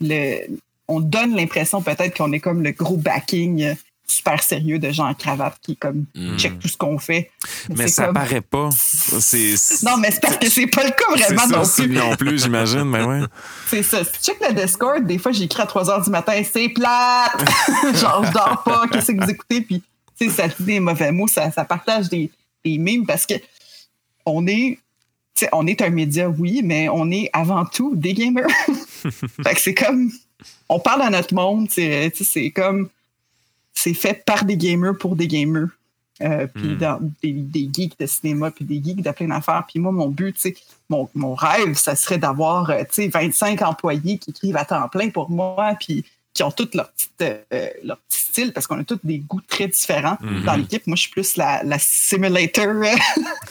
le. 0.00 0.38
On 0.86 1.00
donne 1.00 1.34
l'impression 1.34 1.80
peut-être 1.80 2.14
qu'on 2.16 2.32
est 2.32 2.40
comme 2.40 2.62
le 2.62 2.72
gros 2.72 2.96
backing 2.98 3.62
euh, 3.62 3.74
super 4.06 4.42
sérieux 4.42 4.78
de 4.78 4.90
gens 4.90 5.08
en 5.08 5.14
cravate 5.14 5.56
qui 5.62 5.76
comme 5.76 6.04
Mm. 6.14 6.36
check 6.36 6.58
tout 6.58 6.68
ce 6.68 6.76
qu'on 6.76 6.98
fait. 6.98 7.30
Mais 7.74 7.88
ça 7.88 8.06
comme- 8.06 8.14
paraît 8.14 8.40
pas. 8.42 8.68
C'est. 8.72 9.54
Non, 9.82 9.96
mais 9.96 10.10
c'est 10.10 10.20
parce 10.20 10.36
que 10.36 10.48
c'est 10.50 10.66
pas 10.66 10.84
le 10.84 10.90
cas 10.90 11.04
c'est 11.16 11.34
vraiment 11.34 11.42
ça, 11.48 11.56
non 11.58 11.64
c'est- 11.64 11.82
plus. 11.84 11.94
non 11.96 12.16
plus, 12.16 12.42
j'imagine. 12.42 12.84
Mais 12.84 13.02
ouais. 13.02 13.20
C'est 13.68 13.82
ça. 13.82 14.04
Si 14.04 14.12
tu 14.12 14.18
check 14.20 14.36
le 14.48 14.54
Discord, 14.54 15.04
des 15.06 15.18
fois, 15.18 15.32
j'écris 15.32 15.62
à 15.62 15.66
3 15.66 15.84
h 15.84 16.04
du 16.04 16.10
matin, 16.10 16.40
c'est 16.50 16.68
plate! 16.68 17.32
Genre, 18.00 18.24
je 18.26 18.32
dors 18.32 18.62
pas, 18.64 18.86
qu'est-ce 18.92 19.12
que 19.12 19.24
vous 19.24 19.30
écoutez? 19.30 19.60
Puis, 19.62 19.82
tu 20.18 20.28
sais, 20.28 20.30
ça 20.30 20.48
dit 20.48 20.54
des 20.64 20.80
mauvais 20.80 21.10
mots, 21.10 21.26
ça, 21.28 21.50
ça 21.50 21.64
partage 21.64 22.08
des, 22.08 22.30
des 22.64 22.78
mimes 22.78 23.06
parce 23.06 23.26
que 23.26 23.34
on 24.26 24.46
est, 24.46 24.78
tu 25.34 25.44
sais, 25.44 25.48
on 25.52 25.66
est 25.66 25.80
un 25.82 25.90
média, 25.90 26.28
oui, 26.28 26.60
mais 26.62 26.88
on 26.88 27.10
est 27.10 27.28
avant 27.32 27.64
tout 27.64 27.94
des 27.96 28.14
gamers. 28.14 28.46
fait 29.10 29.54
que 29.54 29.60
c'est 29.60 29.74
comme, 29.74 30.10
on 30.68 30.78
parle 30.78 31.02
à 31.02 31.10
notre 31.10 31.34
monde, 31.34 31.68
c'est 31.70 32.12
comme, 32.54 32.88
c'est 33.84 33.94
fait 33.94 34.24
par 34.24 34.44
des 34.46 34.56
gamers 34.56 34.96
pour 34.98 35.14
des 35.16 35.28
gamers. 35.28 35.68
Euh, 36.22 36.46
puis 36.46 36.68
Mm. 36.68 36.76
dans 36.78 36.98
des, 37.22 37.32
des 37.32 37.68
geeks 37.72 37.98
de 37.98 38.06
cinéma, 38.06 38.50
puis 38.52 38.64
des 38.64 38.76
geeks 38.82 39.02
de 39.02 39.10
plein 39.10 39.26
d'affaires. 39.28 39.64
Puis 39.68 39.80
moi, 39.80 39.90
mon 39.92 40.08
but, 40.08 40.36
mon, 40.88 41.08
mon 41.14 41.34
rêve, 41.34 41.74
ça 41.74 41.96
serait 41.96 42.18
d'avoir, 42.18 42.70
euh, 42.70 42.78
tu 42.84 43.02
sais, 43.02 43.08
25 43.08 43.60
employés 43.62 44.18
qui 44.18 44.30
écrivent 44.30 44.56
à 44.56 44.64
temps 44.64 44.88
plein 44.88 45.10
pour 45.10 45.28
moi, 45.28 45.74
puis 45.80 46.04
qui 46.32 46.42
ont 46.44 46.52
tous 46.52 46.68
leur, 46.74 46.90
euh, 47.20 47.68
leur 47.82 47.98
petit 48.08 48.20
style, 48.20 48.52
parce 48.52 48.66
qu'on 48.68 48.78
a 48.78 48.84
tous 48.84 49.00
des 49.02 49.18
goûts 49.18 49.40
très 49.48 49.66
différents 49.68 50.16
Mhm. 50.20 50.44
dans 50.44 50.54
l'équipe. 50.54 50.86
Moi, 50.86 50.94
je 50.96 51.02
suis 51.02 51.10
plus 51.10 51.36
la, 51.36 51.62
la 51.64 51.78
simulator, 51.80 52.68
euh, 52.68 52.94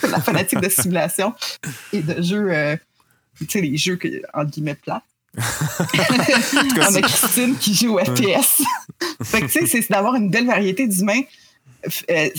la 0.10 0.22
fanatique 0.22 0.62
de 0.62 0.70
simulation 0.70 1.34
et 1.92 2.02
de 2.02 2.22
jeux, 2.22 2.50
euh, 2.50 2.78
tu 3.40 3.46
sais, 3.50 3.62
les 3.62 3.76
jeux, 3.76 3.98
que, 3.98 4.08
entre 4.34 4.52
guillemets, 4.52 4.76
plates. 4.76 5.04
Cas, 5.38 6.90
On 6.90 6.96
a 6.96 7.02
Christine 7.02 7.56
qui 7.58 7.74
joue 7.74 7.96
au 7.96 8.00
FPS. 8.00 8.62
fait 9.24 9.42
que, 9.42 9.46
tu 9.48 9.66
sais, 9.68 9.82
c'est 9.82 9.90
d'avoir 9.92 10.16
une 10.16 10.30
belle 10.30 10.46
variété 10.48 10.88
d'humains. 10.88 11.22
Euh, 12.10 12.30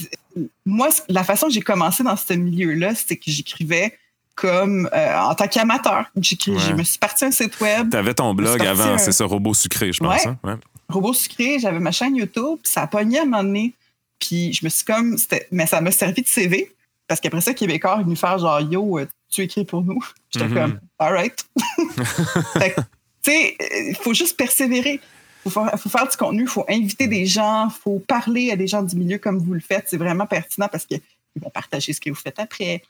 moi, 0.64 0.88
la 1.08 1.22
façon 1.24 1.46
que 1.48 1.52
j'ai 1.52 1.60
commencé 1.60 2.02
dans 2.02 2.16
ce 2.16 2.32
milieu-là, 2.32 2.94
c'était 2.94 3.16
que 3.16 3.24
j'écrivais 3.30 3.96
comme 4.34 4.88
euh, 4.92 5.18
en 5.20 5.34
tant 5.34 5.46
qu'amateur. 5.46 6.06
Ouais. 6.16 6.22
Je 6.58 6.72
me 6.72 6.82
suis 6.82 6.98
parti 6.98 7.24
un 7.24 7.30
site 7.30 7.60
web, 7.60 7.90
T'avais 7.90 8.14
ton 8.14 8.34
blog 8.34 8.60
avant, 8.66 8.94
un- 8.94 8.98
c'est 8.98 9.12
ça, 9.12 9.24
Robot 9.26 9.54
Sucré, 9.54 9.92
je 9.92 10.00
pense. 10.00 10.24
Ouais. 10.24 10.28
hein? 10.28 10.38
Ouais. 10.42 10.54
robot 10.88 11.12
sucré, 11.12 11.58
j'avais 11.60 11.78
ma 11.78 11.92
chaîne 11.92 12.16
YouTube, 12.16 12.58
puis 12.62 12.72
ça 12.72 12.82
a 12.82 12.86
pogné 12.86 13.18
à 13.18 13.22
un 13.22 13.26
moment 13.26 13.44
donné. 13.44 13.74
Puis 14.18 14.52
je 14.52 14.64
me 14.64 14.70
suis 14.70 14.84
comme. 14.84 15.16
Mais 15.52 15.66
ça 15.66 15.80
m'a 15.80 15.90
servi 15.90 16.22
de 16.22 16.26
CV. 16.28 16.72
Parce 17.06 17.20
qu'après 17.20 17.42
ça, 17.42 17.52
Québécois 17.52 17.98
est 18.00 18.04
venu 18.04 18.16
faire 18.16 18.38
genre 18.38 18.60
Yo, 18.60 18.98
euh, 18.98 19.06
tu 19.34 19.42
écris 19.42 19.64
pour 19.64 19.82
nous. 19.82 19.98
J'étais 20.30 20.46
Mhm. 20.48 20.54
comme 20.54 20.80
Alright. 20.98 21.46
Fait 22.54 22.72
que, 22.74 22.80
tu 23.22 23.30
sais, 23.32 23.56
il 23.88 23.96
faut 23.96 24.14
juste 24.14 24.36
persévérer. 24.36 25.00
Il 25.46 25.50
faut, 25.50 25.62
faire- 25.64 25.78
faut 25.78 25.88
faire 25.90 26.08
du 26.08 26.16
contenu, 26.16 26.42
il 26.42 26.48
faut 26.48 26.64
inviter 26.68 27.06
des 27.06 27.26
gens, 27.26 27.68
il 27.68 27.72
faut 27.82 27.98
parler 27.98 28.50
à 28.50 28.56
des 28.56 28.66
gens 28.66 28.82
du 28.82 28.96
milieu 28.96 29.18
comme 29.18 29.38
vous 29.38 29.52
le 29.54 29.60
faites. 29.60 29.84
C'est 29.88 29.98
vraiment 29.98 30.26
pertinent 30.26 30.68
parce 30.72 30.86
qu'ils 30.86 31.00
vont 31.36 31.50
partager 31.50 31.92
ce 31.92 32.00
que 32.00 32.08
vous 32.10 32.16
faites 32.16 32.38
après. 32.38 32.82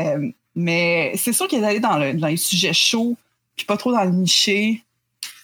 Euh, 0.00 0.30
mais 0.54 1.14
c'est 1.16 1.32
sûr 1.32 1.48
qu'ils 1.48 1.64
allaient 1.64 1.80
dans, 1.80 1.96
le- 1.98 2.14
dans 2.14 2.26
les 2.28 2.36
sujets 2.36 2.72
chauds, 2.74 3.16
puis 3.56 3.64
pas 3.64 3.76
trop 3.78 3.92
dans 3.92 4.04
le 4.04 4.10
niché. 4.10 4.82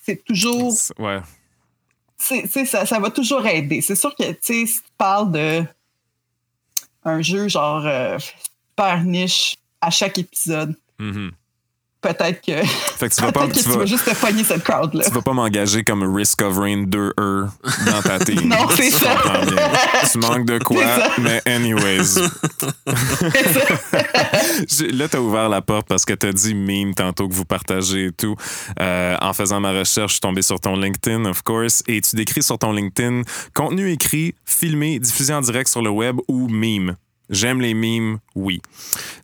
C'est 0.04 0.22
toujours 0.24 0.74
Ouais. 0.98 1.20
sais, 2.18 2.46
ça, 2.66 2.84
ça 2.84 2.98
va 2.98 3.10
toujours 3.10 3.46
aider. 3.46 3.80
C'est 3.80 3.94
sûr 3.96 4.14
que 4.14 4.30
tu 4.32 4.38
sais, 4.42 4.66
si 4.66 4.76
tu 4.82 4.88
parles 4.98 5.32
de 5.32 5.64
un 7.04 7.22
jeu 7.22 7.48
genre 7.48 7.86
euh, 7.86 8.18
super 8.18 9.04
niche 9.04 9.56
à 9.80 9.90
chaque 9.90 10.18
épisode, 10.18 10.74
Mhm. 10.98 11.30
peut-être 12.00 12.40
que, 12.44 12.62
Fait 12.64 13.08
que 13.08 13.14
tu 13.14 13.20
vas 13.22 13.32
pas, 13.32 13.40
peut-être 13.40 13.52
que 13.54 13.58
tu 13.58 13.64
tu 13.64 13.70
vas, 13.70 13.78
vas 13.78 13.86
juste 13.86 14.04
te 14.04 14.14
pogner 14.14 14.44
cette 14.44 14.62
crowd-là. 14.64 15.04
tu 15.04 15.10
vas 15.10 15.22
pas 15.22 15.32
m'engager 15.32 15.82
comme 15.84 16.02
Risk 16.14 16.42
of 16.42 16.56
Rain 16.58 16.84
2E 16.86 17.48
dans 17.86 18.02
ta 18.02 18.18
team. 18.20 18.40
Non, 18.48 18.68
c'est 18.74 18.90
ça. 18.90 19.16
Tu 20.10 20.18
manques 20.18 20.46
de 20.46 20.58
quoi, 20.58 20.84
mais 21.18 21.42
anyways. 21.46 22.20
Là, 24.92 25.08
t'as 25.08 25.18
ouvert 25.20 25.48
la 25.48 25.62
porte 25.62 25.86
parce 25.88 26.04
que 26.04 26.12
t'as 26.14 26.32
dit 26.32 26.54
meme 26.54 26.94
tantôt 26.94 27.28
que 27.28 27.34
vous 27.34 27.44
partagez 27.44 28.06
et 28.06 28.12
tout. 28.12 28.34
Euh, 28.80 29.16
en 29.20 29.32
faisant 29.32 29.60
ma 29.60 29.70
recherche, 29.72 30.10
je 30.10 30.14
suis 30.14 30.20
tombé 30.20 30.42
sur 30.42 30.58
ton 30.60 30.76
LinkedIn, 30.76 31.24
of 31.26 31.42
course, 31.42 31.82
et 31.86 32.00
tu 32.00 32.16
décris 32.16 32.42
sur 32.42 32.58
ton 32.58 32.72
LinkedIn 32.72 33.22
contenu 33.54 33.90
écrit, 33.92 34.34
filmé, 34.44 34.98
diffusé 34.98 35.32
en 35.34 35.40
direct 35.40 35.68
sur 35.68 35.82
le 35.82 35.90
web 35.90 36.16
ou 36.28 36.48
meme. 36.48 36.96
J'aime 37.30 37.60
les 37.60 37.74
memes, 37.74 38.18
oui. 38.34 38.60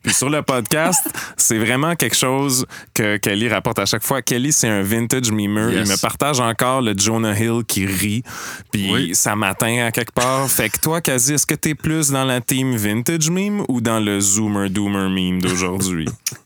Puis 0.03 0.13
sur 0.13 0.29
le 0.29 0.41
podcast, 0.43 1.01
c'est 1.37 1.57
vraiment 1.57 1.95
quelque 1.95 2.15
chose 2.15 2.65
que 2.93 3.17
Kelly 3.17 3.49
rapporte 3.49 3.79
à 3.79 3.85
chaque 3.85 4.03
fois. 4.03 4.21
Kelly, 4.21 4.51
c'est 4.53 4.67
un 4.67 4.81
vintage. 4.83 5.27
Yes. 5.27 5.33
Il 5.35 5.91
me 5.91 6.01
partage 6.01 6.39
encore 6.39 6.81
le 6.81 6.93
Jonah 6.97 7.37
Hill 7.37 7.63
qui 7.67 7.85
rit. 7.85 8.23
Puis 8.71 8.91
Oui. 8.91 9.15
ça 9.15 9.35
m'atteint 9.35 9.85
à 9.85 9.91
quelque 9.91 10.13
part. 10.13 10.49
Fait 10.49 10.69
que 10.69 10.79
toi, 10.79 11.01
Kazi, 11.01 11.33
est-ce 11.33 11.45
que 11.47 11.55
t'es 11.55 11.73
plus 11.75 12.11
dans 12.11 12.25
la 12.25 12.41
team 12.41 12.75
vintage 12.75 13.29
meme 13.29 13.63
ou 13.67 13.81
dans 13.81 13.99
le 13.99 14.19
zoomer 14.19 14.69
doomer 14.69 15.09
meme 15.09 15.41
d'aujourd'hui? 15.41 16.07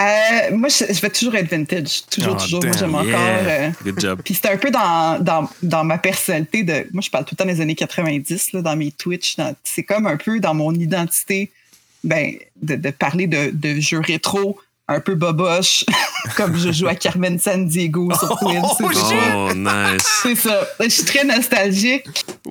Euh, 0.00 0.56
moi, 0.56 0.68
je, 0.68 0.92
je 0.92 1.00
vais 1.00 1.10
toujours 1.10 1.34
être 1.34 1.50
vintage. 1.50 2.06
Toujours, 2.10 2.36
Ah, 2.38 2.42
toujours. 2.42 2.62
Moi, 2.64 2.72
j'aime 2.78 2.94
encore. 2.94 3.06
euh, 3.14 3.70
Good 3.84 4.00
job. 4.00 4.20
Puis 4.24 4.34
c'est 4.34 4.50
un 4.50 4.56
peu 4.56 4.70
dans, 4.70 5.18
dans, 5.22 5.48
dans 5.62 5.84
ma 5.84 5.98
personnalité 5.98 6.62
de. 6.62 6.86
Moi, 6.92 7.02
je 7.02 7.10
parle 7.10 7.24
tout 7.24 7.34
le 7.38 7.44
temps 7.44 7.50
des 7.50 7.60
années 7.60 7.74
90, 7.74 8.52
là, 8.52 8.62
dans 8.62 8.74
mes 8.76 8.90
Twitch. 8.90 9.36
C'est 9.64 9.82
comme 9.82 10.06
un 10.06 10.16
peu 10.16 10.40
dans 10.40 10.54
mon 10.54 10.72
identité 10.72 11.50
ben, 12.04 12.32
de, 12.62 12.76
de 12.76 12.90
parler 12.90 13.26
de, 13.26 13.50
de 13.52 13.78
jeux 13.80 14.00
rétro, 14.00 14.58
un 14.88 14.98
peu 14.98 15.14
boboche, 15.14 15.84
comme 16.36 16.56
je 16.56 16.72
joue 16.72 16.88
à 16.88 16.94
Carmen 16.94 17.38
San 17.38 17.68
Diego 17.68 18.10
sur 18.18 18.36
Twitch. 18.38 18.56
c'est 18.78 18.94
ça. 18.94 19.36
Oh, 19.36 19.54
nice. 19.54 20.20
C'est 20.22 20.34
ça. 20.34 20.66
Je 20.80 20.88
suis 20.88 21.04
très 21.04 21.24
nostalgique. 21.24 22.06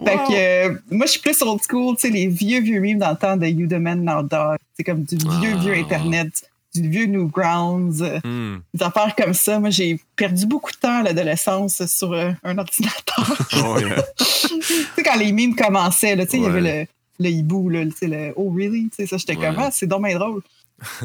Fait 0.06 0.16
que 0.16 0.68
euh, 0.70 0.76
moi, 0.92 1.06
je 1.08 1.12
suis 1.14 1.20
plus 1.20 1.42
old 1.42 1.60
school, 1.68 1.96
tu 1.96 2.02
sais, 2.02 2.10
les 2.14 2.28
vieux, 2.28 2.62
vieux 2.62 2.80
memes 2.80 3.00
dans 3.00 3.10
le 3.12 3.18
temps 3.18 3.36
de 3.36 3.48
You 3.48 3.68
the 3.68 3.74
Man 3.74 4.04
Now 4.06 4.22
Dog. 4.24 4.58
C'est 4.78 4.84
comme 4.84 5.04
du 5.04 5.16
vieux, 5.18 5.54
Ah. 5.56 5.60
vieux 5.62 5.74
Internet, 5.74 6.30
du 6.74 6.88
vieux 6.90 7.06
Newgrounds, 7.06 8.02
euh, 8.02 8.20
Hmm. 8.24 8.60
des 8.74 8.84
affaires 8.84 9.14
comme 9.16 9.34
ça. 9.34 9.60
Moi, 9.60 9.70
j'ai 9.72 10.00
perdu 10.16 10.46
beaucoup 10.46 10.72
de 10.72 10.78
temps 10.78 11.00
à 11.00 11.04
l'adolescence 11.04 11.86
sur 11.86 12.14
euh, 12.14 12.32
un 12.44 12.58
ordinateur. 12.58 13.38
Oh, 13.64 13.78
yeah. 13.80 14.02
tu 14.18 14.62
sais, 14.96 15.04
quand 15.04 15.18
les 15.18 15.32
memes 15.34 15.56
commençaient, 15.56 16.16
là, 16.16 16.26
tu 16.26 16.32
sais, 16.32 16.38
il 16.38 16.44
y 16.44 16.46
avait 16.48 16.62
le, 16.62 16.88
le 17.26 17.30
hibou, 17.30 17.70
là, 17.70 17.84
tu 17.86 17.92
sais, 17.92 18.08
le 18.08 18.34
Oh, 18.36 18.50
really? 18.56 18.90
Tu 18.90 18.96
sais, 18.98 19.06
ça, 19.08 19.18
j'étais 19.18 19.36
comme, 19.36 19.56
ah, 19.58 19.70
c'est 19.72 19.88
dommage 19.88 20.16
drôle. 20.16 20.42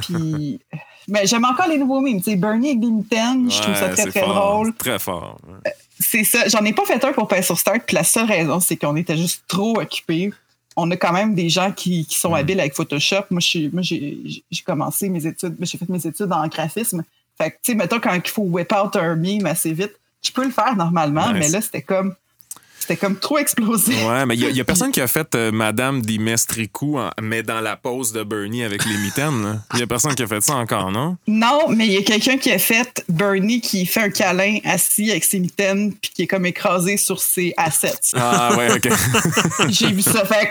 Puis, 0.02 0.60
mais 1.08 1.26
j'aime 1.26 1.44
encore 1.44 1.68
les 1.68 1.78
nouveaux 1.78 2.00
memes. 2.00 2.18
Tu 2.18 2.30
sais, 2.30 2.36
Bernie 2.36 2.68
avec 2.70 2.80
des 2.80 2.90
mitaines, 2.90 3.50
je 3.50 3.60
trouve 3.60 3.74
ça 3.74 3.88
très, 3.90 4.06
très 4.06 4.20
fort. 4.20 4.34
drôle. 4.34 4.74
Très 4.74 4.98
fort. 4.98 5.38
ouais. 5.48 5.72
C'est 5.98 6.24
ça. 6.24 6.46
J'en 6.48 6.64
ai 6.64 6.72
pas 6.74 6.84
fait 6.84 7.02
un 7.04 7.12
pour 7.12 7.26
passer 7.26 7.42
sur 7.42 7.58
Start, 7.58 7.80
puis 7.86 7.94
la 7.96 8.04
seule 8.04 8.26
raison, 8.26 8.60
c'est 8.60 8.76
qu'on 8.76 8.96
était 8.96 9.16
juste 9.16 9.42
trop 9.48 9.80
occupés. 9.80 10.32
On 10.76 10.90
a 10.90 10.96
quand 10.96 11.12
même 11.12 11.34
des 11.34 11.48
gens 11.48 11.72
qui, 11.72 12.04
qui 12.04 12.18
sont 12.18 12.30
Mm. 12.32 12.34
habiles 12.34 12.60
avec 12.60 12.74
Photoshop. 12.74 13.24
Moi, 13.30 13.40
je 13.40 13.46
suis- 13.46 13.68
moi, 13.72 13.82
j'ai 13.82 14.18
j'ai 14.50 14.62
commencé 14.62 15.08
mes 15.08 15.26
études, 15.26 15.56
j'ai 15.60 15.78
fait 15.78 15.88
mes 15.88 16.06
études 16.06 16.30
en 16.32 16.46
graphisme. 16.48 17.02
Fait 17.38 17.50
que, 17.50 17.56
tu 17.62 17.72
sais, 17.72 17.74
mettons, 17.74 17.98
quand 18.00 18.14
il 18.14 18.28
faut 18.30 18.42
whip 18.42 18.72
out 18.72 18.96
un 18.96 19.14
meme 19.16 19.46
assez 19.46 19.72
vite, 19.72 19.92
je 20.22 20.30
peux 20.32 20.44
le 20.44 20.50
faire 20.50 20.74
normalement, 20.76 21.32
Nice. 21.32 21.38
mais 21.40 21.48
là, 21.48 21.60
c'était 21.60 21.82
comme, 21.82 22.14
c'était 22.86 23.00
comme 23.00 23.18
trop 23.18 23.38
explosé. 23.38 23.94
Ouais, 24.06 24.24
mais 24.26 24.36
il 24.36 24.56
y, 24.56 24.60
a 24.60 24.64
personne 24.64 24.92
qui 24.92 25.00
a 25.00 25.08
fait 25.08 25.34
euh, 25.34 25.50
Madame 25.50 26.02
Dimestricou, 26.02 26.98
en- 26.98 27.10
mais 27.20 27.42
dans 27.42 27.60
la 27.60 27.76
pose 27.76 28.12
de 28.12 28.22
Bernie 28.22 28.62
avec 28.62 28.84
les 28.84 28.96
mitaines. 28.98 29.60
Il 29.74 29.80
y 29.80 29.82
a 29.82 29.86
personne 29.88 30.14
qui 30.14 30.22
a 30.22 30.26
fait 30.28 30.40
ça 30.40 30.54
encore, 30.54 30.92
non? 30.92 31.16
Non, 31.26 31.62
mais 31.68 31.86
il 31.86 31.92
y 31.92 31.96
a 31.96 32.02
quelqu'un 32.02 32.38
qui 32.38 32.52
a 32.52 32.58
fait 32.58 33.04
Bernie 33.08 33.60
qui 33.60 33.86
fait 33.86 34.02
un 34.02 34.10
câlin 34.10 34.58
assis 34.64 35.10
avec 35.10 35.24
ses 35.24 35.40
mitaines 35.40 35.92
puis 35.94 36.12
qui 36.14 36.22
est 36.22 36.26
comme 36.28 36.46
écrasé 36.46 36.96
sur 36.96 37.18
ses 37.20 37.52
assets. 37.56 38.12
Ah, 38.14 38.54
ouais, 38.56 38.68
OK. 38.72 38.88
J'ai 39.70 39.90
vu 39.90 40.02
ça. 40.02 40.24
Fait 40.24 40.50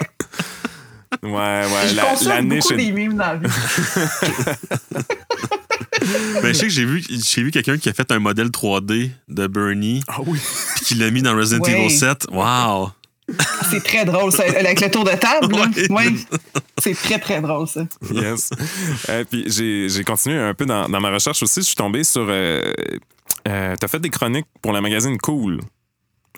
Ouais, 1.23 1.29
ouais. 1.31 1.87
je 1.89 1.95
La, 1.95 2.03
consomme 2.03 2.49
beaucoup 2.49 2.73
est- 2.73 2.77
des 2.77 2.91
memes 2.91 3.13
dans 3.13 3.27
la 3.27 3.35
vie. 3.35 3.47
Ben, 6.41 6.47
je 6.49 6.53
sais 6.53 6.67
que 6.67 6.71
j'ai 6.71 6.85
vu, 6.85 7.03
j'ai 7.09 7.43
vu 7.43 7.51
quelqu'un 7.51 7.77
qui 7.77 7.89
a 7.89 7.93
fait 7.93 8.11
un 8.11 8.19
modèle 8.19 8.47
3D 8.47 9.09
de 9.27 9.47
Bernie 9.47 10.01
Ah 10.07 10.17
oui. 10.25 10.39
puis 10.75 10.85
qui 10.85 10.95
l'a 10.95 11.09
mis 11.11 11.21
dans 11.21 11.35
Resident 11.35 11.63
Ouais. 11.63 11.85
Evil 11.85 11.89
7. 11.91 12.27
Wow! 12.31 12.91
C'est 13.71 13.83
très 13.83 14.05
drôle, 14.05 14.31
ça. 14.31 14.43
Avec 14.43 14.79
le 14.81 14.91
tour 14.91 15.03
de 15.03 15.09
table, 15.11 15.55
là. 15.55 15.65
Ouais. 15.89 16.13
C'est 16.77 16.93
très, 16.93 17.17
très 17.17 17.41
drôle, 17.41 17.67
ça. 17.67 17.81
Yes. 18.11 18.51
Euh, 19.09 19.23
puis 19.27 19.45
j'ai 19.47 19.89
j'ai 19.89 20.03
continué 20.03 20.37
un 20.37 20.53
peu 20.53 20.65
dans, 20.67 20.87
dans 20.87 20.99
ma 21.01 21.09
recherche 21.09 21.41
aussi. 21.41 21.61
Je 21.61 21.65
suis 21.65 21.75
tombé 21.75 22.03
sur. 22.03 22.27
Euh, 22.29 22.71
euh, 23.47 23.75
T'as 23.79 23.87
fait 23.87 23.99
des 23.99 24.11
chroniques 24.11 24.45
pour 24.61 24.73
le 24.73 24.81
magazine 24.81 25.17
Cool. 25.17 25.59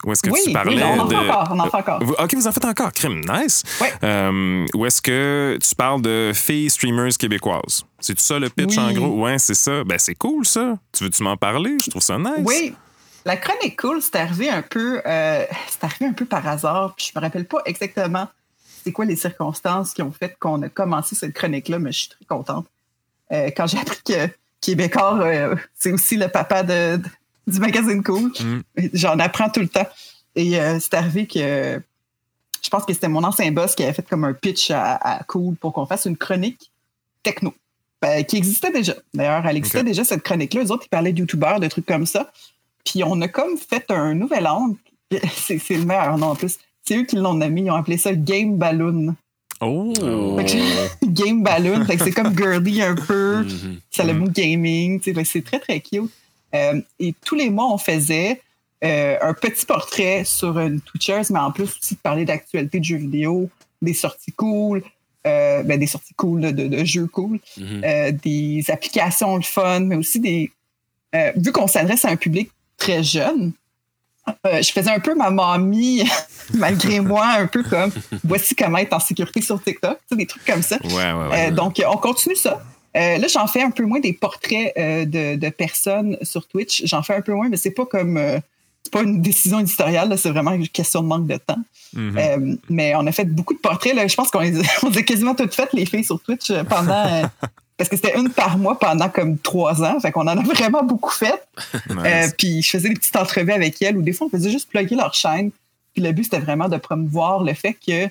Où 0.05 0.11
est-ce 0.11 0.21
que 0.21 0.29
oui, 0.29 0.39
tu 0.45 0.53
parlais 0.53 0.75
oui, 0.75 0.83
on 0.83 0.99
en 0.99 1.05
de. 1.05 1.15
encore. 1.15 1.49
On 1.51 1.59
en 1.59 1.69
fait 1.69 1.77
encore. 1.77 2.03
Vous- 2.03 2.13
ok, 2.17 2.33
vous 2.35 2.47
en 2.47 2.51
faites 2.51 2.65
encore. 2.65 2.91
Crime, 2.93 3.21
nice. 3.27 3.63
Ouais. 3.81 3.91
Euh, 4.03 4.65
où 4.75 4.85
est-ce 4.85 5.01
que 5.01 5.57
tu 5.61 5.75
parles 5.75 6.01
de 6.01 6.31
filles 6.33 6.69
streamers 6.69 7.17
québécoises? 7.17 7.83
C'est 7.99 8.13
tout 8.13 8.23
ça 8.23 8.37
le 8.39 8.49
pitch 8.49 8.77
Oui. 8.77 8.83
en 8.83 8.91
gros? 8.93 9.23
Ouais, 9.23 9.37
c'est 9.39 9.55
ça. 9.55 9.83
Ben, 9.83 9.97
c'est 9.97 10.15
cool 10.15 10.45
ça. 10.45 10.77
Tu 10.93 11.03
veux-tu 11.03 11.23
m'en 11.23 11.35
parler? 11.37 11.77
Je 11.83 11.89
trouve 11.89 12.01
ça 12.03 12.17
nice. 12.17 12.43
Oui. 12.45 12.73
La 13.25 13.35
chronique 13.35 13.77
cool, 13.81 14.01
c'est 14.01 14.15
arrivé 14.15 14.49
un 14.49 14.61
peu, 14.61 15.01
euh, 15.05 15.43
c'est 15.67 15.83
arrivé 15.83 16.05
un 16.05 16.13
peu 16.13 16.25
par 16.25 16.47
hasard. 16.47 16.93
Puis 16.95 17.11
je 17.13 17.19
me 17.19 17.21
rappelle 17.23 17.45
pas 17.45 17.59
exactement 17.65 18.27
c'est 18.83 18.93
quoi 18.93 19.03
les 19.03 19.17
circonstances 19.17 19.93
qui 19.93 20.01
ont 20.01 20.13
fait 20.13 20.37
qu'on 20.39 20.61
a 20.61 20.69
commencé 20.69 21.13
cette 21.15 21.33
chronique-là, 21.33 21.77
mais 21.79 21.91
je 21.91 21.99
suis 21.99 22.09
très 22.09 22.23
contente. 22.25 22.67
Euh, 23.33 23.49
quand 23.57 23.67
j'ai 23.67 23.79
appris 23.79 23.97
que 24.05 24.29
Québécois, 24.61 25.19
euh, 25.23 25.55
c'est 25.77 25.91
aussi 25.91 26.15
le 26.15 26.29
papa 26.29 26.63
de, 26.63 26.95
de- 26.95 27.09
du 27.47 27.59
magazine 27.59 28.03
Cool, 28.03 28.31
Mm. 28.39 28.61
j'en 28.93 29.17
apprends 29.19 29.49
tout 29.49 29.61
le 29.61 29.69
temps. 29.69 29.87
Et 30.35 30.59
euh, 30.59 30.77
c'est 30.79 30.93
arrivé 30.93 31.25
que 31.25 31.81
je 32.63 32.69
pense 32.69 32.85
que 32.85 32.93
c'était 32.93 33.07
mon 33.07 33.23
ancien 33.23 33.51
boss 33.51 33.73
qui 33.75 33.83
avait 33.83 33.93
fait 33.93 34.07
comme 34.07 34.23
un 34.25 34.33
pitch 34.33 34.69
à, 34.71 34.95
à 34.95 35.23
Cool 35.23 35.55
pour 35.55 35.73
qu'on 35.73 35.85
fasse 35.85 36.05
une 36.05 36.17
chronique 36.17 36.71
techno. 37.23 37.53
Ben, 38.01 38.23
qui 38.23 38.37
existait 38.37 38.71
déjà. 38.71 38.93
D'ailleurs, 39.13 39.43
elle 39.47 39.57
existait 39.57 39.83
déjà, 39.83 40.03
cette 40.03 40.21
chronique-là. 40.21 40.63
Eux 40.65 40.71
autres, 40.71 40.83
ils 40.85 40.89
parlaient 40.89 41.13
de 41.13 41.19
YouTubeurs, 41.19 41.59
de 41.59 41.67
trucs 41.67 41.87
comme 41.87 42.05
ça. 42.05 42.31
Puis 42.85 43.03
on 43.03 43.19
a 43.21 43.27
comme 43.27 43.57
fait 43.57 43.85
un 43.89 44.13
nouvel 44.13 44.45
angle. 44.45 44.77
C'est 45.33 45.57
c'est 45.57 45.77
le 45.77 45.85
meilleur 45.85 46.15
nom 46.17 46.27
en 46.27 46.35
plus. 46.35 46.59
C'est 46.83 46.97
eux 46.97 47.03
qui 47.05 47.15
l'ont 47.15 47.33
nommé. 47.33 47.61
Ils 47.61 47.71
ont 47.71 47.75
appelé 47.75 47.97
ça 47.97 48.13
Game 48.13 48.55
Balloon. 48.57 49.15
Oh! 49.61 49.93
Game 51.03 51.41
Balloon. 51.41 51.85
C'est 51.87 52.11
comme 52.11 52.37
girly 52.37 52.81
un 52.83 52.93
peu. 52.95 53.43
Mhm. 53.43 53.79
Ça 53.89 54.03
le 54.03 54.13
Mhm. 54.13 54.19
mot 54.19 54.27
gaming. 54.29 55.01
C'est 55.25 55.43
très, 55.43 55.59
très 55.59 55.79
cute. 55.79 56.11
Euh, 56.55 56.81
et 56.99 57.13
tous 57.25 57.35
les 57.35 57.49
mois, 57.49 57.71
on 57.71 57.77
faisait 57.77 58.41
euh, 58.83 59.17
un 59.21 59.33
petit 59.33 59.65
portrait 59.65 60.23
sur 60.23 60.57
une 60.59 60.79
Twitchers, 60.81 61.23
mais 61.31 61.39
en 61.39 61.51
plus 61.51 61.63
aussi 61.81 61.95
de 61.95 61.99
parler 61.99 62.25
d'actualité 62.25 62.79
de 62.79 62.83
jeux 62.85 62.97
vidéo, 62.97 63.49
des 63.81 63.93
sorties 63.93 64.31
cool, 64.31 64.83
euh, 65.25 65.63
ben, 65.63 65.79
des 65.79 65.87
sorties 65.87 66.13
cool 66.13 66.53
de, 66.53 66.85
jeux 66.85 67.07
cool, 67.07 67.39
Mhm. 67.57 67.81
euh, 67.83 68.11
des 68.11 68.63
applications 68.69 69.35
le 69.35 69.41
fun, 69.43 69.81
mais 69.81 69.95
aussi 69.95 70.19
des. 70.19 70.51
euh, 71.15 71.31
vu 71.35 71.51
qu'on 71.51 71.67
s'adresse 71.67 72.05
à 72.05 72.09
un 72.09 72.15
public 72.15 72.51
très 72.77 73.03
jeune, 73.03 73.51
je 74.45 74.71
faisais 74.71 74.89
un 74.91 74.99
peu 74.99 75.15
ma 75.15 75.29
mamie, 75.31 76.03
malgré 76.53 76.99
moi, 76.99 77.25
un 77.27 77.47
peu 77.47 77.63
comme 77.63 77.91
voici 78.23 78.55
comment 78.55 78.77
être 78.77 78.93
en 78.93 78.99
sécurité 78.99 79.41
sur 79.41 79.61
TikTok, 79.61 79.97
des 80.11 80.25
trucs 80.25 80.45
comme 80.45 80.61
ça. 80.61 80.77
Ouais, 80.83 81.11
ouais, 81.13 81.27
ouais. 81.31 81.51
Donc, 81.51 81.81
on 81.89 81.97
continue 81.97 82.35
ça. 82.35 82.61
Euh, 82.97 83.17
là, 83.17 83.27
j'en 83.27 83.47
fais 83.47 83.61
un 83.61 83.71
peu 83.71 83.83
moins 83.85 83.99
des 83.99 84.13
portraits 84.13 84.73
euh, 84.77 85.05
de, 85.05 85.35
de 85.35 85.49
personnes 85.49 86.17
sur 86.21 86.47
Twitch. 86.47 86.83
J'en 86.85 87.03
fais 87.03 87.15
un 87.15 87.21
peu 87.21 87.33
moins, 87.33 87.49
mais 87.49 87.57
c'est 87.57 87.71
pas 87.71 87.85
comme. 87.85 88.17
euh, 88.17 88.39
c'est 88.83 88.93
pas 88.93 89.03
une 89.03 89.21
décision 89.21 89.59
éditoriale, 89.59 90.17
c'est 90.17 90.29
vraiment 90.29 90.51
une 90.51 90.67
question 90.69 91.01
de 91.01 91.07
manque 91.07 91.27
de 91.27 91.35
temps. 91.35 91.59
Mhm. 91.93 92.17
Euh, 92.17 92.55
mais 92.69 92.95
on 92.95 93.05
a 93.05 93.11
fait 93.11 93.25
beaucoup 93.25 93.53
de 93.53 93.59
portraits. 93.59 93.93
Là. 93.93 94.07
Je 94.07 94.15
pense 94.15 94.31
qu'on 94.31 94.39
les, 94.39 94.57
on 94.83 94.89
les 94.89 94.99
a 94.99 95.01
quasiment 95.03 95.35
toutes 95.35 95.53
faites, 95.53 95.73
les 95.73 95.85
filles, 95.85 96.05
sur 96.05 96.19
Twitch 96.21 96.51
pendant. 96.69 97.29
parce 97.77 97.89
que 97.89 97.95
c'était 97.95 98.17
une 98.17 98.29
par 98.29 98.57
mois 98.57 98.77
pendant 98.77 99.07
comme 99.09 99.37
trois 99.37 99.83
ans. 99.83 99.99
Fait 99.99 100.11
qu'on 100.11 100.21
en 100.21 100.27
a 100.27 100.41
vraiment 100.41 100.83
beaucoup 100.83 101.11
fait. 101.11 101.43
Nice. 101.89 101.97
Euh, 102.05 102.27
puis 102.37 102.61
je 102.61 102.69
faisais 102.69 102.89
des 102.89 102.95
petites 102.95 103.15
entrevues 103.15 103.51
avec 103.51 103.81
elles 103.81 103.97
ou 103.97 104.01
des 104.01 104.13
fois, 104.13 104.27
on 104.27 104.29
faisait 104.29 104.51
juste 104.51 104.69
plugger 104.69 104.95
leur 104.95 105.13
chaîne. 105.13 105.51
Puis 105.93 106.03
le 106.03 106.11
but, 106.11 106.25
c'était 106.25 106.39
vraiment 106.39 106.69
de 106.69 106.77
promouvoir 106.77 107.43
le 107.43 107.53
fait 107.53 107.73
que, 107.73 108.05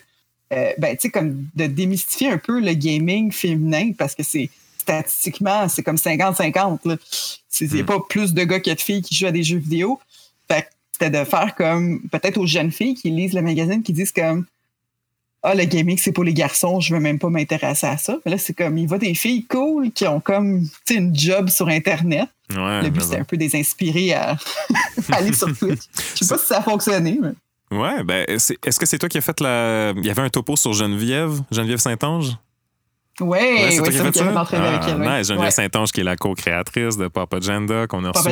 euh, 0.53 0.73
ben, 0.79 0.97
tu 0.97 1.03
sais, 1.03 1.11
comme 1.11 1.47
de 1.55 1.67
démystifier 1.67 2.31
un 2.31 2.39
peu 2.39 2.61
le 2.61 2.73
gaming 2.75 3.33
féminin 3.33 3.93
parce 3.97 4.15
que 4.15 4.23
c'est 4.23 4.51
statistiquement, 4.87 5.69
c'est 5.69 5.83
comme 5.83 5.97
50-50. 5.97 6.81
là. 6.87 6.97
C'est- 7.49 7.65
Il 7.67 7.75
n'y 7.75 7.81
a 7.81 7.85
pas 7.85 7.99
plus 8.09 8.33
de 8.35 8.45
gars 8.45 8.61
que 8.61 8.71
de 8.73 8.81
filles 8.81 9.03
qui 9.03 9.15
jouent 9.15 9.27
à 9.27 9.33
des 9.33 9.43
jeux 9.43 9.59
vidéo. 9.59 9.99
Fait 10.49 10.69
c'était 10.93 11.11
de 11.11 11.25
faire 11.25 11.55
comme, 11.57 12.01
peut-être 12.11 12.39
aux 12.39 12.47
jeunes 12.47 12.71
filles 12.73 12.95
qui 12.95 13.11
lisent 13.11 13.35
le 13.35 13.43
magazine, 13.43 13.83
qui 13.83 13.93
disent 13.93 14.13
comme, 14.13 14.47
ah, 15.43 15.55
le 15.55 15.65
gaming, 15.65 15.99
c'est 15.99 16.11
pour 16.13 16.25
les 16.25 16.33
garçons, 16.33 16.81
je 16.81 16.95
veux 16.95 17.01
même 17.01 17.19
pas 17.19 17.29
m'intéresser 17.29 17.87
à 17.87 17.99
ça. 17.99 18.17
Mais 18.25 18.33
là, 18.33 18.39
c'est 18.39 18.55
comme, 18.55 18.79
il 18.79 18.89
va 18.89 18.97
des 18.99 19.15
filles 19.15 19.45
cool 19.45 19.91
qui 19.93 20.07
ont 20.07 20.21
comme, 20.21 20.63
tu 20.87 20.95
sais, 20.95 21.01
une 21.01 21.15
job 21.15 21.49
sur 21.51 21.69
Internet. 21.69 22.29
ouais, 22.51 22.83
Le 22.83 22.89
but, 22.91 23.03
bon. 23.07 23.21
un 23.21 23.25
peu 23.25 23.37
des 23.37 23.55
inspirés 23.57 24.13
à 24.15 24.31
à 24.31 24.37
aller 25.17 25.33
sur 25.33 25.55
Twitch. 25.57 25.83
Je 26.19 26.25
sais 26.25 26.35
pas 26.35 26.39
si 26.39 26.47
ça 26.47 26.59
a 26.59 26.63
fonctionné, 26.63 27.19
mais. 27.21 27.77
Ouais, 27.77 28.03
ben, 28.05 28.25
c'est- 28.39 28.57
est-ce 28.65 28.79
que 28.81 28.87
c'est 28.87 28.99
toi 28.99 29.09
qui 29.09 29.19
as 29.19 29.21
fait 29.21 29.39
la. 29.41 29.93
Il 29.97 30.07
y 30.07 30.11
avait 30.11 30.23
un 30.23 30.31
topo 30.31 30.57
sur 30.57 30.73
Geneviève, 30.73 31.43
Geneviève 31.51 31.79
Saint-Ange? 31.79 32.37
Ouais, 33.21 33.39
Ouais, 33.41 33.63
ouais, 33.65 33.71
c'est 33.93 34.11
qui 34.13 34.19
ça? 34.19 34.25
l'entrevue 34.31 34.63
avec 34.67 34.81
Ah, 34.83 34.87
elle. 34.91 34.97
ouais. 35.01 35.19
nice. 35.19 35.27
Geneviève 35.29 35.47
Ouais. 35.47 35.51
Saint-Ange, 35.51 35.91
qui 35.93 36.01
est 36.01 36.05
la 36.05 36.17
co-créatrice 36.17 36.99
de 36.99 37.09
Papa 37.09 37.39
Agenda, 37.39 37.87
qu'on 37.87 38.05
a 38.05 38.11
reçu 38.11 38.29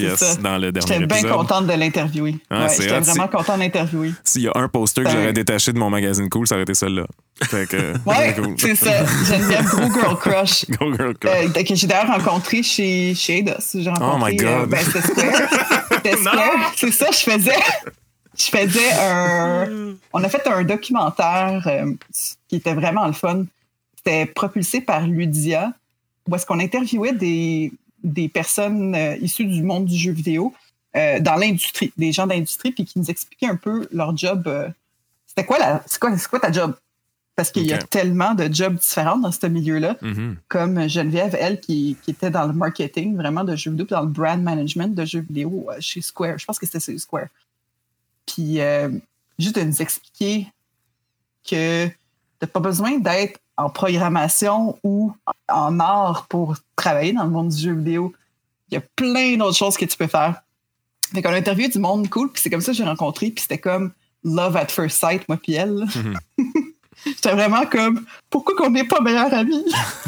yes, 0.00 0.38
dans 0.40 0.58
le 0.58 0.72
dernier 0.72 0.88
J'étais 0.94 1.06
bien 1.06 1.16
épisode. 1.18 1.36
contente 1.36 1.66
de 1.68 1.72
l'interviewer. 1.74 2.34
Ah, 2.50 2.66
J'étais 2.68 2.98
vraiment 3.00 3.28
contente 3.28 3.58
d'interviewer. 3.60 4.12
S'il 4.24 4.42
y 4.42 4.48
a 4.48 4.52
un 4.56 4.68
poster 4.68 5.04
que 5.04 5.10
j'aurais 5.10 5.32
détaché 5.32 5.72
de 5.72 5.78
mon 5.78 5.90
magazine 5.90 6.28
cool, 6.28 6.46
ça 6.48 6.54
aurait 6.56 6.62
été 6.62 6.74
que. 7.66 7.92
Ouais, 8.08 8.34
cool. 8.42 8.54
c'est 8.58 8.74
ça. 8.74 9.04
Geneviève, 9.04 9.64
gros 9.66 9.92
girl 9.92 10.16
crush. 10.16 10.64
Go 10.70 10.92
girl, 10.96 11.14
go. 11.20 11.28
Euh, 11.28 11.48
que 11.64 11.74
j'ai 11.74 11.86
d'ailleurs 11.86 12.08
rencontré 12.08 12.62
chez, 12.62 13.14
chez 13.14 13.38
Eidos. 13.38 13.52
Oh 14.00 14.16
my 14.20 14.34
God. 14.34 14.48
euh, 14.48 14.66
ben. 14.66 14.78
C'est 16.76 16.90
ça, 16.92 17.06
je 17.12 17.18
faisais. 17.30 17.52
Je 18.38 18.44
faisais 18.44 18.92
un. 19.00 19.94
On 20.12 20.22
a 20.22 20.28
fait 20.28 20.46
un 20.46 20.62
documentaire 20.64 21.62
euh, 21.66 21.92
qui 22.48 22.56
était 22.56 22.74
vraiment 22.74 23.06
le 23.06 23.12
fun. 23.12 23.44
C'était 24.06 24.26
propulsé 24.26 24.80
par 24.80 25.04
Ludia, 25.04 25.72
où 26.28 26.36
est-ce 26.36 26.46
qu'on 26.46 26.60
interviewait 26.60 27.12
des, 27.12 27.72
des 28.04 28.28
personnes 28.28 28.94
euh, 28.94 29.16
issues 29.16 29.46
du 29.46 29.64
monde 29.64 29.86
du 29.86 29.96
jeu 29.96 30.12
vidéo 30.12 30.54
euh, 30.94 31.18
dans 31.18 31.34
l'industrie, 31.34 31.92
des 31.96 32.12
gens 32.12 32.28
d'industrie, 32.28 32.70
puis 32.70 32.84
qui 32.84 33.00
nous 33.00 33.10
expliquaient 33.10 33.48
un 33.48 33.56
peu 33.56 33.88
leur 33.90 34.16
job. 34.16 34.46
euh, 34.46 34.68
C'était 35.26 35.44
quoi, 35.44 35.58
la, 35.58 35.82
c'est 35.86 35.98
quoi, 35.98 36.16
c'est 36.16 36.28
quoi 36.28 36.38
ta 36.38 36.52
job? 36.52 36.76
Parce 37.34 37.50
qu'il 37.50 37.66
y 37.66 37.72
a 37.72 37.78
tellement 37.78 38.34
de 38.34 38.48
jobs 38.52 38.76
différents 38.76 39.18
dans 39.18 39.32
ce 39.32 39.44
milieu-là 39.48 39.96
Mhm. 40.00 40.36
comme 40.46 40.88
Geneviève, 40.88 41.36
elle, 41.40 41.58
qui, 41.58 41.96
qui 42.02 42.12
était 42.12 42.30
dans 42.30 42.46
le 42.46 42.52
marketing 42.52 43.16
vraiment 43.16 43.42
de 43.42 43.56
jeux 43.56 43.72
vidéo, 43.72 43.86
puis 43.86 43.94
dans 43.94 44.02
le 44.02 44.08
brand 44.08 44.40
management 44.40 44.94
de 44.94 45.04
jeux 45.04 45.20
vidéo 45.28 45.68
chez 45.80 46.00
Square. 46.00 46.38
Je 46.38 46.44
pense 46.44 46.60
que 46.60 46.64
c'était 46.66 46.78
chez 46.80 46.96
Square. 46.98 47.26
Puis 48.24 48.60
juste 49.36 49.56
de 49.56 49.62
nous 49.62 49.82
expliquer 49.82 50.46
que 51.44 51.88
t'as 52.38 52.46
pas 52.46 52.60
besoin 52.60 52.98
d'être 52.98 53.40
en 53.56 53.70
programmation 53.70 54.78
ou 54.82 55.12
en 55.48 55.80
art 55.80 56.26
pour 56.28 56.56
travailler 56.74 57.12
dans 57.12 57.24
le 57.24 57.30
monde 57.30 57.48
du 57.48 57.62
jeu 57.62 57.74
vidéo. 57.74 58.12
Il 58.70 58.74
y 58.74 58.78
a 58.78 58.82
plein 58.96 59.36
d'autres 59.36 59.56
choses 59.56 59.76
que 59.76 59.84
tu 59.84 59.96
peux 59.96 60.06
faire. 60.06 60.42
Fait 61.14 61.22
qu'on 61.22 61.30
a 61.30 61.36
interviewé 61.36 61.68
du 61.68 61.78
monde 61.78 62.08
cool, 62.10 62.30
puis 62.32 62.42
c'est 62.42 62.50
comme 62.50 62.60
ça 62.60 62.72
que 62.72 62.78
j'ai 62.78 62.84
rencontré, 62.84 63.30
puis 63.30 63.42
c'était 63.42 63.58
comme 63.58 63.92
love 64.24 64.56
at 64.56 64.66
first 64.66 64.98
sight, 64.98 65.28
moi 65.28 65.38
puis 65.40 65.54
elle. 65.54 65.74
là. 65.74 65.86
J'étais 67.04 67.32
vraiment 67.32 67.66
comme, 67.66 68.04
pourquoi 68.30 68.56
qu'on 68.56 68.70
n'est 68.70 68.86
pas 68.86 69.00
meilleurs 69.00 69.32
amis? 69.32 69.64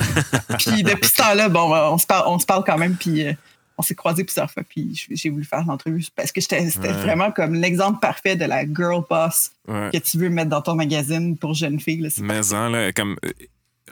puis 0.59 0.83
depuis 0.83 1.09
ce 1.09 1.17
temps-là, 1.17 1.49
bon, 1.49 1.73
on 1.73 1.99
se 1.99 2.07
parle, 2.07 2.25
on 2.27 2.39
se 2.39 2.47
parle 2.47 2.65
quand 2.65 2.79
même, 2.79 2.97
puis 2.97 3.27
euh, 3.27 3.33
on 3.79 3.83
s'est 3.83 3.95
croisés 3.95 4.24
plusieurs 4.24 4.51
fois, 4.51 4.62
puis 4.68 5.07
j'ai 5.11 5.31
voulu 5.31 5.45
faire 5.45 5.64
l'entrevue 5.64 6.05
parce 6.16 6.33
que 6.33 6.41
c'était 6.41 6.61
Ouais. 6.61 6.93
vraiment 6.93 7.31
comme 7.31 7.55
l'exemple 7.55 8.01
parfait 8.01 8.37
de 8.37 8.45
la 8.45 8.64
girl 8.66 9.03
boss 9.09 9.53
Ouais. 9.68 9.91
que 9.93 9.99
tu 9.99 10.18
veux 10.18 10.29
mettre 10.29 10.51
dans 10.51 10.62
ton 10.62 10.74
magazine 10.74 11.37
pour 11.39 11.55
jeunes 11.55 11.79
filles. 11.81 12.01
là. 12.01 12.09
Mais 12.20 12.53
en, 12.53 12.68
là, 12.68 12.93
comme. 12.93 13.16
euh, 13.24 13.31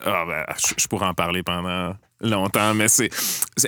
Ah, 0.05 0.25
ben, 0.27 0.45
je, 0.59 0.75
je 0.77 0.87
pourrais 0.89 1.07
en 1.07 1.15
parler 1.15 1.43
pendant 1.43 1.95
longtemps, 2.21 2.75
mais 2.75 2.89
c'est. 2.89 3.09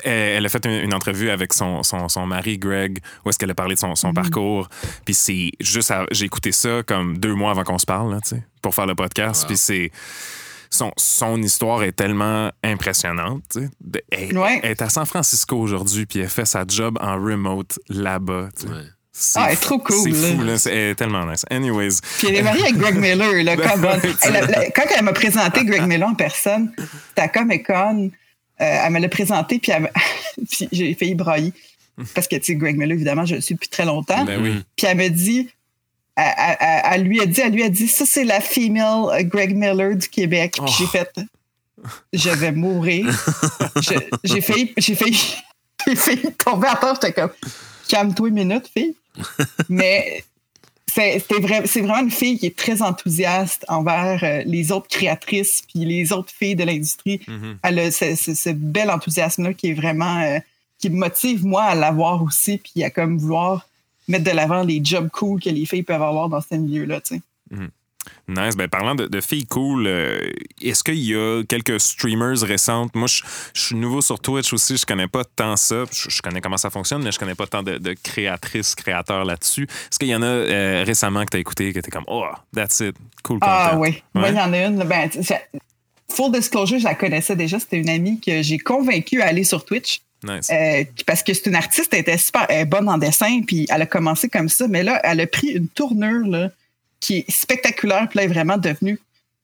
Elle, 0.05 0.45
a 0.45 0.49
fait 0.51 0.65
une, 0.67 0.73
une 0.85 0.93
entrevue 0.95 1.31
avec 1.31 1.53
son, 1.55 1.83
son, 1.83 2.09
son 2.11 2.27
mari, 2.27 2.59
Greg, 2.59 2.99
où 3.25 3.31
est-ce 3.31 3.39
qu'elle 3.39 3.51
a 3.51 3.55
parlé 3.55 3.75
de 3.77 3.81
son, 3.81 3.95
son 3.95 4.13
parcours. 4.13 4.69
Puis 5.07 5.15
c'est 5.15 5.53
juste. 5.61 5.93
J'ai 6.11 6.27
écouté 6.27 6.53
ça 6.53 6.83
comme 6.87 7.17
deux 7.19 7.35
mois 7.35 7.53
avant 7.53 7.65
qu'on 7.65 7.79
se 7.79 7.87
parle, 7.87 8.11
là, 8.13 8.21
tu 8.21 8.31
sais, 8.31 8.43
pour 8.61 8.75
faire 8.75 8.87
le 8.87 8.95
podcast. 8.95 9.43
Wow. 9.43 9.49
Puis 9.49 9.57
c'est. 9.57 9.91
Son, 10.71 10.93
son 10.97 11.43
histoire 11.43 11.83
est 11.83 11.93
tellement 11.93 12.51
impressionnante. 12.63 13.43
tu 13.53 13.61
sais. 13.61 13.69
De- 13.81 14.03
Elle, 14.11 14.37
Ouais. 14.39 14.61
elle 14.63 14.71
est 14.73 14.83
à 14.83 14.89
San 14.89 15.07
Francisco 15.07 15.57
aujourd'hui, 15.57 16.07
puis 16.07 16.21
elle 16.21 16.29
fait 16.29 16.45
sa 16.45 16.65
job 16.67 16.99
en 17.01 17.15
remote 17.15 17.79
là-bas. 17.89 18.49
C'est 19.13 19.39
Ah, 19.39 19.47
elle 19.49 19.55
est 19.55 19.57
trop 19.61 19.79
cool, 19.79 19.97
C'est 20.15 20.35
fou, 20.37 20.43
là. 20.43 20.59
C'est 20.59 20.71
elle 20.71 20.91
est 20.91 20.95
tellement 20.95 21.27
nice. 21.27 21.45
Anyways. 21.51 21.97
Puis 22.19 22.29
elle 22.29 22.37
est 22.37 22.43
mariée 22.43 22.63
avec 22.65 22.77
Greg 22.77 22.95
Miller. 22.97 23.43
Là, 23.43 23.57
quand, 23.57 23.75
elle, 23.93 24.37
elle- 24.37 24.55
elle- 24.55 24.73
quand 24.75 24.85
elle 24.97 25.05
m'a 25.05 25.13
présenté 25.13 25.65
Greg 25.65 25.83
Miller 25.83 26.09
en 26.09 26.15
personne, 26.15 26.73
c'était 27.09 27.23
à 27.23 27.29
Comic 27.29 27.67
Con. 27.67 28.11
euh, 28.61 28.81
elle 28.85 28.93
me 28.93 29.01
l'a 29.01 29.09
présenté, 29.09 29.59
puis, 29.59 29.73
j'ai 30.73 30.95
failli 30.95 31.15
brailler. 31.15 31.53
Parce 32.15 32.29
que, 32.29 32.37
tu 32.37 32.45
sais, 32.45 32.55
Greg 32.55 32.77
Miller, 32.77 32.95
évidemment, 32.95 33.25
je 33.25 33.35
le 33.37 33.41
suis 33.41 33.55
depuis 33.57 33.69
très 33.69 33.85
longtemps. 33.85 34.25
Ben 34.25 34.41
oui. 34.41 34.63
Puis 34.77 34.87
elle 34.87 34.97
me 34.99 35.09
dit, 35.09 35.49
elle, 36.19 36.35
elle- 36.37 36.57
elle- 36.61 36.83
elle 36.93 37.03
lui 37.05 37.21
a 37.21 37.27
dit, 37.27 37.41
elle 37.41 37.53
lui 37.53 37.63
a 37.63 37.69
dit, 37.69 37.89
ça 37.89 38.05
c'est 38.07 38.25
la 38.25 38.41
female 38.41 39.07
euh, 39.13 39.23
Greg 39.23 39.55
Miller 39.57 39.95
du 39.97 40.09
Québec. 40.09 40.53
Puis 40.55 40.65
Oh. 40.67 40.73
j'ai 40.79 40.87
fait, 40.87 41.11
je 42.13 42.31
vais 42.31 42.53
mourir. 42.53 43.07
J'ai 44.25 44.41
failli, 44.41 44.73
j'ai 44.77 44.95
failli, 44.97 45.23
j'ai 45.87 45.95
failli 45.97 46.23
tomber 46.45 46.67
à 46.69 46.77
terre. 46.77 46.95
J'étais 46.95 47.13
comme, 47.13 47.31
calme-toi 47.89 48.29
une 48.29 48.35
minute, 48.35 48.69
fille. 48.77 48.95
Mais 49.69 50.25
c'est 50.87 51.23
vrai- 51.41 51.61
vraiment 51.63 52.01
une 52.01 52.11
fille 52.11 52.39
qui 52.39 52.47
est 52.47 52.57
très 52.57 52.83
enthousiaste 52.83 53.65
envers 53.69 54.21
euh, 54.25 54.43
les 54.47 54.73
autres 54.73 54.89
créatrices 54.89 55.63
puis 55.69 55.85
les 55.85 56.13
autres 56.13 56.33
filles 56.37 56.57
de 56.57 56.65
l'industrie. 56.65 57.21
Mhm. 57.29 57.59
Elle 57.63 57.79
a 57.79 57.91
ce, 57.91 58.17
ce- 58.17 58.35
ce 58.35 58.51
bel 58.51 58.91
enthousiasme-là 58.91 59.55
qui 59.55 59.69
est 59.71 59.75
vraiment 59.75 60.21
euh, 60.23 60.39
qui 60.81 60.91
me 60.91 60.97
motive 60.99 61.45
moi 61.47 61.63
à 61.65 61.75
l'avoir 61.75 62.23
aussi 62.23 62.59
puis 62.59 62.83
à 62.83 62.91
comme 62.91 63.19
vouloir 63.19 63.68
mettre 64.09 64.25
de 64.25 64.31
l'avant 64.37 64.63
les 64.63 64.81
jobs 64.85 65.09
cool 65.11 65.41
que 65.41 65.51
les 65.51 65.67
filles 65.67 65.83
peuvent 65.83 66.03
avoir 66.03 66.29
dans 66.29 66.41
ce 66.41 66.55
milieu-là. 66.57 67.01
sais. 67.05 67.21
Nice. 68.27 68.57
Ben, 68.57 68.69
parlant 68.69 68.95
de, 68.95 69.07
de 69.07 69.21
filles 69.21 69.47
cool, 69.47 69.87
euh, 69.87 70.19
est-ce 70.63 70.83
qu'il 70.85 70.99
y 70.99 71.15
a 71.15 71.43
quelques 71.45 71.79
streamers 71.81 72.41
récentes? 72.41 72.95
Moi, 72.95 73.07
je, 73.07 73.23
je 73.55 73.61
suis 73.61 73.75
nouveau 73.75 74.01
sur 74.01 74.19
Twitch 74.21 74.53
aussi. 74.53 74.77
Je 74.77 74.85
connais 74.87 75.09
pas 75.09 75.25
tant 75.25 75.57
ça. 75.57 75.85
Je, 75.91 76.09
je 76.11 76.23
connais 76.23 76.41
comment 76.41 76.57
ça 76.57 76.71
fonctionne, 76.71 77.03
mais 77.03 77.13
je 77.13 77.19
connais 77.19 77.35
pas 77.35 77.47
tant 77.47 77.63
de, 77.63 77.77
de 77.79 77.95
créatrices, 78.03 78.75
créateurs 78.75 79.25
là-dessus. 79.25 79.65
Est-ce 79.65 79.99
qu'il 79.99 80.09
y 80.09 80.15
en 80.15 80.23
a 80.23 80.27
euh, 80.27 80.85
récemment 80.87 81.21
que 81.25 81.31
tu 81.33 81.37
as 81.37 81.41
écouté 81.41 81.73
que 81.73 81.81
tu 81.81 81.87
es 81.89 81.91
comme, 81.91 82.05
oh, 82.07 82.25
that's 82.55 82.81
it. 82.81 82.97
Cool 83.23 83.39
Ah 83.43 83.71
content? 83.73 83.81
oui, 83.83 84.03
moi 84.15 84.25
Ouais. 84.25 84.31
il 84.33 84.37
y 84.37 84.41
en 84.41 84.53
a 84.53 84.59
une. 84.67 84.85
Ben, 84.85 85.11
full 86.11 86.33
disclosure, 86.33 86.79
je 86.79 86.85
la 86.85 86.95
connaissais 86.95 87.37
déjà. 87.37 87.59
C'était 87.59 87.79
une 87.79 87.91
amie 87.91 88.21
que 88.21 88.43
j'ai 88.43 88.59
convaincue 88.59 89.21
à 89.23 89.27
aller 89.27 89.45
sur 89.45 89.65
Twitch. 89.65 90.01
Nice. 90.25 90.51
Euh, 90.51 90.85
parce 91.07 91.23
que 91.23 91.33
c'est 91.33 91.47
une 91.47 91.55
artiste, 91.55 91.93
elle 91.93 92.01
était 92.01 92.19
super 92.19 92.47
elle 92.49 92.63
est 92.63 92.65
bonne 92.65 92.89
en 92.89 92.99
dessin, 92.99 93.41
puis 93.47 93.67
elle 93.71 93.83
a 93.83 93.87
commencé 93.87 94.29
comme 94.29 94.49
ça, 94.49 94.67
mais 94.67 94.83
là, 94.83 95.01
elle 95.05 95.21
a 95.21 95.27
pris 95.27 95.49
une 95.49 95.69
tournure 95.69 96.27
là, 96.27 96.51
qui 97.01 97.19
est 97.19 97.31
spectaculaire, 97.31 98.09
puis 98.09 98.19
là, 98.19 98.25
est 98.25 98.29
vraiment 98.29 98.59
devenue, 98.59 98.99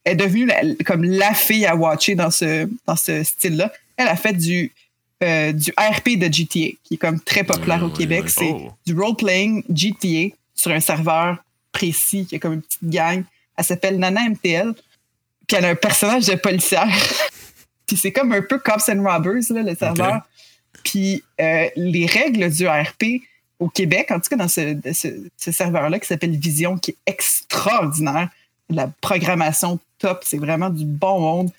est 0.05 0.17
devenue 0.17 0.51
comme 0.85 1.05
la 1.05 1.33
fille 1.33 1.67
à 1.67 1.77
watcher 1.77 2.17
dans 2.17 2.31
ce, 2.31 2.69
dans 2.87 2.97
ce 2.97 3.23
style-là. 3.23 3.73
Elle 3.97 4.09
a 4.09 4.17
fait 4.17 4.33
du, 4.33 4.73
euh, 5.23 5.53
du 5.53 5.73
RP 5.79 6.19
de 6.19 6.27
GTA, 6.27 6.77
qui 6.83 6.95
est 6.95 6.97
comme 6.97 7.21
très 7.21 7.45
populaire 7.45 7.83
au 7.85 7.91
Québec. 7.91 8.25
C'est 8.29 8.51
Oh. 8.51 8.73
du 8.85 8.99
role-playing 8.99 9.63
GTA 9.73 10.35
sur 10.55 10.73
un 10.73 10.81
serveur 10.81 11.39
précis, 11.73 12.27
qui 12.27 12.37
a 12.37 12.39
comme 12.39 12.55
une 12.55 12.63
petite 12.63 12.89
gang. 12.89 13.23
Elle 13.57 13.65
s'appelle 13.65 13.99
Nana 13.99 14.29
MTL. 14.29 14.75
Puis 15.47 15.57
elle 15.57 15.65
a 15.67 15.69
un 15.69 15.75
personnage 15.75 16.27
de 16.27 16.35
policière. 16.35 16.89
puis 17.87 17.97
c'est 17.97 18.13
comme 18.13 18.33
un 18.33 18.43
peu 18.43 18.59
Cops 18.59 18.89
and 18.89 19.03
Robbers, 19.03 19.43
là, 19.51 19.63
le 19.63 19.75
serveur. 19.77 20.23
Puis 20.85 21.23
euh, 21.41 21.69
les 21.77 22.07
règles 22.07 22.51
du 22.51 22.69
RP 22.69 23.23
au 23.59 23.69
Québec, 23.69 24.11
en 24.11 24.21
tout 24.21 24.29
cas 24.31 24.37
dans 24.37 24.49
ce, 24.49 24.77
serveur-là 25.37 25.99
qui 25.99 26.07
s'appelle 26.07 26.37
Vision, 26.37 26.79
qui 26.79 26.93
est 26.93 26.97
extraordinaire. 27.07 28.29
La 28.71 28.89
programmation 29.01 29.79
top, 29.99 30.23
c'est 30.25 30.39
vraiment 30.39 30.71
du 30.71 30.85
bon 30.85 31.21
monde. 31.21 31.51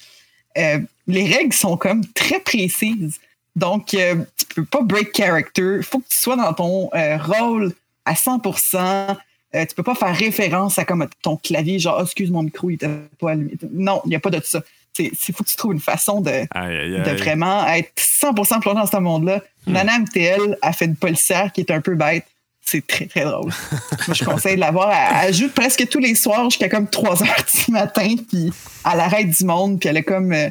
Euh, 0.58 0.80
les 1.08 1.26
règles 1.26 1.54
sont 1.54 1.78
comme 1.78 2.06
très 2.14 2.40
précises. 2.40 3.20
Donc, 3.56 3.94
euh, 3.94 4.16
tu 4.38 4.46
peux 4.56 4.66
pas 4.66 4.82
break 4.82 5.16
character. 5.16 5.78
Il 5.78 5.84
faut 5.84 6.00
que 6.00 6.08
tu 6.10 6.18
sois 6.18 6.36
dans 6.36 6.54
ton 6.54 6.90
euh, 6.94 7.18
rôle 7.18 7.74
à 8.06 8.14
100%. 8.14 9.16
Euh, 9.56 9.66
tu 9.66 9.76
peux 9.76 9.84
pas 9.84 9.96
faire 9.96 10.16
référence 10.16 10.78
à 10.78 10.86
comme 10.86 11.08
ton 11.22 11.38
clavier, 11.38 11.80
genre, 11.80 11.98
Ah, 12.00 12.04
excuse 12.04 12.32
mon 12.32 12.44
micro, 12.44 12.70
il 12.70 12.74
était 12.74 12.90
pas 13.20 13.32
allumé. 13.32 13.54
Non, 13.72 14.02
il 14.06 14.10
n'y 14.10 14.16
a 14.16 14.20
pas 14.20 14.30
de 14.30 14.42
ça. 14.44 14.62
Il 15.00 15.34
faut 15.34 15.44
que 15.44 15.50
tu 15.50 15.56
trouves 15.56 15.74
une 15.74 15.80
façon 15.80 16.22
de, 16.22 16.32
Aïe, 16.32 16.48
aïe, 16.54 17.02
de 17.04 17.12
vraiment 17.18 17.66
être 17.68 17.92
100% 17.98 18.60
plongé 18.62 18.76
dans 18.80 18.86
ce 18.86 18.98
monde-là. 18.98 19.42
Nana 19.68 20.00
MTL 20.00 20.58
a 20.62 20.74
fait 20.74 20.86
une 20.86 20.96
policière 20.96 21.52
qui 21.52 21.62
est 21.62 21.72
un 21.72 21.82
peu 21.82 21.96
bête. 21.96 22.26
C'est 22.62 22.86
très, 22.86 23.06
très 23.06 23.26
drôle. 23.26 23.52
Moi, 24.08 24.16
je 24.16 24.24
conseille 24.24 24.56
de 24.56 24.60
la 24.60 24.72
voir. 24.72 24.92
Elle, 24.92 25.28
elle 25.30 25.34
joue 25.34 25.50
presque 25.50 25.88
tous 25.88 26.00
les 26.00 26.16
soirs 26.16 26.46
jusqu'à 26.46 26.68
comme 26.70 26.88
3 26.88 27.24
heures 27.24 27.46
du 27.66 27.72
matin, 27.72 28.16
puis 28.28 28.52
elle 28.92 29.00
arrête 29.00 29.30
du 29.30 29.46
monde, 29.46 29.80
puis 29.80 29.90
elle 29.90 29.98
a 29.98 30.02
comme... 30.04 30.32
euh, 30.34 30.50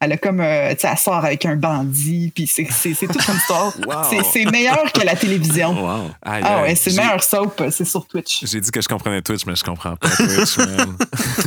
elle 0.00 0.12
a 0.12 0.16
comme, 0.18 0.40
euh, 0.40 0.74
tu 0.74 0.80
sais, 0.80 0.88
elle 0.92 0.98
sort 0.98 1.24
avec 1.24 1.46
un 1.46 1.56
bandit, 1.56 2.30
puis 2.34 2.46
c'est 2.46 2.66
c'est- 2.70 2.92
c'est 2.94 3.06
toute 3.06 3.26
une 3.28 3.34
histoire. 3.36 3.72
Wow. 3.86 4.22
C'est- 4.32 4.44
meilleur 4.50 4.92
que 4.92 5.00
la 5.00 5.16
télévision. 5.16 5.72
Wow. 5.72 6.10
Aïe, 6.22 6.42
Ah 6.44 6.62
ouais, 6.62 6.74
c'est 6.74 6.94
meilleur 6.96 7.22
soap, 7.22 7.62
c'est 7.70 7.84
sur 7.84 8.06
Twitch. 8.06 8.44
J'ai 8.44 8.60
dit 8.60 8.70
que 8.70 8.80
je 8.82 8.88
comprenais 8.88 9.22
Twitch, 9.22 9.46
mais 9.46 9.56
je 9.56 9.64
comprends 9.64 9.96
pas 9.96 10.08
Twitch, 10.10 10.58
man. 10.58 10.96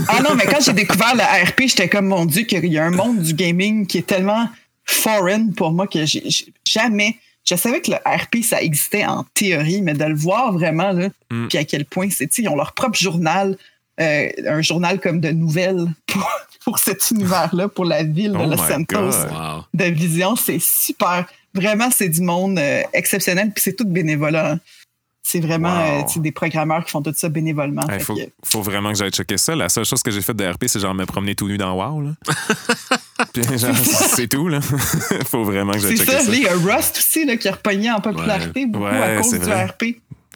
Ah 0.07 0.21
non, 0.21 0.35
mais 0.35 0.45
quand 0.45 0.61
j'ai 0.61 0.73
découvert 0.73 1.15
le 1.15 1.21
RP, 1.49 1.67
j'étais 1.67 1.89
comme, 1.89 2.07
mon 2.07 2.25
Dieu, 2.25 2.43
qu'il 2.43 2.65
y 2.65 2.77
a 2.79 2.85
un 2.85 2.89
monde 2.91 3.21
du 3.21 3.33
gaming 3.33 3.85
qui 3.85 3.99
est 3.99 4.07
tellement 4.07 4.47
foreign 4.85 5.53
pour 5.53 5.71
moi 5.71 5.87
que 5.87 6.05
j'ai 6.05 6.23
jamais. 6.65 7.17
Je 7.47 7.55
savais 7.55 7.81
que 7.81 7.91
le 7.91 7.97
RP, 7.97 8.43
ça 8.43 8.61
existait 8.61 9.05
en 9.05 9.23
théorie, 9.33 9.81
mais 9.81 9.93
de 9.93 10.03
le 10.05 10.15
voir 10.15 10.51
vraiment, 10.53 10.91
là, 10.91 11.09
Mm. 11.31 11.47
puis 11.47 11.57
à 11.59 11.63
quel 11.63 11.85
point 11.85 12.09
c'est, 12.09 12.35
ils 12.39 12.47
ont 12.49 12.55
leur 12.55 12.73
propre 12.73 12.97
journal, 12.99 13.55
euh, 14.01 14.29
un 14.47 14.61
journal 14.61 14.99
comme 14.99 15.19
de 15.19 15.29
nouvelles 15.29 15.85
pour, 16.07 16.29
pour 16.63 16.79
cet 16.79 17.11
univers-là, 17.11 17.67
pour 17.67 17.85
la 17.85 18.03
ville 18.03 18.33
de 18.33 18.37
Oh 18.37 18.45
Los 18.49 18.57
Santos. 18.57 19.17
Wow. 19.31 19.63
de 19.73 19.85
Vision. 19.85 20.35
C'est 20.35 20.59
super. 20.59 21.25
Vraiment, 21.53 21.89
c'est 21.91 22.09
du 22.09 22.21
monde 22.21 22.59
euh, 22.59 22.81
exceptionnel, 22.93 23.51
puis 23.53 23.63
c'est 23.63 23.73
tout 23.75 23.85
bénévolat. 23.87 24.51
hein. 24.53 24.59
C'est 25.21 25.39
vraiment 25.41 25.69
Wow. 25.99 26.05
euh, 26.17 26.21
des 26.21 26.31
programmeurs 26.31 26.83
qui 26.85 26.91
font 26.91 27.01
tout 27.03 27.13
ça 27.15 27.29
bénévolement. 27.29 27.83
Il 27.93 27.99
faut, 27.99 28.15
que- 28.15 28.21
faut 28.43 28.61
vraiment 28.61 28.91
que 28.91 28.97
j'aille 28.97 29.11
checker 29.11 29.37
ça. 29.37 29.55
La 29.55 29.69
seule 29.69 29.85
chose 29.85 30.01
que 30.01 30.09
j'ai 30.11 30.21
faite 30.21 30.37
de 30.37 30.45
RP, 30.47 30.65
c'est 30.67 30.79
genre 30.79 30.93
me 30.95 31.05
promener 31.05 31.35
tout 31.35 31.47
nu 31.47 31.57
dans 31.57 31.75
WoW. 31.75 32.01
Là. 32.01 32.11
Puis 33.33 33.43
genre, 33.57 33.75
c'est 33.75 34.27
tout. 34.27 34.47
là. 34.47 34.59
faut 35.25 35.43
vraiment 35.43 35.73
que 35.73 35.79
j'aille 35.79 35.97
C'est 35.97 36.05
checker 36.05 36.17
ça, 36.17 36.23
ça. 36.25 36.31
là, 36.31 36.37
il 36.37 36.43
y 36.43 36.47
a 36.47 36.53
Rust 36.75 36.97
aussi 36.97 37.25
là, 37.25 37.37
qui 37.37 37.47
a 37.47 37.51
repogné 37.51 37.91
en 37.91 37.99
popularité 38.01 38.65
beaucoup 38.65 38.85
Ouais, 38.85 39.01
à 39.01 39.17
cause 39.17 39.29
c'est 39.29 39.39
du 39.39 39.45
vrai. 39.45 39.65
RP. 39.65 39.83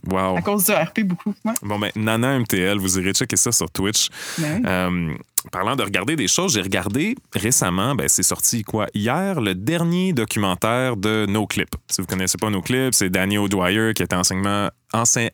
Wow. 0.10 0.38
À 0.38 0.42
cause 0.42 0.66
du 0.66 0.72
RP, 0.74 1.02
beaucoup. 1.04 1.34
Ouais. 1.46 1.54
Bon, 1.62 1.80
ben, 1.80 1.90
Nana 1.96 2.38
MTL, 2.40 2.78
vous 2.78 3.00
irez 3.00 3.14
checker 3.14 3.38
ça 3.38 3.52
sur 3.52 3.70
Twitch. 3.72 4.10
Ben. 4.38 4.66
Euh, 4.66 5.14
parlant 5.52 5.76
de 5.76 5.84
regarder 5.84 6.16
des 6.16 6.28
choses, 6.28 6.54
j'ai 6.54 6.62
regardé 6.62 7.16
récemment, 7.34 7.96
ben, 7.96 8.08
c'est 8.10 8.24
sorti 8.24 8.64
quoi 8.64 8.88
hier, 8.94 9.40
le 9.42 9.56
dernier 9.56 10.12
documentaire 10.14 10.98
de 10.98 11.26
No 11.28 11.48
Clip. 11.48 11.70
Si 11.90 12.02
vous 12.02 12.08
connaissez 12.08 12.38
pas 12.38 12.50
No 12.50 12.62
Clip, 12.62 12.94
c'est 12.94 13.10
Danny 13.10 13.38
O'Dwyer 13.38 13.94
qui 13.94 14.04
était 14.04 14.16
enseignement, 14.16 14.70
ancien- 14.94 15.30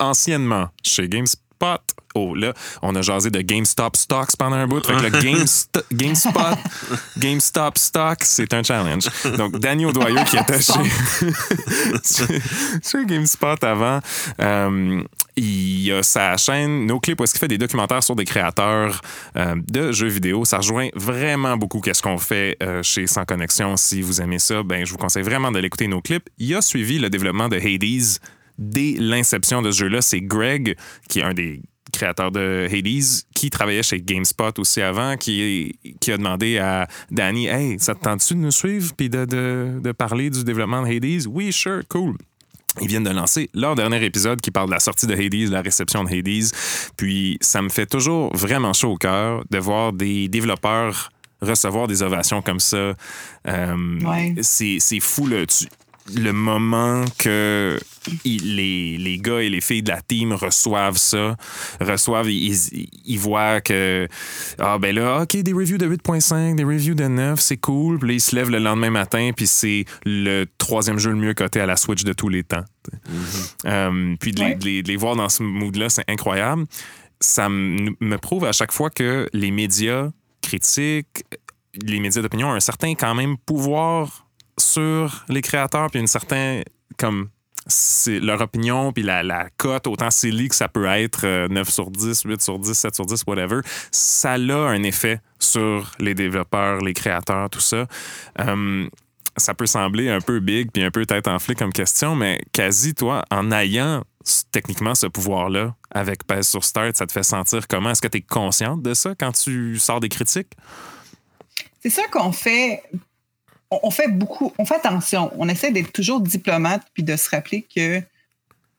anciennement 0.00 0.68
chez 0.82 1.08
GameSpot. 1.08 1.40
Oh, 2.16 2.34
là, 2.34 2.52
on 2.82 2.94
a 2.94 3.02
jasé 3.02 3.30
de 3.30 3.40
GameStop 3.40 3.96
Stocks 3.96 4.36
pendant 4.38 4.56
un 4.56 4.66
bout. 4.68 4.86
Fait 4.86 4.92
que 4.94 5.02
le 5.02 5.08
GameSt- 5.20 5.82
GameSpot, 5.92 6.56
GameStop 7.18 7.76
Stock, 7.78 8.18
c'est 8.22 8.52
un 8.54 8.62
challenge. 8.62 9.04
Donc, 9.36 9.58
Danny 9.58 9.84
O'Dwyer 9.86 10.22
qui 10.24 10.36
était 10.36 10.60
chez, 10.60 10.72
chez, 12.04 12.40
chez 12.82 13.04
GameSpot 13.06 13.62
avant, 13.64 14.00
euh, 14.40 15.02
il 15.36 15.92
a 15.92 16.02
sa 16.04 16.36
chaîne 16.36 16.86
No 16.86 17.00
Clip 17.00 17.18
où 17.20 17.24
est-ce 17.24 17.32
qu'il 17.32 17.40
fait 17.40 17.48
des 17.48 17.58
documentaires 17.58 18.04
sur 18.04 18.14
des 18.14 18.24
créateurs 18.24 19.00
euh, 19.36 19.56
de 19.68 19.90
jeux 19.90 20.06
vidéo. 20.08 20.44
Ça 20.44 20.58
rejoint 20.58 20.88
vraiment 20.94 21.56
beaucoup 21.56 21.80
qu'est-ce 21.80 22.02
qu'on 22.02 22.18
fait 22.18 22.56
euh, 22.62 22.82
chez 22.84 23.06
Sans 23.08 23.24
Connexion. 23.24 23.76
Si 23.76 24.02
vous 24.02 24.20
aimez 24.20 24.38
ça, 24.38 24.62
ben 24.62 24.84
je 24.86 24.92
vous 24.92 24.98
conseille 24.98 25.24
vraiment 25.24 25.50
de 25.50 25.58
l'écouter 25.58 25.88
No 25.88 26.00
Clip. 26.00 26.28
Il 26.38 26.54
a 26.54 26.62
suivi 26.62 26.98
le 27.00 27.10
développement 27.10 27.48
de 27.48 27.56
Hades 27.56 28.20
dès 28.58 28.94
l'inception 28.98 29.62
de 29.62 29.70
ce 29.70 29.78
jeu-là. 29.78 30.00
C'est 30.02 30.20
Greg 30.20 30.76
qui 31.08 31.20
est 31.20 31.22
un 31.22 31.34
des 31.34 31.60
créateurs 31.92 32.32
de 32.32 32.68
Hades, 32.72 33.04
qui 33.36 33.50
travaillait 33.50 33.84
chez 33.84 34.00
GameSpot 34.00 34.58
aussi 34.58 34.80
avant, 34.80 35.16
qui, 35.16 35.78
qui 36.00 36.10
a 36.10 36.16
demandé 36.16 36.58
à 36.58 36.88
Danny 37.10 37.46
Hey, 37.46 37.76
ça 37.78 37.94
te 37.94 38.02
tente-tu 38.02 38.34
de 38.34 38.40
nous 38.40 38.50
suivre 38.50 38.92
puis 38.96 39.08
de, 39.08 39.24
de, 39.24 39.78
de 39.80 39.92
parler 39.92 40.28
du 40.28 40.42
développement 40.42 40.82
de 40.82 40.88
Hades 40.88 41.26
Oui, 41.28 41.52
sure, 41.52 41.82
cool. 41.88 42.16
Ils 42.80 42.88
viennent 42.88 43.04
de 43.04 43.10
lancer 43.10 43.48
leur 43.54 43.76
dernier 43.76 44.04
épisode 44.04 44.40
qui 44.40 44.50
parle 44.50 44.66
de 44.66 44.72
la 44.74 44.80
sortie 44.80 45.06
de 45.06 45.14
Hades, 45.14 45.52
la 45.52 45.60
réception 45.62 46.02
de 46.02 46.10
Hades. 46.10 46.50
Puis 46.96 47.38
ça 47.40 47.62
me 47.62 47.68
fait 47.68 47.86
toujours 47.86 48.34
vraiment 48.34 48.72
chaud 48.72 48.90
au 48.94 48.96
cœur 48.96 49.44
de 49.48 49.58
voir 49.58 49.92
des 49.92 50.26
développeurs 50.28 51.10
recevoir 51.40 51.86
des 51.86 52.02
ovations 52.02 52.42
comme 52.42 52.58
ça. 52.58 52.94
Euh, 53.46 54.00
Ouais. 54.02 54.34
c'est 54.40 54.80
fou, 55.00 55.26
là. 55.28 55.44
Tu- 55.46 55.66
le 56.14 56.32
moment 56.32 57.04
que 57.18 57.78
il- 58.26 58.56
les, 58.56 58.98
les 58.98 59.16
gars 59.18 59.40
et 59.40 59.48
les 59.48 59.62
filles 59.62 59.82
de 59.82 59.90
la 59.90 60.02
team 60.02 60.32
reçoivent 60.32 60.98
ça, 60.98 61.36
reçoivent, 61.80 62.30
ils, 62.30 62.52
ils- 62.52 62.88
ils 63.06 63.18
voient 63.18 63.62
que, 63.62 64.06
ah 64.58 64.76
ben 64.78 64.94
là, 64.94 65.22
OK, 65.22 65.36
des 65.36 65.52
reviews 65.54 65.78
de 65.78 65.86
8.5, 65.86 66.56
des 66.56 66.64
reviews 66.64 66.94
de 66.94 67.04
9, 67.08 67.40
c'est 67.40 67.56
cool. 67.56 67.98
Puis 67.98 68.08
là, 68.08 68.14
ils 68.14 68.20
se 68.20 68.36
lèvent 68.36 68.50
le 68.50 68.58
lendemain 68.58 68.90
matin, 68.90 69.30
puis 69.34 69.46
c'est 69.46 69.86
le 70.04 70.44
troisième 70.58 70.98
jeu 70.98 71.10
le 71.10 71.16
mieux 71.16 71.32
coté 71.32 71.60
à 71.60 71.66
la 71.66 71.76
Switch 71.76 72.04
de 72.04 72.12
tous 72.12 72.28
les 72.28 72.44
temps. 72.44 72.64
Euh, 73.64 74.14
puis 74.20 74.32
de 74.32 74.40
les, 74.44 74.54
de 74.56 74.64
les- 74.64 74.82
de 74.82 74.88
les 74.88 74.96
voir 74.96 75.16
dans 75.16 75.28
ce 75.30 75.42
mood-là, 75.42 75.88
c'est 75.88 76.04
incroyable. 76.08 76.64
Ça 77.20 77.48
me 77.48 77.94
me 78.00 78.18
prouve 78.18 78.44
à 78.44 78.52
chaque 78.52 78.72
fois 78.72 78.90
que 78.90 79.26
les 79.32 79.50
médias 79.50 80.10
critiques, 80.42 81.24
les 81.82 81.98
médias 82.00 82.20
d'opinion 82.20 82.48
ont 82.48 82.52
un 82.54 82.60
certain 82.60 82.94
quand 82.94 83.14
même 83.14 83.36
pouvoir 83.38 84.23
sur 84.58 85.24
les 85.28 85.42
créateurs, 85.42 85.90
puis 85.90 86.00
une 86.00 86.06
certaine 86.06 86.64
comme 86.98 87.28
c'est 87.66 88.20
leur 88.20 88.40
opinion, 88.42 88.92
puis 88.92 89.02
la, 89.02 89.22
la 89.22 89.48
cote, 89.56 89.86
autant 89.86 90.10
silly 90.10 90.48
que 90.48 90.54
ça 90.54 90.68
peut 90.68 90.86
être 90.86 91.24
euh, 91.24 91.48
9 91.48 91.68
sur 91.68 91.90
10, 91.90 92.22
8 92.22 92.42
sur 92.42 92.58
10, 92.58 92.74
7 92.74 92.94
sur 92.94 93.06
10, 93.06 93.24
whatever, 93.26 93.60
ça 93.90 94.32
a 94.32 94.36
un 94.36 94.82
effet 94.82 95.20
sur 95.38 95.92
les 95.98 96.14
développeurs, 96.14 96.80
les 96.80 96.92
créateurs, 96.92 97.48
tout 97.48 97.60
ça. 97.60 97.86
Euh, 98.40 98.86
ça 99.36 99.54
peut 99.54 99.66
sembler 99.66 100.10
un 100.10 100.20
peu 100.20 100.40
big 100.40 100.70
puis 100.70 100.82
un 100.82 100.90
peu 100.90 101.06
tête 101.06 101.26
enflée 101.26 101.54
comme 101.54 101.72
question, 101.72 102.14
mais 102.14 102.40
quasi, 102.52 102.94
toi, 102.94 103.24
en 103.30 103.50
ayant 103.50 104.04
techniquement 104.52 104.94
ce 104.94 105.06
pouvoir-là 105.06 105.74
avec 105.90 106.24
Pèse 106.26 106.48
sur 106.48 106.64
Start, 106.64 106.96
ça 106.96 107.06
te 107.06 107.12
fait 107.12 107.22
sentir 107.22 107.66
comment? 107.68 107.90
Est-ce 107.90 108.02
que 108.02 108.08
tu 108.08 108.18
es 108.18 108.22
consciente 108.22 108.82
de 108.82 108.94
ça 108.94 109.14
quand 109.18 109.32
tu 109.32 109.78
sors 109.78 110.00
des 110.00 110.08
critiques? 110.08 110.52
C'est 111.80 111.90
sûr 111.90 112.08
qu'on 112.10 112.32
fait, 112.32 112.82
on, 113.82 113.88
on 113.88 113.90
fait 113.90 114.08
beaucoup, 114.08 114.52
on 114.58 114.64
fait 114.64 114.76
attention. 114.76 115.30
On 115.36 115.48
essaie 115.48 115.70
d'être 115.70 115.92
toujours 115.92 116.20
diplomate 116.20 116.82
puis 116.94 117.02
de 117.02 117.16
se 117.16 117.30
rappeler 117.30 117.62
que 117.74 118.02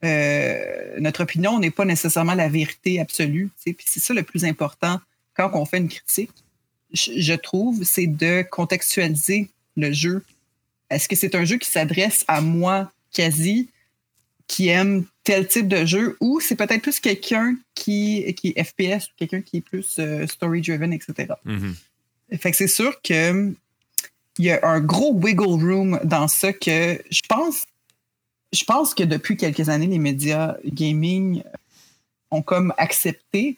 euh, 0.03 0.99
notre 0.99 1.23
opinion 1.23 1.59
n'est 1.59 1.71
pas 1.71 1.85
nécessairement 1.85 2.35
la 2.35 2.49
vérité 2.49 2.99
absolue. 2.99 3.49
tu 3.57 3.63
sais. 3.63 3.73
Puis 3.73 3.85
c'est 3.89 3.99
ça 3.99 4.13
le 4.13 4.23
plus 4.23 4.45
important 4.45 4.99
quand 5.35 5.51
on 5.53 5.65
fait 5.65 5.77
une 5.77 5.89
critique, 5.89 6.31
je, 6.93 7.11
je 7.17 7.33
trouve, 7.33 7.83
c'est 7.83 8.07
de 8.07 8.43
contextualiser 8.49 9.49
le 9.75 9.91
jeu. 9.91 10.23
Est-ce 10.89 11.09
que 11.09 11.15
c'est 11.15 11.35
un 11.35 11.45
jeu 11.45 11.57
qui 11.57 11.69
s'adresse 11.69 12.23
à 12.27 12.41
moi, 12.41 12.91
quasi, 13.11 13.69
qui 14.47 14.67
aime 14.69 15.05
tel 15.23 15.47
type 15.47 15.67
de 15.67 15.85
jeu, 15.85 16.17
ou 16.19 16.39
c'est 16.39 16.55
peut-être 16.55 16.81
plus 16.81 16.99
quelqu'un 16.99 17.55
qui, 17.73 18.33
qui 18.35 18.53
est 18.55 18.63
FPS, 18.63 19.09
quelqu'un 19.17 19.41
qui 19.41 19.57
est 19.57 19.61
plus 19.61 19.95
euh, 19.99 20.27
story-driven, 20.27 20.93
etc. 20.93 21.33
Fait 22.39 22.51
que 22.51 22.57
c'est 22.57 22.67
sûr 22.67 23.01
que 23.01 23.53
il 24.37 24.45
y 24.45 24.51
a 24.51 24.59
un 24.67 24.79
gros 24.81 25.13
wiggle 25.13 25.45
room 25.63 25.99
dans 26.03 26.27
ça 26.27 26.51
que 26.53 27.01
je 27.09 27.21
pense 27.27 27.65
je 28.53 28.63
pense 28.63 28.93
que 28.93 29.03
depuis 29.03 29.35
quelques 29.37 29.67
années 29.69 29.87
les 29.87 29.99
médias 29.99 30.55
gaming 30.65 31.43
ont 32.31 32.41
comme 32.41 32.73
accepté 32.77 33.57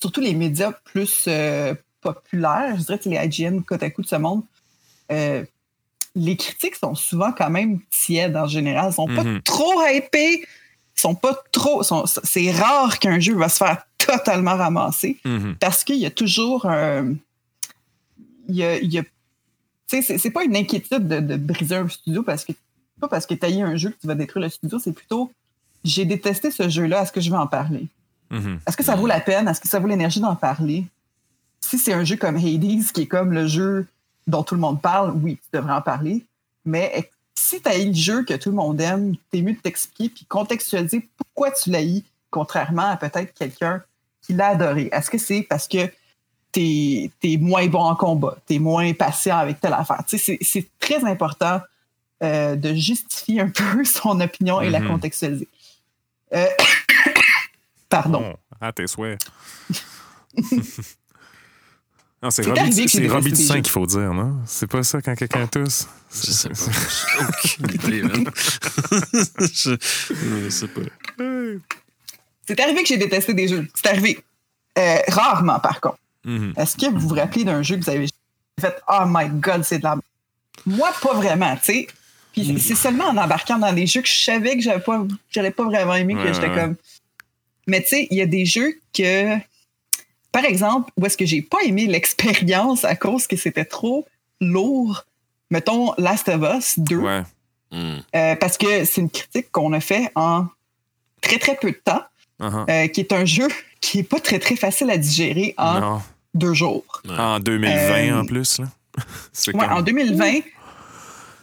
surtout 0.00 0.20
les 0.20 0.34
médias 0.34 0.72
plus 0.84 1.24
euh, 1.28 1.74
populaires, 2.00 2.74
je 2.76 2.82
dirais 2.84 2.98
que 2.98 3.08
les 3.08 3.16
IGN, 3.24 3.60
Kotaku 3.62 4.02
de 4.02 4.06
ce 4.08 4.16
monde 4.16 4.42
euh, 5.10 5.44
les 6.14 6.36
critiques 6.36 6.76
sont 6.76 6.94
souvent 6.94 7.32
quand 7.32 7.48
même 7.50 7.80
tièdes 7.90 8.36
en 8.36 8.46
général, 8.46 8.86
Elles 8.88 8.94
sont 8.94 9.06
pas 9.06 9.24
Mhm. 9.24 9.42
trop 9.42 9.80
hypées, 9.86 10.44
sont 10.94 11.14
pas 11.14 11.34
trop. 11.52 11.82
c'est 11.82 12.50
rare 12.50 12.98
qu'un 12.98 13.18
jeu 13.18 13.34
va 13.34 13.48
se 13.48 13.56
faire 13.58 13.82
totalement 13.98 14.56
ramasser 14.56 15.18
Mhm. 15.24 15.56
parce 15.58 15.84
qu'il 15.84 15.96
y 15.96 16.04
a 16.06 16.10
toujours 16.10 16.66
un. 16.66 17.14
Il 18.48 18.56
y 18.56 18.62
a. 18.64 18.76
il 18.78 18.92
y 18.92 18.98
a- 18.98 19.02
tu 19.04 19.11
sais, 20.00 20.18
c'est- 20.18 20.30
pas 20.30 20.44
une 20.44 20.56
inquiétude 20.56 21.06
de, 21.08 21.20
de 21.20 21.36
briser 21.36 21.76
un 21.76 21.88
studio 21.88 22.22
parce 22.22 22.44
que. 22.44 22.52
Pas 23.00 23.08
parce 23.08 23.26
que 23.26 23.34
tu 23.34 23.44
as 23.44 23.50
eu 23.50 23.60
un 23.62 23.74
jeu 23.76 23.90
que 23.90 23.96
tu 24.00 24.06
vas 24.06 24.14
détruire 24.14 24.44
le 24.44 24.48
studio, 24.50 24.78
c'est 24.78 24.92
plutôt 24.92 25.32
j'ai 25.84 26.04
détesté 26.04 26.50
ce 26.52 26.68
jeu-là, 26.68 27.02
est-ce 27.02 27.10
que 27.10 27.20
je 27.20 27.30
vais 27.30 27.36
en 27.36 27.48
parler? 27.48 27.88
Mhm. 28.30 28.60
Est-ce 28.66 28.76
que 28.76 28.84
ça 28.84 28.94
vaut 28.94 29.08
la 29.08 29.18
peine? 29.20 29.48
Est-ce 29.48 29.60
que 29.60 29.68
ça 29.68 29.80
vaut 29.80 29.88
l'énergie 29.88 30.20
d'en 30.20 30.36
parler? 30.36 30.84
Si 31.60 31.78
c'est 31.78 31.92
un 31.92 32.04
jeu 32.04 32.16
comme 32.16 32.36
Hades, 32.36 32.92
qui 32.92 33.02
est 33.02 33.06
comme 33.06 33.32
le 33.32 33.46
jeu 33.48 33.86
dont 34.28 34.44
tout 34.44 34.54
le 34.54 34.60
monde 34.60 34.80
parle, 34.80 35.12
oui, 35.22 35.36
tu 35.36 35.56
devrais 35.58 35.72
en 35.72 35.80
parler. 35.82 36.24
Mais 36.64 37.10
si 37.34 37.60
tu 37.60 37.68
as 37.68 37.78
eu 37.78 37.88
le 37.88 37.94
jeu 37.94 38.22
que 38.24 38.34
tout 38.34 38.50
le 38.50 38.56
monde 38.56 38.80
aime, 38.80 39.14
t'es 39.32 39.42
mieux 39.42 39.54
de 39.54 39.58
t'expliquer 39.58 40.08
puis 40.14 40.24
contextualiser 40.26 41.08
pourquoi 41.16 41.50
tu 41.50 41.70
l'as 41.70 41.82
eu, 41.82 42.02
contrairement 42.30 42.86
à 42.90 42.96
peut-être 42.96 43.34
quelqu'un 43.34 43.82
qui 44.24 44.34
l'a 44.34 44.48
adoré. 44.48 44.88
Est-ce 44.92 45.10
que 45.10 45.18
c'est 45.18 45.42
parce 45.42 45.66
que 45.66 45.90
t'es 46.52 47.10
es 47.24 47.36
moins 47.38 47.66
bon 47.66 47.80
en 47.82 47.96
combat, 47.96 48.36
t'es 48.46 48.58
moins 48.58 48.92
patient 48.92 49.38
avec 49.38 49.60
telle 49.60 49.72
affaire? 49.72 50.02
Tu 50.06 50.18
sais, 50.18 50.36
c'est- 50.38 50.44
c'est 50.44 50.68
très 50.78 51.02
important 51.04 51.60
euh, 52.22 52.54
de 52.54 52.72
justifier 52.74 53.40
un 53.40 53.48
peu 53.74 53.84
son 53.84 54.20
opinion 54.20 54.60
et 54.60 54.70
la 54.70 54.78
Mhm. 54.80 54.88
contextualiser. 54.88 55.48
Euh, 56.34 56.46
Pardon. 57.88 58.20
Bon, 58.20 58.36
à 58.60 58.72
tes 58.72 58.86
souhaits. 58.86 59.18
non, 62.22 62.30
c'est 62.30 62.46
Robbie, 62.46 62.70
Toussaint 63.32 63.54
des 63.56 63.62
qu'il 63.62 63.70
faut 63.72 63.84
dire, 63.86 64.14
non? 64.14 64.36
C'est 64.46 64.68
pas 64.68 64.82
ça 64.84 65.02
quand 65.02 65.14
quelqu'un 65.16 65.46
tousse? 65.48 65.88
Je 66.14 66.30
sais 66.30 66.48
pas. 66.48 66.54
Je, 69.40 69.76
je 70.44 70.48
sais 70.50 70.68
pas. 70.68 70.80
C'est 72.46 72.60
arrivé 72.60 72.82
que 72.82 72.88
j'ai 72.88 72.96
détesté 72.98 73.34
des 73.34 73.48
jeux. 73.48 73.68
C'est 73.74 73.86
arrivé. 73.88 74.22
Euh, 74.78 74.98
rarement, 75.08 75.58
par 75.58 75.80
contre. 75.80 75.98
Mhm. 76.24 76.54
Est-ce 76.56 76.76
que 76.76 76.86
vous 76.90 77.08
vous 77.08 77.14
rappelez 77.14 77.44
d'un 77.44 77.62
jeu 77.62 77.76
que 77.76 77.82
vous 77.84 77.90
avez 77.90 78.06
fait 78.60 78.76
Oh 78.88 79.02
my 79.06 79.28
god, 79.28 79.64
c'est 79.64 79.78
de 79.78 79.84
la. 79.84 79.96
Moi, 80.66 80.90
pas 81.02 81.14
vraiment, 81.14 81.56
tu 81.56 81.64
sais. 81.64 81.86
Puis 82.32 82.58
c'est 82.60 82.74
seulement 82.74 83.06
en 83.06 83.16
embarquant 83.16 83.58
dans 83.58 83.72
des 83.72 83.86
jeux 83.86 84.00
que 84.02 84.08
je 84.08 84.24
savais 84.24 84.56
que 84.56 84.62
j'avais 84.62 84.80
pas, 84.82 85.04
j'allais 85.30 85.50
pas 85.50 85.64
vraiment 85.64 85.94
aimé, 85.94 86.14
Ouais, 86.14 86.22
que 86.24 86.32
j'étais 86.32 86.48
ouais. 86.48 86.54
comme. 86.54 86.76
Mais 87.66 87.82
tu 87.82 87.88
sais, 87.88 88.08
il 88.10 88.16
y 88.16 88.22
a 88.22 88.26
des 88.26 88.44
jeux 88.46 88.74
que. 88.96 89.36
Par 90.30 90.44
exemple, 90.46 90.90
où 90.96 91.04
est-ce 91.04 91.16
que 91.18 91.26
j'ai 91.26 91.42
pas 91.42 91.58
aimé 91.64 91.86
l'expérience 91.86 92.84
à 92.84 92.96
cause 92.96 93.26
que 93.26 93.36
c'était 93.36 93.66
trop 93.66 94.06
lourd. 94.40 95.04
Mettons 95.50 95.92
Last 95.98 96.28
of 96.28 96.42
Us 96.56 96.78
2. 96.78 96.96
Ouais. 96.96 97.22
Hmm. 97.70 97.98
Euh, 98.14 98.36
parce 98.36 98.56
que 98.56 98.84
c'est 98.86 99.00
une 99.02 99.10
critique 99.10 99.50
qu'on 99.52 99.72
a 99.74 99.80
fait 99.80 100.10
en 100.14 100.46
très 101.20 101.38
très 101.38 101.56
peu 101.56 101.70
de 101.72 101.80
temps, 101.84 102.02
Uh-huh. 102.40 102.68
euh, 102.68 102.88
qui 102.88 102.98
est 103.00 103.12
un 103.12 103.24
jeu 103.24 103.46
qui 103.80 104.00
est 104.00 104.02
pas 104.02 104.18
très 104.18 104.40
très 104.40 104.56
facile 104.56 104.90
à 104.90 104.96
digérer 104.96 105.54
en 105.58 105.80
Non. 105.80 106.02
Deux 106.34 106.54
jours. 106.54 106.84
En 107.08 107.38
2020 107.40 108.10
Euh, 108.12 108.20
en 108.20 108.24
plus, 108.26 108.58
là. 108.58 108.66
C'est 109.32 109.54
Ouais, 109.54 109.60
comme- 109.66 109.72
en 109.78 109.82
2020, 109.82 110.40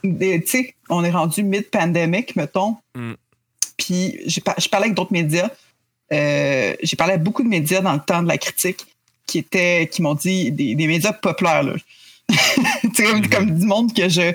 des- 0.04 0.42
tu 0.44 0.48
sais, 0.48 0.76
on 0.90 1.04
est 1.04 1.12
rendu 1.12 1.44
mid-pandemic, 1.44 2.36
mettons. 2.36 2.78
Mm. 2.96 3.14
Puis 3.78 4.18
par- 4.44 4.60
je 4.60 4.68
parlais 4.70 4.86
avec 4.86 4.96
d'autres 4.96 5.14
médias. 5.14 5.50
Euh, 6.12 6.76
j'ai 6.82 6.96
parlé 6.96 7.14
à 7.14 7.18
beaucoup 7.18 7.44
de 7.44 7.48
médias 7.48 7.82
dans 7.82 7.94
le 7.94 8.00
temps 8.00 8.24
de 8.24 8.28
la 8.28 8.38
critique 8.38 8.86
qui 9.28 9.38
étaient 9.40 9.88
qui 9.92 10.02
m'ont 10.02 10.16
dit 10.16 10.52
des, 10.52 10.74
des 10.76 10.88
médias 10.88 11.14
populaires 11.14 11.64
là. 11.64 11.74
Tu 12.30 12.90
sais, 12.96 13.04
comme, 13.04 13.20
Mhm. 13.22 13.30
comme 13.30 13.60
du 13.60 13.66
monde 13.66 13.94
que 13.94 14.10
je 14.10 14.34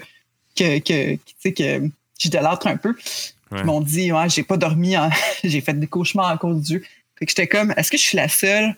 que, 0.56 0.78
que, 0.78 1.14
tu 1.16 1.20
sais, 1.40 1.52
que 1.52 1.88
j'idolâtre 2.18 2.68
un 2.68 2.76
peu. 2.76 2.94
Ouais. 3.50 3.58
Ils 3.60 3.64
m'ont 3.64 3.80
dit 3.80 4.12
ouais, 4.12 4.28
j'ai 4.28 4.44
pas 4.44 4.56
dormi, 4.56 4.96
en- 4.96 5.10
j'ai 5.44 5.60
fait 5.60 5.74
des 5.74 5.86
cauchemars 5.88 6.28
à 6.28 6.38
cause 6.38 6.60
du. 6.62 6.80
Fait 7.18 7.26
que 7.26 7.30
j'étais 7.30 7.46
comme 7.48 7.72
est-ce 7.76 7.90
que 7.90 7.96
je 7.96 8.02
suis 8.02 8.16
la 8.16 8.28
seule 8.28 8.74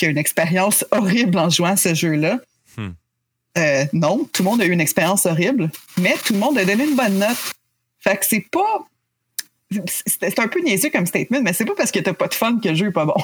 qui 0.00 0.06
a 0.06 0.08
une 0.08 0.18
expérience 0.18 0.86
horrible 0.92 1.38
en 1.38 1.50
jouant 1.50 1.72
à 1.72 1.76
ce 1.76 1.92
jeu-là? 1.92 2.40
Hmm. 2.78 2.92
Euh, 3.58 3.84
non, 3.92 4.26
tout 4.32 4.42
le 4.42 4.48
monde 4.48 4.62
a 4.62 4.64
eu 4.64 4.70
une 4.70 4.80
expérience 4.80 5.26
horrible, 5.26 5.70
mais 5.98 6.14
tout 6.24 6.32
le 6.32 6.38
monde 6.38 6.56
a 6.56 6.64
donné 6.64 6.84
une 6.84 6.96
bonne 6.96 7.18
note. 7.18 7.36
Fait 7.98 8.16
que 8.16 8.24
c'est 8.24 8.46
pas. 8.50 8.86
C'est 10.06 10.38
un 10.38 10.48
peu 10.48 10.62
niaiseux 10.62 10.88
comme 10.88 11.04
statement, 11.04 11.42
mais 11.42 11.52
c'est 11.52 11.66
pas 11.66 11.74
parce 11.76 11.92
que 11.92 11.98
t'as 11.98 12.14
pas 12.14 12.28
de 12.28 12.34
fun 12.34 12.58
que 12.58 12.70
le 12.70 12.74
jeu 12.74 12.86
est 12.86 12.92
pas 12.92 13.04
bon. 13.04 13.14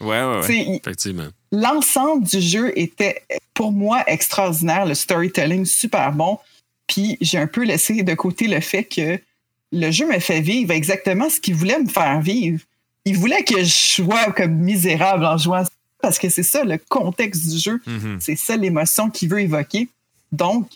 Ouais, 0.00 0.22
ouais, 0.22 0.40
ouais. 0.46 0.80
Effectivement. 0.82 1.26
L'ensemble 1.50 2.24
du 2.24 2.40
jeu 2.40 2.72
était 2.78 3.22
pour 3.52 3.72
moi 3.72 4.04
extraordinaire, 4.06 4.86
le 4.86 4.94
storytelling 4.94 5.64
super 5.64 6.12
bon. 6.12 6.38
Puis 6.86 7.18
j'ai 7.20 7.38
un 7.38 7.48
peu 7.48 7.64
laissé 7.64 8.02
de 8.02 8.14
côté 8.14 8.46
le 8.46 8.60
fait 8.60 8.84
que 8.84 9.20
le 9.72 9.90
jeu 9.90 10.06
me 10.06 10.18
fait 10.20 10.40
vivre 10.40 10.70
exactement 10.70 11.28
ce 11.28 11.40
qu'il 11.40 11.56
voulait 11.56 11.78
me 11.80 11.88
faire 11.88 12.20
vivre. 12.20 12.60
Il 13.04 13.18
voulait 13.18 13.44
que 13.44 13.58
je 13.62 13.64
sois 13.64 14.32
comme 14.32 14.54
misérable 14.54 15.26
en 15.26 15.36
jouant 15.36 15.64
à 15.64 15.64
parce 16.02 16.18
que 16.18 16.28
c'est 16.28 16.42
ça 16.42 16.64
le 16.64 16.78
contexte 16.78 17.48
du 17.50 17.58
jeu. 17.58 17.80
Mhm. 17.86 18.18
C'est 18.20 18.36
ça 18.36 18.56
l'émotion 18.56 19.10
qu'il 19.10 19.28
veut 19.28 19.40
évoquer. 19.40 19.88
Donc, 20.32 20.68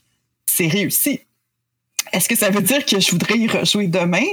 c'est 0.46 0.66
réussi. 0.68 1.20
Est-ce 2.12 2.28
que 2.28 2.36
ça 2.36 2.50
veut 2.50 2.62
dire 2.62 2.84
que 2.84 3.00
je 3.00 3.10
voudrais 3.10 3.38
y 3.38 3.46
rejouer 3.48 3.86
demain? 3.88 4.24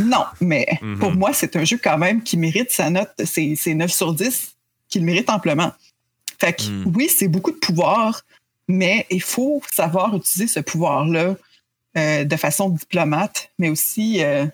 Non, 0.00 0.24
mais 0.40 0.66
Mhm. 0.82 0.98
pour 0.98 1.12
moi, 1.12 1.32
c'est 1.32 1.56
un 1.56 1.64
jeu 1.64 1.78
quand 1.82 1.98
même 1.98 2.22
qui 2.22 2.36
mérite 2.36 2.70
sa 2.70 2.90
note, 2.90 3.10
c'est 3.24 3.54
c'est 3.56 3.74
9 3.74 3.92
sur 3.92 4.12
10, 4.14 4.54
qu'il 4.88 5.04
mérite 5.04 5.28
amplement. 5.30 5.72
Fait 6.38 6.52
que 6.54 6.62
Mhm. 6.62 6.92
oui, 6.96 7.08
c'est 7.08 7.28
beaucoup 7.28 7.50
de 7.52 7.56
pouvoir, 7.56 8.22
mais 8.68 9.06
il 9.10 9.22
faut 9.22 9.62
savoir 9.72 10.14
utiliser 10.16 10.46
ce 10.46 10.60
pouvoir-là 10.60 11.36
euh, 11.98 12.24
de 12.24 12.36
façon 12.36 12.70
diplomate, 12.70 13.50
mais 13.58 13.68
aussi 13.68 14.22
euh, 14.24 14.46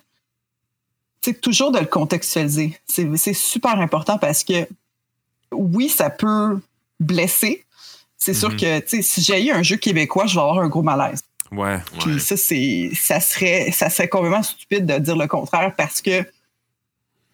toujours 1.43 1.71
de 1.73 1.79
le 1.79 1.87
contextualiser. 1.87 2.79
C'est 2.87 3.07
c'est 3.17 3.35
super 3.35 3.79
important 3.81 4.19
parce 4.19 4.43
que 4.45 4.67
oui, 5.53 5.89
ça 5.89 6.11
peut 6.11 6.59
blesser. 7.01 7.65
C'est 8.17 8.35
sûr 8.35 8.51
Mhm. 8.51 8.57
que 8.57 8.79
tu 8.81 8.89
sais, 8.89 9.03
si 9.03 9.23
j'ai 9.23 9.47
eu 9.47 9.51
un 9.53 9.63
jeu 9.63 9.77
québécois, 9.77 10.27
je 10.27 10.35
vais 10.35 10.41
avoir 10.41 10.59
un 10.59 10.69
gros 10.69 10.83
malaise. 10.83 11.21
Ouais. 11.53 11.79
Puis 12.01 12.15
Ouais. 12.15 12.19
ça, 12.19 12.37
c'est, 12.37 12.91
ça 12.95 13.21
serait, 13.21 13.71
ça 13.73 13.89
serait 13.91 14.09
complètement 14.09 14.43
stupide 14.43 14.85
de 14.87 14.99
dire 14.99 15.17
le 15.17 15.27
contraire 15.27 15.73
parce 15.77 16.03
que 16.03 16.11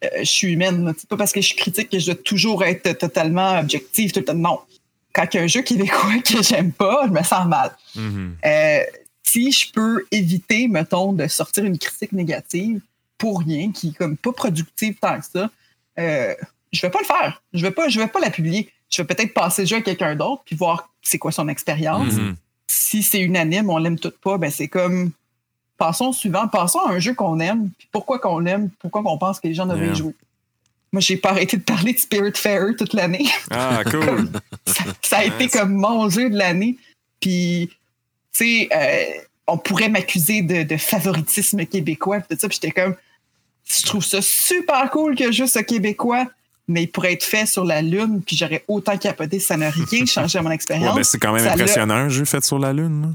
euh, 0.03 0.09
je 0.19 0.23
suis 0.23 0.53
humaine. 0.53 0.93
C'est 0.97 1.09
pas 1.09 1.17
parce 1.17 1.31
que 1.31 1.41
je 1.41 1.47
suis 1.47 1.55
critique 1.55 1.89
que 1.89 1.99
je 1.99 2.05
dois 2.05 2.15
toujours 2.15 2.63
être 2.63 2.93
totalement 2.97 3.57
objective. 3.59 4.11
Tout 4.11 4.19
le 4.19 4.25
temps. 4.25 4.33
Non. 4.35 4.59
Quand 5.13 5.25
il 5.33 5.37
y 5.37 5.39
a 5.39 5.43
un 5.43 5.47
jeu 5.47 5.61
québécois 5.63 6.19
que 6.25 6.43
j'aime 6.43 6.71
pas, 6.71 7.03
je 7.07 7.11
me 7.11 7.23
sens 7.23 7.47
mal. 7.47 7.75
Mhm. 7.95 8.35
Euh, 8.45 8.79
si 9.23 9.51
je 9.51 9.71
peux 9.71 10.05
éviter, 10.11 10.67
mettons, 10.67 11.11
de 11.13 11.27
sortir 11.27 11.65
une 11.65 11.77
critique 11.79 12.11
négative 12.11 12.79
pour 13.17 13.39
rien, 13.39 13.71
qui 13.71 13.89
est 13.89 13.97
comme 13.97 14.17
pas 14.17 14.31
productive 14.33 14.95
tant 15.01 15.19
que 15.19 15.25
ça, 15.25 15.49
euh, 15.97 16.35
je 16.75 16.81
vais 16.81 16.89
pas 16.91 16.99
le 16.99 17.05
faire. 17.05 17.41
Je 17.53 17.61
vais 17.61 17.71
pas, 17.71 17.89
je 17.89 17.99
vais 17.99 18.07
pas 18.07 18.19
la 18.19 18.29
publier. 18.29 18.69
Je 18.89 19.01
vais 19.01 19.07
peut-être 19.07 19.33
passer 19.33 19.63
le 19.63 19.67
jeu 19.67 19.77
à 19.77 19.81
quelqu'un 19.81 20.15
d'autre 20.15 20.43
puis 20.45 20.55
voir 20.55 20.89
c'est 21.01 21.17
quoi 21.17 21.31
son 21.31 21.47
expérience 21.47 22.13
Mhm. 22.13 22.35
si 22.67 23.01
c'est 23.03 23.19
unanime, 23.21 23.69
on 23.69 23.77
l'aime 23.77 23.97
tout 23.99 24.11
pas, 24.21 24.37
ben 24.37 24.51
c'est 24.51 24.67
comme 24.67 25.11
passons 25.77 26.05
au 26.07 26.13
suivant, 26.13 26.47
passons 26.47 26.79
à 26.79 26.91
un 26.91 26.99
jeu 26.99 27.13
qu'on 27.13 27.39
aime, 27.39 27.69
puis 27.77 27.87
pourquoi 27.91 28.19
qu'on 28.19 28.39
l'aime, 28.39 28.69
pourquoi 28.79 29.03
qu'on 29.03 29.17
pense 29.17 29.39
que 29.39 29.47
les 29.47 29.53
gens 29.53 29.65
devraient 29.65 29.85
Yeah. 29.87 29.93
jouer. 29.95 30.13
Moi, 30.93 31.01
j'ai 31.01 31.17
pas 31.17 31.31
arrêté 31.31 31.57
de 31.57 31.63
parler 31.63 31.91
de 31.93 31.99
Spirit 31.99 32.31
Fairer 32.35 32.75
toute 32.77 32.93
l'année. 32.93 33.25
Ah, 33.51 33.81
cool. 33.83 34.29
ça, 34.65 34.83
ça 35.01 35.17
a 35.17 35.23
été 35.25 35.49
comme 35.49 35.73
mon 35.73 36.09
jeu 36.09 36.29
de 36.29 36.37
l'année. 36.37 36.77
Puis, 37.19 37.69
tu 38.31 38.67
sais, 38.67 38.69
euh, 38.73 39.03
on 39.47 39.57
pourrait 39.57 39.89
m'accuser 39.89 40.41
de, 40.41 40.63
de 40.63 40.77
favoritisme 40.77 41.65
québécois, 41.65 42.19
puis 42.21 42.35
tout 42.37 42.41
ça, 42.41 42.47
puis 42.47 42.59
j'étais 42.61 42.71
comme, 42.71 42.95
je 43.65 43.83
trouve 43.85 44.05
ça 44.05 44.21
super 44.21 44.89
cool 44.91 45.15
que 45.17 45.31
juste 45.33 45.55
ce 45.55 45.59
québécois, 45.59 46.27
mais 46.67 46.83
il 46.83 46.87
pourrait 46.87 47.13
être 47.13 47.23
fait 47.23 47.45
sur 47.45 47.63
la 47.65 47.81
Lune, 47.81 48.21
puis 48.25 48.35
j'aurais 48.37 48.63
autant 48.67 48.97
capoté, 48.97 49.39
ça 49.39 49.55
n'a 49.57 49.69
rien 49.69 50.05
changé 50.05 50.37
à 50.39 50.41
mon 50.41 50.49
Ouais, 50.49 50.55
expérience. 50.55 50.95
ben, 50.95 51.03
c'est 51.03 51.17
quand 51.19 51.31
même 51.33 51.43
Ça 51.43 51.53
impressionnant, 51.53 51.95
un 51.95 52.09
jeu 52.09 52.25
fait 52.25 52.43
sur 52.43 52.59
la 52.59 52.73
Lune. 52.73 53.01
là. 53.01 53.07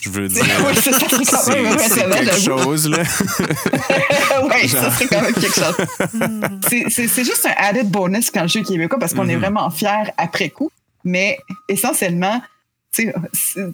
Je 0.00 0.10
veux 0.10 0.28
dire. 0.28 0.44
Oui, 0.66 0.74
c'est 0.80 0.92
ça, 0.92 1.06
c'est 1.08 1.24
quand 1.24 1.48
même 1.56 1.66
impressionnant, 1.72 2.16
quelque 2.16 2.38
chose, 2.40 2.88
là. 2.88 2.98
oui, 4.42 4.68
ça 4.68 4.90
serait 4.92 5.06
quand 5.08 5.22
même 5.22 5.34
quelque 5.34 5.54
chose. 5.54 5.76
C'est- 6.68 7.24
juste 7.24 7.46
un 7.46 7.54
added 7.56 7.88
bonus 7.90 8.30
quand 8.30 8.42
le 8.42 8.48
jeu 8.48 8.60
est 8.60 8.64
québécois 8.64 8.98
parce 8.98 9.12
qu'on 9.14 9.28
est 9.28 9.34
Mhm. 9.34 9.40
vraiment 9.40 9.70
fiers 9.70 10.12
après 10.16 10.50
coup. 10.50 10.70
Mais 11.04 11.38
essentiellement, 11.68 12.40
tu 12.92 13.06
sais, 13.06 13.14
c'est- 13.32 13.66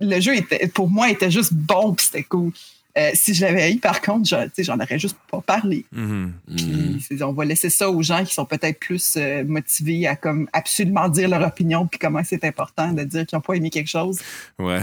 le 0.00 0.20
jeu 0.20 0.34
était, 0.36 0.66
pour 0.68 0.88
moi 0.88 1.10
était 1.10 1.30
juste 1.30 1.52
bon 1.52 1.94
puis 1.94 2.06
c'était 2.06 2.22
cool. 2.24 2.52
Euh, 2.98 3.10
si 3.14 3.34
je 3.34 3.42
l'avais 3.44 3.72
eu, 3.72 3.78
par 3.78 4.00
contre, 4.00 4.28
je- 4.28 4.44
tu 4.46 4.50
sais, 4.56 4.62
j'en 4.64 4.78
aurais 4.80 4.98
juste 4.98 5.16
pas 5.30 5.40
parlé. 5.40 5.84
Mhm. 5.92 6.32
Puis, 6.56 6.64
Hmm. 6.66 6.98
c'est- 7.00 7.22
on 7.22 7.32
va 7.32 7.44
laisser 7.44 7.70
ça 7.70 7.88
aux 7.88 8.02
gens 8.02 8.24
qui 8.24 8.34
sont 8.34 8.44
peut-être 8.44 8.80
plus 8.80 9.14
euh, 9.16 9.44
motivés 9.44 10.06
à 10.08 10.16
comme 10.16 10.48
absolument 10.52 11.08
dire 11.08 11.28
leur 11.28 11.46
opinion 11.46 11.86
puis 11.86 11.98
comment 12.00 12.22
c'est 12.24 12.44
important 12.44 12.92
de 12.92 13.04
dire 13.04 13.26
qu'ils 13.26 13.36
n'ont 13.36 13.42
pas 13.42 13.54
aimé 13.54 13.70
quelque 13.70 13.88
chose. 13.90 14.18
Ouais. 14.58 14.80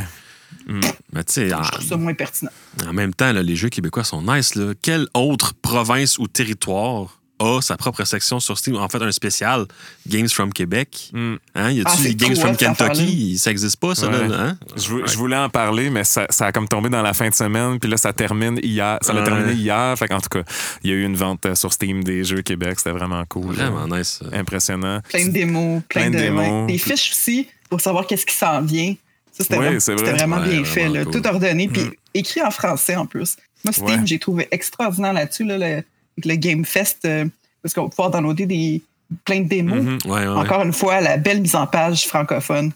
Mhm. 0.66 0.80
Mais 1.12 1.24
tu 1.26 1.34
sais, 1.34 1.54
en, 1.54 1.62
Je 1.64 1.72
trouve 1.72 1.86
ça 1.86 1.98
moins 1.98 2.14
pertinent. 2.14 2.52
en 2.88 2.94
même 2.94 3.14
temps, 3.14 3.34
là, 3.34 3.44
les 3.44 3.58
jeux 3.58 3.68
québécois 3.70 4.06
sont 4.06 4.22
nice. 4.22 4.56
Là. 4.56 4.74
Quelle 4.82 5.08
autre 5.14 5.54
province 5.56 6.18
ou 6.18 6.28
territoire 6.28 7.20
a 7.39 7.61
sa 7.61 7.77
propre 7.77 8.03
section 8.03 8.39
sur 8.39 8.57
Steam. 8.57 8.76
En 8.77 8.89
fait, 8.89 9.01
un 9.01 9.11
spécial 9.11 9.65
Games 10.07 10.30
from 10.30 10.51
Québec. 10.51 11.09
Mm. 11.14 11.35
Hein? 11.55 11.72
Y 11.72 11.81
a-tu 11.81 11.91
Ah, 12.09 12.14
Games 12.14 12.35
from 12.35 12.55
Kentucky? 12.57 13.38
Ça 13.38 13.51
existe 13.51 13.77
pas, 13.77 13.93
ça? 13.95 14.07
Ouais. 14.07 14.27
là, 14.27 14.35
hein? 14.41 14.57
Je, 14.76 14.89
vou- 14.89 15.05
je 15.05 15.18
voulais 15.18 15.35
en 15.38 15.49
parler, 15.49 15.89
mais 15.89 16.03
ça, 16.03 16.26
ça 16.30 16.47
a 16.47 16.51
comme 16.51 16.68
tombé 16.68 16.89
dans 16.89 17.01
la 17.01 17.14
fin 17.14 17.30
de 17.30 17.34
semaine, 17.35 17.80
puis 17.80 17.89
là, 17.89 17.97
ça 17.97 18.11
termine 18.14 18.59
hier. 18.64 18.97
Ça 19.01 19.14
l'a 19.14 19.22
terminé 19.23 19.53
hier. 19.53 19.95
Fait 19.97 20.07
qu'en 20.07 20.19
tout 20.19 20.30
cas, 20.30 20.43
il 20.84 20.89
y 20.89 20.93
a 20.93 20.95
eu 20.95 21.03
une 21.03 21.15
vente 21.15 21.45
euh, 21.45 21.55
sur 21.55 21.72
Steam 21.73 22.03
des 22.03 22.23
jeux 22.23 22.41
Québec. 22.41 22.80
C'était 22.80 22.91
vraiment 22.91 23.23
cool. 23.30 23.53
Vraiment 23.53 23.85
Euh, 23.93 23.99
nice. 23.99 24.19
Impressionnant. 24.34 25.01
Plein 25.09 25.26
de 25.27 25.31
démos, 25.31 25.81
plein, 25.89 26.01
Plein 26.01 26.09
de 26.11 26.18
démos. 26.18 26.68
Des 26.68 26.77
fiches 26.77 27.11
aussi 27.11 27.47
pour 27.69 27.81
savoir 27.81 28.07
qu'est-ce 28.07 28.26
qui 28.26 28.35
s'en 28.35 28.61
vient. 28.61 28.95
Ça, 29.31 29.43
c'était 29.43 29.57
vraiment, 29.57 29.77
vrai. 29.80 29.95
vraiment 30.14 30.38
bien 30.38 30.61
vraiment 30.61 30.65
fait. 30.65 30.89
là. 30.89 31.05
Tout 31.05 31.27
ordonné, 31.27 31.68
puis 31.68 31.84
Mm. 31.84 31.91
écrit 32.15 32.41
en 32.41 32.49
français 32.49 32.95
en 32.95 33.05
plus. 33.05 33.35
Moi, 33.64 33.72
Steam, 33.73 33.88
Ouais. 33.88 33.99
j'ai 34.05 34.18
trouvé 34.18 34.47
extraordinaire 34.51 35.14
là-dessus, 35.14 35.43
là, 35.43 35.57
le, 35.57 35.84
le 36.23 36.35
Game 36.35 36.65
Fest, 36.65 36.99
euh, 37.06 37.26
parce 37.61 37.73
qu'on 37.73 37.84
va 37.84 37.89
pouvoir 37.89 38.11
downloader 38.11 38.45
des, 38.45 38.81
plein 39.26 39.41
de 39.41 39.48
démos. 39.48 39.84
Mhm. 39.84 39.98
Ouais, 40.06 40.11
ouais, 40.11 40.27
ouais. 40.27 40.34
Encore 40.34 40.64
une 40.64 40.73
fois, 40.73 41.02
la 41.02 41.18
belle 41.18 41.41
mise 41.41 41.56
en 41.56 41.68
page 41.68 42.07
francophone. 42.07 42.72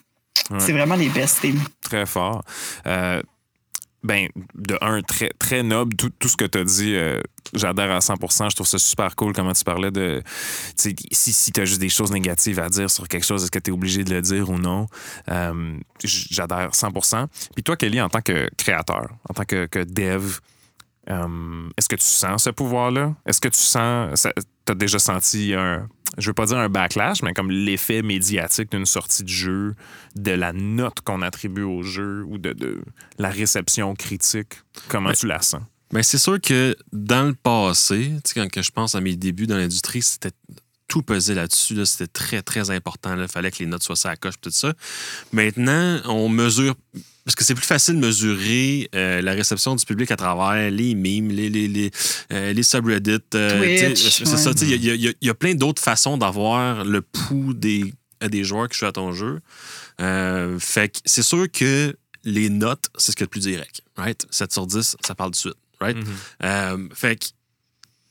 C'est 0.59 0.73
vraiment 0.73 0.95
les 0.95 1.09
best 1.09 1.37
Steam. 1.37 1.61
Très 1.81 2.05
fort. 2.05 2.43
Euh, 2.85 3.21
ben, 4.03 4.27
de 4.55 4.77
un, 4.81 5.01
très, 5.01 5.29
très 5.37 5.63
noble. 5.63 5.95
Tout, 5.95 6.09
tout 6.09 6.27
ce 6.27 6.35
que 6.35 6.45
tu 6.45 6.57
as 6.57 6.63
dit, 6.63 6.95
euh, 6.95 7.21
j'adhère 7.53 7.91
à 7.91 7.99
100% 7.99 8.49
Je 8.49 8.55
trouve 8.55 8.67
ça 8.67 8.79
super 8.79 9.15
cool 9.15 9.33
comment 9.33 9.53
tu 9.53 9.63
parlais 9.63 9.91
de. 9.91 10.23
Si, 10.75 10.95
si 11.11 11.51
tu 11.51 11.61
as 11.61 11.65
juste 11.65 11.79
des 11.79 11.89
choses 11.89 12.11
négatives 12.11 12.59
à 12.59 12.69
dire 12.69 12.89
sur 12.89 13.07
quelque 13.07 13.25
chose, 13.25 13.43
est-ce 13.43 13.51
que 13.51 13.59
tu 13.59 13.69
es 13.69 13.73
obligé 13.73 14.03
de 14.03 14.13
le 14.13 14.21
dire 14.21 14.49
ou 14.49 14.57
non? 14.57 14.87
Euh, 15.29 15.77
j'adhère 16.03 16.71
100% 16.71 17.27
Puis 17.53 17.63
toi, 17.63 17.77
Kelly, 17.77 18.01
en 18.01 18.09
tant 18.09 18.21
que 18.21 18.49
créateur, 18.57 19.07
en 19.29 19.33
tant 19.33 19.45
que, 19.45 19.67
que 19.67 19.83
dev, 19.83 20.39
euh, 21.09 21.69
est-ce 21.77 21.89
que 21.89 21.95
tu 21.95 22.05
sens 22.05 22.43
ce 22.43 22.49
pouvoir-là? 22.51 23.15
Est-ce 23.25 23.41
que 23.41 23.47
tu 23.47 23.59
sens. 23.59 24.27
Tu 24.65 24.71
as 24.71 24.75
déjà 24.75 24.99
senti 24.99 25.53
un. 25.53 25.87
Je 26.17 26.27
veux 26.27 26.33
pas 26.33 26.45
dire 26.45 26.57
un 26.57 26.69
backlash, 26.69 27.23
mais 27.23 27.33
comme 27.33 27.49
l'effet 27.49 28.01
médiatique 28.01 28.71
d'une 28.71 28.85
sortie 28.85 29.23
de 29.23 29.29
jeu, 29.29 29.75
de 30.15 30.31
la 30.31 30.51
note 30.53 30.99
qu'on 31.01 31.21
attribue 31.21 31.63
au 31.63 31.83
jeu 31.83 32.23
ou 32.27 32.37
de, 32.37 32.51
de 32.53 32.81
la 33.17 33.29
réception 33.29 33.95
critique? 33.95 34.61
Comment 34.89 35.09
Ouais. 35.09 35.15
tu 35.15 35.25
la 35.27 35.41
sens? 35.41 35.61
Ben, 35.91 36.03
c'est 36.03 36.17
sûr 36.17 36.39
que 36.39 36.75
dans 36.93 37.23
le 37.27 37.33
passé, 37.33 38.11
quand 38.35 38.49
que 38.49 38.61
je 38.61 38.71
pense 38.71 38.93
à 38.95 39.01
mes 39.01 39.15
débuts 39.15 39.47
dans 39.47 39.57
l'industrie, 39.57 40.01
c'était 40.01 40.31
tout 40.87 41.01
pesé 41.01 41.33
là-dessus. 41.33 41.73
là. 41.75 41.85
C'était 41.85 42.07
très, 42.07 42.41
très 42.41 42.69
important. 42.71 43.17
Il 43.17 43.27
fallait 43.29 43.49
que 43.51 43.59
les 43.59 43.65
notes 43.65 43.83
soient 43.83 43.95
ça 43.95 44.09
à 44.11 44.15
coche, 44.17 44.35
tout 44.41 44.51
ça. 44.51 44.73
Maintenant, 45.31 45.99
on 46.05 46.27
mesure. 46.29 46.75
Parce 47.31 47.37
que 47.37 47.43
c'est 47.45 47.55
plus 47.55 47.65
facile 47.65 47.95
de 47.95 48.05
mesurer 48.05 48.89
euh, 48.93 49.21
la 49.21 49.31
réception 49.31 49.73
du 49.73 49.85
public 49.85 50.11
à 50.11 50.17
travers 50.17 50.69
les 50.69 50.95
memes, 50.95 51.29
les, 51.29 51.49
les, 51.49 51.69
les, 51.69 51.89
euh, 52.33 52.51
les 52.51 52.61
subreddits. 52.63 53.19
euh, 53.35 53.61
c'est 53.95 54.21
ouais. 54.23 54.37
ça. 54.37 54.51
Il 54.63 54.83
y, 54.83 54.89
a- 54.91 54.95
y 54.95 55.15
y 55.21 55.33
plein 55.33 55.55
d'autres 55.55 55.81
façons 55.81 56.17
d'avoir 56.17 56.83
le 56.83 57.01
pouls 57.01 57.53
des, 57.53 57.93
des 58.21 58.43
joueurs 58.43 58.67
qui 58.67 58.77
jouent 58.79 58.87
à 58.87 58.91
ton 58.91 59.13
jeu. 59.13 59.39
Fait 60.59 60.89
que 60.89 60.99
c'est 61.05 61.23
sûr 61.23 61.49
que 61.49 61.95
les 62.25 62.49
notes, 62.49 62.89
c'est 62.97 63.13
ce 63.13 63.15
qu'il 63.15 63.23
y 63.23 63.23
a 63.23 63.27
de 63.27 63.31
plus 63.31 63.39
direct. 63.43 63.81
Right? 63.95 64.25
7 64.29 64.51
sur 64.51 64.67
10, 64.67 64.97
ça 65.01 65.15
parle 65.15 65.31
de 65.31 65.35
suite. 65.37 65.55
Right? 65.79 65.95
Euh, 66.43 66.89
fait 66.93 67.15
que 67.15 67.27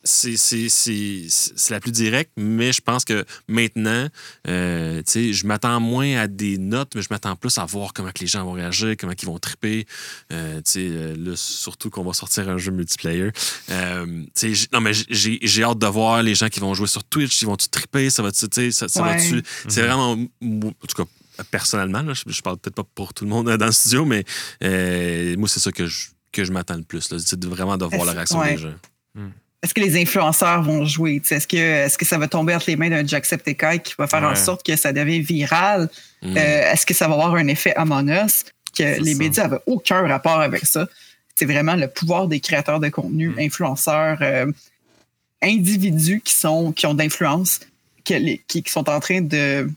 c'est, 0.03 0.37
c'est, 0.37 0.69
c'est, 0.69 1.27
c'est 1.29 1.71
la 1.75 1.81
plus 1.81 1.93
directe, 1.93 2.31
mais 2.37 2.73
je 2.73 2.81
pense 2.81 3.05
que 3.05 3.25
maintenant, 3.49 4.09
euh, 4.49 4.99
tu 4.99 5.13
sais, 5.13 5.33
je 5.33 5.47
m'attends 5.47 5.79
moins 5.81 6.17
à 6.17 6.27
des 6.27 6.57
notes, 6.59 6.95
mais 6.95 7.03
je 7.03 7.09
m'attends 7.11 7.37
plus 7.37 7.59
à 7.59 7.65
voir 7.67 7.93
comment 7.93 8.11
que 8.11 8.21
les 8.21 8.27
gens 8.27 8.45
vont 8.45 8.53
réagir, 8.53 8.95
comment 8.99 9.13
ils 9.21 9.27
vont 9.27 9.39
triper. 9.39 9.87
Euh, 10.33 10.57
tu 10.59 10.63
sais, 10.73 10.81
euh, 10.89 11.15
là, 11.19 11.33
surtout 11.37 11.91
qu'on 11.91 12.03
va 12.05 12.13
sortir 12.15 12.49
un 12.49 12.57
jeu 12.59 12.73
multiplayer. 12.73 13.31
Euh, 13.71 14.07
tu 14.07 14.31
sais, 14.35 14.55
j- 14.55 14.69
non, 14.73 14.81
mais 14.81 14.93
j'ai, 14.95 15.39
j'ai 15.43 15.63
hâte 15.65 15.79
de 15.79 15.87
voir 15.87 16.23
les 16.23 16.35
gens 16.35 16.49
qui 16.49 16.61
vont 16.61 16.73
jouer 16.75 16.87
sur 16.87 17.05
Twitch, 17.05 17.43
ils 17.43 17.47
vont-tu 17.47 17.69
triper, 17.69 18.09
ça 18.11 18.23
va-tu, 18.23 18.49
tu 18.49 18.61
sais, 18.61 18.71
ça, 18.73 18.89
ça 18.89 19.03
Ouais. 19.03 19.17
va-tu... 19.17 19.43
C'est 19.69 19.83
vraiment, 19.83 20.17
moi, 20.41 20.71
en 20.83 20.87
tout 20.87 21.05
cas, 21.05 21.45
personnellement, 21.51 22.03
là, 22.03 22.15
je, 22.15 22.23
je 22.27 22.41
parle 22.43 22.59
peut-être 22.59 22.75
pas 22.77 22.85
pour 22.95 23.13
tout 23.15 23.25
le 23.25 23.31
monde 23.31 23.49
dans 23.55 23.67
le 23.67 23.73
studio, 23.73 24.05
mais 24.05 24.25
euh, 24.65 25.37
moi, 25.37 25.49
c'est 25.49 25.61
ça 25.61 25.73
que 25.73 25.87
je, 25.87 26.09
que 26.33 26.45
je 26.45 26.53
m'attends 26.53 26.77
le 26.77 26.83
plus, 26.85 27.01
c'est 27.19 27.45
vraiment 27.45 27.77
de 27.77 27.85
voir 27.85 28.05
la 28.07 28.13
réaction 28.13 28.39
Ouais. 28.39 28.55
des 28.55 28.63
gens. 28.63 28.75
Est-ce 29.63 29.75
que 29.75 29.81
les 29.81 30.01
influenceurs 30.01 30.63
vont 30.63 30.85
jouer? 30.87 31.21
Est-ce 31.31 31.47
que, 31.47 31.57
est 31.57 31.97
que 31.97 32.07
ça 32.07 32.17
va 32.17 32.29
tomber 32.29 32.55
entre 32.55 32.65
les 32.69 32.77
mains 32.77 32.89
d'un 32.89 33.07
Jacksepticeye 33.07 33.81
qui 33.81 33.95
va 33.99 34.07
faire 34.07 34.23
en 34.23 34.35
sorte 34.35 34.65
que 34.65 34.75
ça 34.77 34.93
devient 34.93 35.21
viral? 35.21 35.91
Mm. 36.23 36.37
Euh, 36.37 36.73
Est-ce 36.73 36.87
que 36.87 36.95
ça 36.95 37.09
va 37.09 37.15
avoir 37.15 37.35
un 37.35 37.47
effet 37.49 37.75
Among 37.77 38.09
Us? 38.11 38.45
Que 38.77 39.01
les 39.03 39.13
ça. 39.13 39.19
médias 39.19 39.43
n'avaient 39.45 39.63
aucun 39.67 40.07
rapport 40.09 40.41
avec 40.41 40.65
ça. 40.65 40.89
C'est 41.35 41.45
vraiment 41.45 41.75
le 41.77 41.89
pouvoir 41.89 42.27
des 42.27 42.41
créateurs 42.41 42.81
de 42.81 42.89
contenu, 42.89 43.29
Mm. 43.31 43.39
influenceurs, 43.41 44.19
euh, 44.23 44.47
individus 45.43 46.21
qui, 46.25 46.35
sont, 46.35 46.73
qui 46.73 46.87
ont 46.87 46.95
d'influence, 46.95 47.61
qui, 48.05 48.41
qui 48.47 48.63
sont 48.67 48.89
en 48.89 49.01
train 49.01 49.21
de 49.21 49.71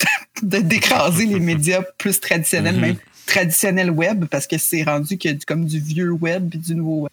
de 0.42 0.58
d'écraser 0.58 1.26
les 1.26 1.40
médias 1.52 1.82
plus 1.98 2.18
traditionnels, 2.20 2.74
Mhm. 2.76 2.80
même 2.80 2.96
traditionnels 3.26 3.90
web, 3.90 4.24
parce 4.26 4.46
que 4.46 4.58
c'est 4.58 4.82
rendu 4.82 5.18
que 5.18 5.28
comme 5.44 5.64
du 5.66 5.78
vieux 5.78 6.10
web 6.10 6.50
et 6.54 6.58
du 6.58 6.74
nouveau 6.74 7.02
web. 7.02 7.10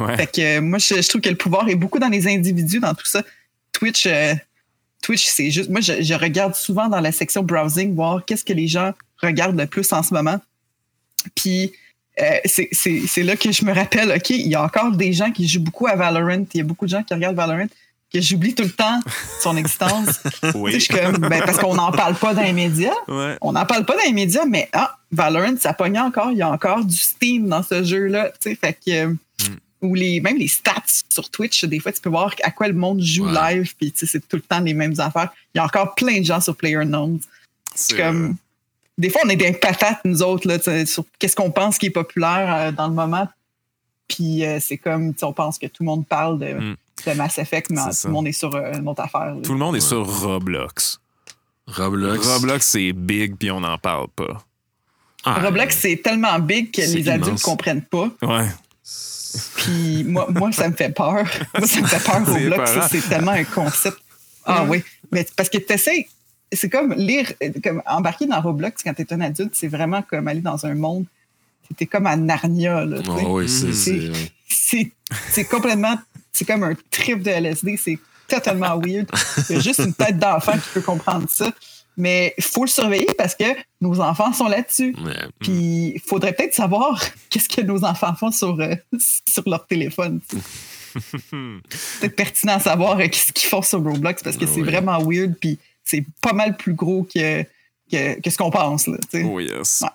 Ouais. 0.00 0.16
Fait 0.16 0.26
que 0.26 0.40
euh, 0.40 0.60
moi, 0.60 0.78
je, 0.78 0.94
je 1.00 1.08
trouve 1.08 1.20
que 1.20 1.28
le 1.28 1.36
pouvoir 1.36 1.68
est 1.68 1.74
beaucoup 1.76 1.98
dans 1.98 2.08
les 2.08 2.26
individus, 2.28 2.80
dans 2.80 2.94
tout 2.94 3.06
ça. 3.06 3.22
Twitch, 3.72 4.06
euh, 4.06 4.34
Twitch, 5.02 5.26
c'est 5.26 5.50
juste. 5.50 5.70
Moi, 5.70 5.80
je, 5.80 6.02
je 6.02 6.14
regarde 6.14 6.54
souvent 6.54 6.88
dans 6.88 7.00
la 7.00 7.12
section 7.12 7.42
browsing, 7.42 7.94
voir 7.94 8.24
qu'est-ce 8.24 8.44
que 8.44 8.52
les 8.52 8.66
gens 8.68 8.92
regardent 9.22 9.58
le 9.58 9.66
plus 9.66 9.92
en 9.92 10.02
ce 10.02 10.12
moment. 10.14 10.40
Puis, 11.34 11.72
euh, 12.20 12.38
c'est- 12.44 13.22
là 13.22 13.36
que 13.36 13.52
je 13.52 13.64
me 13.64 13.72
rappelle, 13.74 14.10
OK, 14.10 14.30
il 14.30 14.48
y 14.48 14.54
a 14.54 14.62
encore 14.64 14.90
des 14.92 15.12
gens 15.12 15.30
qui 15.30 15.46
jouent 15.46 15.60
beaucoup 15.62 15.86
à 15.86 15.96
Valorant. 15.96 16.44
Il 16.54 16.58
y 16.58 16.60
a 16.60 16.64
beaucoup 16.64 16.86
de 16.86 16.90
gens 16.90 17.02
qui 17.02 17.14
regardent 17.14 17.36
Valorant 17.36 17.66
que 18.12 18.20
j'oublie 18.20 18.54
tout 18.54 18.62
le 18.62 18.70
temps 18.70 19.00
son 19.42 19.56
existence. 19.56 20.20
Tu 20.22 20.30
sais, 20.40 20.52
Oui. 20.54 20.72
je 20.72 20.78
suis 20.78 20.94
comme, 20.94 21.16
ben, 21.18 21.42
parce 21.44 21.58
qu'on 21.58 21.74
n'en 21.74 21.90
parle 21.92 22.14
pas 22.14 22.34
dans 22.34 22.42
les 22.42 22.52
médias. 22.52 22.94
Ouais. 23.08 23.36
On 23.40 23.52
n'en 23.52 23.66
parle 23.66 23.84
pas 23.84 23.96
dans 23.96 24.04
les 24.04 24.12
médias, 24.12 24.44
mais 24.46 24.68
ah, 24.72 24.96
Valorant, 25.12 25.56
ça 25.58 25.72
pogne 25.74 25.98
encore. 25.98 26.30
Il 26.32 26.38
y 26.38 26.42
a 26.42 26.50
encore 26.50 26.84
du 26.84 26.96
Steam 26.96 27.48
dans 27.48 27.62
ce 27.64 27.82
jeu-là. 27.82 28.30
Tu 28.40 28.50
sais, 28.50 28.54
fait 28.56 28.72
que. 28.74 28.90
euh, 28.90 29.14
Ou 29.86 29.94
les, 29.94 30.20
même 30.20 30.36
les 30.36 30.48
stats 30.48 30.82
sur 31.08 31.30
Twitch, 31.30 31.64
des 31.64 31.80
fois, 31.80 31.92
tu 31.92 32.00
peux 32.00 32.10
voir 32.10 32.34
à 32.42 32.50
quoi 32.50 32.68
le 32.68 32.74
monde 32.74 33.00
joue 33.00 33.26
Ouais. 33.26 33.54
live, 33.56 33.74
puis 33.78 33.92
tu 33.92 34.00
sais, 34.00 34.06
c'est 34.06 34.28
tout 34.28 34.36
le 34.36 34.42
temps 34.42 34.60
les 34.60 34.74
mêmes 34.74 34.94
affaires. 34.98 35.30
Il 35.54 35.58
y 35.58 35.60
a 35.60 35.64
encore 35.64 35.94
plein 35.94 36.20
de 36.20 36.24
gens 36.24 36.40
sur 36.40 36.56
PlayerUnknown's. 36.56 37.22
C'est, 37.74 37.96
Comme, 37.96 38.36
des 38.98 39.10
fois, 39.10 39.20
on 39.24 39.28
est 39.28 39.36
des 39.36 39.52
patates, 39.52 40.00
nous 40.04 40.22
autres, 40.22 40.48
là, 40.48 40.58
sur 40.86 41.04
qu'est-ce 41.18 41.36
qu'on 41.36 41.50
pense 41.50 41.78
qui 41.78 41.86
est 41.86 41.90
populaire 41.90 42.54
euh, 42.54 42.72
dans 42.72 42.88
le 42.88 42.94
moment. 42.94 43.28
Puis 44.08 44.44
euh, 44.44 44.58
c'est 44.60 44.76
comme, 44.78 45.12
on 45.22 45.32
pense 45.32 45.58
que 45.58 45.66
tout 45.66 45.82
le 45.82 45.86
monde 45.86 46.06
parle 46.06 46.38
de, 46.38 46.46
Mm. 46.54 46.76
de 47.06 47.12
Mass 47.14 47.38
Effect, 47.38 47.70
mais 47.70 47.76
C'est 47.78 47.88
tout 47.88 47.92
ça. 47.94 48.08
le 48.08 48.14
monde 48.14 48.26
est 48.28 48.32
sur 48.32 48.54
euh, 48.54 48.72
une 48.72 48.88
autre 48.88 49.02
affaire. 49.02 49.34
là. 49.34 49.40
Tout 49.42 49.52
le 49.52 49.58
monde 49.58 49.74
est 49.76 49.80
sur 49.80 50.06
Roblox. 50.22 51.00
Roblox. 51.66 52.26
Roblox, 52.26 52.64
c'est 52.66 52.92
big, 52.92 53.36
puis 53.36 53.50
on 53.50 53.60
n'en 53.60 53.76
parle 53.78 54.06
pas. 54.14 54.44
Ah, 55.24 55.40
Roblox, 55.42 55.76
c'est 55.76 55.96
tellement 55.96 56.38
big 56.38 56.70
que 56.70 56.80
les 56.82 57.08
adultes 57.08 57.26
immense. 57.26 57.42
comprennent 57.42 57.82
pas. 57.82 58.08
Ouais. 58.22 58.46
Puis 59.56 60.04
moi, 60.04 60.26
moi, 60.30 60.52
ça 60.52 60.68
me 60.68 60.74
fait 60.74 60.90
peur. 60.90 61.24
Moi, 61.58 61.66
ça 61.66 61.80
me 61.80 61.86
fait 61.86 62.04
peur, 62.04 62.38
épeurant. 62.38 62.66
ça, 62.66 62.88
C'est 62.88 63.08
tellement 63.08 63.32
un 63.32 63.44
concept. 63.44 63.98
Ah 64.44 64.64
oui. 64.68 64.82
Mais 65.12 65.26
parce 65.36 65.48
que 65.48 65.58
tu 65.58 65.72
essaies, 65.72 66.06
c'est 66.52 66.68
comme 66.68 66.92
lire, 66.94 67.32
comme 67.62 67.82
embarquer 67.86 68.26
dans 68.26 68.40
Roblox 68.40 68.82
quand 68.82 68.94
tu 68.94 69.02
es 69.02 69.12
un 69.12 69.20
adulte, 69.20 69.54
c'est 69.54 69.68
vraiment 69.68 70.02
comme 70.02 70.28
aller 70.28 70.40
dans 70.40 70.64
un 70.66 70.74
monde. 70.74 71.04
T'es 71.76 71.86
comme 71.86 72.06
à 72.06 72.14
Narnia. 72.16 72.84
Là. 72.84 72.98
Ah 73.08 73.12
oui, 73.28 73.48
c'est. 73.48 73.72
C'est- 73.72 74.08
ouais. 74.10 74.32
c'est 74.48 74.92
c'est 75.30 75.44
complètement. 75.44 75.98
C'est 76.32 76.44
comme 76.44 76.62
un 76.62 76.74
trip 76.90 77.22
de 77.22 77.30
LSD. 77.30 77.76
C'est 77.76 77.98
totalement 78.28 78.78
weird. 78.78 79.08
Il 79.48 79.56
y 79.56 79.58
a 79.58 79.60
juste 79.62 79.80
une 79.80 79.94
tête 79.94 80.18
d'enfant 80.18 80.52
qui 80.52 80.68
peut 80.74 80.80
comprendre 80.80 81.26
ça. 81.28 81.50
Mais 81.96 82.34
il 82.36 82.44
faut 82.44 82.62
le 82.64 82.68
surveiller 82.68 83.08
parce 83.16 83.34
que 83.34 83.44
nos 83.80 84.00
enfants 84.00 84.32
sont 84.32 84.48
là-dessus. 84.48 84.94
Ouais. 85.02 85.14
Puis 85.40 85.92
il 85.94 86.00
faudrait 86.04 86.34
peut-être 86.34 86.52
savoir 86.54 87.02
qu'est-ce 87.30 87.48
que 87.48 87.62
nos 87.62 87.84
enfants 87.84 88.14
font 88.14 88.30
sur, 88.30 88.60
euh, 88.60 88.74
sur 89.28 89.42
leur 89.46 89.66
téléphone. 89.66 90.20
C'est 91.70 92.10
pertinent 92.14 92.54
à 92.54 92.60
savoir 92.60 92.98
euh, 92.98 93.04
qu'est-ce 93.08 93.32
qu'ils 93.32 93.48
font 93.48 93.62
sur 93.62 93.82
Roblox 93.82 94.22
parce 94.22 94.36
que 94.36 94.46
c'est 94.46 94.60
Ouais. 94.62 94.70
vraiment 94.70 94.98
weird. 95.02 95.34
Puis 95.40 95.58
c'est 95.84 96.04
pas 96.22 96.32
mal 96.32 96.56
plus 96.56 96.74
gros 96.74 97.04
que, 97.04 97.42
que, 97.90 98.20
que 98.20 98.30
ce 98.30 98.36
qu'on 98.38 98.50
pense. 98.50 98.86
Là. 98.86 98.96
Oh 99.24 99.40
yes. 99.40 99.82
Ouais. 99.82 99.88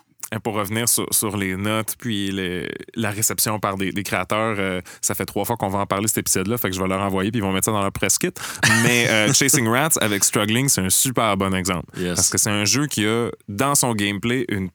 Pour 0.44 0.54
revenir 0.54 0.88
sur, 0.88 1.06
sur 1.12 1.36
les 1.36 1.58
notes, 1.58 1.96
puis 2.00 2.32
les- 2.32 2.72
la 2.96 3.12
réception 3.12 3.60
par 3.60 3.76
des, 3.76 3.92
des 3.92 4.04
créateurs, 4.04 4.56
euh, 4.60 4.80
ça 5.02 5.14
fait 5.14 5.26
trois 5.26 5.44
fois 5.44 5.58
qu'on 5.58 5.68
va 5.70 5.80
en 5.80 5.86
parler 5.86 6.08
cet 6.08 6.20
épisode-là, 6.20 6.58
fait 6.58 6.70
que 6.70 6.76
je 6.76 6.82
vais 6.82 6.88
leur 6.88 7.02
envoyer, 7.02 7.32
puis 7.32 7.40
ils 7.40 7.44
vont 7.44 7.52
mettre 7.52 7.66
ça 7.66 7.72
dans 7.72 7.82
leur 7.82 7.92
press 7.92 8.18
kit. 8.18 8.30
Mais 8.84 9.10
euh, 9.10 9.34
Chasing 9.34 9.68
Rats 9.68 9.98
avec 10.00 10.24
Struggling, 10.24 10.70
c'est 10.70 10.82
un 10.82 10.90
super 10.90 11.36
bon 11.36 11.54
exemple. 11.54 11.86
Yes. 12.00 12.16
Parce 12.16 12.30
que 12.30 12.38
c'est 12.38 12.50
un 12.50 12.64
jeu 12.66 12.88
qui 12.88 13.06
a, 13.06 13.30
dans 13.50 13.76
son 13.76 13.94
gameplay, 13.94 14.46
une 14.50 14.70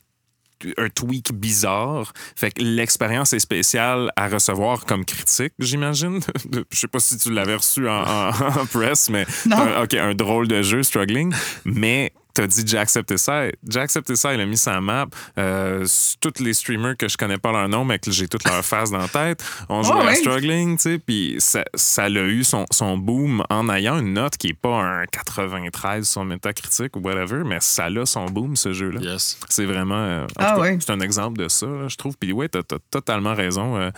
un 0.79 0.89
tweak 0.89 1.33
bizarre. 1.35 2.15
Fait 2.35 2.51
que 2.51 2.63
l'expérience 2.63 3.35
est 3.35 3.39
spéciale 3.41 4.11
à 4.17 4.27
recevoir 4.29 4.87
comme 4.87 5.05
critique, 5.05 5.53
j'imagine. 5.59 6.21
Je 6.73 6.79
sais 6.79 6.89
pas 6.89 6.99
si 6.99 7.19
tu 7.19 7.31
l'avais 7.31 7.57
reçu 7.57 7.87
en, 7.89 8.03
en- 8.03 8.29
en 8.61 8.67
press, 8.67 9.11
mais 9.11 9.27
Non. 9.45 9.59
un, 9.59 9.83
OK, 9.83 9.93
un 9.95 10.15
drôle 10.15 10.49
de 10.49 10.63
jeu, 10.63 10.83
Struggling. 10.83 11.31
Mais 11.67 12.13
t'as 12.37 12.47
dit 12.47 12.63
Jacksepticeye. 12.67 13.53
Jacksepticeye, 13.69 14.35
il 14.35 14.41
a 14.41 14.47
mis 14.47 14.57
sa 14.57 14.81
map. 14.81 15.07
Euh, 15.39 15.87
tous 16.21 16.41
les 16.43 16.55
streamers 16.55 16.97
que 16.97 17.09
je 17.09 17.17
connais 17.17 17.39
pas 17.39 17.51
leur 17.53 17.69
nom, 17.69 17.85
mais 17.85 17.99
que 17.99 18.11
j'ai 18.11 18.29
toutes 18.29 18.45
leurs 18.45 18.65
faces 18.65 18.91
dans 18.91 18.99
la 18.99 19.09
tête, 19.09 19.43
ont 19.69 19.83
joué 19.83 19.95
Oh, 19.97 20.01
à 20.01 20.07
ouais. 20.07 20.15
Struggling, 20.17 20.77
tu 20.77 20.83
sais, 20.83 20.99
puis 20.99 21.37
ça, 21.39 21.65
ça 21.75 22.05
a 22.05 22.09
eu 22.09 22.45
son, 22.45 22.67
son 22.71 22.99
boom 22.99 23.43
en 23.51 23.69
ayant 23.71 23.99
une 23.99 24.13
note 24.13 24.37
qui 24.37 24.49
est 24.49 24.53
pas 24.61 24.81
un 24.83 25.07
93 25.07 26.07
sur 26.09 26.25
Metacritic 26.25 26.95
ou 26.97 27.01
whatever, 27.01 27.43
mais 27.45 27.59
ça 27.61 27.87
a 27.87 28.07
son 28.07 28.27
boom, 28.27 28.57
ce 28.57 28.73
jeu-là. 28.73 29.01
Yes. 29.01 29.39
C'est 29.49 29.65
vraiment. 29.65 29.95
euh, 29.97 30.27
Ah 30.39 30.59
ouais. 30.59 30.77
C'est 30.81 30.93
un 30.93 31.01
exemple 31.01 31.39
de 31.39 31.49
ça, 31.49 31.67
là, 31.67 31.89
je 31.89 31.97
trouve. 31.97 32.17
Puis 32.19 32.33
ouais, 32.33 32.49
t'as 32.49 32.61
as 32.61 32.79
totalement 32.91 33.35
raison. 33.35 33.77
euh, 33.79 33.91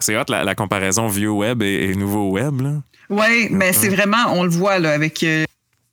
c'est 0.00 0.16
hot 0.16 0.24
la, 0.28 0.44
la 0.44 0.54
comparaison 0.54 1.08
vieux 1.08 1.30
web 1.30 1.62
et, 1.62 1.90
et 1.90 1.94
nouveau 1.96 2.30
web. 2.30 2.60
Là. 2.60 2.74
Oui, 3.10 3.48
mais 3.50 3.72
c'est 3.72 3.88
vraiment, 3.88 4.32
on 4.34 4.44
le 4.44 4.50
voit 4.50 4.78
là, 4.78 4.92
avec, 4.92 5.22
euh, 5.24 5.44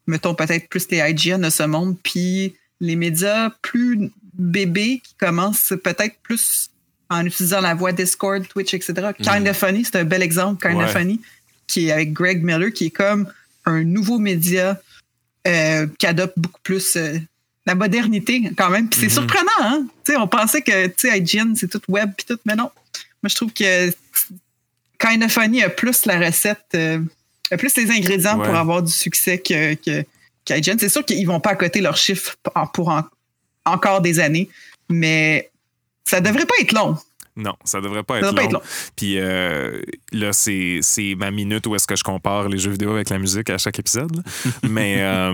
mettons, 0.08 0.36
peut-être 0.36 0.68
plus 0.70 0.88
les 0.92 0.98
IGN 1.00 1.40
de 1.42 1.50
ce 1.50 1.64
monde, 1.64 1.98
puis 2.04 2.56
les 2.80 2.96
médias 2.96 3.50
plus 3.62 4.12
bébés 4.34 5.02
qui 5.04 5.14
commencent 5.16 5.74
peut-être 5.84 6.16
plus 6.24 6.70
en 7.10 7.26
utilisant 7.26 7.62
la 7.62 7.74
voix 7.76 7.92
Discord, 7.92 8.48
Twitch, 8.48 8.74
etc. 8.74 8.94
Kind 9.22 9.48
of 9.48 9.58
Funny, 9.58 9.86
c'est 9.86 9.98
un 9.98 10.04
bel 10.04 10.22
exemple, 10.24 10.62
Kind 10.68 10.78
Ouais. 10.78 10.86
of 10.86 10.92
Funny, 10.92 11.22
qui 11.68 11.88
est 11.88 11.92
avec 11.92 12.14
Greg 12.14 12.44
Miller, 12.44 12.72
qui 12.74 12.86
est 12.88 12.92
comme 12.92 13.32
un 13.66 13.84
nouveau 13.84 14.20
média 14.20 14.80
euh, 15.48 15.88
qui 16.00 16.08
adopte 16.08 16.34
beaucoup 16.38 16.60
plus 16.64 16.96
euh, 16.96 17.18
la 17.66 17.76
modernité 17.76 18.52
quand 18.58 18.70
même. 18.70 18.90
Puis 18.90 19.00
c'est 19.02 19.10
surprenant, 19.10 19.46
hein? 19.60 19.86
On 20.18 20.28
pensait 20.28 20.62
que 20.62 20.88
IGN, 21.16 21.56
c'est 21.56 21.70
tout 21.70 21.82
web 21.88 22.12
puis 22.18 22.26
tout, 22.28 22.40
mais 22.46 22.56
non. 22.56 22.72
Moi, 23.24 23.30
je 23.30 23.36
trouve 23.36 23.54
que 23.54 23.90
Kind 25.00 25.24
of 25.24 25.32
Funny 25.32 25.64
a 25.64 25.70
plus 25.70 26.06
la 26.06 26.20
recette, 26.20 26.66
euh, 26.76 27.00
plus 27.58 27.76
les 27.78 27.92
ingrédients 27.92 28.38
Ouais. 28.40 28.46
pour 28.48 28.56
avoir 28.56 28.82
du 28.84 28.92
succès 28.92 29.38
que, 29.40 29.74
que. 29.76 30.04
C'est 30.48 30.90
sûr 30.90 31.04
qu'ils 31.06 31.26
vont 31.26 31.40
pas 31.40 31.52
à 31.52 31.56
côté 31.56 31.82
leurs 31.82 31.98
chiffres 31.98 32.36
pour, 32.44 32.72
pour 32.72 32.90
en- 32.90 33.04
encore 33.66 34.02
des 34.02 34.20
années, 34.20 34.48
mais 34.90 35.50
ça 36.06 36.22
devrait 36.22 36.46
pas 36.46 36.54
être 36.62 36.72
long. 36.74 36.98
Non, 37.38 37.54
ça 37.66 37.82
devrait 37.82 38.04
pas 38.04 38.22
Ça 38.22 38.28
être, 38.28 38.32
devrait 38.34 38.46
pas 38.48 38.52
long. 38.54 38.60
être 38.60 38.66
long. 38.66 38.92
Puis 38.96 39.20
euh, 39.20 39.82
là, 40.14 40.32
c'est 40.32 40.80
c'est 40.82 41.16
ma 41.18 41.32
minute 41.32 41.68
où 41.68 41.76
est-ce 41.76 41.86
que 41.86 41.96
je 41.96 42.04
compare 42.04 42.48
les 42.48 42.58
jeux 42.58 42.72
vidéo 42.72 42.92
avec 42.92 43.10
la 43.10 43.20
musique 43.20 43.50
à 43.50 43.58
chaque 43.58 43.78
épisode. 43.80 44.24
mais 44.64 44.98
euh, 45.00 45.34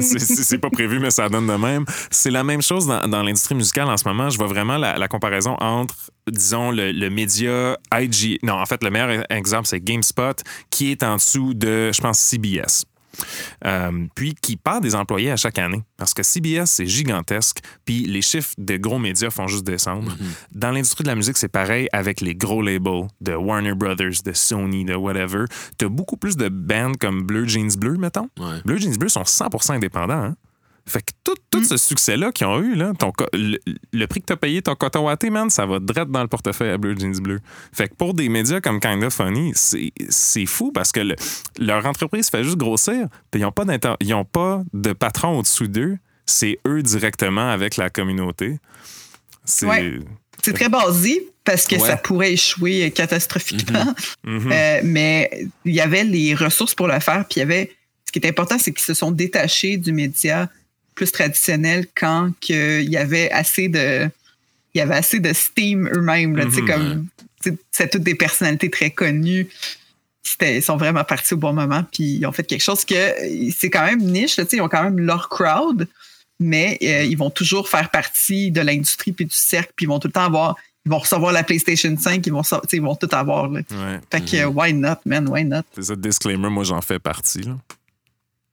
c'est- 0.00 0.18
c'est 0.18 0.42
c'est 0.42 0.58
pas 0.58 0.70
prévu, 0.70 0.98
mais 0.98 1.10
ça 1.10 1.28
donne 1.28 1.46
de 1.46 1.54
même. 1.54 1.84
C'est 2.10 2.30
la 2.30 2.42
même 2.44 2.62
chose 2.62 2.86
dans, 2.86 3.06
dans 3.06 3.22
l'industrie 3.22 3.54
musicale 3.54 3.88
en 3.88 3.96
ce 3.96 4.08
moment. 4.08 4.28
Je 4.30 4.38
vois 4.38 4.48
vraiment 4.48 4.76
la, 4.76 4.96
la 4.98 5.08
comparaison 5.08 5.56
entre, 5.60 5.94
disons, 6.28 6.70
le, 6.72 6.90
le 6.92 7.10
média 7.10 7.78
IG. 7.92 8.38
Non, 8.42 8.54
en 8.54 8.66
fait, 8.66 8.82
le 8.82 8.90
meilleur 8.90 9.24
exemple, 9.30 9.66
c'est 9.68 9.80
GameSpot, 9.80 10.34
qui 10.70 10.90
est 10.90 11.02
en 11.02 11.16
dessous 11.16 11.54
de, 11.54 11.90
je 11.92 12.00
pense, 12.00 12.18
CBS. 12.18 12.84
Euh, 13.64 14.06
puis 14.14 14.34
qui 14.34 14.56
perd 14.56 14.82
des 14.82 14.94
employés 14.94 15.30
à 15.30 15.36
chaque 15.36 15.58
année. 15.58 15.82
Parce 15.96 16.14
que 16.14 16.22
CBS, 16.22 16.66
c'est 16.66 16.86
gigantesque, 16.86 17.58
puis 17.84 18.04
les 18.04 18.22
chiffres 18.22 18.54
des 18.58 18.78
gros 18.78 18.98
médias 18.98 19.30
font 19.30 19.46
juste 19.46 19.64
descendre. 19.64 20.16
Dans 20.52 20.70
l'industrie 20.70 21.04
de 21.04 21.08
la 21.08 21.14
musique, 21.14 21.36
c'est 21.36 21.48
pareil 21.48 21.88
avec 21.92 22.20
les 22.20 22.34
gros 22.34 22.62
labels 22.62 23.08
de 23.20 23.34
Warner 23.34 23.74
Brothers, 23.74 24.22
de 24.24 24.32
Sony, 24.32 24.84
de 24.84 24.94
whatever. 24.94 25.44
T'as 25.78 25.88
beaucoup 25.88 26.16
plus 26.16 26.36
de 26.36 26.48
bands 26.48 26.92
comme 26.98 27.22
Bleu 27.22 27.46
Jeans 27.46 27.76
Bleu, 27.76 27.96
mettons. 27.96 28.28
Ouais. 28.38 28.60
Bleu 28.64 28.76
Jeans 28.78 28.96
Bleu 28.96 29.08
sont 29.08 29.22
100% 29.22 29.72
indépendants. 29.74 30.14
hein. 30.14 30.34
Fait 30.86 31.00
que 31.00 31.12
tout, 31.24 31.34
tout 31.50 31.64
ce 31.64 31.78
succès-là 31.78 32.30
qu'ils 32.30 32.46
ont 32.46 32.60
eu, 32.60 32.74
là, 32.74 32.92
ton 32.98 33.10
le, 33.32 33.58
le 33.92 34.06
prix 34.06 34.20
que 34.20 34.26
t'as 34.26 34.36
payé 34.36 34.60
ton 34.60 34.74
coton 34.74 35.06
watté, 35.06 35.30
man, 35.30 35.48
ça 35.48 35.64
va 35.64 35.78
direct 35.80 36.10
dans 36.10 36.20
le 36.20 36.28
portefeuille 36.28 36.70
à 36.70 36.76
Bleu 36.78 36.94
Jeans 36.98 37.18
Bleu. 37.20 37.40
Fait 37.72 37.88
que 37.88 37.94
pour 37.94 38.12
des 38.12 38.28
médias 38.28 38.60
comme 38.60 38.80
Kinda 38.80 39.08
Funny, 39.08 39.52
c'est 39.54 40.46
fou 40.46 40.72
parce 40.72 40.92
que 40.92 41.00
le- 41.00 41.16
leur 41.58 41.86
entreprise 41.86 42.28
fait 42.28 42.44
juste 42.44 42.56
grossir, 42.58 43.06
puis 43.30 43.40
ils 43.40 43.44
n'ont 43.44 43.52
pas, 43.52 43.64
d'inter- 43.64 43.94
ils 44.00 44.12
ont 44.12 44.26
pas 44.26 44.62
de 44.74 44.92
patron 44.92 45.38
au-dessous 45.38 45.68
d'eux. 45.68 45.96
C'est 46.26 46.58
eux 46.66 46.82
directement 46.82 47.50
avec 47.50 47.76
la 47.76 47.88
communauté. 47.90 48.58
C'est. 49.44 49.66
Ouais. 49.66 49.98
Très 50.42 50.68
basé 50.68 51.26
parce 51.44 51.66
que 51.66 51.76
Ouais. 51.76 51.88
ça 51.88 51.96
pourrait 51.96 52.32
échouer 52.34 52.90
catastrophiquement. 52.90 53.94
Mhm. 54.24 54.52
Euh, 54.52 54.80
mais 54.84 55.46
il 55.64 55.74
y 55.74 55.80
avait 55.80 56.04
les 56.04 56.34
ressources 56.34 56.74
pour 56.74 56.88
le 56.88 56.98
faire. 57.00 57.24
Puis 57.28 57.36
il 57.36 57.38
y 57.40 57.42
avait. 57.42 57.72
Ce 58.06 58.12
qui 58.12 58.18
est 58.18 58.28
important, 58.28 58.58
c'est 58.58 58.72
qu'ils 58.72 58.84
se 58.84 58.92
sont 58.94 59.10
détachés 59.10 59.76
du 59.78 59.92
média 59.92 60.50
plus 60.94 61.10
traditionnel 61.12 61.86
quand 61.94 62.30
il 62.48 62.88
y 62.90 62.96
avait 62.96 63.30
assez 63.30 63.68
de. 63.68 64.08
Il 64.74 64.78
y 64.78 64.80
avait 64.80 64.96
assez 64.96 65.20
de 65.20 65.32
steam 65.32 65.88
eux-mêmes. 65.92 66.36
là, 66.36 66.46
Mhm. 66.46 66.66
comme 66.66 67.06
C'est 67.70 67.90
toutes 67.90 68.02
des 68.02 68.14
personnalités 68.14 68.70
très 68.70 68.90
connues. 68.90 69.48
Ils 70.40 70.62
sont 70.62 70.76
vraiment 70.78 71.04
partis 71.04 71.34
au 71.34 71.36
bon 71.36 71.52
moment. 71.52 71.84
Puis 71.92 72.04
ils 72.16 72.26
ont 72.26 72.32
fait 72.32 72.42
quelque 72.44 72.62
chose 72.62 72.84
que 72.84 72.94
c'est 73.54 73.68
quand 73.70 73.84
même 73.84 74.00
niche. 74.00 74.36
là, 74.38 74.44
Ils 74.50 74.60
ont 74.62 74.68
quand 74.68 74.82
même 74.82 74.98
leur 74.98 75.28
crowd, 75.28 75.86
mais 76.40 76.78
euh, 76.82 77.04
ils 77.04 77.16
vont 77.18 77.30
toujours 77.30 77.68
faire 77.68 77.90
partie 77.90 78.50
de 78.50 78.60
l'industrie 78.62 79.12
puis 79.12 79.26
du 79.26 79.34
cercle. 79.36 79.72
Puis 79.76 79.84
ils 79.84 79.88
vont 79.88 79.98
tout 79.98 80.08
le 80.08 80.12
temps 80.12 80.24
avoir. 80.24 80.56
Ils 80.86 80.90
vont 80.90 80.98
recevoir 80.98 81.32
la 81.32 81.42
PlayStation 81.44 81.94
5, 81.98 82.26
ils 82.26 82.32
vont, 82.32 82.42
ils 82.72 82.80
vont 82.82 82.94
tout 82.96 83.08
avoir. 83.12 83.48
là. 83.48 83.60
Ouais. 83.70 84.00
Fait 84.10 84.20
que, 84.24 84.44
why 84.46 84.72
not, 84.74 84.96
man, 85.06 85.28
why 85.28 85.44
not? 85.44 85.62
C'est 85.74 85.82
ça, 85.84 85.96
disclaimer, 85.96 86.48
moi 86.50 86.64
j'en 86.64 86.80
fais 86.80 86.98
partie. 86.98 87.40
Là. 87.42 87.56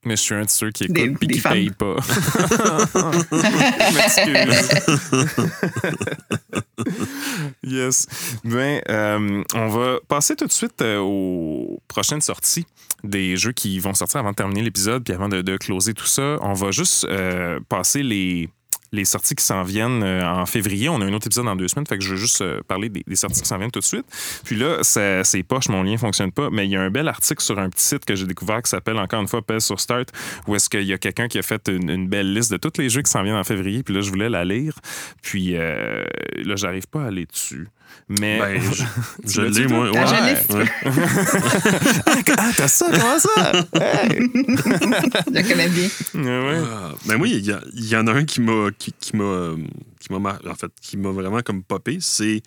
Mais 0.04 0.16
je 0.16 0.22
suis 0.22 0.34
un 0.34 0.42
de 0.42 0.50
ceux 0.50 0.70
qui 0.72 0.84
écoutent 0.84 1.22
et 1.22 1.26
qui 1.28 1.38
fans. 1.38 1.50
payent 1.52 1.70
pas. 1.70 1.94
Je 3.30 3.94
m'excuse. 3.96 4.82
yes. 7.62 8.06
Ben, 8.44 8.80
euh, 8.88 9.42
on 9.54 9.68
va 9.68 9.98
passer 10.08 10.34
tout 10.36 10.46
de 10.46 10.52
suite 10.52 10.82
euh, 10.82 10.98
aux 10.98 11.80
prochaines 11.88 12.20
sorties 12.20 12.66
des 13.04 13.36
jeux 13.36 13.52
qui 13.52 13.78
vont 13.78 13.94
sortir 13.94 14.20
avant 14.20 14.30
de 14.30 14.36
terminer 14.36 14.62
l'épisode, 14.62 15.04
puis 15.04 15.14
avant 15.14 15.28
de, 15.28 15.42
de 15.42 15.56
closer 15.56 15.94
tout 15.94 16.06
ça. 16.06 16.36
On 16.40 16.52
va 16.54 16.70
juste 16.70 17.04
euh, 17.04 17.58
passer 17.68 18.02
les 18.02 18.48
les 18.92 19.04
sorties 19.04 19.34
qui 19.34 19.44
s'en 19.44 19.62
viennent 19.62 20.02
euh, 20.02 20.24
en 20.24 20.46
février. 20.46 20.88
On 20.88 21.00
a 21.00 21.04
un 21.04 21.12
autre 21.12 21.26
épisode 21.26 21.46
dans 21.46 21.56
deux 21.56 21.68
semaines, 21.68 21.86
fait 21.86 21.98
que 21.98 22.04
je 22.04 22.10
veux 22.10 22.16
juste 22.16 22.42
euh, 22.42 22.60
parler 22.68 22.88
des, 22.88 23.16
sorties 23.16 23.40
qui 23.40 23.48
s'en 23.48 23.58
viennent 23.58 23.70
tout 23.70 23.80
de 23.80 23.84
suite. 23.84 24.06
Puis 24.44 24.56
là, 24.56 24.78
c'est 24.82 25.42
poche, 25.42 25.68
mon 25.68 25.82
lien 25.82 25.96
fonctionne 25.96 26.32
pas, 26.32 26.50
mais 26.50 26.66
il 26.66 26.70
y 26.70 26.76
a 26.76 26.82
un 26.82 26.90
bel 26.90 27.08
article 27.08 27.42
sur 27.42 27.58
un 27.58 27.68
petit 27.70 27.84
site 27.84 28.04
que 28.04 28.14
j'ai 28.14 28.26
découvert 28.26 28.62
qui 28.62 28.70
s'appelle 28.70 28.98
encore 28.98 29.20
une 29.20 29.28
fois 29.28 29.42
Pèse 29.42 29.64
sur 29.64 29.80
Start, 29.80 30.08
où 30.46 30.54
est-ce 30.54 30.68
qu'il 30.68 30.84
y 30.84 30.92
a 30.92 30.98
quelqu'un 30.98 31.28
qui 31.28 31.38
a 31.38 31.42
fait 31.42 31.68
une, 31.68 31.90
une 31.90 32.08
belle 32.08 32.32
liste 32.32 32.52
de 32.52 32.56
tous 32.56 32.78
les 32.78 32.88
jeux 32.88 33.02
qui 33.02 33.10
s'en 33.10 33.22
viennent 33.22 33.36
en 33.36 33.44
février. 33.44 33.82
Puis 33.82 33.94
là, 33.94 34.00
je 34.00 34.10
voulais 34.10 34.28
la 34.28 34.44
lire. 34.44 34.74
Puis 35.22 35.56
euh, 35.56 36.04
là, 36.44 36.56
j'arrive 36.56 36.86
pas 36.88 37.04
à 37.04 37.06
aller 37.06 37.26
dessus. 37.26 37.68
Mais. 38.08 38.38
Ben, 38.38 38.60
je, 39.24 39.30
je 39.30 39.40
l'ai, 39.42 39.66
moi. 39.66 39.90
Ah, 39.94 40.06
je 40.06 40.54
ouais. 40.54 40.60
Ouais. 40.60 40.68
ah, 42.38 42.50
t'as 42.56 42.68
ça, 42.68 42.86
comment 42.90 43.18
ça? 43.18 43.52
Hey! 43.74 44.08
Je 44.08 45.32
le 45.32 45.48
connais 45.48 45.68
bien. 45.68 45.88
Ouais, 46.14 46.48
ouais. 46.50 46.62
Ah, 46.66 46.92
ben 47.06 47.20
oui, 47.20 47.32
il 47.34 47.46
y, 47.46 47.90
y 47.90 47.96
en 47.96 48.06
a 48.06 48.12
un 48.12 48.24
qui 48.24 48.40
m'a 48.40 48.70
qui, 48.76 48.92
qui 48.92 49.16
m'a 49.16 49.54
qui 50.00 50.12
m'a 50.12 50.38
en 50.46 50.54
fait 50.54 50.72
qui 50.80 50.96
m'a 50.96 51.10
vraiment 51.10 51.40
comme 51.42 51.62
popé, 51.62 51.98
c'est 52.00 52.42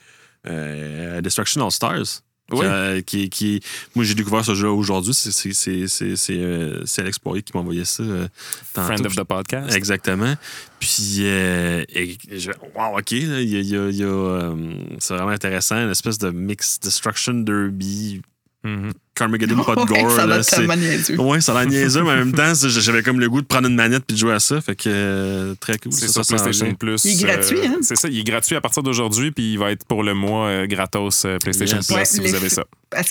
euh, 0.48 1.22
Destruction 1.22 1.64
All 1.66 1.72
Stars. 1.72 2.22
Oui. 2.52 3.04
Qui, 3.06 3.30
qui, 3.30 3.60
moi 3.96 4.06
j'ai 4.06 4.14
découvert 4.14 4.46
ce 4.46 4.54
jeu 4.54 4.70
aujourd'hui, 4.70 5.14
c'est 5.16 5.32
c'est 5.32 5.54
c'est 5.54 5.88
c'est 5.88 6.16
c'est 6.16 6.38
euh, 6.38 6.84
c'est 6.86 7.02
Alex 7.02 7.18
Poirier 7.18 7.42
qui 7.42 7.52
m'a 7.56 7.62
envoyé 7.62 7.86
ça. 7.86 8.04
euh, 8.04 8.28
tantôt. 8.74 8.88
Friend 8.88 9.06
of 9.08 9.16
the 9.16 9.24
podcast. 9.24 9.76
Exactement. 9.76 10.36
Puis, 10.80 11.20
euh, 11.22 11.84
et 11.90 12.16
je- 12.32 12.52
wow, 12.76 13.00
OK, 13.00 13.12
là, 13.12 13.42
il 13.42 13.50
y 13.50 13.56
a, 13.58 13.60
il 13.90 13.96
y 13.96 14.04
a- 14.04 14.08
a, 14.08 14.10
euh, 14.12 14.56
c'est 15.00 15.16
vraiment 15.16 15.32
intéressant, 15.32 15.78
une 15.78 15.90
espèce 15.90 16.20
de 16.20 16.30
mix 16.30 16.80
Destruction 16.80 17.34
Derby, 17.34 18.22
Mhm. 18.66 18.92
Carmageddon, 19.14 19.64
pas 19.64 19.76
de 19.76 19.80
Ouais, 19.92 20.02
gore. 20.02 20.12
ça 20.12 20.26
là, 20.26 20.44
tellement 20.44 20.76
niaiseux. 20.76 21.20
Ouais, 21.20 21.40
ça 21.40 21.52
a 21.58 21.62
l'air 21.64 21.72
niaiseux, 21.72 22.02
mais 22.04 22.12
en 22.12 22.16
même 22.16 22.34
temps, 22.36 22.52
j'avais 22.56 23.04
comme 23.04 23.20
le 23.20 23.30
goût 23.30 23.40
de 23.42 23.46
prendre 23.46 23.68
une 23.68 23.76
manette 23.76 24.04
puis 24.06 24.16
de 24.16 24.20
jouer 24.20 24.34
à 24.34 24.40
ça. 24.40 24.60
Fait 24.60 24.76
que 24.76 24.84
euh, 24.88 25.56
très 25.60 25.78
cool. 25.78 25.92
C'est 25.94 26.08
ça, 26.08 26.22
PlayStation. 26.28 26.74
Plus. 26.74 27.06
Il 27.06 27.22
est 27.22 27.24
gratuit, 27.24 27.60
hein? 27.66 27.78
C'est 27.82 27.96
ça, 27.96 28.08
il 28.10 28.20
est 28.20 28.24
gratuit 28.24 28.56
à 28.56 28.62
partir 28.62 28.82
d'aujourd'hui, 28.84 29.32
puis 29.32 29.54
il 29.54 29.60
va 29.60 29.72
être 29.72 29.86
pour 29.86 30.02
le 30.04 30.14
mois 30.16 30.48
euh, 30.48 30.66
gratos 30.68 31.24
euh, 31.26 31.38
PlayStation 31.38 31.78
Yes. 31.78 31.88
Plus 31.88 31.96
Ouais, 31.96 32.06
si 32.06 32.20
vous 32.20 32.34
avez 32.34 32.50
ça. 32.50 32.64
Qu'il 32.92 33.04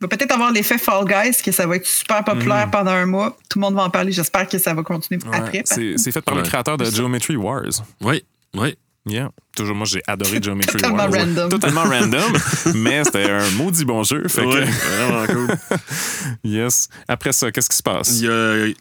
va 0.00 0.08
peut-être 0.08 0.32
avoir 0.32 0.52
l'effet 0.52 0.78
Fall 0.78 1.04
Guys, 1.06 1.42
que 1.42 1.50
ça 1.52 1.66
va 1.66 1.76
être 1.76 1.86
super 1.86 2.20
Mm. 2.22 2.24
populaire 2.24 2.70
pendant 2.70 2.92
un 2.92 3.06
mois. 3.06 3.36
Tout 3.50 3.58
le 3.58 3.64
monde 3.64 3.74
va 3.74 3.82
en 3.82 3.90
parler. 3.90 4.12
J'espère 4.12 4.46
que 4.48 4.58
ça 4.58 4.74
va 4.74 4.82
continuer 4.82 5.20
Ouais, 5.24 5.36
après. 5.36 5.62
c'est 5.64 5.94
c'est 5.98 6.12
fait 6.12 6.20
par 6.20 6.34
Ouais. 6.34 6.42
le 6.42 6.46
créateur 6.48 6.76
de 6.76 6.84
Geometry 6.84 7.36
Wars. 7.36 7.64
Oui, 8.00 8.22
oui. 8.54 8.76
Yeah. 9.06 9.30
Toujours, 9.54 9.76
moi, 9.76 9.86
j'ai 9.86 10.02
adoré 10.06 10.40
Geometry 10.42 10.72
Totalement 10.80 10.96
Wars. 11.04 11.10
random. 11.12 11.48
Totalement 11.48 11.82
random, 11.84 12.32
mais 12.74 13.04
c'était 13.04 13.30
un 13.30 13.48
maudit 13.52 13.84
bon 13.84 14.02
jeu. 14.02 14.26
Fait 14.28 14.42
que, 14.42 14.64
vraiment 14.64 15.26
cool. 15.26 15.56
yes. 16.44 16.88
Après 17.08 17.32
ça, 17.32 17.50
qu'est-ce 17.52 17.68
qui 17.70 17.76
se 17.76 17.82
passe? 17.82 18.18
Il 18.18 18.24
y 18.24 18.28
a 18.28 18.30
le, 18.30 18.72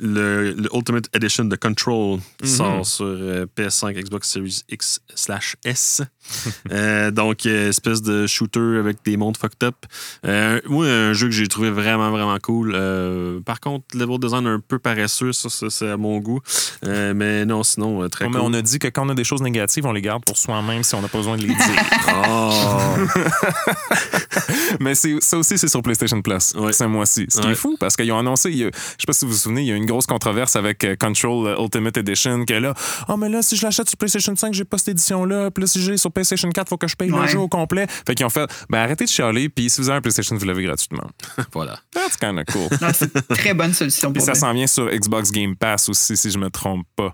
le 0.54 0.70
Ultimate 0.74 1.06
Edition 1.16 1.46
de 1.46 1.56
Control 1.56 2.20
qui 2.42 2.50
Mhm. 2.50 2.58
sort 2.58 2.86
sur 2.86 3.06
euh, 3.06 3.46
PS5, 3.58 3.94
Xbox 4.04 4.30
Series 4.30 4.62
X 4.70 5.00
slash 5.16 5.56
S. 5.64 6.02
Euh, 6.72 7.12
donc, 7.12 7.46
euh, 7.46 7.70
espèce 7.70 8.02
de 8.02 8.26
shooter 8.28 8.78
avec 8.80 8.98
des 9.06 9.18
mondes 9.18 9.38
fucked 9.38 9.64
up. 9.64 9.76
Euh, 10.26 10.60
moi, 10.68 10.86
un 10.88 11.14
jeu 11.14 11.28
que 11.28 11.34
j'ai 11.34 11.48
trouvé 11.48 11.70
vraiment, 11.70 12.10
vraiment 12.12 12.38
cool. 12.42 12.72
Euh, 12.76 13.40
par 13.42 13.60
contre, 13.60 13.86
level 13.96 14.20
design 14.20 14.48
un 14.48 14.60
peu 14.60 14.80
paresseux, 14.80 15.34
ça, 15.34 15.50
ça, 15.50 15.70
c'est 15.70 15.90
à 15.90 15.98
mon 15.98 16.20
goût. 16.20 16.40
Euh, 16.86 17.14
mais 17.16 17.46
non, 17.46 17.64
sinon, 17.64 18.08
très 18.10 18.26
Bon, 18.26 18.32
mais 18.32 18.40
cool. 18.40 18.50
on 18.50 18.54
a 18.54 18.62
dit 18.62 18.80
que 18.80 18.88
quand 18.88 19.06
on 19.06 19.10
a 19.10 19.16
des 19.16 19.24
choses 19.24 19.42
négatives, 19.42 19.86
on 19.86 19.92
les 19.92 20.02
garde 20.02 20.24
pour 20.26 20.38
soi-même. 20.38 20.63
Même 20.64 20.84
si 20.84 20.96
on 20.96 21.02
n'a 21.02 21.08
pas 21.08 21.18
besoin 21.20 21.38
de 21.38 21.42
les 21.44 21.48
dire. 21.54 21.84
Oh! 22.30 22.52
Mais 24.80 24.96
c'est- 24.96 25.22
ça 25.22 25.38
aussi, 25.38 25.58
c'est 25.58 25.68
sur 25.68 25.82
PlayStation 25.82 26.22
Plus 26.22 26.54
Ouais. 26.56 26.74
ce 26.74 26.84
mois-ci. 26.86 27.26
Ce 27.30 27.40
qui 27.40 27.48
Ouais. 27.48 27.54
est 27.54 27.56
fou 27.56 27.78
parce 27.80 27.96
qu'ils 27.96 28.12
ont 28.12 28.20
annoncé, 28.20 28.50
il 28.52 28.58
y 28.58 28.64
a- 28.64 28.68
je 28.74 28.78
sais 29.00 29.06
pas 29.08 29.14
si 29.14 29.26
vous 29.26 29.32
vous 29.32 29.38
souvenez, 29.38 29.62
il 29.62 29.68
y 29.68 29.72
a 29.72 29.76
eu 29.76 29.78
une 29.78 29.86
grosse 29.86 30.06
controverse 30.06 30.56
avec 30.56 30.84
euh, 30.84 30.96
Control 30.96 31.48
euh, 31.48 31.62
Ultimate 31.62 31.98
Edition 31.98 32.46
que 32.46 32.54
là, 32.54 32.74
oh 33.08 33.18
mais 33.18 33.30
là, 33.30 33.42
si 33.42 33.56
je 33.56 33.66
l'achète 33.66 33.88
sur 33.90 33.98
PlayStation 33.98 34.36
5, 34.36 34.54
j'ai 34.54 34.66
pas 34.66 34.78
cette 34.78 34.90
édition-là. 34.90 35.52
Puis 35.52 35.62
là, 35.62 35.68
si 35.68 35.82
j'ai 35.82 35.98
sur 35.98 36.12
PlayStation 36.12 36.50
4, 36.50 36.70
faut 36.70 36.78
que 36.78 36.88
je 36.88 36.96
paye 36.96 37.10
le 37.10 37.28
jeu 37.28 37.40
au 37.40 37.48
complet. 37.48 37.88
Fait 38.08 38.16
qu'ils 38.16 38.26
ont 38.26 38.30
fait, 38.30 38.50
ben 38.70 38.80
arrêtez 38.80 39.06
de 39.06 39.10
chialer, 39.10 39.50
puis 39.50 39.70
si 39.70 39.82
vous 39.82 39.90
avez 39.90 39.98
un 39.98 40.02
PlayStation, 40.02 40.36
vous 40.36 40.46
l'avez 40.46 40.64
gratuitement. 40.64 41.10
voilà. 41.54 41.80
That's 41.94 42.18
kind 42.18 42.38
of 42.40 42.46
cool. 42.52 42.70
C'est 42.94 43.14
une 43.16 43.36
très 43.36 43.54
bonne 43.54 43.74
solution 43.74 44.12
Puis 44.12 44.20
pour 44.20 44.26
ça 44.26 44.36
s'en 44.36 44.54
vient 44.54 44.68
sur 44.68 44.90
Xbox 44.90 45.32
Game 45.32 45.56
Pass 45.56 45.90
aussi, 45.90 46.18
si 46.18 46.32
je 46.32 46.38
me 46.38 46.50
trompe 46.50 46.86
pas. 46.96 47.14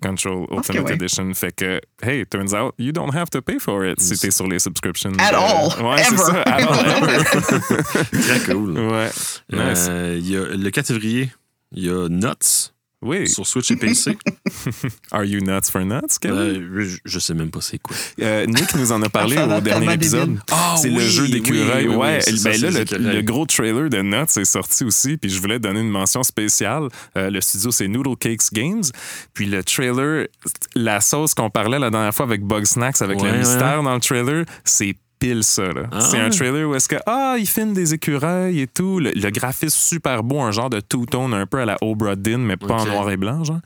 Control 0.00 0.46
Ultimate 0.50 0.84
oui. 0.84 0.92
Edition. 0.92 1.32
Fait 1.34 1.52
que, 1.54 1.80
hey, 2.02 2.24
turns 2.26 2.54
out, 2.54 2.74
you 2.78 2.92
don't 2.92 3.14
have 3.14 3.30
to 3.30 3.40
pay 3.40 3.58
for 3.58 3.84
it 3.84 4.00
si 4.00 4.18
t'es 4.18 4.30
sur 4.30 4.46
les 4.46 4.58
subscriptions. 4.58 5.12
At 5.18 5.34
euh, 5.34 5.38
all. 5.38 5.84
Ouais, 5.84 6.02
c'est 6.02 6.16
ça. 6.16 6.42
At 6.42 6.62
all, 6.62 6.86
ever. 6.86 7.24
Très 8.44 8.52
cool. 8.52 8.78
ouais. 8.78 9.10
Nice. 9.52 9.86
Euh, 9.88 10.18
y 10.20 10.36
a, 10.36 10.44
le 10.56 10.70
4 10.70 10.86
février, 10.86 11.30
il 11.72 11.84
y 11.84 11.90
a 11.90 12.08
Nuts 12.08 12.72
Oui. 13.02 13.26
sur 13.28 13.46
Switch 13.46 13.70
et 13.70 13.76
PC. 13.76 14.16
Are 15.10 15.24
you 15.24 15.40
nuts 15.40 15.70
for 15.70 15.82
nuts, 15.84 16.18
Kevin? 16.20 16.36
Euh, 16.38 16.80
je, 16.84 16.96
je 17.04 17.18
sais 17.18 17.32
même 17.34 17.50
pas 17.50 17.60
c'est 17.62 17.78
quoi. 17.78 17.96
Euh, 18.20 18.44
Nick 18.46 18.74
nous 18.74 18.92
en 18.92 19.00
a 19.02 19.08
parlé 19.08 19.38
au 19.38 19.60
dernier 19.60 19.94
épisode. 19.94 20.38
Ah 20.50 20.76
c'est 20.80 20.90
le 20.90 21.00
jeu 21.00 21.26
d'écureuil. 21.28 21.88
oui, 21.88 21.94
oui, 21.94 21.96
ouais, 21.96 22.20
ça, 22.20 22.50
ben 22.50 22.60
là, 22.60 22.70
le, 23.14 23.22
gros 23.22 23.46
trailer 23.46 23.88
de 23.88 24.02
Nuts 24.02 24.38
est 24.38 24.44
sorti 24.44 24.84
aussi, 24.84 25.16
puis 25.16 25.30
je 25.30 25.40
voulais 25.40 25.58
donner 25.58 25.80
une 25.80 25.88
mention 25.90 26.22
spéciale. 26.22 26.88
Euh, 27.16 27.30
le 27.30 27.40
studio, 27.40 27.70
c'est 27.70 27.88
Noodle 27.88 28.16
Cakes 28.18 28.52
Games. 28.52 28.84
Puis 29.32 29.46
le 29.46 29.64
trailer, 29.64 30.26
la 30.74 31.00
sauce 31.00 31.32
qu'on 31.34 31.48
parlait 31.50 31.78
la 31.78 31.90
dernière 31.90 32.14
fois 32.14 32.26
avec 32.26 32.42
Bug 32.42 32.64
Snacks, 32.66 33.00
avec 33.02 33.18
Ouais, 33.20 33.28
le 33.28 33.32
ouais. 33.32 33.38
mystère 33.38 33.82
dans 33.82 33.94
le 33.94 34.00
trailer, 34.00 34.44
c'est 34.64 34.94
pile 35.20 35.44
ça. 35.44 35.64
Ah 35.92 36.00
c'est 36.00 36.18
un 36.18 36.30
trailer 36.30 36.68
où 36.68 36.74
est-ce 36.74 36.88
que, 36.88 36.96
ah, 37.06 37.36
il 37.38 37.46
filme 37.46 37.72
des 37.72 37.94
écureuils 37.94 38.60
et 38.60 38.66
tout. 38.66 38.98
Le, 38.98 39.12
le 39.12 39.30
graphisme 39.30 39.78
super 39.78 40.24
beau, 40.24 40.40
un 40.40 40.50
genre 40.50 40.70
de 40.70 40.80
two-tone 40.80 41.32
un 41.34 41.46
peu 41.46 41.58
à 41.58 41.64
la 41.64 41.76
Obra 41.82 42.16
Dinn, 42.16 42.38
mais 42.38 42.56
pas 42.56 42.74
en 42.74 42.86
noir 42.86 43.08
et 43.10 43.16
blanc, 43.16 43.44
genre. 43.44 43.60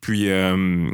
Puis... 0.00 0.28
euh, 0.28 0.90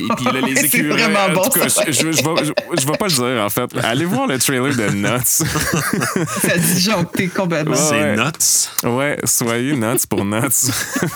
et 0.00 0.04
puis 0.16 0.24
là, 0.24 0.40
les 0.40 0.56
C'est 0.56 0.78
écureuils. 0.78 1.02
vraiment 1.02 1.24
en 1.26 1.32
bon, 1.34 1.42
tout 1.48 1.58
cas, 1.60 1.68
ça. 1.68 1.84
je, 1.86 1.92
je, 1.92 2.12
je 2.12 2.22
vais, 2.22 2.44
je- 2.44 2.80
je 2.80 2.86
vais 2.86 2.96
pas 2.96 3.06
le 3.08 3.12
dire, 3.12 3.44
en 3.44 3.50
fait. 3.50 3.70
Allez 3.84 4.04
voir 4.06 4.26
le 4.26 4.38
trailer 4.38 4.74
de 4.74 4.88
Nuts. 4.94 5.08
Ça 6.40 6.56
disjoncté 6.58 7.28
complètement. 7.28 7.72
Ouais, 7.72 7.76
c'est. 7.76 8.16
Nuts? 8.16 8.90
Ouais, 8.96 9.18
soyez 9.24 9.74
Nuts 9.76 10.06
pour 10.08 10.24
Nuts 10.24 10.70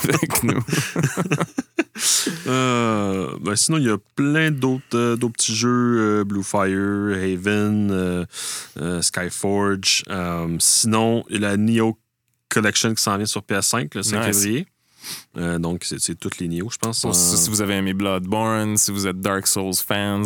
avec 0.09 0.43
nous. 0.43 0.61
Euh, 2.47 3.29
ben, 3.41 3.57
sinon, 3.57 3.79
il 3.79 3.85
y 3.85 3.91
a 3.91 3.97
plein 4.15 4.51
d'autres 4.51 4.83
euh, 4.95 5.17
d'autres 5.17 5.33
petits 5.35 5.55
jeux. 5.55 5.97
euh, 6.21 6.25
Blue 6.25 6.43
Fire, 6.43 6.67
Haven, 6.69 7.91
euh, 7.91 8.25
euh, 8.81 9.01
Skyforge. 9.03 10.05
Euh, 10.11 10.57
sinon, 10.59 11.25
il 11.31 11.41
y 11.41 11.45
a 11.45 11.49
la 11.51 11.57
Neo 11.57 11.99
Collection 12.49 12.95
qui 12.95 13.03
s'en 13.03 13.17
vient 13.17 13.27
sur 13.27 13.41
PS5 13.43 13.89
le 13.95 14.03
5 14.03 14.27
Nice. 14.27 14.37
février. 14.43 14.67
Euh, 15.37 15.59
donc, 15.59 15.85
c'est 15.85 16.19
toutes 16.19 16.39
les 16.39 16.49
Neo, 16.49 16.69
je 16.71 16.77
pense. 16.79 17.05
Euh, 17.05 17.13
Si 17.13 17.51
vous 17.51 17.61
avez 17.61 17.75
aimé 17.75 17.93
Bloodborne, 17.93 18.77
si 18.77 18.91
vous 18.91 19.07
êtes 19.07 19.21
Dark 19.21 19.47
Souls 19.47 19.75
fans, 19.75 20.23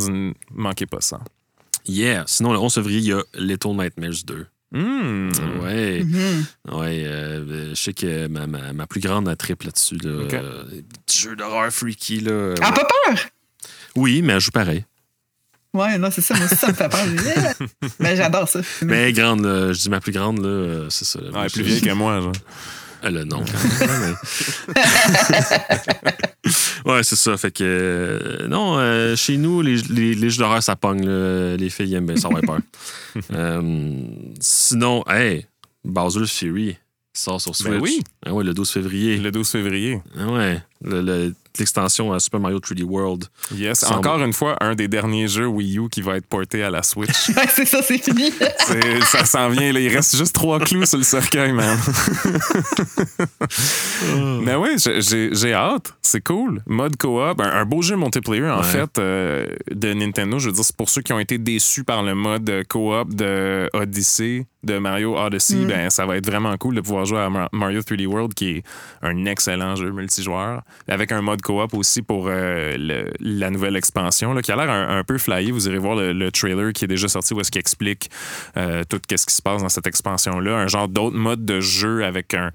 manquez 0.54 0.86
pas 0.86 1.00
ça. 1.00 1.20
Yeah. 1.86 2.24
Sinon, 2.26 2.52
le 2.52 2.58
11 2.58 2.74
février, 2.74 2.98
il 2.98 3.04
y 3.06 3.12
a 3.12 3.22
Little 3.34 3.74
Nightmares 3.76 4.22
2. 4.24 4.46
Hmm. 4.72 5.30
Ouais. 5.62 6.04
Mhm. 6.04 6.44
Ouais, 6.70 7.02
euh, 7.04 7.70
je 7.70 7.74
sais 7.74 7.92
que 7.92 8.28
ma, 8.28 8.46
ma, 8.46 8.72
ma 8.72 8.86
plus 8.86 9.00
grande 9.00 9.28
a 9.28 9.34
triple 9.34 9.66
là-dessus. 9.66 9.96
Là, 9.96 10.24
Ok. 10.24 10.34
Euh, 10.34 10.64
jeux 11.12 11.34
d'horreur 11.34 11.72
freaky. 11.72 12.20
Là. 12.20 12.54
Ah, 12.62 12.70
pas 12.70 12.86
peur! 13.06 13.16
Oui, 13.96 14.22
mais 14.22 14.34
elle 14.34 14.40
joue 14.40 14.52
pareil. 14.52 14.84
Ouais, 15.74 15.98
non, 15.98 16.08
c'est 16.12 16.20
ça. 16.20 16.34
Moi 16.36 16.46
aussi, 16.46 16.56
ça 16.56 16.68
me 16.68 16.72
fait 16.72 16.88
peur. 16.88 17.04
Mais 18.00 18.16
j'adore 18.16 18.48
ça. 18.48 18.60
Mais 18.82 19.12
grande, 19.12 19.44
là, 19.44 19.72
je 19.72 19.80
dis 19.80 19.88
ma 19.88 20.00
plus 20.00 20.10
grande, 20.12 20.38
là, 20.44 20.86
c'est 20.90 21.04
ça. 21.04 21.20
là. 21.20 21.30
Ah, 21.32 21.38
elle 21.42 21.46
est 21.46 21.52
plus 21.52 21.62
vieille 21.62 21.80
que 21.80 21.92
moi, 21.92 22.20
genre. 22.20 22.32
Elle 23.02 23.16
a 23.18 23.24
non. 23.24 23.42
quand 23.44 23.86
même, 23.86 24.14
mais- 24.76 24.82
ouais, 26.92 27.02
c'est 27.02 27.16
ça. 27.16 27.36
Fait 27.36 27.50
que. 27.50 27.62
euh, 27.64 28.48
non, 28.48 28.78
euh, 28.78 29.16
chez 29.16 29.36
nous, 29.36 29.62
les, 29.62 29.76
les, 29.90 30.14
les 30.14 30.30
jeux 30.30 30.38
d'horreur, 30.38 30.62
ça 30.62 30.76
pogne. 30.76 31.04
là. 31.06 31.56
Les 31.56 31.70
filles 31.70 31.94
aiment 31.94 32.06
bien 32.06 32.16
ça, 32.16 32.28
avoir 32.28 32.42
peur. 32.42 32.58
Euh, 33.32 34.02
sinon, 34.38 35.02
hey, 35.08 35.44
Bowser's 35.84 36.30
Fury 36.30 36.76
sort 37.12 37.40
sur 37.40 37.56
Switch. 37.56 37.72
Ben 37.72 37.80
oui. 37.80 38.00
Ah 38.24 38.32
ouais, 38.32 38.44
le 38.44 38.54
12 38.54 38.70
février. 38.70 39.16
Le 39.16 39.32
12 39.32 39.48
février. 39.48 40.00
Ah 40.16 40.28
ouais, 40.28 40.62
le- 40.84 41.02
le- 41.02 41.34
l'extension 41.58 42.12
à 42.12 42.18
Super 42.20 42.40
Mario 42.40 42.58
3D 42.58 42.82
World. 42.84 43.24
Yes. 43.54 43.80
Semble- 43.80 43.98
Encore 43.98 44.22
une 44.22 44.32
fois, 44.32 44.56
un 44.60 44.74
des 44.74 44.88
derniers 44.88 45.28
jeux 45.28 45.46
Wii 45.46 45.78
U 45.78 45.88
qui 45.90 46.02
va 46.02 46.16
être 46.16 46.26
porté 46.26 46.62
à 46.62 46.70
la 46.70 46.82
Switch. 46.82 47.10
C'est 47.54 47.66
ça, 47.66 47.82
c'est 47.82 47.98
fini. 47.98 48.32
Ça 49.02 49.24
s'en 49.24 49.48
vient. 49.48 49.72
Là. 49.72 49.80
Il 49.80 49.94
reste 49.94 50.16
juste 50.16 50.34
trois 50.34 50.58
clous 50.60 50.86
sur 50.86 50.98
le 50.98 51.04
cercueil, 51.04 51.52
man. 51.52 51.78
Mais 54.42 54.54
oui, 54.54 54.76
j'ai- 54.78 55.54
hâte. 55.54 55.94
C'est 56.02 56.22
cool. 56.24 56.62
Mode 56.66 56.96
coop, 56.96 57.40
un, 57.40 57.50
un 57.50 57.64
beau 57.64 57.82
jeu 57.82 57.96
multiplayer, 57.96 58.48
en 58.48 58.58
Ouais. 58.58 58.62
fait, 58.64 58.98
euh, 58.98 59.46
de 59.70 59.92
Nintendo. 59.94 60.38
Je 60.38 60.46
veux 60.48 60.52
dire, 60.54 60.64
c'est 60.64 60.76
pour 60.76 60.88
ceux 60.88 61.02
qui 61.02 61.12
ont 61.12 61.18
été 61.18 61.38
déçus 61.38 61.84
par 61.84 62.02
le 62.02 62.14
mode 62.14 62.50
coop 62.68 63.14
de 63.14 63.68
Odyssey, 63.72 64.46
de 64.62 64.78
Mario 64.78 65.16
Odyssey. 65.16 65.56
Mm. 65.56 65.66
Ben, 65.68 65.90
ça 65.90 66.06
va 66.06 66.16
être 66.16 66.26
vraiment 66.26 66.56
cool 66.56 66.74
de 66.76 66.80
pouvoir 66.80 67.04
jouer 67.04 67.20
à 67.20 67.30
Mar- 67.30 67.48
Mario 67.52 67.80
3D 67.80 68.06
World, 68.06 68.34
qui 68.34 68.50
est 68.58 68.62
un 69.02 69.24
excellent 69.26 69.76
jeu 69.76 69.90
multijoueur. 69.90 70.62
Avec 70.88 71.12
un 71.12 71.22
mode 71.22 71.39
coop 71.40 71.74
aussi 71.74 72.02
pour 72.02 72.26
euh, 72.28 72.76
le- 72.78 73.10
la 73.20 73.50
nouvelle 73.50 73.76
expansion, 73.76 74.32
là, 74.32 74.42
qui 74.42 74.52
a 74.52 74.56
l'air 74.56 74.70
un, 74.70 74.98
un 74.98 75.04
peu 75.04 75.18
flyé. 75.18 75.50
Vous 75.52 75.66
irez 75.68 75.78
voir 75.78 75.96
le, 75.96 76.12
le 76.12 76.30
trailer 76.30 76.72
qui 76.72 76.84
est 76.84 76.88
déjà 76.88 77.08
sorti 77.08 77.34
où 77.34 77.40
est-ce 77.40 77.50
qu'il 77.50 77.60
explique 77.60 78.10
euh, 78.56 78.82
tout 78.88 79.00
ce 79.10 79.26
qui 79.26 79.34
se 79.34 79.42
passe 79.42 79.62
dans 79.62 79.68
cette 79.68 79.86
expansion-là. 79.86 80.56
Un 80.56 80.66
genre 80.66 80.88
d'autre 80.88 81.16
mode 81.16 81.44
de 81.44 81.60
jeu 81.60 82.04
avec 82.04 82.34
un, 82.34 82.50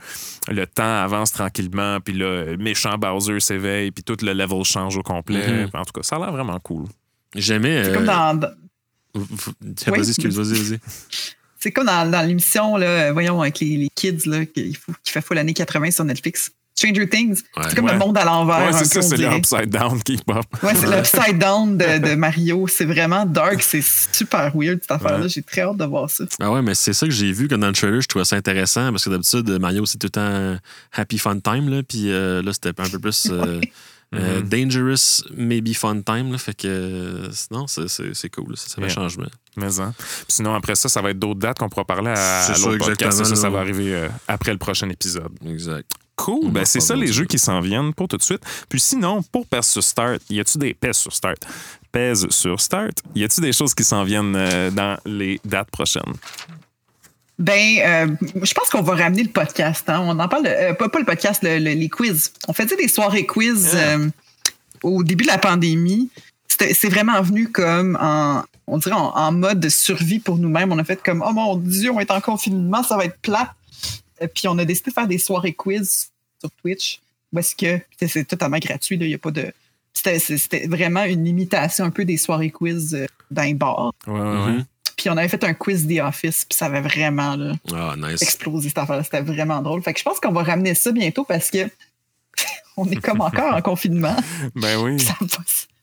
le 0.50 0.66
temps 0.68 0.84
avance 1.04 1.32
tranquillement, 1.32 2.00
puis 2.00 2.14
là, 2.14 2.56
méchant 2.58 2.98
Bowser 2.98 3.40
s'éveille, 3.40 3.92
puis 3.92 4.04
tout 4.04 4.18
le 4.22 4.34
level 4.34 4.64
change 4.64 4.98
au 4.98 5.04
complet. 5.04 5.66
Mhm. 5.66 5.70
En 5.74 5.84
tout 5.86 5.94
cas, 5.94 6.04
ça 6.04 6.16
a 6.16 6.20
l'air 6.20 6.32
vraiment 6.32 6.60
cool. 6.60 6.86
J'aimais. 7.36 7.84
C'est 7.84 7.90
euh, 7.92 7.94
comme 7.96 8.06
dans, 8.06 8.34
dans- 8.40 8.50
Vas-y, 9.88 10.10
excuse, 10.10 10.38
vas-y, 10.38 10.62
vas-y. 10.62 10.80
c'est 11.60 11.72
comme 11.72 11.86
dans, 11.86 12.10
dans 12.12 12.22
l'émission, 12.28 12.76
là, 12.78 13.12
voyons, 13.14 13.42
avec 13.42 13.60
les, 13.60 13.78
les 13.78 13.90
kids, 13.96 14.26
là, 14.26 14.46
qui, 14.46 14.78
fait 15.06 15.22
full 15.22 15.38
l'année 15.38 15.54
80 15.54 15.92
sur 15.92 16.04
Netflix. 16.04 16.52
Stranger 16.76 17.08
Things. 17.08 17.42
Ouais. 17.56 17.64
C'est 17.70 17.76
comme 17.76 17.86
Ouais. 17.86 17.94
le 17.94 18.00
monde 18.00 18.18
à 18.18 18.26
l'envers. 18.26 18.58
Ouais, 18.58 18.68
un 18.68 18.72
c'est 18.74 18.86
ça, 18.86 19.02
c'est 19.02 19.12
le 19.12 19.18
dirait. 19.18 19.38
Upside 19.38 19.70
Down 19.70 20.04
qui 20.04 20.18
pop. 20.18 20.44
Ouais, 20.62 20.74
c'est 20.76 20.88
l'upside 20.88 21.38
down 21.40 21.78
de, 21.78 22.00
de 22.10 22.16
Mario. 22.16 22.68
C'est 22.68 22.84
vraiment 22.86 23.26
dark. 23.26 23.62
C'est 23.64 23.82
super 23.84 24.52
weird, 24.56 24.80
cette 24.82 24.92
affaire-là. 24.92 25.22
Ouais. 25.24 25.30
J'ai 25.30 25.42
très 25.42 25.62
hâte 25.62 25.78
de 25.78 25.86
voir 25.86 26.10
ça. 26.10 26.26
Ah 26.42 26.52
ouais, 26.52 26.62
mais 26.62 26.76
c'est 26.76 26.94
ça 26.94 27.06
que 27.06 27.14
j'ai 27.14 27.32
vu 27.32 27.48
quand 27.48 27.58
dans 27.58 27.68
le 27.68 27.74
trailer, 27.74 28.02
je 28.02 28.08
trouvais 28.08 28.26
ça 28.26 28.36
intéressant 28.36 28.92
parce 28.92 29.06
que 29.06 29.10
d'habitude, 29.10 29.50
Mario, 29.60 29.86
c'est 29.86 29.98
tout 29.98 30.08
le 30.08 30.12
temps 30.12 30.58
happy 30.94 31.18
fun 31.18 31.40
time, 31.40 31.70
là, 31.70 31.82
puis 31.82 32.12
euh, 32.12 32.42
là, 32.42 32.52
c'était 32.52 32.70
un 32.78 32.90
peu 32.90 33.00
plus 33.00 33.30
euh, 33.32 33.62
euh, 34.14 34.42
Mhm. 34.42 34.50
dangerous, 34.50 35.24
maybe 35.36 35.74
fun 35.74 36.02
time, 36.02 36.32
là, 36.32 36.38
fait 36.38 36.54
que 36.54 36.68
euh, 36.68 37.30
non, 37.52 37.68
c'est- 37.68 38.30
cool, 38.30 38.56
ça, 38.58 38.68
ça 38.70 38.82
Yeah. 38.82 38.90
changement. 38.90 39.26
Mais 39.58 39.80
hein. 39.80 39.94
Sinon, 40.28 40.54
après 40.54 40.76
ça, 40.76 40.90
ça 40.90 41.02
va 41.02 41.12
être 41.12 41.20
d'autres 41.20 41.40
dates 41.40 41.58
qu'on 41.58 41.70
pourra 41.70 41.86
parler 41.86 42.12
à, 42.16 42.50
l'autre 42.62 42.86
podcast. 42.86 43.24
Ça, 43.24 43.36
ça 43.36 43.50
va 43.50 43.60
arriver 43.60 43.94
euh, 43.96 44.10
après 44.28 44.52
le 44.52 44.58
prochain 44.58 44.90
épisode. 44.90 45.32
Exact. 45.48 45.90
Cool. 46.16 46.50
Ben, 46.52 46.64
c'est 46.66 46.80
ça 46.80 46.96
les 46.96 47.08
jeux 47.12 47.26
qui 47.26 47.38
s'en 47.38 47.60
viennent 47.60 47.94
pour 47.94 48.08
tout 48.08 48.16
de 48.18 48.24
suite. 48.24 48.42
Puis 48.70 48.80
sinon, 48.80 49.22
pour 49.22 49.46
PES 49.48 49.62
sur 49.64 49.84
Start, 49.84 50.22
y 50.30 50.40
a-tu 50.40 50.58
des 50.58 50.74
PES 50.74 50.94
sur 50.94 51.12
Start? 51.14 51.46
PES 51.92 52.30
sur 52.30 52.60
Start, 52.62 52.94
y 53.16 53.24
a-tu 53.24 53.42
des 53.42 53.52
choses 53.54 53.74
qui 53.74 53.84
s'en 53.84 54.04
viennent 54.04 54.36
euh, 54.36 54.72
dans 54.72 54.98
les 55.06 55.40
dates 55.44 55.70
prochaines? 55.72 56.14
Ben, 57.38 57.80
euh, 57.80 58.08
je 58.44 58.54
pense 58.54 58.70
qu'on 58.70 58.82
va 58.82 58.96
ramener 58.96 59.24
le 59.24 59.30
podcast. 59.30 59.90
hein. 59.90 60.00
On 60.06 60.18
en 60.18 60.28
parle, 60.30 60.48
euh, 60.48 60.74
pas, 60.74 60.88
pas 60.88 61.00
le 61.00 61.06
podcast, 61.06 61.44
le- 61.44 61.58
le- 61.60 61.74
les 61.74 61.90
quiz. 61.90 62.32
On 62.48 62.54
faisait 62.54 62.78
des 62.78 62.88
soirées 62.88 63.26
quiz 63.26 63.72
Yeah. 63.74 63.98
euh, 63.98 64.10
au 64.84 65.04
début 65.04 65.26
de 65.26 65.30
la 65.30 65.38
pandémie. 65.38 66.10
C'est 66.48 66.88
vraiment 66.90 67.22
venu 67.22 67.52
comme 67.52 67.98
en, 68.02 68.44
on 68.68 68.78
dirait 68.78 68.96
en, 68.96 69.10
en 69.14 69.32
mode 69.34 69.60
de 69.60 69.68
survie 69.68 70.20
pour 70.20 70.38
nous-mêmes. 70.38 70.72
On 70.72 70.80
a 70.80 70.86
fait 70.86 71.02
comme, 71.04 71.22
oh 71.28 71.34
mon 71.34 71.58
Dieu, 71.58 71.92
on 71.92 72.00
est 72.00 72.10
en 72.12 72.22
confinement, 72.22 72.82
ça 72.84 72.96
va 72.96 73.04
être 73.04 73.20
plat. 73.20 73.54
Euh, 74.22 74.28
Puis 74.34 74.48
on 74.48 74.58
a 74.58 74.66
décidé 74.66 74.92
de 74.92 74.94
faire 74.94 75.08
des 75.08 75.18
soirées 75.18 75.54
quiz 75.54 76.10
sur 76.40 76.52
Twitch. 76.62 77.02
Parce 77.34 77.54
que 77.54 77.80
c'est- 78.02 78.24
totalement 78.26 78.60
gratuit. 78.60 78.98
là. 78.98 79.06
Il 79.06 79.12
y 79.12 79.16
a 79.16 79.18
pas 79.18 79.32
de. 79.32 79.52
C'était 79.94 80.20
c'était 80.20 80.68
vraiment 80.68 81.04
une 81.04 81.26
imitation 81.28 81.86
un 81.86 81.90
peu 81.90 82.06
des 82.06 82.18
soirées 82.18 82.50
quiz 82.52 82.94
euh, 82.94 83.06
d'un 83.32 83.54
bar. 83.54 83.94
Ouais, 84.08 84.14
ouais, 84.14 84.20
ouais. 84.20 84.52
Mhm. 84.54 84.66
Puis 84.98 85.10
on 85.10 85.18
avait 85.18 85.28
fait 85.28 85.44
un 85.44 85.54
quiz 85.54 85.86
The 85.88 86.00
Office, 86.00 86.46
puis 86.46 86.56
ça 86.56 86.68
avait 86.68 86.80
vraiment 86.82 87.36
là, 87.36 87.54
Ah, 87.74 87.96
nice. 87.98 88.22
explosé 88.22 88.70
cette 88.70 88.78
affaire-là. 88.78 89.04
C'était 89.04 89.22
vraiment 89.22 89.62
drôle. 89.62 89.82
Fait 89.84 89.94
que 89.94 90.00
je 90.00 90.06
pense 90.06 90.20
qu'on 90.22 90.32
va 90.32 90.44
ramener 90.44 90.74
ça 90.76 90.92
bientôt 90.94 91.26
parce 91.26 91.50
que 91.52 91.70
on 92.78 92.90
est 92.90 92.96
comme 93.02 93.20
encore 93.22 93.54
en 93.56 93.62
confinement. 93.62 94.16
Ben 94.56 94.78
oui. 94.82 95.00
Ça 95.00 95.16
va 95.20 95.28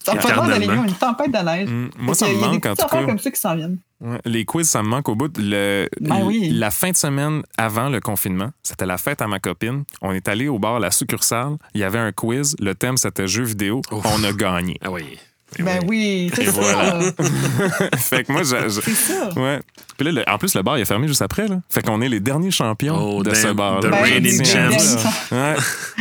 ça 0.04 0.12
d'aller 0.14 0.64
Éternellement. 0.66 0.82
mieux, 0.82 0.88
une 0.88 0.94
tempête 0.94 1.30
de 1.32 1.38
neige. 1.38 1.68
Mm, 1.68 1.90
Moi, 1.98 2.14
Fait 2.14 2.24
ça 2.26 2.32
me 2.32 2.38
manque 2.40 2.66
en 2.66 2.74
tout 2.74 2.86
cas. 2.88 3.04
comme 3.06 3.18
ça 3.18 3.30
qui 3.30 3.40
s'en 3.40 3.54
viennent? 3.56 3.78
Ouais, 4.00 4.18
Les 4.24 4.44
quiz, 4.44 4.68
ça 4.68 4.82
me 4.82 4.88
manque 4.88 5.08
au 5.08 5.14
bout. 5.14 5.32
Le, 5.38 5.88
Ben 6.00 6.24
oui. 6.24 6.50
La 6.50 6.70
fin 6.70 6.90
de 6.90 6.96
semaine 6.96 7.42
avant 7.56 7.88
le 7.88 8.00
confinement, 8.00 8.50
c'était 8.62 8.86
la 8.86 8.98
fête 8.98 9.22
à 9.22 9.28
ma 9.28 9.38
copine. 9.38 9.84
On 10.00 10.12
est 10.12 10.26
allé 10.28 10.48
au 10.48 10.58
bar 10.58 10.80
La 10.80 10.90
Succursale. 10.90 11.56
Il 11.74 11.80
y 11.80 11.84
avait 11.84 11.98
un 12.00 12.10
quiz. 12.12 12.56
Le 12.60 12.74
thème, 12.74 12.96
c'était 12.96 13.28
jeux 13.28 13.44
vidéo. 13.44 13.80
Ouf. 13.92 14.04
On 14.04 14.24
a 14.24 14.32
gagné. 14.32 14.78
Ah 14.84 14.90
oui. 14.90 15.18
Et 15.58 15.62
Ben 15.62 15.80
oui, 15.86 16.30
c'est 16.34 16.42
Et 16.44 16.46
ça. 16.46 16.52
voilà. 16.52 17.00
fait 17.98 18.24
que 18.24 18.32
moi, 18.32 18.42
je, 18.42 18.68
je- 18.68 18.80
C'est 18.80 18.94
ça. 18.94 19.28
Ouais. 19.36 19.60
Puis 19.98 20.06
là, 20.06 20.12
le- 20.12 20.30
en 20.30 20.38
plus, 20.38 20.54
le 20.54 20.62
bar, 20.62 20.78
il 20.78 20.82
a 20.82 20.84
fermé 20.84 21.06
juste 21.08 21.22
après. 21.22 21.46
Là. 21.46 21.60
Fait 21.68 21.82
qu'on 21.82 22.00
est 22.00 22.08
les 22.08 22.20
derniers 22.20 22.50
champions 22.50 22.96
Oh, 22.98 23.22
de 23.22 23.30
damn, 23.30 23.42
ce 23.42 23.48
bar. 23.52 23.80
the 23.80 23.90
Ben, 23.90 24.02
reigning 24.02 24.38
des- 24.38 24.44
champs. 24.44 24.68
des- 24.68 25.36
Ouais. 25.36 25.54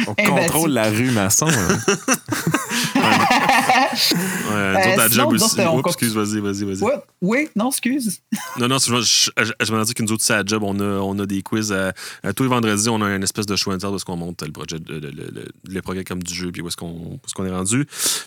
On 0.07 0.11
Inbattus. 0.11 0.29
contrôle 0.51 0.71
la 0.71 0.89
rue 0.89 1.11
maçon. 1.11 1.47
hein. 1.47 1.77
Ouais, 2.95 4.53
Euh, 4.53 5.07
sinon, 5.09 5.23
job 5.23 5.33
aussi. 5.33 5.61
Oups, 5.61 5.87
excuse, 5.87 6.13
vas-y, 6.15 6.39
vas-y, 6.39 6.63
vas-y. 6.63 6.91
Oui, 7.21 7.49
non, 7.55 7.69
excuse. 7.69 8.19
Non, 8.59 8.67
non, 8.67 8.79
c'est- 8.79 8.91
je, 8.91 9.31
je, 9.43 9.51
je 9.61 9.73
me 9.73 9.83
dis 9.83 9.93
que 9.93 10.03
nous 10.03 10.11
autres, 10.11 10.23
c'est 10.23 10.33
à 10.33 10.43
job, 10.45 10.63
on 10.63 10.79
a, 10.79 10.99
on 11.01 11.17
a 11.19 11.25
des 11.25 11.41
quiz. 11.41 11.71
À, 11.71 11.93
à 12.23 12.33
tous 12.33 12.43
les 12.43 12.49
vendredis, 12.49 12.89
on 12.89 13.01
a 13.01 13.09
une 13.15 13.23
espèce 13.23 13.45
de 13.45 13.55
show 13.55 13.71
and 13.73 13.77
tell 13.79 13.89
où 13.89 13.95
est-ce 13.95 14.05
qu'on 14.05 14.15
monte 14.17 14.41
le, 14.45 14.51
projet, 14.51 14.77
le, 14.87 14.99
le, 14.99 15.09
le, 15.11 15.45
le 15.67 15.81
programme 15.81 16.03
comme 16.05 16.23
du 16.23 16.33
jeu, 16.33 16.51
puis 16.51 16.61
où 16.61 16.67
est-ce 16.67 16.77
qu'on 16.77 16.87
où 16.91 17.19
est-ce 17.25 17.33
qu'on 17.33 17.45
est 17.45 17.51
rendu. 17.51 17.85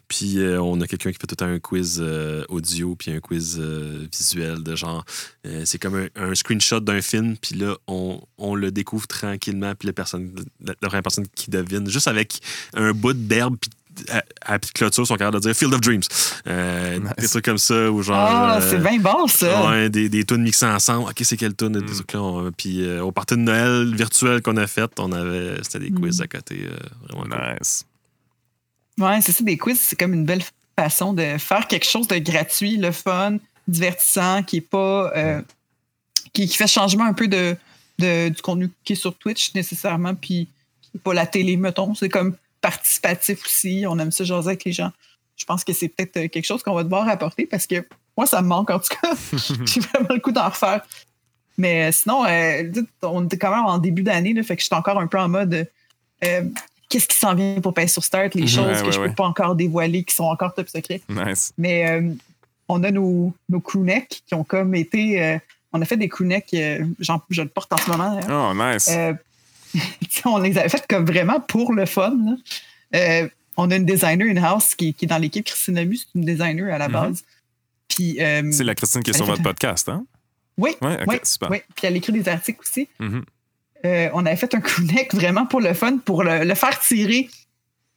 Puis 0.08 0.38
euh, 0.38 0.60
on 0.60 0.80
a 0.80 0.86
quelqu'un 0.86 1.12
qui 1.14 1.20
fait 1.20 1.34
tout 1.34 1.44
un 1.44 1.58
quiz 1.58 1.98
euh, 2.02 2.44
audio, 2.48 2.94
puis 2.96 3.10
un 3.12 3.20
quiz 3.20 3.58
euh, 3.60 4.06
visuel 4.12 4.62
de 4.62 4.76
genre. 4.76 5.04
euh, 5.46 5.62
c'est 5.64 5.78
comme 5.78 5.94
un, 5.96 6.08
un 6.30 6.34
screenshot 6.34 6.80
d'un 6.80 7.00
film, 7.00 7.36
puis 7.36 7.54
là, 7.54 7.76
on, 7.86 8.20
on 8.38 8.54
le 8.54 8.70
découvre 8.70 9.06
tranquillement, 9.06 9.74
puis 9.74 9.86
la, 9.86 9.92
personne, 9.92 10.34
la, 10.62 10.74
la 10.82 10.88
première 10.88 11.02
personne 11.02 11.26
qui 11.34 11.50
devine, 11.50 11.88
juste 11.88 12.08
avec 12.08 12.40
un 12.74 12.92
bout 12.92 13.14
d'herbe, 13.14 13.56
puis 13.60 13.70
à, 14.10 14.24
à 14.40 14.52
la 14.54 14.58
petite 14.58 14.74
clôture, 14.74 15.06
sont 15.06 15.14
capables 15.14 15.36
de 15.36 15.40
dire 15.42 15.54
Field 15.54 15.72
of 15.72 15.80
Dreams. 15.80 16.02
Euh, 16.48 16.98
Nice. 16.98 17.10
Des 17.16 17.28
trucs 17.28 17.44
comme 17.44 17.58
ça, 17.58 17.92
ou 17.92 18.02
genre. 18.02 18.16
Ah, 18.18 18.58
euh, 18.60 18.68
c'est 18.70 18.78
bien 18.82 18.98
bon, 18.98 19.28
ça. 19.28 19.70
Ouais, 19.70 19.88
des, 19.88 20.08
des 20.08 20.24
tunes 20.24 20.42
mixées 20.42 20.66
ensemble. 20.66 21.08
OK, 21.10 21.20
c'est 21.22 21.36
quelle 21.36 21.54
tune? 21.54 21.68
Des 21.78 21.86
trucs 21.86 22.12
là, 22.12 22.20
on- 22.20 22.50
Puis 22.50 22.82
euh, 22.84 23.04
au 23.04 23.12
party 23.12 23.34
de 23.36 23.40
Noël 23.42 23.94
virtuel 23.94 24.42
qu'on 24.42 24.56
a 24.56 24.66
fait, 24.66 24.90
on 24.98 25.12
avait. 25.12 25.58
C'était 25.62 25.78
des 25.78 25.90
quiz 25.92 26.20
à 26.20 26.26
côté. 26.26 26.66
euh, 26.68 26.76
vraiment 27.08 27.22
cool. 27.36 27.56
Nice. 27.60 27.86
Ouais, 28.98 29.20
c'est 29.22 29.30
ça, 29.32 29.44
des 29.44 29.56
quiz, 29.56 29.78
c'est 29.80 29.96
comme 29.96 30.12
une 30.14 30.24
belle 30.24 30.42
façon 30.78 31.12
de 31.12 31.38
faire 31.38 31.66
quelque 31.68 31.86
chose 31.86 32.08
de 32.08 32.18
gratuit, 32.18 32.76
le 32.76 32.92
fun, 32.92 33.36
divertissant, 33.68 34.42
qui 34.42 34.58
est 34.58 34.60
pas. 34.60 35.12
euh, 35.16 35.40
qui, 36.32 36.48
qui 36.48 36.56
fait 36.56 36.66
changement 36.66 37.04
un 37.04 37.12
peu 37.12 37.28
de, 37.28 37.56
de- 37.98 38.28
du 38.28 38.42
contenu 38.42 38.70
qui 38.84 38.94
est 38.94 38.96
sur 38.96 39.14
Twitch 39.16 39.54
nécessairement, 39.54 40.14
puis 40.14 40.48
qui 40.82 40.90
est 40.96 41.00
pas 41.00 41.14
la 41.14 41.26
télé, 41.26 41.56
mettons. 41.56 41.94
C'est 41.94 42.08
comme 42.08 42.36
participatif 42.60 43.44
aussi. 43.44 43.84
On 43.88 43.98
aime 43.98 44.10
ça 44.10 44.24
jaser 44.24 44.48
avec 44.48 44.64
les 44.64 44.72
gens. 44.72 44.90
Je 45.36 45.44
pense 45.44 45.64
que 45.64 45.72
c'est 45.72 45.88
peut-être 45.88 46.16
euh, 46.16 46.28
quelque 46.28 46.44
chose 46.44 46.62
qu'on 46.62 46.74
va 46.74 46.82
devoir 46.84 47.08
apporter 47.08 47.46
parce 47.46 47.66
que 47.66 47.86
moi, 48.16 48.26
ça 48.26 48.40
me 48.42 48.48
manque 48.48 48.70
en 48.70 48.78
tout 48.80 48.94
cas. 49.00 49.14
J'ai 49.66 49.80
vraiment 49.80 50.08
le 50.14 50.20
coup 50.20 50.32
d'en 50.32 50.48
refaire. 50.48 50.80
Mais 51.56 51.88
euh, 51.88 51.92
sinon, 51.92 52.24
euh, 52.26 52.64
on 53.02 53.24
était 53.26 53.38
quand 53.38 53.54
même 53.54 53.66
en 53.66 53.78
début 53.78 54.02
d'année, 54.02 54.40
fait 54.42 54.56
que 54.56 54.62
j'étais 54.62 54.74
encore 54.74 54.98
un 54.98 55.06
peu 55.06 55.18
en 55.20 55.28
mode 55.28 55.68
euh, 56.24 56.42
qu'est-ce 56.94 57.08
qui 57.08 57.16
s'en 57.16 57.34
vient 57.34 57.60
pour 57.60 57.74
Pace 57.74 57.92
sur 57.92 58.04
Start, 58.04 58.34
les 58.36 58.42
Mhm. 58.42 58.48
choses 58.48 58.66
Ouais, 58.66 58.80
que 58.80 58.86
ouais, 58.86 58.92
je 58.92 58.98
peux 58.98 59.06
ouais. 59.08 59.14
pas 59.14 59.24
encore 59.24 59.56
dévoiler, 59.56 60.04
qui 60.04 60.14
sont 60.14 60.24
encore 60.24 60.54
top 60.54 60.68
secrets. 60.68 61.00
Nice. 61.08 61.52
Mais 61.58 61.90
euh, 61.90 62.12
on 62.68 62.84
a 62.84 62.90
nos, 62.92 63.34
nos 63.48 63.58
crewnecks 63.60 64.22
qui 64.26 64.34
ont 64.34 64.44
comme 64.44 64.74
été. 64.76 65.20
euh, 65.22 65.38
on 65.72 65.82
a 65.82 65.84
fait 65.84 65.96
des 65.96 66.08
crewnecks, 66.08 66.54
euh, 66.54 66.84
je 67.00 67.42
le 67.42 67.48
porte 67.48 67.72
en 67.72 67.78
ce 67.78 67.90
moment. 67.90 68.20
hein. 68.22 68.28
Oh, 68.30 68.54
nice. 68.54 68.88
On 70.24 70.38
les 70.38 70.56
avait 70.56 70.68
fait 70.68 70.86
comme 70.88 71.04
vraiment 71.04 71.40
pour 71.40 71.72
le 71.72 71.84
fun. 71.84 72.16
là. 72.92 73.28
On 73.56 73.70
a 73.70 73.76
une 73.76 73.84
designer 73.84 74.28
in-house 74.30 74.74
qui, 74.76 74.94
qui 74.94 75.04
est 75.04 75.08
dans 75.08 75.18
l'équipe. 75.18 75.44
Christine 75.44 75.74
Lamu, 75.74 75.96
c'est 75.96 76.06
une 76.14 76.24
designer 76.24 76.72
à 76.72 76.78
la 76.78 76.86
Mhm. 76.88 76.92
base. 76.92 77.24
Puis, 77.88 78.20
euh, 78.20 78.50
c'est 78.52 78.64
la 78.64 78.74
Christine 78.76 79.02
qui 79.02 79.10
est 79.10 79.14
sur 79.14 79.26
votre 79.26 79.40
un- 79.40 79.44
podcast, 79.44 79.88
hein? 79.88 80.04
Oui, 80.56 80.70
Ouais, 80.80 80.98
oui, 81.08 81.16
super. 81.24 81.50
oui. 81.50 81.58
Puis 81.74 81.86
elle 81.86 81.96
écrit 81.96 82.12
des 82.12 82.28
articles 82.28 82.60
aussi. 82.60 82.88
Mhm. 83.00 83.24
Euh, 83.84 84.08
on 84.14 84.24
avait 84.24 84.36
fait 84.36 84.54
un 84.54 84.60
crewneck 84.60 85.14
vraiment 85.14 85.46
pour 85.46 85.60
le 85.60 85.74
fun, 85.74 85.98
pour 85.98 86.22
le, 86.24 86.44
le 86.44 86.54
faire 86.54 86.78
tirer 86.80 87.28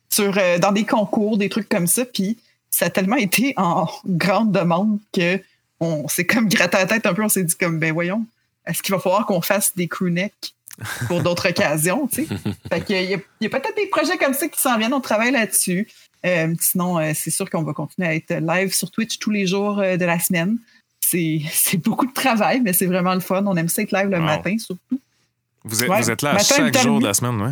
sur, 0.09 0.37
euh, 0.37 0.59
dans 0.59 0.71
des 0.71 0.85
concours, 0.85 1.37
des 1.37 1.49
trucs 1.49 1.69
comme 1.69 1.87
ça. 1.87 2.05
Puis 2.05 2.37
ça 2.69 2.85
a 2.85 2.89
tellement 2.89 3.15
été 3.15 3.53
en 3.57 3.87
grande 4.05 4.51
demande 4.51 4.99
que 5.13 5.39
on 5.79 6.07
s'est 6.07 6.25
comme 6.25 6.49
gratté 6.49 6.77
la 6.77 6.85
tête 6.87 7.05
un 7.05 7.13
peu. 7.13 7.23
On 7.23 7.29
s'est 7.29 7.43
dit 7.43 7.55
comme, 7.55 7.79
ben 7.79 7.93
voyons, 7.93 8.25
est-ce 8.65 8.81
qu'il 8.83 8.93
va 8.95 8.99
falloir 8.99 9.25
qu'on 9.25 9.41
fasse 9.41 9.75
des 9.75 9.87
crewnecks 9.87 10.53
pour 11.07 11.21
d'autres 11.21 11.49
occasions, 11.51 12.07
tu 12.07 12.25
sais? 12.25 12.35
Fait 12.71 12.81
qu'il 12.81 12.95
y 12.95 13.13
a, 13.13 13.17
il 13.39 13.43
y 13.43 13.45
a 13.45 13.49
peut-être 13.49 13.75
des 13.75 13.87
projets 13.87 14.17
comme 14.17 14.33
ça 14.33 14.47
qui 14.47 14.59
s'en 14.59 14.77
viennent. 14.77 14.93
On 14.93 15.01
travaille 15.01 15.31
là-dessus. 15.31 15.87
Euh, 16.25 16.53
sinon, 16.59 16.97
c'est 17.13 17.29
sûr 17.29 17.49
qu'on 17.49 17.63
va 17.63 17.73
continuer 17.73 18.07
à 18.07 18.15
être 18.15 18.33
live 18.33 18.73
sur 18.73 18.91
Twitch 18.91 19.19
tous 19.19 19.29
les 19.29 19.45
jours 19.47 19.77
de 19.77 20.03
la 20.05 20.19
semaine. 20.19 20.57
C'est 20.99 21.41
c'est 21.51 21.77
beaucoup 21.77 22.07
de 22.07 22.13
travail, 22.13 22.59
mais 22.61 22.73
c'est 22.73 22.87
vraiment 22.87 23.13
le 23.13 23.19
fun. 23.21 23.45
On 23.45 23.55
aime 23.55 23.69
ça 23.69 23.83
être 23.83 23.91
live 23.91 24.09
le 24.09 24.17
Wow. 24.17 24.23
matin, 24.25 24.57
surtout. 24.57 24.99
Vous, 25.63 25.83
êtes, 25.83 25.89
Ouais. 25.89 26.01
vous 26.01 26.11
êtes 26.11 26.21
là 26.21 26.35
à 26.35 26.39
chaque 26.39 26.77
jour 26.79 26.99
de 26.99 27.05
la 27.05 27.13
semaine, 27.13 27.41
ouais? 27.41 27.51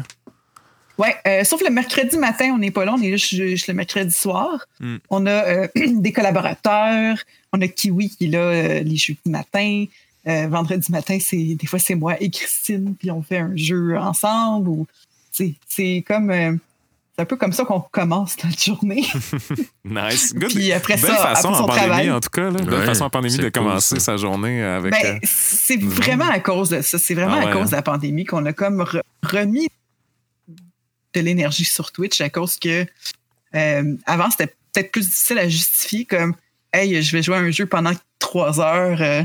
Ouais, 0.97 1.15
euh, 1.27 1.43
sauf 1.43 1.61
le 1.61 1.69
mercredi 1.69 2.17
matin, 2.17 2.51
on 2.53 2.57
n'est 2.57 2.71
pas 2.71 2.85
là, 2.85 2.93
on 2.93 3.01
est 3.01 3.11
juste, 3.17 3.35
juste 3.35 3.67
le 3.67 3.73
mercredi 3.73 4.13
soir. 4.13 4.65
Mm. 4.79 4.95
On 5.09 5.25
a 5.25 5.29
euh, 5.29 5.67
des 5.75 6.13
collaborateurs, 6.13 7.17
on 7.51 7.59
a 7.61 7.67
Kiwi 7.67 8.09
qui 8.09 8.25
est 8.25 8.29
là 8.29 8.39
euh, 8.39 8.79
les 8.81 8.95
jeudis 8.95 9.19
matin. 9.25 9.85
Euh, 10.27 10.47
vendredi 10.47 10.91
matin, 10.91 11.17
c'est 11.19 11.55
des 11.55 11.67
fois 11.67 11.79
c'est 11.79 11.95
moi 11.95 12.15
et 12.21 12.29
Christine, 12.29 12.95
puis 12.97 13.11
on 13.11 13.21
fait 13.21 13.37
un 13.39 13.55
jeu 13.55 13.97
ensemble. 13.97 14.69
Ou 14.69 14.87
c'est 15.31 15.53
c'est 15.67 16.03
comme 16.07 16.31
c'est 17.17 17.21
un 17.21 17.25
peu 17.25 17.37
comme 17.37 17.53
ça 17.53 17.63
qu'on 17.65 17.79
commence 17.79 18.35
notre 18.43 18.61
journée. 18.61 19.05
Nice. 19.85 20.33
Good. 20.35 20.49
Puis 20.49 20.71
après 20.73 20.95
Belle 20.97 21.05
ça, 21.11 21.15
façon 21.17 21.49
après 21.49 21.57
son 21.57 21.63
en 21.63 21.67
pandémie, 21.67 21.87
travail. 21.87 22.11
en 22.11 22.19
tout 22.19 22.29
cas. 22.29 22.49
Là. 22.49 22.51
Belle 22.51 22.73
Ouais, 22.73 22.85
façon 22.85 23.03
en 23.05 23.09
pandémie 23.09 23.37
de 23.37 23.41
cool, 23.43 23.51
commencer 23.51 23.95
ça. 23.99 24.01
sa 24.01 24.17
journée 24.17 24.61
avec. 24.63 24.91
Ben, 24.91 25.15
euh, 25.15 25.19
c'est 25.23 25.81
vraiment 25.81 26.27
à 26.29 26.39
cause 26.39 26.69
de 26.69 26.81
ça. 26.81 26.97
C'est 26.99 27.13
vraiment 27.13 27.37
Ah 27.41 27.45
ouais, 27.45 27.51
à 27.51 27.53
cause 27.53 27.61
hein? 27.67 27.71
de 27.71 27.75
la 27.75 27.81
pandémie 27.81 28.25
qu'on 28.25 28.45
a 28.45 28.53
comme 28.53 28.81
re- 28.81 29.01
remis 29.23 29.67
de 31.13 31.21
l'énergie 31.21 31.63
sur 31.65 31.91
Twitch 31.91 32.19
à 32.21 32.29
cause 32.29 32.57
que 32.59 32.85
euh, 33.55 33.95
avant, 34.05 34.29
c'était 34.29 34.53
peut-être 34.73 34.91
plus 34.91 35.05
difficile 35.07 35.37
à 35.39 35.47
justifier 35.47 36.05
comme 36.05 36.35
Hey, 36.73 37.01
je 37.01 37.15
vais 37.15 37.23
jouer 37.23 37.37
à 37.37 37.39
un 37.39 37.51
jeu 37.51 37.65
pendant 37.65 37.93
trois 38.19 38.59
heures, 38.59 39.01
euh, 39.01 39.23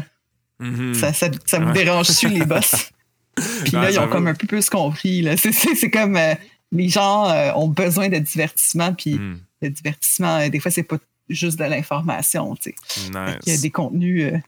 mhm. 0.61 0.95
ça, 0.95 1.12
ça, 1.12 1.27
Ouais. 1.59 1.73
dérange-tu 1.73 2.29
les 2.29 2.45
boss? 2.45 2.91
Puis 3.35 3.73
Non, 3.73 3.81
là, 3.81 3.91
ils 3.91 3.99
ont 3.99 4.07
comme 4.09 4.29
un 4.29 4.35
peu 4.35 4.47
plus 4.47 4.71
compris. 4.71 5.23
là. 5.23 5.37
C'est- 5.37 5.51
C'est 5.53 5.75
c'est 5.75 5.91
comme 5.91 6.17
euh, 6.17 6.35
les 6.73 6.89
gens 6.89 7.29
euh, 7.31 7.53
ont 7.55 7.69
besoin 7.69 8.09
de 8.09 8.19
divertissement, 8.19 8.93
puis 8.95 9.15
Mhm. 9.15 9.41
le 9.63 9.71
divertissement, 9.71 10.37
euh, 10.39 10.49
des 10.49 10.61
fois, 10.61 10.71
c'est 10.71 10.83
pas 10.85 10.99
juste 11.29 11.59
de 11.59 11.65
l'information. 11.65 12.55
tu 12.57 12.71
sais. 12.71 12.75
Il 13.09 13.15
y 13.15 13.17
a 13.17 13.37
Nice. 13.47 13.61
des 13.61 13.71
contenus. 13.71 14.33
euh, 14.33 14.39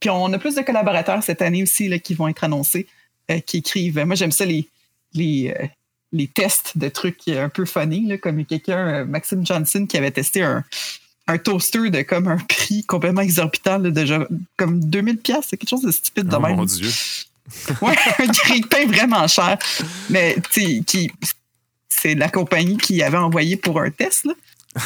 Puis 0.00 0.08
on 0.10 0.32
a 0.32 0.38
plus 0.38 0.54
de 0.54 0.62
collaborateurs 0.62 1.22
cette 1.22 1.42
année 1.42 1.62
aussi 1.62 1.88
là, 1.88 1.98
qui 1.98 2.14
vont 2.14 2.28
être 2.28 2.44
annoncés, 2.44 2.86
qui 3.46 3.58
écrivent. 3.58 3.98
Moi, 4.04 4.14
j'aime 4.16 4.32
ça, 4.32 4.44
les, 4.46 4.66
les, 5.12 5.54
les 6.12 6.26
tests 6.26 6.76
de 6.78 6.88
trucs 6.88 7.28
un 7.28 7.48
peu 7.50 7.64
funny, 7.66 8.06
là, 8.06 8.16
comme 8.18 8.44
quelqu'un, 8.46 9.04
Maxime 9.04 9.44
Johnson, 9.46 9.86
qui 9.86 9.96
avait 9.98 10.10
testé 10.10 10.42
un, 10.42 10.64
un 11.26 11.36
toaster 11.38 11.90
de 11.90 12.00
comme 12.02 12.26
un 12.28 12.38
prix 12.48 12.82
complètement 12.84 13.20
exorbitant, 13.20 13.78
là, 13.78 13.90
de 13.90 14.04
genre, 14.06 14.26
comme 14.56 14.80
2000 14.80 15.18
pièces, 15.18 15.46
c'est 15.50 15.56
quelque 15.58 15.68
chose 15.70 15.82
de 15.82 15.92
stupide 15.92 16.26
de 16.28 16.36
Oh 16.36 16.40
même. 16.40 16.56
mon 16.56 16.64
Dieu. 16.64 16.90
Ouais, 17.82 17.94
un 18.18 18.26
grille-pain 18.26 18.86
vraiment 18.86 19.28
cher. 19.28 19.58
Mais 20.08 20.36
tu 20.52 20.62
sais, 20.78 20.82
qui 20.86 21.12
c'est 22.00 22.14
la 22.14 22.28
compagnie 22.28 22.76
qui 22.76 23.02
avait 23.02 23.16
envoyé 23.18 23.56
pour 23.56 23.80
un 23.80 23.90
test. 23.90 24.24
Là. 24.24 24.32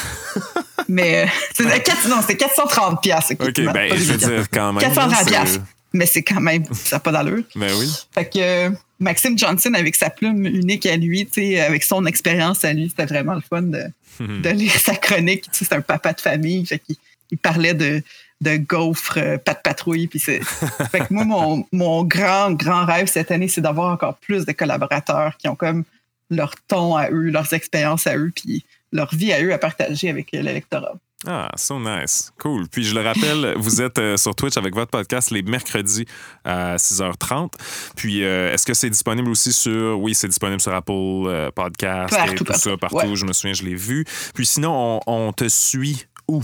Mais 0.87 1.25
euh, 1.25 1.27
c'est 1.53 1.83
quatre- 1.83 2.07
non, 2.07 2.17
c'était 2.21 2.37
430 2.37 3.01
pièces. 3.01 3.31
OK, 3.39 3.61
ben, 3.73 3.89
je 3.95 4.03
veux 4.13 4.17
dire, 4.17 4.45
quand 4.51 4.73
même. 4.73 4.81
430 4.81 5.11
là, 5.11 5.17
c'est- 5.23 5.29
piastres. 5.29 5.61
Mais 5.93 6.05
c'est 6.05 6.23
quand 6.23 6.41
même, 6.41 6.65
ça 6.73 6.97
n'a 6.97 6.99
pas 6.99 7.11
d'allure. 7.13 7.43
Ben 7.55 7.71
oui. 7.79 7.89
Fait 8.13 8.25
que 8.25 8.39
euh, 8.39 8.69
Maxime 8.99 9.37
Johnson, 9.37 9.73
avec 9.75 9.95
sa 9.95 10.09
plume 10.09 10.45
unique 10.45 10.85
à 10.85 10.97
lui, 10.97 11.25
avec 11.65 11.83
son 11.83 12.05
expérience 12.05 12.65
à 12.65 12.73
lui, 12.73 12.89
c'était 12.89 13.05
vraiment 13.05 13.33
le 13.35 13.41
fun 13.41 13.61
de, 13.61 13.83
de 14.19 14.49
lire 14.49 14.73
sa 14.77 14.95
chronique. 14.95 15.45
C'est 15.53 15.71
un 15.71 15.79
papa 15.81 16.11
de 16.11 16.19
famille. 16.19 16.65
Fait 16.65 16.79
qu'il 16.79 16.97
il 17.31 17.37
parlait 17.37 17.73
de, 17.73 18.03
de 18.41 18.57
gaufres, 18.57 19.17
euh, 19.17 19.37
pas 19.37 19.53
de 19.53 19.59
patrouille. 19.63 20.07
Puis 20.07 20.19
c'est- 20.19 20.41
fait 20.91 20.99
que 20.99 21.13
moi, 21.13 21.23
mon, 21.23 21.65
mon 21.71 22.03
grand, 22.03 22.51
grand 22.51 22.85
rêve 22.85 23.07
cette 23.07 23.31
année, 23.31 23.47
c'est 23.47 23.61
d'avoir 23.61 23.93
encore 23.93 24.17
plus 24.17 24.45
de 24.45 24.51
collaborateurs 24.51 25.37
qui 25.37 25.47
ont 25.47 25.55
comme 25.55 25.85
leur 26.29 26.53
ton 26.67 26.95
à 26.95 27.09
eux, 27.09 27.29
leurs 27.29 27.53
expériences 27.53 28.07
à 28.07 28.17
eux, 28.17 28.31
puis 28.35 28.65
leur 28.91 29.13
vie 29.13 29.33
à 29.33 29.41
eux 29.43 29.53
à 29.53 29.57
partager 29.57 30.09
avec 30.09 30.33
euh, 30.33 30.41
l'électorat. 30.41 30.95
Ah, 31.27 31.49
so 31.55 31.79
nice. 31.79 32.31
Cool. 32.39 32.67
Puis 32.67 32.83
je 32.83 32.93
le 32.93 33.01
rappelle, 33.01 33.55
vous 33.57 33.81
êtes 33.81 33.97
euh, 33.97 34.15
sur 34.17 34.35
Twitch 34.35 34.57
avec 34.57 34.75
votre 34.75 34.91
podcast 34.91 35.31
les 35.31 35.41
mercredis 35.41 36.05
à 36.43 36.75
6h30. 36.75 37.51
Puis 37.95 38.23
euh, 38.23 38.53
est-ce 38.53 38.65
que 38.65 38.73
c'est 38.75 38.89
disponible 38.91 39.29
aussi 39.29 39.51
sur. 39.51 39.99
Oui, 39.99 40.13
c'est 40.13 40.27
disponible 40.27 40.61
sur 40.61 40.73
Apple 40.73 40.91
euh, 40.91 41.49
Podcast 41.51 42.13
et 42.13 42.17
Partout, 42.17 42.43
tout 42.43 42.53
ça, 42.53 42.77
partout. 42.77 42.95
partout. 42.97 43.09
Ouais. 43.09 43.15
Je 43.15 43.25
me 43.25 43.33
souviens, 43.33 43.53
je 43.53 43.63
l'ai 43.63 43.75
vu. 43.75 44.05
Puis 44.35 44.45
sinon, 44.45 44.99
on, 45.07 45.27
on 45.27 45.33
te 45.33 45.47
suit 45.49 46.05
où? 46.27 46.43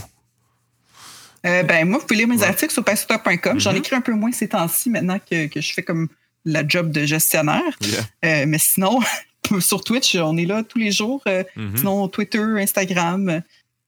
Ben, 1.43 1.87
moi, 1.87 1.99
vous 1.99 2.05
pouvez 2.05 2.17
lire 2.19 2.27
mes 2.27 2.37
Ouais. 2.37 2.47
articles 2.47 2.71
sur 2.73 2.83
passetot.com. 2.83 3.59
J'en 3.59 3.71
Mhm. 3.71 3.77
écris 3.77 3.95
un 3.95 4.01
peu 4.01 4.13
moins 4.13 4.31
ces 4.31 4.47
temps-ci 4.47 4.89
maintenant 4.91 5.17
que, 5.19 5.47
que 5.47 5.59
je 5.61 5.73
fais 5.73 5.81
comme 5.83 6.07
la 6.45 6.67
job 6.67 6.91
de 6.91 7.03
gestionnaire. 7.05 7.77
Yeah. 7.81 7.99
Euh, 8.25 8.45
mais 8.47 8.59
sinon, 8.59 8.99
sur 9.59 9.83
Twitch, 9.83 10.15
on 10.15 10.37
est 10.37 10.45
là 10.45 10.63
tous 10.63 10.79
les 10.79 10.91
jours. 10.91 11.21
Euh, 11.27 11.43
Mhm. 11.55 11.77
Sinon, 11.77 12.07
Twitter, 12.07 12.43
Instagram, 12.57 13.29
euh, 13.29 13.39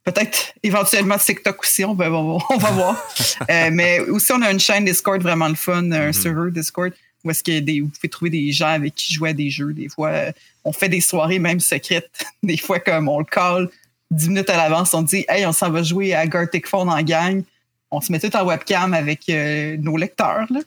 peut-être 0.04 0.54
éventuellement 0.64 1.18
TikTok 1.18 1.62
aussi, 1.62 1.86
on 1.86 1.94
va, 1.94 2.12
on 2.12 2.58
va, 2.58 2.72
voir. 2.72 3.04
Euh, 3.50 3.70
mais 3.72 4.00
aussi, 4.02 4.32
on 4.32 4.42
a 4.42 4.52
une 4.52 4.60
chaîne 4.60 4.86
Discord 4.86 5.22
vraiment 5.22 5.48
le 5.48 5.56
fun, 5.56 5.92
un 5.92 6.08
Mhm. 6.08 6.14
serveur 6.14 6.52
Discord, 6.52 6.92
où 7.24 7.32
est-ce 7.32 7.44
que 7.44 7.60
des, 7.60 7.82
vous 7.82 7.88
pouvez 7.90 8.10
trouver 8.10 8.32
des 8.32 8.52
gens 8.52 8.68
avec 8.74 8.96
qui 8.96 9.14
jouer 9.14 9.30
à 9.30 9.34
des 9.34 9.50
jeux. 9.50 9.74
Des 9.74 9.88
fois, 9.90 10.12
on 10.66 10.74
fait 10.74 10.90
des 10.90 11.02
soirées 11.02 11.40
même 11.40 11.60
secrètes. 11.60 12.10
Des 12.44 12.58
fois, 12.58 12.80
comme 12.80 13.08
on 13.08 13.20
le 13.20 13.26
call 13.26 13.70
dix 14.12 14.28
minutes 14.30 14.50
à 14.50 14.58
l'avance, 14.58 14.94
on 14.94 15.02
dit 15.02 15.26
Hey, 15.30 15.46
on 15.46 15.54
s'en 15.54 15.70
va 15.72 15.84
jouer 15.84 16.14
à 16.14 16.26
Gartic 16.28 16.68
Phone 16.68 16.90
en 16.90 17.02
gang. 17.02 17.44
On 17.92 18.02
se 18.02 18.12
met 18.12 18.20
tout 18.20 18.36
en 18.36 18.44
webcam 18.46 18.94
avec 18.94 19.22
euh, 19.30 19.78
nos 19.78 19.98
lecteurs. 19.98 20.46
Là. 20.50 20.60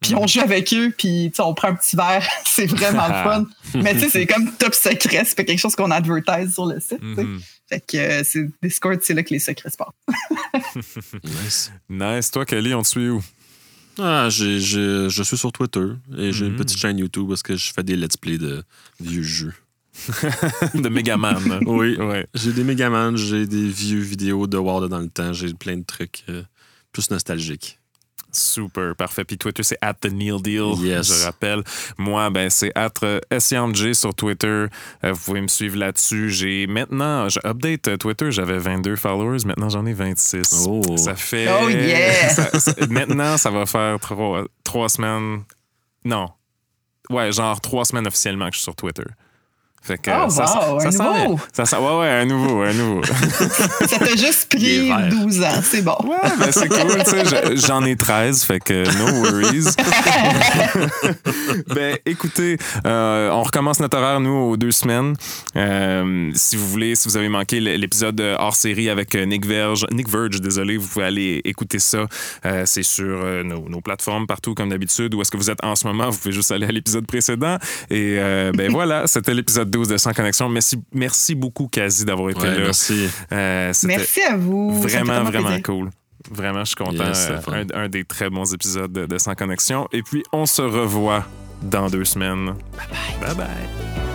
Puis 0.00 0.14
on 0.14 0.26
joue 0.28 0.40
avec 0.40 0.72
eux, 0.74 0.92
puis 0.96 1.32
on 1.40 1.54
prend 1.54 1.68
un 1.68 1.74
petit 1.74 1.96
verre. 1.96 2.24
c'est 2.44 2.66
vraiment 2.66 3.08
le 3.08 3.14
fun. 3.14 3.46
Mais 3.74 3.94
tu 3.94 4.00
sais, 4.00 4.08
c'est 4.10 4.26
comme 4.32 4.50
top 4.52 4.74
secret. 4.74 5.24
C'est 5.24 5.34
pas 5.36 5.44
quelque 5.44 5.58
chose 5.58 5.74
qu'on 5.74 5.90
advertise 5.90 6.54
sur 6.54 6.66
le 6.66 6.78
site. 6.80 7.02
Mhm. 7.02 7.40
Fait 7.68 7.80
que 7.86 7.96
euh, 7.96 8.22
c'est 8.24 8.48
Discord, 8.62 8.98
c'est 9.02 9.12
là 9.14 9.22
que 9.22 9.30
les 9.30 9.40
secrets 9.40 9.70
se 9.70 9.76
passent. 9.76 11.12
Nice. 11.24 11.72
Nice. 11.88 12.30
Toi, 12.30 12.44
Kelly, 12.46 12.74
on 12.74 12.82
te 12.82 12.88
suit 12.88 13.08
où? 13.08 13.22
Ah, 13.98 14.28
j'ai- 14.30 14.60
j'ai- 14.60 15.08
je 15.10 15.22
suis 15.24 15.36
sur 15.36 15.50
Twitter 15.50 15.84
et 16.16 16.32
j'ai 16.32 16.46
une 16.46 16.54
petite 16.56 16.78
chaîne 16.78 16.98
YouTube 16.98 17.28
parce 17.28 17.42
que 17.42 17.56
je 17.56 17.72
fais 17.72 17.82
des 17.82 17.96
let's 17.96 18.16
play 18.16 18.38
de 18.38 18.62
vieux 19.00 19.22
jeux. 19.24 19.54
de 20.74 20.88
Megaman. 20.88 21.60
Oui. 21.66 21.96
Ouais. 21.96 22.26
J'ai 22.34 22.52
des 22.52 22.62
Megaman, 22.62 23.16
j'ai 23.16 23.46
des 23.46 23.66
vieux 23.68 23.98
vidéos 23.98 24.46
de 24.46 24.56
Wild 24.56 24.88
dans 24.88 25.00
le 25.00 25.08
temps, 25.08 25.32
j'ai 25.32 25.52
plein 25.52 25.76
de 25.76 25.82
trucs 25.84 26.22
euh, 26.28 26.44
plus 26.92 27.10
nostalgiques. 27.10 27.80
Super, 28.30 28.94
parfait. 28.94 29.24
Puis 29.24 29.38
Twitter, 29.38 29.62
c'est 29.62 29.78
at 29.80 29.94
the 29.94 30.12
Neil 30.12 30.40
Deal, 30.42 30.74
Yes. 30.78 31.06
je 31.20 31.24
rappelle. 31.24 31.62
Moi, 31.96 32.28
ben, 32.30 32.50
c'est 32.50 32.70
at 32.76 32.92
euh, 33.02 33.20
SYamJ 33.38 33.94
sur 33.94 34.14
Twitter. 34.14 34.46
Euh, 35.04 35.12
vous 35.12 35.18
pouvez 35.24 35.40
me 35.40 35.48
suivre 35.48 35.76
là-dessus. 35.78 36.30
J'ai 36.30 36.66
maintenant, 36.66 37.28
je 37.28 37.40
update 37.46 37.88
euh, 37.88 37.96
Twitter, 37.96 38.30
j'avais 38.30 38.58
22 38.58 38.96
followers, 38.96 39.38
maintenant 39.46 39.70
j'en 39.70 39.86
ai 39.86 39.94
26. 39.94 40.66
Oh. 40.68 40.96
Ça 40.98 41.14
fait. 41.16 41.48
Oh, 41.50 41.68
yeah! 41.70 42.28
ça- 42.28 42.58
ça- 42.60 42.74
maintenant, 42.90 43.36
ça 43.38 43.50
va 43.50 43.64
faire 43.64 43.98
trois, 43.98 44.44
trois 44.62 44.88
semaines. 44.90 45.42
Non. 46.04 46.28
Ouais, 47.10 47.32
genre 47.32 47.60
trois 47.60 47.86
semaines 47.86 48.06
officiellement 48.06 48.46
que 48.48 48.52
je 48.52 48.58
suis 48.58 48.64
sur 48.64 48.76
Twitter. 48.76 49.04
Fait 49.82 49.98
que 49.98 50.10
Oh, 50.10 50.28
ça, 50.28 50.42
wow, 50.44 50.80
ça, 50.80 50.86
un 50.88 50.90
ça 50.90 50.98
s'en 50.98 51.24
nouveau. 51.24 51.40
Ça 51.52 51.80
ouais, 51.80 52.00
ouais, 52.00 52.08
un 52.10 52.24
nouveau, 52.26 52.60
un 52.62 52.72
nouveau. 52.74 53.02
Ça 53.86 53.98
t'a 53.98 54.16
juste 54.16 54.48
pris 54.50 54.76
est 54.76 54.88
vert. 54.88 55.08
12 55.10 55.42
ans, 55.42 55.60
c'est 55.62 55.82
bon. 55.82 55.96
Ouais, 56.04 56.16
ben 56.38 56.52
c'est 56.52 56.68
cool, 56.68 57.02
tu 57.04 57.10
sais, 57.10 57.24
je- 57.24 57.56
j'en 57.66 57.84
ai 57.84 57.96
13, 57.96 58.44
fait 58.44 58.60
que 58.60 58.84
no 58.98 59.22
worries. 59.22 59.64
ben 61.74 61.96
écoutez, 62.06 62.58
euh, 62.86 63.30
on 63.30 63.42
recommence 63.42 63.80
notre 63.80 63.96
horaire, 63.98 64.20
nous, 64.20 64.30
aux 64.30 64.56
deux 64.56 64.72
semaines. 64.72 65.14
Euh, 65.56 66.30
si 66.34 66.56
vous 66.56 66.66
voulez, 66.68 66.94
si 66.94 67.08
vous 67.08 67.16
avez 67.16 67.28
manqué 67.28 67.60
l'épisode 67.60 68.20
hors 68.38 68.54
série 68.56 68.88
avec 68.90 69.14
euh, 69.14 69.24
Nick 69.24 69.46
Verge, 69.46 69.86
Nick 69.92 70.08
Verge, 70.08 70.40
désolé, 70.40 70.76
vous 70.76 70.86
pouvez 70.88 71.04
aller 71.06 71.40
écouter 71.44 71.78
ça. 71.78 72.06
Euh, 72.44 72.62
c'est 72.66 72.82
sur 72.82 73.04
euh, 73.22 73.42
nos, 73.42 73.68
nos 73.68 73.80
plateformes 73.80 74.26
partout, 74.26 74.54
comme 74.54 74.68
d'habitude. 74.68 75.14
Où 75.14 75.22
est-ce 75.22 75.30
que 75.30 75.36
vous 75.36 75.50
êtes 75.50 75.62
en 75.64 75.74
ce 75.76 75.86
moment? 75.86 76.10
Vous 76.10 76.18
pouvez 76.18 76.32
juste 76.34 76.50
aller 76.52 76.66
à 76.66 76.72
l'épisode 76.72 77.06
précédent. 77.06 77.56
Et 77.90 78.16
euh, 78.18 78.52
ben 78.54 78.70
voilà, 78.78 79.06
c'était 79.06 79.34
l'épisode 79.34 79.67
12 79.68 79.88
de 79.88 79.96
Sans 79.96 80.12
Connexion. 80.12 80.48
Merci, 80.48 80.78
merci 80.92 81.34
beaucoup, 81.34 81.68
Kazi, 81.68 82.04
d'avoir 82.04 82.30
été 82.30 82.40
Ouais, 82.40 82.54
là. 82.54 82.60
merci. 82.64 83.08
Euh, 83.32 83.72
Merci 83.84 84.22
à 84.22 84.36
vous. 84.36 84.80
Vraiment, 84.82 85.22
vraiment 85.24 85.46
plaisir. 85.48 85.62
cool. 85.64 85.90
Vraiment, 86.30 86.60
je 86.60 86.64
suis 86.66 86.76
content. 86.76 87.04
Yes, 87.06 87.30
c'est 87.44 87.48
Euh, 87.52 87.64
un, 87.74 87.84
un 87.84 87.88
des 87.88 88.04
très 88.04 88.28
bons 88.28 88.52
épisodes 88.52 88.92
de, 88.92 89.06
de 89.06 89.18
Sans 89.18 89.34
Connexion. 89.34 89.88
Et 89.92 90.02
puis, 90.02 90.22
on 90.32 90.46
se 90.46 90.62
revoit 90.62 91.24
dans 91.62 91.88
deux 91.88 92.04
semaines. 92.04 92.46
Bye 92.76 92.86
bye. 93.20 93.34
Bye 93.34 93.36
bye. 93.36 94.07